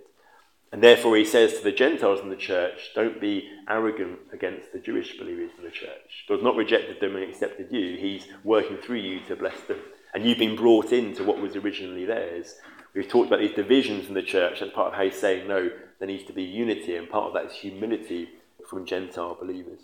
And 0.72 0.82
therefore, 0.82 1.16
he 1.16 1.24
says 1.24 1.54
to 1.54 1.64
the 1.64 1.72
Gentiles 1.72 2.20
in 2.20 2.28
the 2.28 2.36
church, 2.36 2.90
don't 2.94 3.20
be 3.20 3.48
arrogant 3.68 4.18
against 4.32 4.72
the 4.72 4.78
Jewish 4.78 5.16
believers 5.16 5.50
in 5.56 5.64
the 5.64 5.70
church. 5.70 6.24
God's 6.28 6.42
not 6.42 6.56
rejected 6.56 7.00
them 7.00 7.14
and 7.16 7.28
accepted 7.28 7.68
you, 7.70 7.96
He's 7.96 8.26
working 8.44 8.76
through 8.78 8.98
you 8.98 9.20
to 9.28 9.36
bless 9.36 9.60
them. 9.62 9.78
And 10.12 10.24
you've 10.24 10.38
been 10.38 10.56
brought 10.56 10.92
into 10.92 11.24
what 11.24 11.40
was 11.40 11.56
originally 11.56 12.04
theirs. 12.04 12.56
We've 12.94 13.08
talked 13.08 13.28
about 13.28 13.40
these 13.40 13.54
divisions 13.54 14.08
in 14.08 14.14
the 14.14 14.22
church. 14.22 14.60
That's 14.60 14.72
part 14.72 14.88
of 14.88 14.94
how 14.94 15.04
he's 15.04 15.20
saying, 15.20 15.46
no, 15.46 15.70
there 15.98 16.08
needs 16.08 16.24
to 16.24 16.32
be 16.32 16.42
unity, 16.42 16.96
and 16.96 17.08
part 17.08 17.26
of 17.26 17.34
that 17.34 17.52
is 17.52 17.52
humility 17.52 18.30
from 18.68 18.86
Gentile 18.86 19.36
believers. 19.38 19.80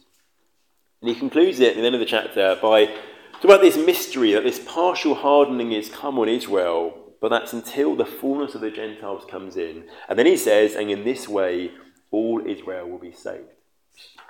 And 1.00 1.10
he 1.10 1.14
concludes 1.14 1.60
it 1.60 1.70
at 1.70 1.76
the 1.76 1.86
end 1.86 1.94
of 1.94 2.00
the 2.00 2.06
chapter 2.06 2.56
by 2.62 2.86
talking 3.34 3.50
about 3.50 3.60
this 3.60 3.76
mystery 3.76 4.32
that 4.32 4.44
this 4.44 4.60
partial 4.60 5.14
hardening 5.14 5.72
has 5.72 5.88
come 5.88 6.18
on 6.18 6.28
Israel 6.28 7.01
but 7.22 7.28
that's 7.28 7.52
until 7.52 7.94
the 7.94 8.04
fullness 8.04 8.56
of 8.56 8.60
the 8.60 8.70
Gentiles 8.70 9.24
comes 9.30 9.56
in. 9.56 9.84
And 10.08 10.18
then 10.18 10.26
he 10.26 10.36
says, 10.36 10.74
and 10.74 10.90
in 10.90 11.04
this 11.04 11.28
way, 11.28 11.70
all 12.10 12.42
Israel 12.44 12.88
will 12.88 12.98
be 12.98 13.12
saved. 13.12 13.48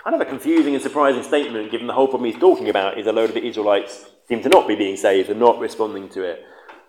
Kind 0.04 0.14
of 0.14 0.20
a 0.20 0.26
confusing 0.26 0.74
and 0.74 0.82
surprising 0.82 1.22
statement, 1.22 1.70
given 1.70 1.86
the 1.86 1.94
whole 1.94 2.06
problem 2.06 2.30
he's 2.30 2.38
talking 2.38 2.68
about 2.68 2.98
is 2.98 3.06
a 3.06 3.12
load 3.12 3.30
of 3.30 3.34
the 3.34 3.46
Israelites 3.46 4.04
seem 4.28 4.42
to 4.42 4.50
not 4.50 4.68
be 4.68 4.76
being 4.76 4.96
saved 4.96 5.30
and 5.30 5.40
not 5.40 5.58
responding 5.58 6.10
to 6.10 6.22
it. 6.22 6.44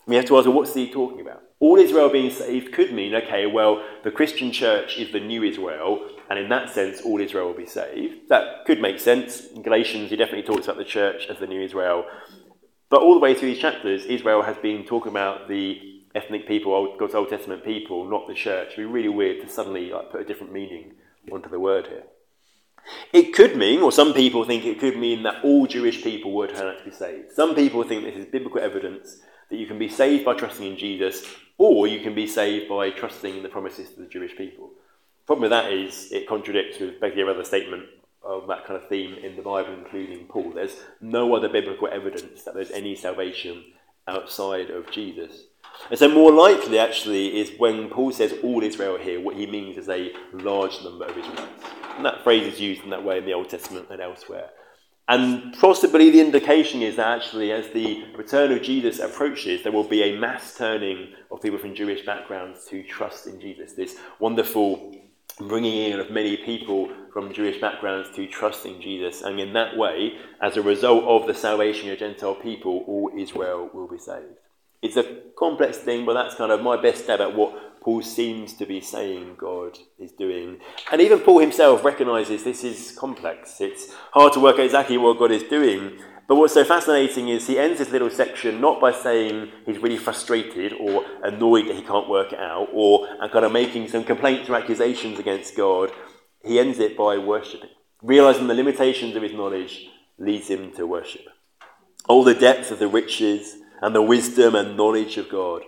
We 0.05 0.17
have 0.17 0.25
to 0.25 0.37
ask, 0.37 0.45
well, 0.45 0.55
what's 0.55 0.73
he 0.73 0.91
talking 0.91 1.21
about? 1.21 1.41
All 1.61 1.77
Israel 1.77 2.09
being 2.09 2.31
saved 2.31 2.73
could 2.73 2.91
mean, 2.91 3.15
okay, 3.15 3.45
well, 3.45 3.81
the 4.03 4.11
Christian 4.11 4.51
church 4.51 4.97
is 4.97 5.13
the 5.13 5.21
new 5.21 5.43
Israel, 5.43 6.05
and 6.29 6.37
in 6.37 6.49
that 6.49 6.69
sense, 6.71 6.99
all 7.01 7.21
Israel 7.21 7.47
will 7.47 7.53
be 7.53 7.65
saved. 7.65 8.27
That 8.27 8.65
could 8.65 8.81
make 8.81 8.99
sense. 8.99 9.45
In 9.45 9.61
Galatians, 9.61 10.09
he 10.09 10.17
definitely 10.17 10.43
talks 10.43 10.65
about 10.65 10.77
the 10.77 10.83
church 10.83 11.27
as 11.29 11.39
the 11.39 11.47
new 11.47 11.61
Israel. 11.61 12.03
But 12.89 13.01
all 13.01 13.13
the 13.13 13.21
way 13.21 13.33
through 13.33 13.53
these 13.53 13.61
chapters, 13.61 14.05
Israel 14.05 14.41
has 14.41 14.57
been 14.57 14.83
talking 14.83 15.11
about 15.11 15.47
the 15.47 15.92
ethnic 16.15 16.47
people, 16.47 16.95
God's 16.97 17.15
Old 17.15 17.29
Testament 17.29 17.63
people, 17.63 18.05
not 18.05 18.27
the 18.27 18.33
church. 18.33 18.73
It'd 18.73 18.77
be 18.77 18.85
really 18.85 19.09
weird 19.09 19.41
to 19.41 19.49
suddenly 19.49 19.91
like, 19.91 20.11
put 20.11 20.21
a 20.21 20.25
different 20.25 20.53
meaning 20.53 20.93
onto 21.31 21.49
the 21.49 21.59
word 21.59 21.87
here. 21.87 22.03
It 23.13 23.33
could 23.33 23.55
mean, 23.55 23.81
or 23.81 23.91
some 23.91 24.13
people 24.13 24.43
think 24.43 24.65
it 24.65 24.79
could 24.79 24.97
mean, 24.97 25.23
that 25.23 25.43
all 25.43 25.65
Jewish 25.67 26.03
people 26.03 26.33
would 26.33 26.53
turn 26.53 26.67
out 26.67 26.79
to 26.79 26.89
be 26.89 26.95
saved. 26.95 27.31
Some 27.31 27.55
people 27.55 27.83
think 27.83 28.03
this 28.03 28.15
is 28.15 28.25
biblical 28.25 28.59
evidence 28.59 29.17
that 29.49 29.57
you 29.57 29.65
can 29.65 29.79
be 29.79 29.87
saved 29.87 30.25
by 30.25 30.33
trusting 30.33 30.65
in 30.65 30.77
Jesus, 30.77 31.25
or 31.57 31.87
you 31.87 32.01
can 32.01 32.13
be 32.13 32.27
saved 32.27 32.67
by 32.67 32.89
trusting 32.89 33.37
in 33.37 33.43
the 33.43 33.49
promises 33.49 33.89
to 33.91 34.01
the 34.01 34.07
Jewish 34.07 34.35
people. 34.35 34.67
The 34.67 35.27
problem 35.27 35.43
with 35.43 35.51
that 35.51 35.71
is 35.71 36.11
it 36.11 36.27
contradicts 36.27 36.79
with 36.79 36.99
basically 36.99 37.21
every 37.21 37.33
other 37.33 37.45
statement 37.45 37.85
of 38.21 38.47
that 38.47 38.65
kind 38.65 38.81
of 38.81 38.89
theme 38.89 39.15
in 39.15 39.35
the 39.35 39.41
Bible, 39.41 39.73
including 39.73 40.25
Paul. 40.27 40.51
There's 40.51 40.75
no 40.99 41.33
other 41.35 41.49
biblical 41.49 41.87
evidence 41.87 42.43
that 42.43 42.53
there's 42.53 42.71
any 42.71 42.95
salvation 42.95 43.63
outside 44.07 44.69
of 44.69 44.91
Jesus. 44.91 45.43
And 45.89 45.99
so, 45.99 46.07
more 46.07 46.31
likely, 46.31 46.79
actually, 46.79 47.39
is 47.39 47.51
when 47.57 47.89
Paul 47.89 48.11
says 48.11 48.33
all 48.43 48.63
Israel 48.63 48.97
here, 48.97 49.19
what 49.19 49.35
he 49.35 49.45
means 49.45 49.77
is 49.77 49.89
a 49.89 50.13
large 50.33 50.81
number 50.83 51.05
of 51.05 51.17
Israelites. 51.17 51.63
And 51.95 52.05
that 52.05 52.23
phrase 52.23 52.53
is 52.53 52.59
used 52.59 52.83
in 52.83 52.89
that 52.89 53.03
way 53.03 53.17
in 53.17 53.25
the 53.25 53.33
Old 53.33 53.49
Testament 53.49 53.87
and 53.89 54.01
elsewhere. 54.01 54.49
And 55.07 55.53
possibly 55.59 56.09
the 56.09 56.21
indication 56.21 56.81
is 56.81 56.95
that 56.95 57.17
actually, 57.17 57.51
as 57.51 57.69
the 57.69 58.05
return 58.15 58.51
of 58.53 58.61
Jesus 58.61 58.99
approaches, 58.99 59.61
there 59.61 59.71
will 59.71 59.83
be 59.83 60.01
a 60.03 60.17
mass 60.17 60.57
turning 60.57 61.09
of 61.29 61.41
people 61.41 61.59
from 61.59 61.75
Jewish 61.75 62.05
backgrounds 62.05 62.65
to 62.65 62.83
trust 62.83 63.27
in 63.27 63.41
Jesus. 63.41 63.73
This 63.73 63.97
wonderful 64.19 64.95
bringing 65.39 65.91
in 65.91 65.99
of 65.99 66.11
many 66.11 66.37
people 66.37 66.89
from 67.11 67.33
Jewish 67.33 67.59
backgrounds 67.59 68.15
to 68.15 68.27
trust 68.27 68.65
in 68.65 68.81
Jesus. 68.81 69.23
And 69.23 69.39
in 69.39 69.51
that 69.53 69.75
way, 69.75 70.17
as 70.41 70.55
a 70.55 70.61
result 70.61 71.03
of 71.03 71.27
the 71.27 71.33
salvation 71.33 71.89
of 71.89 71.99
Gentile 71.99 72.35
people, 72.35 72.83
all 72.87 73.11
Israel 73.17 73.69
will 73.73 73.87
be 73.87 73.97
saved. 73.97 74.37
It's 74.83 74.97
a 74.97 75.21
complex 75.39 75.77
thing, 75.77 76.05
but 76.05 76.13
that's 76.13 76.35
kind 76.35 76.51
of 76.51 76.61
my 76.61 76.79
best 76.79 77.05
stab 77.05 77.21
at 77.21 77.35
what 77.35 77.81
Paul 77.81 78.01
seems 78.01 78.53
to 78.55 78.65
be 78.65 78.81
saying 78.81 79.35
God 79.37 79.77
is 79.97 80.11
doing. 80.11 80.59
And 80.91 81.01
even 81.01 81.19
Paul 81.19 81.39
himself 81.39 81.83
recognizes 81.85 82.43
this 82.43 82.63
is 82.63 82.91
complex. 82.91 83.61
It's 83.61 83.93
hard 84.11 84.33
to 84.33 84.41
work 84.41 84.55
out 84.55 84.65
exactly 84.65 84.97
what 84.97 85.17
God 85.17 85.31
is 85.31 85.43
doing. 85.43 85.99
But 86.27 86.35
what's 86.35 86.53
so 86.53 86.63
fascinating 86.63 87.29
is 87.29 87.47
he 87.47 87.57
ends 87.57 87.79
this 87.79 87.91
little 87.91 88.09
section 88.09 88.61
not 88.61 88.81
by 88.81 88.91
saying 88.91 89.51
he's 89.65 89.79
really 89.79 89.97
frustrated 89.97 90.73
or 90.73 91.05
annoyed 91.23 91.67
that 91.67 91.75
he 91.75 91.81
can't 91.81 92.09
work 92.09 92.33
it 92.33 92.39
out 92.39 92.69
or 92.73 93.07
kind 93.31 93.45
of 93.45 93.51
making 93.51 93.87
some 93.87 94.03
complaints 94.03 94.49
or 94.49 94.55
accusations 94.55 95.19
against 95.19 95.55
God. 95.55 95.91
He 96.43 96.59
ends 96.59 96.79
it 96.79 96.97
by 96.97 97.17
worshipping, 97.17 97.69
realizing 98.01 98.47
the 98.47 98.53
limitations 98.53 99.15
of 99.15 99.23
his 99.23 99.33
knowledge 99.33 99.87
leads 100.17 100.49
him 100.49 100.71
to 100.73 100.85
worship. 100.87 101.25
All 102.07 102.23
the 102.23 102.33
depth 102.33 102.71
of 102.71 102.79
the 102.79 102.87
riches 102.87 103.57
and 103.83 103.93
the 103.93 104.01
wisdom 104.01 104.55
and 104.55 104.77
knowledge 104.77 105.17
of 105.17 105.27
God. 105.27 105.61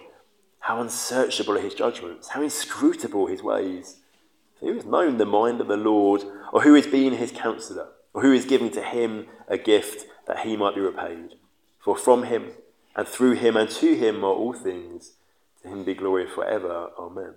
How 0.60 0.80
unsearchable 0.80 1.58
are 1.58 1.62
his 1.62 1.74
judgments, 1.74 2.30
how 2.30 2.42
inscrutable 2.42 3.28
his 3.28 3.44
ways. 3.44 3.98
Who 4.62 4.74
has 4.74 4.86
known 4.86 5.18
the 5.18 5.26
mind 5.26 5.60
of 5.60 5.68
the 5.68 5.76
Lord, 5.76 6.24
or 6.54 6.62
who 6.62 6.76
has 6.76 6.88
been 6.88 7.12
his 7.12 7.34
counselor, 7.34 7.90
or 8.14 8.22
who 8.22 8.32
is 8.32 8.46
giving 8.46 8.72
to 8.72 8.82
him 8.82 9.28
a 9.50 9.58
gift 9.58 10.08
that 10.28 10.40
he 10.40 10.56
might 10.56 10.76
be 10.76 10.82
repaid? 10.82 11.32
For 11.84 11.98
from 11.98 12.24
him, 12.24 12.52
and 12.96 13.06
through 13.06 13.34
him, 13.34 13.58
and 13.58 13.70
to 13.70 13.96
him 13.96 14.24
are 14.24 14.34
all 14.34 14.54
things. 14.54 15.12
To 15.64 15.68
him 15.68 15.84
be 15.84 15.94
glory 15.94 16.26
forever. 16.26 16.92
Amen. 16.98 17.34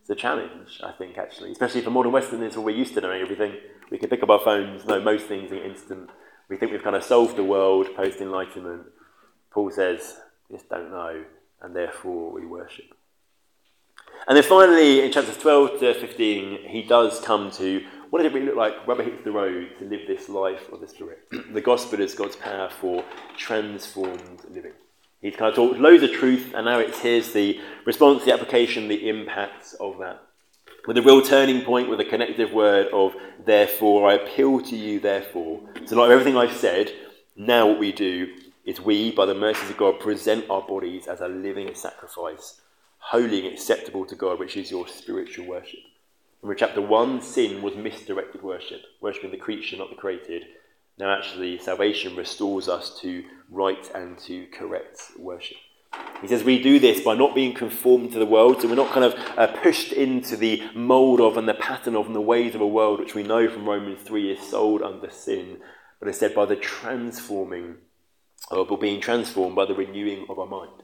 It's 0.00 0.08
a 0.08 0.14
challenge, 0.14 0.80
I 0.82 0.92
think, 0.92 1.18
actually, 1.18 1.52
especially 1.52 1.82
for 1.82 1.90
modern 1.90 2.12
Westerners 2.12 2.56
where 2.56 2.64
we're 2.64 2.76
used 2.76 2.94
to 2.94 3.02
knowing 3.02 3.20
everything. 3.20 3.52
We 3.90 3.98
can 3.98 4.08
pick 4.08 4.22
up 4.22 4.30
our 4.30 4.40
phones, 4.40 4.86
know 4.86 5.02
most 5.02 5.26
things 5.26 5.52
in 5.52 5.58
an 5.58 5.64
instant. 5.64 6.08
We 6.48 6.56
think 6.56 6.72
we've 6.72 6.82
kind 6.82 6.96
of 6.96 7.04
solved 7.04 7.36
the 7.36 7.44
world 7.44 7.94
post 7.94 8.22
enlightenment. 8.22 8.86
Paul 9.56 9.70
says, 9.70 10.18
just 10.50 10.68
don't 10.68 10.90
know, 10.90 11.24
and 11.62 11.74
therefore 11.74 12.30
we 12.30 12.44
worship. 12.44 12.94
And 14.28 14.36
then 14.36 14.44
finally, 14.44 15.02
in 15.02 15.10
chapters 15.10 15.38
12 15.38 15.80
to 15.80 15.94
15, 15.94 16.68
he 16.68 16.82
does 16.82 17.20
come 17.20 17.50
to 17.52 17.82
what 18.10 18.22
does 18.22 18.30
it 18.30 18.34
really 18.34 18.48
look 18.48 18.56
like, 18.56 18.86
rubber 18.86 19.02
hits 19.02 19.24
the 19.24 19.32
road, 19.32 19.70
to 19.78 19.86
live 19.86 20.06
this 20.06 20.28
life 20.28 20.70
of 20.70 20.82
the 20.82 20.88
Spirit? 20.88 21.20
the 21.54 21.62
gospel 21.62 22.02
is 22.02 22.14
God's 22.14 22.36
power 22.36 22.68
for 22.68 23.02
transformed 23.38 24.42
living. 24.50 24.74
He's 25.22 25.36
kind 25.36 25.48
of 25.48 25.56
talked 25.56 25.80
loads 25.80 26.02
of 26.02 26.12
truth, 26.12 26.52
and 26.54 26.66
now 26.66 26.78
it's 26.78 26.98
here's 26.98 27.32
the 27.32 27.58
response, 27.86 28.26
the 28.26 28.34
application, 28.34 28.88
the 28.88 29.08
impacts 29.08 29.72
of 29.80 29.96
that. 30.00 30.20
With 30.86 30.98
a 30.98 31.02
real 31.02 31.22
turning 31.22 31.62
point 31.62 31.88
with 31.88 32.00
a 32.00 32.04
connective 32.04 32.52
word 32.52 32.88
of 32.92 33.14
therefore, 33.42 34.10
I 34.10 34.16
appeal 34.16 34.60
to 34.60 34.76
you, 34.76 35.00
therefore. 35.00 35.62
So, 35.86 35.96
like 35.96 36.10
everything 36.10 36.36
I've 36.36 36.54
said, 36.54 36.92
now 37.38 37.68
what 37.68 37.78
we 37.78 37.92
do 37.92 38.28
is 38.66 38.80
we, 38.80 39.12
by 39.12 39.24
the 39.24 39.34
mercies 39.34 39.70
of 39.70 39.76
God, 39.76 40.00
present 40.00 40.50
our 40.50 40.60
bodies 40.60 41.06
as 41.06 41.20
a 41.20 41.28
living 41.28 41.72
sacrifice, 41.74 42.60
holy 42.98 43.46
and 43.46 43.54
acceptable 43.54 44.04
to 44.04 44.16
God, 44.16 44.40
which 44.40 44.56
is 44.56 44.70
your 44.70 44.88
spiritual 44.88 45.46
worship. 45.46 45.80
Remember, 46.42 46.58
chapter 46.58 46.82
1, 46.82 47.22
sin 47.22 47.62
was 47.62 47.76
misdirected 47.76 48.42
worship, 48.42 48.82
worshipping 49.00 49.30
the 49.30 49.36
creature, 49.36 49.76
not 49.76 49.90
the 49.90 49.96
created. 49.96 50.44
Now, 50.98 51.16
actually, 51.16 51.58
salvation 51.58 52.16
restores 52.16 52.68
us 52.68 52.98
to 53.00 53.24
right 53.50 53.90
and 53.94 54.18
to 54.20 54.46
correct 54.46 55.12
worship. 55.18 55.58
He 56.20 56.28
says 56.28 56.44
we 56.44 56.62
do 56.62 56.78
this 56.78 57.00
by 57.00 57.14
not 57.14 57.34
being 57.34 57.54
conformed 57.54 58.12
to 58.12 58.18
the 58.18 58.26
world, 58.26 58.60
so 58.60 58.68
we're 58.68 58.74
not 58.74 58.92
kind 58.92 59.04
of 59.04 59.14
uh, 59.36 59.46
pushed 59.62 59.92
into 59.92 60.36
the 60.36 60.62
mould 60.74 61.20
of 61.20 61.36
and 61.36 61.48
the 61.48 61.54
pattern 61.54 61.94
of 61.94 62.06
and 62.06 62.14
the 62.14 62.20
ways 62.20 62.54
of 62.54 62.60
a 62.60 62.66
world 62.66 62.98
which 62.98 63.14
we 63.14 63.22
know 63.22 63.48
from 63.48 63.68
Romans 63.68 64.00
3 64.02 64.32
is 64.32 64.40
sold 64.40 64.82
under 64.82 65.10
sin, 65.10 65.58
but 66.00 66.08
instead 66.08 66.34
by 66.34 66.46
the 66.46 66.56
transforming, 66.56 67.76
or 68.50 68.78
being 68.78 69.00
transformed 69.00 69.56
by 69.56 69.64
the 69.64 69.74
renewing 69.74 70.26
of 70.28 70.38
our 70.38 70.46
mind. 70.46 70.82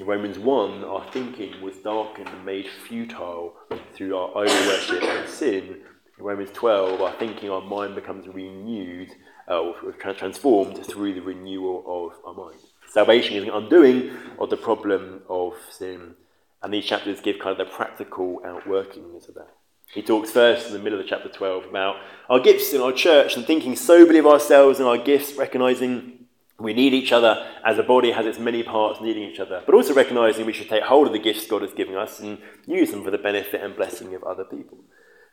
In 0.00 0.06
Romans 0.06 0.38
1, 0.38 0.84
our 0.84 1.06
thinking 1.12 1.60
was 1.60 1.76
darkened 1.76 2.28
and 2.28 2.44
made 2.44 2.66
futile 2.88 3.54
through 3.92 4.16
our 4.16 4.30
idol 4.38 4.66
worship 4.66 5.02
and 5.02 5.28
sin. 5.28 5.80
In 6.18 6.24
Romans 6.24 6.50
12, 6.54 7.00
our 7.00 7.12
thinking, 7.12 7.50
our 7.50 7.60
mind 7.60 7.94
becomes 7.94 8.26
renewed, 8.26 9.10
uh, 9.48 9.60
or 9.60 9.92
transformed 9.92 10.86
through 10.86 11.14
the 11.14 11.20
renewal 11.20 11.84
of 11.86 12.24
our 12.24 12.46
mind. 12.46 12.60
Salvation 12.88 13.36
is 13.36 13.44
an 13.44 13.50
undoing 13.50 14.10
of 14.38 14.48
the 14.48 14.56
problem 14.56 15.22
of 15.28 15.54
sin, 15.70 16.14
and 16.62 16.72
these 16.72 16.84
chapters 16.84 17.20
give 17.20 17.38
kind 17.38 17.60
of 17.60 17.66
the 17.66 17.72
practical 17.72 18.40
outworkings 18.40 19.28
of 19.28 19.34
that. 19.34 19.54
He 19.92 20.02
talks 20.02 20.30
first 20.30 20.68
in 20.68 20.72
the 20.72 20.78
middle 20.78 21.00
of 21.00 21.06
chapter 21.06 21.28
12 21.28 21.66
about 21.66 21.96
our 22.28 22.40
gifts 22.40 22.72
in 22.72 22.80
our 22.80 22.92
church 22.92 23.36
and 23.36 23.44
thinking 23.44 23.76
soberly 23.76 24.18
of 24.18 24.26
ourselves 24.26 24.78
and 24.78 24.88
our 24.88 24.98
gifts, 24.98 25.34
recognizing 25.34 26.19
we 26.60 26.74
need 26.74 26.92
each 26.92 27.10
other 27.10 27.46
as 27.64 27.78
a 27.78 27.82
body 27.82 28.12
has 28.12 28.26
its 28.26 28.38
many 28.38 28.62
parts 28.62 29.00
needing 29.00 29.22
each 29.22 29.40
other, 29.40 29.62
but 29.64 29.74
also 29.74 29.94
recognizing 29.94 30.44
we 30.44 30.52
should 30.52 30.68
take 30.68 30.82
hold 30.82 31.06
of 31.06 31.12
the 31.12 31.18
gifts 31.18 31.46
God 31.46 31.62
has 31.62 31.72
given 31.72 31.96
us 31.96 32.20
and 32.20 32.38
use 32.66 32.90
them 32.90 33.02
for 33.02 33.10
the 33.10 33.18
benefit 33.18 33.62
and 33.62 33.74
blessing 33.74 34.14
of 34.14 34.22
other 34.24 34.44
people. 34.44 34.78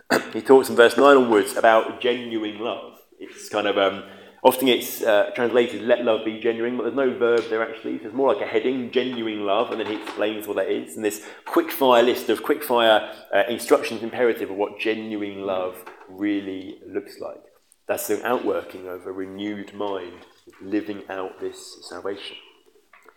he 0.34 0.41
talks 0.41 0.69
in 0.69 0.75
verse 0.75 0.95
9 0.95 1.17
onwards 1.17 1.57
about 1.57 1.99
genuine 1.99 2.59
love. 2.59 2.99
It's 3.19 3.49
kind 3.49 3.67
of, 3.67 3.78
um, 3.78 4.03
often 4.41 4.69
it's 4.69 5.01
uh, 5.01 5.32
translated, 5.36 5.82
let 5.82 6.05
love 6.05 6.23
be 6.23 6.39
genuine, 6.39 6.78
but 6.78 6.84
there's 6.84 6.95
no 6.95 7.17
verb 7.17 7.43
there 7.49 7.61
actually. 7.61 7.99
So 7.99 8.05
it's 8.05 8.15
more 8.15 8.34
like 8.34 8.41
a 8.41 8.47
heading, 8.47 8.91
genuine 8.91 9.45
love, 9.45 9.71
and 9.71 9.82
then 9.82 9.88
he 9.88 10.01
explains 10.01 10.47
what 10.47 10.55
that 10.57 10.69
is. 10.69 10.95
And 10.95 11.03
this 11.03 11.25
quick 11.45 11.71
fire 11.71 12.03
list 12.03 12.30
of 12.30 12.41
quick 12.41 12.63
fire 12.63 13.13
uh, 13.36 13.43
instructions 13.49 14.01
imperative 14.01 14.49
of 14.49 14.55
what 14.55 14.80
genuine 14.80 15.41
love 15.41 15.84
really 16.07 16.80
looks 16.88 17.19
like. 17.19 17.43
That's 17.88 18.07
the 18.07 18.25
outworking 18.25 18.88
of 18.88 19.05
a 19.05 19.11
renewed 19.11 19.73
mind 19.73 20.25
living 20.61 21.03
out 21.09 21.39
this 21.39 21.87
salvation. 21.87 22.37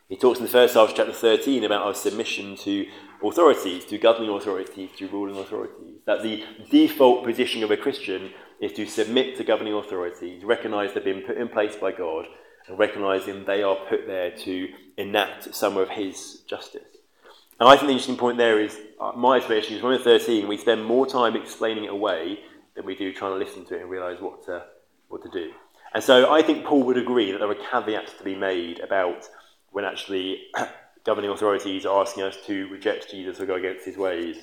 He 0.08 0.16
talks 0.16 0.38
in 0.40 0.44
the 0.44 0.50
first 0.50 0.74
half 0.74 0.90
of 0.90 0.96
chapter 0.96 1.12
13 1.12 1.62
about 1.64 1.86
our 1.86 1.94
submission 1.94 2.56
to 2.58 2.86
authorities, 3.22 3.84
to 3.86 3.98
governing 3.98 4.30
authorities, 4.30 4.90
to 4.98 5.08
ruling 5.08 5.36
authorities. 5.36 6.00
That 6.06 6.22
the 6.22 6.44
default 6.70 7.24
position 7.24 7.62
of 7.62 7.70
a 7.70 7.76
Christian 7.76 8.32
is 8.60 8.72
to 8.72 8.86
submit 8.86 9.36
to 9.36 9.44
governing 9.44 9.74
authorities, 9.74 10.44
recognize 10.44 10.92
they've 10.92 11.04
been 11.04 11.22
put 11.22 11.36
in 11.36 11.48
place 11.48 11.76
by 11.76 11.92
God, 11.92 12.26
and 12.66 12.78
recognizing 12.78 13.44
they 13.44 13.62
are 13.62 13.76
put 13.88 14.06
there 14.06 14.30
to 14.30 14.68
enact 14.96 15.54
some 15.54 15.76
of 15.76 15.88
His 15.90 16.42
justice. 16.48 16.82
And 17.58 17.68
I 17.68 17.76
think 17.76 17.86
the 17.86 17.92
interesting 17.92 18.16
point 18.16 18.38
there 18.38 18.60
is 18.60 18.78
uh, 19.00 19.12
my 19.12 19.36
observation 19.36 19.76
is 19.76 19.82
Romans 19.82 20.02
13, 20.02 20.48
we 20.48 20.56
spend 20.56 20.84
more 20.84 21.06
time 21.06 21.36
explaining 21.36 21.84
it 21.84 21.90
away 21.90 22.40
than 22.74 22.84
we 22.84 22.96
do 22.96 23.12
trying 23.12 23.38
to 23.38 23.44
listen 23.44 23.64
to 23.66 23.76
it 23.76 23.82
and 23.82 23.90
realize 23.90 24.20
what 24.20 24.44
to, 24.46 24.64
what 25.08 25.22
to 25.22 25.30
do. 25.30 25.52
And 25.92 26.02
so 26.02 26.32
I 26.32 26.42
think 26.42 26.64
Paul 26.64 26.84
would 26.84 26.96
agree 26.96 27.32
that 27.32 27.38
there 27.38 27.50
are 27.50 27.54
caveats 27.70 28.12
to 28.18 28.24
be 28.24 28.36
made 28.36 28.80
about 28.80 29.28
when 29.70 29.84
actually 29.84 30.42
governing 31.04 31.30
authorities 31.30 31.84
are 31.84 32.00
asking 32.00 32.24
us 32.24 32.36
to 32.46 32.68
reject 32.68 33.10
Jesus 33.10 33.40
or 33.40 33.46
go 33.46 33.54
against 33.54 33.84
his 33.84 33.96
ways, 33.96 34.36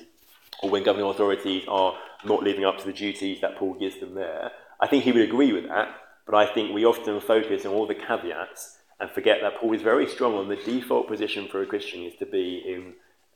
or 0.62 0.70
when 0.70 0.82
governing 0.82 1.08
authorities 1.08 1.64
are 1.68 1.96
not 2.24 2.42
living 2.42 2.64
up 2.64 2.78
to 2.78 2.84
the 2.84 2.92
duties 2.92 3.40
that 3.40 3.56
Paul 3.56 3.74
gives 3.74 4.00
them 4.00 4.14
there. 4.14 4.50
I 4.80 4.86
think 4.86 5.04
he 5.04 5.12
would 5.12 5.22
agree 5.22 5.52
with 5.52 5.68
that, 5.68 5.88
but 6.26 6.34
I 6.34 6.52
think 6.52 6.74
we 6.74 6.84
often 6.84 7.20
focus 7.20 7.64
on 7.64 7.72
all 7.72 7.86
the 7.86 7.94
caveats 7.94 8.78
and 9.00 9.10
forget 9.10 9.38
that 9.42 9.56
Paul 9.56 9.72
is 9.74 9.82
very 9.82 10.08
strong 10.08 10.34
on 10.34 10.48
the 10.48 10.56
default 10.56 11.08
position 11.08 11.48
for 11.48 11.62
a 11.62 11.66
Christian 11.66 12.02
is 12.02 12.16
to 12.16 12.26
be 12.26 12.62
in 12.66 12.94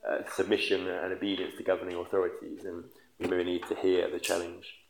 uh, 0.08 0.28
submission 0.32 0.88
and 0.88 1.12
obedience 1.12 1.54
to 1.56 1.62
governing 1.62 1.96
authorities, 1.96 2.64
and 2.64 2.84
we 3.18 3.28
really 3.28 3.44
need 3.44 3.66
to 3.68 3.76
hear 3.76 4.10
the 4.10 4.18
challenge. 4.18 4.81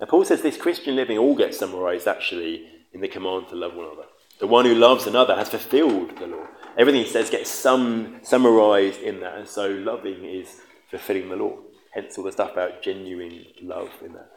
Now, 0.00 0.06
Paul 0.06 0.24
says 0.24 0.42
this 0.42 0.56
Christian 0.56 0.96
living 0.96 1.18
all 1.18 1.34
gets 1.34 1.58
summarized 1.58 2.06
actually 2.06 2.66
in 2.92 3.00
the 3.00 3.08
command 3.08 3.48
to 3.48 3.56
love 3.56 3.74
one 3.74 3.86
another. 3.86 4.08
The 4.38 4.46
one 4.46 4.64
who 4.64 4.74
loves 4.74 5.06
another 5.06 5.34
has 5.34 5.48
fulfilled 5.48 6.16
the 6.18 6.28
law. 6.28 6.46
Everything 6.76 7.02
he 7.04 7.10
says 7.10 7.30
gets 7.30 7.50
some, 7.50 8.20
summarized 8.22 9.00
in 9.00 9.20
that, 9.20 9.36
and 9.36 9.48
so 9.48 9.68
loving 9.68 10.24
is 10.24 10.60
fulfilling 10.88 11.28
the 11.28 11.36
law. 11.36 11.58
Hence 11.90 12.16
all 12.16 12.24
the 12.24 12.32
stuff 12.32 12.52
about 12.52 12.82
genuine 12.82 13.46
love 13.60 13.90
in 14.04 14.12
that. 14.12 14.30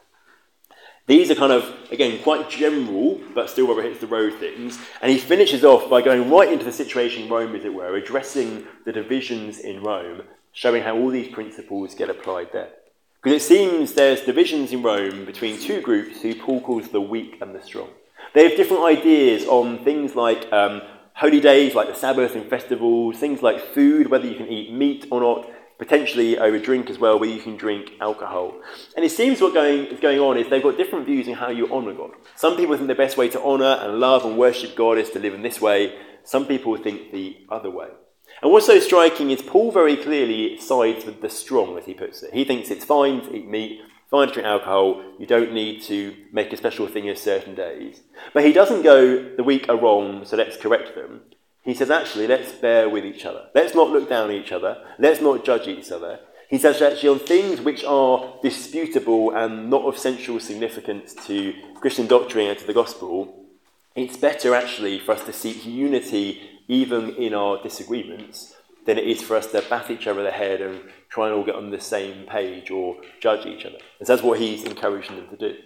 These 1.06 1.30
are 1.30 1.36
kind 1.36 1.52
of, 1.52 1.72
again, 1.91 2.22
quite 2.23 2.49
general, 2.49 3.19
but 3.36 3.49
still 3.49 3.68
rubber 3.68 3.84
hits 3.84 3.99
the 3.99 4.07
road 4.07 4.40
things. 4.40 4.80
And 5.02 5.11
he 5.11 5.18
finishes 5.18 5.64
off 5.64 5.90
by 5.90 6.02
going 6.02 6.30
right 6.30 6.52
into 6.52 6.65
the 6.65 6.72
situation 6.72 7.23
in 7.23 7.30
Rome, 7.30 7.56
as 7.56 7.65
it 7.65 7.73
were, 7.73 7.95
addressing 7.95 8.65
the 8.86 8.91
divisions 8.91 9.60
in 9.60 9.84
Rome, 9.84 10.23
showing 10.53 10.84
how 10.84 10.98
all 10.98 11.10
these 11.10 11.31
principles 11.31 11.95
get 11.95 12.10
applied 12.10 12.52
there. 12.53 12.69
Because 13.22 13.43
it 13.43 13.45
seems 13.45 13.93
there's 13.93 14.22
divisions 14.22 14.72
in 14.72 14.81
Rome 14.81 15.26
between 15.26 15.60
two 15.60 15.80
groups 15.80 16.22
who 16.22 16.34
Paul 16.34 16.60
calls 16.60 16.88
the 16.88 17.02
weak 17.02 17.38
and 17.39 17.53
the 17.53 17.61
strong. 17.61 17.89
They 18.34 18.48
have 18.48 18.57
different 18.57 18.84
ideas 18.84 19.45
on 19.45 19.84
things 19.84 20.15
like 20.15 20.52
um, 20.52 20.81
holy 21.14 21.39
days, 21.39 21.76
like 21.76 21.88
the 21.88 21.93
Sabbath 21.93 22.35
and 22.35 22.49
festivals, 22.49 23.19
things 23.19 23.43
like 23.43 23.73
food, 23.76 24.10
whether 24.10 24.26
you 24.26 24.35
can 24.35 24.48
eat 24.48 24.73
meat 24.73 25.06
or 25.11 25.22
not, 25.22 25.48
potentially 25.77 26.39
over 26.39 26.57
drink 26.57 26.89
as 26.89 26.98
well, 26.98 27.19
where 27.19 27.30
you 27.30 27.39
can 27.39 27.57
drink 27.57 27.91
alcohol. 28.02 28.60
And 28.95 29.06
it 29.06 29.11
seems 29.11 29.39
what 29.39 29.53
going, 29.53 29.85
is 29.85 29.99
going 29.99 30.19
on 30.19 30.39
is 30.39 30.49
they've 30.49 30.64
got 30.64 30.77
different 30.77 31.06
views 31.06 31.27
on 31.27 31.35
how 31.35 31.49
you 31.49 31.72
honour 31.72 31.93
God. 31.93 32.11
Some 32.35 32.57
people 32.57 32.76
think 32.76 32.88
the 32.88 32.95
best 32.95 33.18
way 33.18 33.30
to 33.30 33.43
honour 33.43 33.77
and 33.84 33.99
love 33.99 34.26
and 34.26 34.35
worship 34.35 34.76
God 34.76 34.98
is 34.98 35.11
to 35.11 35.19
live 35.19 35.35
in 35.35 35.43
this 35.43 35.61
way. 35.61 35.95
Some 36.23 36.48
people 36.48 36.76
think 36.76 37.11
the 37.11 37.38
other 37.49 37.69
way. 37.69 37.89
And 38.41 38.51
what's 38.51 38.65
so 38.65 38.80
striking 38.80 39.30
is 39.30 39.41
Paul 39.41 39.72
very 39.72 39.95
clearly 39.95 40.57
sides 40.59 41.05
with 41.05 41.22
the 41.22 41.30
strong, 41.30 41.77
as 41.77 41.85
he 41.85 41.93
puts 41.93 42.23
it. 42.23 42.34
He 42.34 42.43
thinks 42.43 42.72
it's 42.72 42.85
fine 42.85 43.22
to 43.22 43.35
eat 43.35 43.47
meat, 43.47 43.81
fine 44.09 44.30
to 44.30 44.34
drink 44.34 44.47
alcohol, 44.47 45.03
you 45.19 45.27
don't 45.27 45.53
need 45.53 45.84
to 45.84 46.15
make 46.31 46.51
a 46.51 46.57
special 46.57 46.88
thing 46.88 47.07
of 47.09 47.19
certain 47.19 47.53
days. 47.53 48.01
But 48.34 48.43
he 48.43 48.51
doesn't 48.51 48.81
go, 48.81 49.35
the 49.35 49.43
weak 49.43 49.69
are 49.69 49.77
wrong, 49.77 50.26
so 50.26 50.38
let's 50.38 50.57
correct 50.57 50.95
them. 50.95 51.22
He 51.63 51.76
says, 51.76 51.91
actually, 51.91 52.26
let's 52.26 52.51
bear 52.51 52.89
with 52.89 53.05
each 53.05 53.26
other. 53.26 53.45
Let's 53.53 53.76
not 53.76 53.91
look 53.91 54.09
down 54.09 54.31
at 54.31 54.35
each 54.35 54.51
other. 54.51 54.84
Let's 54.97 55.22
not 55.22 55.45
judge 55.45 55.68
each 55.68 55.91
other. 55.91 56.19
He 56.49 56.57
says, 56.57 56.81
actually, 56.81 57.09
on 57.09 57.19
things 57.19 57.61
which 57.61 57.85
are 57.85 58.34
disputable 58.41 59.31
and 59.31 59.69
not 59.69 59.85
of 59.85 59.99
central 59.99 60.39
significance 60.39 61.13
to 61.27 61.53
Christian 61.76 62.07
doctrine 62.07 62.47
and 62.47 62.57
to 62.57 62.65
the 62.65 62.73
gospel, 62.73 63.45
it's 63.95 64.18
better 64.18 64.55
actually 64.55 64.99
for 64.99 65.11
us 65.11 65.23
to 65.26 65.34
seek 65.34 65.65
unity 65.65 66.41
even 66.72 67.10
in 67.15 67.34
our 67.34 67.61
disagreements 67.61 68.56
than 68.85 68.98
it 68.98 69.06
is 69.06 69.22
for 69.22 69.35
us 69.35 69.48
to 69.48 69.61
bat 69.69 69.91
each 69.91 70.07
other 70.07 70.23
the 70.23 70.31
head 70.31 70.61
and 70.61 70.81
try 71.10 71.27
and 71.27 71.35
all 71.35 71.43
get 71.43 71.53
on 71.53 71.69
the 71.69 71.80
same 71.80 72.26
page 72.26 72.72
or 72.72 72.95
judge 73.19 73.45
each 73.45 73.65
other. 73.65 73.77
And 73.99 74.07
so 74.07 74.15
that's 74.15 74.23
what 74.23 74.39
he's 74.39 74.64
encouraging 74.64 75.18
them 75.18 75.27
to 75.27 75.38
do. 75.38 75.57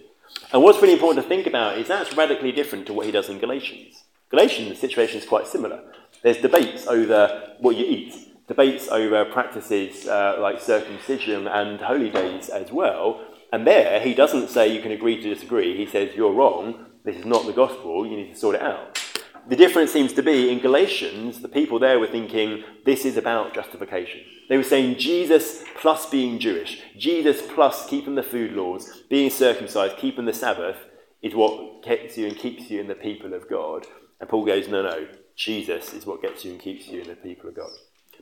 And 0.52 0.64
what's 0.64 0.82
really 0.82 0.96
important 0.96 1.24
to 1.24 1.30
think 1.30 1.46
about 1.46 1.78
is 1.78 1.88
that's 1.88 2.18
radically 2.18 2.52
different 2.52 2.88
to 2.88 2.94
what 2.94 3.06
he 3.06 3.12
does 3.12 3.30
in 3.30 3.38
Galatians. 3.38 4.04
Galatians, 4.32 4.70
the 4.70 4.76
situation 4.76 5.20
is 5.20 5.28
quite 5.28 5.46
similar. 5.46 5.84
There's 6.24 6.38
debates 6.38 6.88
over 6.88 7.54
what 7.60 7.76
you 7.78 7.86
eat, 7.86 8.48
debates 8.48 8.88
over 8.88 9.26
practices 9.26 10.08
uh, 10.08 10.38
like 10.40 10.60
circumcision 10.60 11.48
and 11.48 11.80
holy 11.82 12.10
days 12.10 12.50
as 12.50 12.72
well. 12.72 13.24
And 13.54 13.68
there, 13.68 14.00
he 14.00 14.16
doesn't 14.16 14.50
say 14.50 14.74
you 14.74 14.82
can 14.82 14.92
agree 14.92 15.22
to 15.22 15.34
disagree. 15.34 15.78
He 15.78 15.86
says 15.86 16.16
you're 16.16 16.34
wrong, 16.34 16.88
this 17.04 17.16
is 17.16 17.26
not 17.26 17.46
the 17.46 17.54
gospel, 17.54 18.08
you 18.08 18.18
need 18.18 18.34
to 18.34 18.40
sort 18.40 18.56
it 18.56 18.64
out. 18.64 19.00
The 19.48 19.56
difference 19.56 19.92
seems 19.92 20.12
to 20.14 20.24
be 20.24 20.50
in 20.50 20.60
Galatians, 20.60 21.42
the 21.42 21.48
people 21.48 21.78
there 21.78 22.00
were 22.00 22.08
thinking 22.08 22.64
this 22.84 23.06
is 23.06 23.16
about 23.16 23.54
justification. 23.54 24.22
They 24.50 24.58
were 24.58 24.64
saying 24.64 24.98
Jesus 24.98 25.64
plus 25.80 26.10
being 26.10 26.40
Jewish, 26.40 26.82
Jesus 26.98 27.44
plus 27.54 27.86
keeping 27.88 28.16
the 28.16 28.24
food 28.24 28.54
laws, 28.54 29.04
being 29.08 29.30
circumcised, 29.30 29.98
keeping 29.98 30.26
the 30.26 30.34
Sabbath 30.34 30.78
is 31.22 31.36
what 31.36 31.84
gets 31.84 32.18
you 32.18 32.26
and 32.26 32.36
keeps 32.36 32.72
you 32.72 32.80
in 32.80 32.88
the 32.88 32.96
people 32.96 33.36
of 33.36 33.48
God. 33.48 33.86
And 34.20 34.28
Paul 34.28 34.46
goes, 34.46 34.68
no, 34.68 34.82
no, 34.82 35.08
Jesus 35.36 35.94
is 35.94 36.08
what 36.08 36.24
gets 36.24 36.44
you 36.44 36.52
and 36.52 36.60
keeps 36.60 36.88
you 36.88 37.02
in 37.02 37.08
the 37.08 37.16
people 37.16 37.50
of 37.50 37.56
God. 37.56 37.72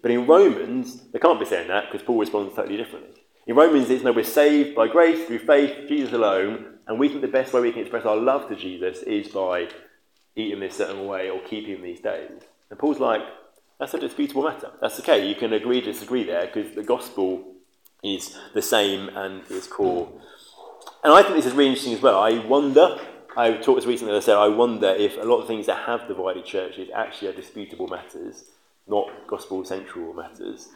But 0.02 0.12
in 0.12 0.28
Romans, 0.28 1.04
they 1.12 1.20
can't 1.20 1.40
be 1.40 1.46
saying 1.46 1.70
that 1.70 1.90
because 1.90 2.06
Paul 2.06 2.20
responds 2.20 2.54
totally 2.54 2.76
differently. 2.76 3.24
In 3.48 3.56
Romans, 3.56 3.90
it's 3.90 4.04
no, 4.04 4.12
we're 4.12 4.26
saved 4.26 4.76
by 4.76 4.90
grace 4.90 5.26
through 5.26 5.40
faith, 5.40 5.88
Jesus 5.88 6.14
alone, 6.14 6.80
and 6.88 7.00
we 7.00 7.08
think 7.08 7.22
the 7.22 7.28
best 7.28 7.54
way 7.54 7.62
we 7.62 7.72
can 7.72 7.82
express 7.82 8.06
our 8.06 8.18
love 8.18 8.50
to 8.50 8.56
Jesus 8.58 9.04
is 9.04 9.30
by 9.30 9.70
eating 10.36 10.60
this 10.60 10.76
certain 10.76 11.06
way 11.06 11.30
or 11.30 11.40
keeping 11.42 11.82
these 11.82 12.00
days. 12.00 12.32
And 12.70 12.80
Paul's 12.80 13.00
like, 13.00 13.22
that's 13.80 13.94
a 13.94 14.00
disputable 14.00 14.44
matter. 14.44 14.72
That's 14.82 15.00
okay. 15.00 15.28
You 15.28 15.36
can 15.36 15.54
agree 15.54 15.82
disagree 15.82 16.24
there 16.24 16.46
because 16.46 16.74
the 16.74 16.84
gospel 16.84 17.44
is 18.04 18.38
the 18.54 18.62
same 18.62 19.10
and 19.10 19.44
is 19.50 19.68
core. 19.68 20.10
And 21.04 21.14
I 21.14 21.22
think 21.22 21.36
this 21.36 21.46
is 21.46 21.54
really 21.54 21.70
interesting 21.70 21.94
as 21.94 22.02
well. 22.02 22.20
I 22.20 22.40
wonder, 22.40 23.00
I 23.36 23.54
talked 23.54 23.80
this 23.80 23.86
recently, 23.86 24.16
I 24.16 24.20
said, 24.20 24.38
I 24.38 24.48
wonder 24.48 24.88
if 24.88 25.18
a 25.18 25.24
lot 25.24 25.42
of 25.42 25.48
things 25.48 25.66
that 25.66 25.86
have 25.86 26.08
divided 26.08 26.46
churches 26.46 26.90
actually 26.94 27.30
are 27.30 27.34
disputable 27.34 27.88
matters, 27.88 28.46
not 28.88 29.10
gospel 29.28 29.64
central 29.66 30.14
matters. 30.14 30.70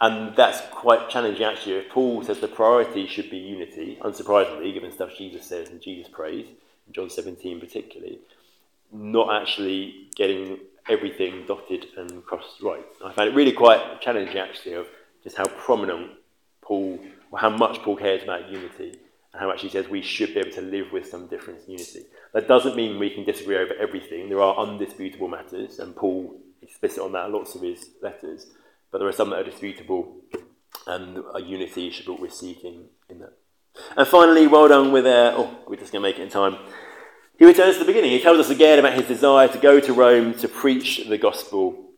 And 0.00 0.34
that's 0.34 0.60
quite 0.72 1.08
challenging 1.10 1.44
actually. 1.44 1.76
If 1.76 1.90
Paul 1.90 2.24
says 2.24 2.40
the 2.40 2.48
priority 2.48 3.06
should 3.06 3.30
be 3.30 3.38
unity, 3.38 3.98
unsurprisingly, 4.00 4.74
given 4.74 4.90
stuff 4.90 5.16
Jesus 5.16 5.46
says 5.46 5.68
and 5.68 5.80
Jesus 5.80 6.08
prays, 6.08 6.46
John 6.90 7.08
17 7.08 7.60
particularly, 7.60 8.18
not 8.92 9.42
actually 9.42 10.08
getting 10.14 10.58
everything 10.88 11.44
dotted 11.46 11.86
and 11.96 12.24
crossed 12.24 12.60
right. 12.60 12.84
I 13.04 13.12
found 13.12 13.30
it 13.30 13.34
really 13.34 13.52
quite 13.52 14.00
challenging 14.00 14.38
actually 14.38 14.74
of 14.74 14.86
just 15.22 15.36
how 15.36 15.46
prominent 15.46 16.12
Paul, 16.60 16.98
or 17.30 17.38
how 17.38 17.50
much 17.50 17.78
Paul 17.82 17.96
cares 17.96 18.22
about 18.22 18.50
unity 18.50 18.98
and 19.32 19.40
how 19.40 19.48
much 19.48 19.62
he 19.62 19.68
says 19.68 19.88
we 19.88 20.02
should 20.02 20.34
be 20.34 20.40
able 20.40 20.50
to 20.52 20.60
live 20.62 20.92
with 20.92 21.08
some 21.08 21.26
difference 21.26 21.64
in 21.66 21.72
unity. 21.72 22.02
That 22.34 22.48
doesn't 22.48 22.76
mean 22.76 22.98
we 22.98 23.10
can 23.10 23.24
disagree 23.24 23.56
over 23.56 23.74
everything. 23.74 24.28
There 24.28 24.40
are 24.40 24.56
undisputable 24.56 25.28
matters, 25.28 25.78
and 25.78 25.94
Paul 25.94 26.36
explicit 26.60 27.02
on 27.02 27.12
that 27.12 27.30
lots 27.30 27.54
of 27.54 27.62
his 27.62 27.90
letters, 28.02 28.46
but 28.90 28.98
there 28.98 29.08
are 29.08 29.12
some 29.12 29.30
that 29.30 29.40
are 29.40 29.44
disputable, 29.44 30.16
and 30.86 31.22
a 31.34 31.40
unity 31.40 31.90
should 31.90 32.06
be 32.06 32.12
what 32.12 32.20
we're 32.20 32.30
seeking 32.30 32.86
in 33.08 33.20
that. 33.20 33.32
And 33.96 34.06
finally, 34.06 34.46
well 34.46 34.68
done 34.68 34.92
with, 34.92 35.06
uh, 35.06 35.32
oh, 35.36 35.58
we're 35.66 35.76
just 35.76 35.92
going 35.92 36.02
to 36.02 36.08
make 36.08 36.18
it 36.18 36.22
in 36.22 36.28
time. 36.28 36.56
He 37.38 37.44
returns 37.44 37.74
to 37.74 37.80
the 37.80 37.86
beginning. 37.86 38.10
He 38.10 38.20
tells 38.20 38.38
us 38.38 38.50
again 38.50 38.78
about 38.78 38.94
his 38.94 39.06
desire 39.06 39.48
to 39.48 39.58
go 39.58 39.80
to 39.80 39.92
Rome 39.92 40.34
to 40.34 40.48
preach 40.48 41.06
the 41.08 41.18
gospel. 41.18 41.90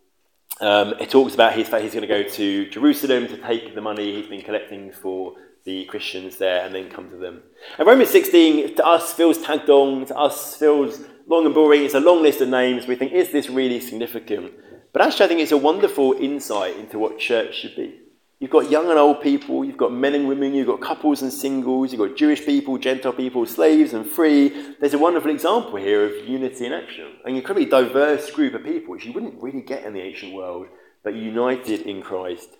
Um, 0.60 0.94
he 0.98 1.06
talks 1.06 1.34
about 1.34 1.54
his 1.54 1.68
fact 1.68 1.82
he's 1.82 1.94
going 1.94 2.08
to 2.08 2.22
go 2.22 2.22
to 2.22 2.70
Jerusalem 2.70 3.26
to 3.28 3.36
take 3.38 3.74
the 3.74 3.80
money 3.80 4.14
he's 4.14 4.28
been 4.28 4.42
collecting 4.42 4.92
for 4.92 5.34
the 5.64 5.84
Christians 5.86 6.36
there 6.36 6.64
and 6.64 6.74
then 6.74 6.88
come 6.88 7.10
to 7.10 7.16
them. 7.16 7.42
And 7.78 7.86
Romans 7.86 8.10
16 8.10 8.76
to 8.76 8.86
us 8.86 9.12
feels 9.12 9.38
tagged 9.42 9.68
on, 9.68 10.06
to 10.06 10.16
us 10.16 10.56
feels 10.56 11.00
long 11.26 11.46
and 11.46 11.54
boring. 11.54 11.84
It's 11.84 11.94
a 11.94 12.00
long 12.00 12.22
list 12.22 12.40
of 12.40 12.48
names. 12.48 12.86
We 12.86 12.96
think, 12.96 13.12
is 13.12 13.32
this 13.32 13.50
really 13.50 13.80
significant? 13.80 14.52
But 14.92 15.02
actually, 15.02 15.24
I 15.24 15.28
think 15.28 15.40
it's 15.40 15.52
a 15.52 15.56
wonderful 15.56 16.12
insight 16.12 16.76
into 16.76 16.98
what 16.98 17.18
church 17.18 17.56
should 17.56 17.74
be. 17.74 18.00
You've 18.40 18.50
got 18.50 18.70
young 18.70 18.90
and 18.90 18.98
old 18.98 19.22
people, 19.22 19.64
you've 19.64 19.76
got 19.76 19.92
men 19.92 20.14
and 20.14 20.26
women, 20.26 20.54
you've 20.54 20.66
got 20.66 20.80
couples 20.80 21.22
and 21.22 21.32
singles, 21.32 21.92
you've 21.92 22.00
got 22.00 22.16
Jewish 22.16 22.44
people, 22.44 22.76
Gentile 22.78 23.12
people, 23.12 23.46
slaves 23.46 23.94
and 23.94 24.04
free. 24.04 24.74
There's 24.80 24.94
a 24.94 24.98
wonderful 24.98 25.30
example 25.30 25.76
here 25.76 26.04
of 26.04 26.28
unity 26.28 26.66
in 26.66 26.72
action. 26.72 27.12
An 27.24 27.36
incredibly 27.36 27.66
diverse 27.66 28.30
group 28.30 28.54
of 28.54 28.64
people, 28.64 28.92
which 28.92 29.06
you 29.06 29.12
wouldn't 29.12 29.40
really 29.40 29.62
get 29.62 29.84
in 29.84 29.94
the 29.94 30.02
ancient 30.02 30.34
world, 30.34 30.66
but 31.04 31.14
united 31.14 31.82
in 31.82 32.02
Christ. 32.02 32.50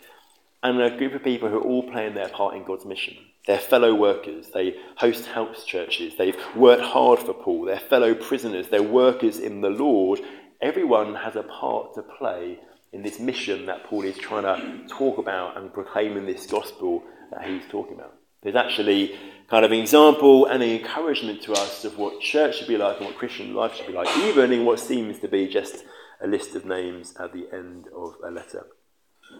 And 0.63 0.81
a 0.81 0.97
group 0.97 1.13
of 1.13 1.25
people 1.25 1.51
who 1.51 1.59
are 1.59 1.63
all 1.63 1.91
playing 1.91 2.15
their 2.15 2.29
part 2.29 2.55
in 2.55 2.65
God's 2.65 2.87
mission. 2.87 3.17
They're 3.47 3.59
fellow 3.59 3.95
workers, 3.95 4.49
they 4.55 4.77
host 4.97 5.27
house 5.27 5.65
churches, 5.65 6.15
they've 6.17 6.37
worked 6.57 6.83
hard 6.83 7.19
for 7.19 7.35
Paul, 7.35 7.67
they're 7.67 7.79
fellow 7.79 8.15
prisoners, 8.15 8.69
they're 8.69 8.83
workers 8.83 9.39
in 9.39 9.61
the 9.61 9.69
Lord. 9.69 10.21
Everyone 10.63 11.15
has 11.17 11.37
a 11.37 11.43
part 11.43 11.95
to 11.95 12.03
play 12.03 12.61
in 12.95 13.03
this 13.03 13.19
mission 13.19 13.67
that 13.67 13.85
Paul 13.85 14.05
is 14.05 14.17
trying 14.17 14.45
to 14.45 14.87
talk 14.89 15.19
about 15.19 15.57
and 15.57 15.75
proclaim 15.75 16.17
in 16.17 16.27
this 16.27 16.47
gospel 16.47 17.03
that 17.33 17.45
he's 17.45 17.65
talking 17.69 17.95
about. 17.95 18.15
There's 18.43 18.55
actually 18.55 19.19
kind 19.49 19.65
of 19.65 19.73
an 19.73 19.81
example 19.81 20.47
and 20.47 20.63
an 20.63 20.71
encouragement 20.71 21.43
to 21.43 21.53
us 21.53 21.85
of 21.85 21.99
what 21.99 22.21
church 22.21 22.59
should 22.59 22.69
be 22.69 22.77
like 22.77 22.99
and 22.99 23.07
what 23.07 23.19
Christian 23.19 23.53
life 23.53 23.75
should 23.75 23.89
be 23.89 23.93
like, 23.93 24.17
even 24.19 24.53
in 24.53 24.65
what 24.65 24.79
seems 24.79 25.19
to 25.19 25.29
be 25.29 25.49
just 25.49 25.85
a 26.23 26.27
list 26.29 26.55
of 26.55 26.65
names 26.65 27.15
at 27.19 27.33
the 27.33 27.49
end 27.53 27.87
of 27.95 28.15
a 28.25 28.31
letter. 28.31 28.67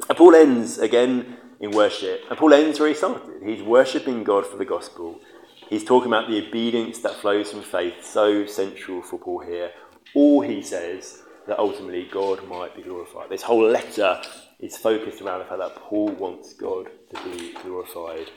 And 0.09 0.19
Paul 0.19 0.35
ends 0.35 0.79
again 0.79 1.37
in 1.61 1.71
worship, 1.71 2.23
and 2.29 2.39
Paul 2.39 2.55
ends 2.55 2.81
where 2.81 2.89
he 2.89 2.95
started. 2.95 3.43
He's 3.45 3.63
worshipping 3.63 4.25
God 4.25 4.47
for 4.47 4.57
the 4.57 4.65
gospel. 4.65 5.21
He's 5.69 5.85
talking 5.85 6.09
about 6.09 6.29
the 6.29 6.47
obedience 6.47 6.99
that 7.01 7.15
flows 7.15 7.53
from 7.53 7.63
faith, 7.63 8.05
so 8.05 8.47
central 8.47 9.03
for 9.03 9.19
Paul 9.19 9.41
here. 9.41 9.71
All 10.15 10.41
he 10.41 10.63
says 10.63 11.23
that 11.47 11.59
ultimately 11.59 12.09
God 12.11 12.47
might 12.49 12.75
be 12.75 12.83
glorified. 12.83 13.31
This 13.31 13.43
whole 13.43 13.69
letter 13.69 14.21
is 14.61 14.77
focused 14.77 15.21
around 15.21 15.41
the 15.41 15.45
fact 15.45 15.61
that 15.61 15.77
Paul 15.77 16.09
wants 16.09 16.55
God 16.55 16.89
to 17.15 17.25
be 17.25 17.53
glorified. 17.63 18.31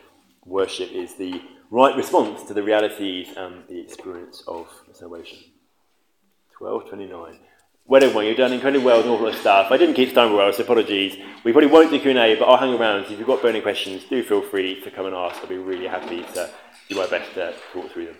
Worship 0.45 0.91
is 0.91 1.15
the 1.15 1.41
right 1.69 1.95
response 1.95 2.43
to 2.43 2.53
the 2.53 2.63
realities 2.63 3.29
and 3.35 3.67
the 3.67 3.79
experience 3.79 4.43
of 4.47 4.67
salvation. 4.93 5.39
12.29. 6.59 7.37
Well, 7.85 8.03
everyone, 8.03 8.25
you've 8.25 8.35
done 8.35 8.51
incredibly 8.51 8.85
well 8.85 8.97
with 8.97 9.07
all 9.07 9.17
the 9.19 9.31
stuff. 9.31 9.71
I 9.71 9.77
didn't 9.77 9.95
keep 9.95 10.13
time 10.13 10.33
well, 10.33 10.51
so 10.51 10.63
apologies. 10.63 11.17
We 11.45 11.53
probably 11.53 11.69
won't 11.69 11.89
do 11.89 11.99
Q&A, 11.99 12.35
but 12.35 12.45
I'll 12.45 12.57
hang 12.57 12.73
around. 12.73 13.05
If 13.05 13.11
you've 13.11 13.25
got 13.25 13.41
burning 13.41 13.61
questions, 13.61 14.03
do 14.09 14.21
feel 14.23 14.41
free 14.41 14.81
to 14.81 14.91
come 14.91 15.05
and 15.05 15.15
ask. 15.15 15.41
I'll 15.41 15.47
be 15.47 15.57
really 15.57 15.87
happy 15.87 16.23
to 16.33 16.49
do 16.89 16.95
my 16.95 17.07
best 17.07 17.33
to 17.35 17.53
talk 17.71 17.89
through 17.91 18.07
them. 18.07 18.15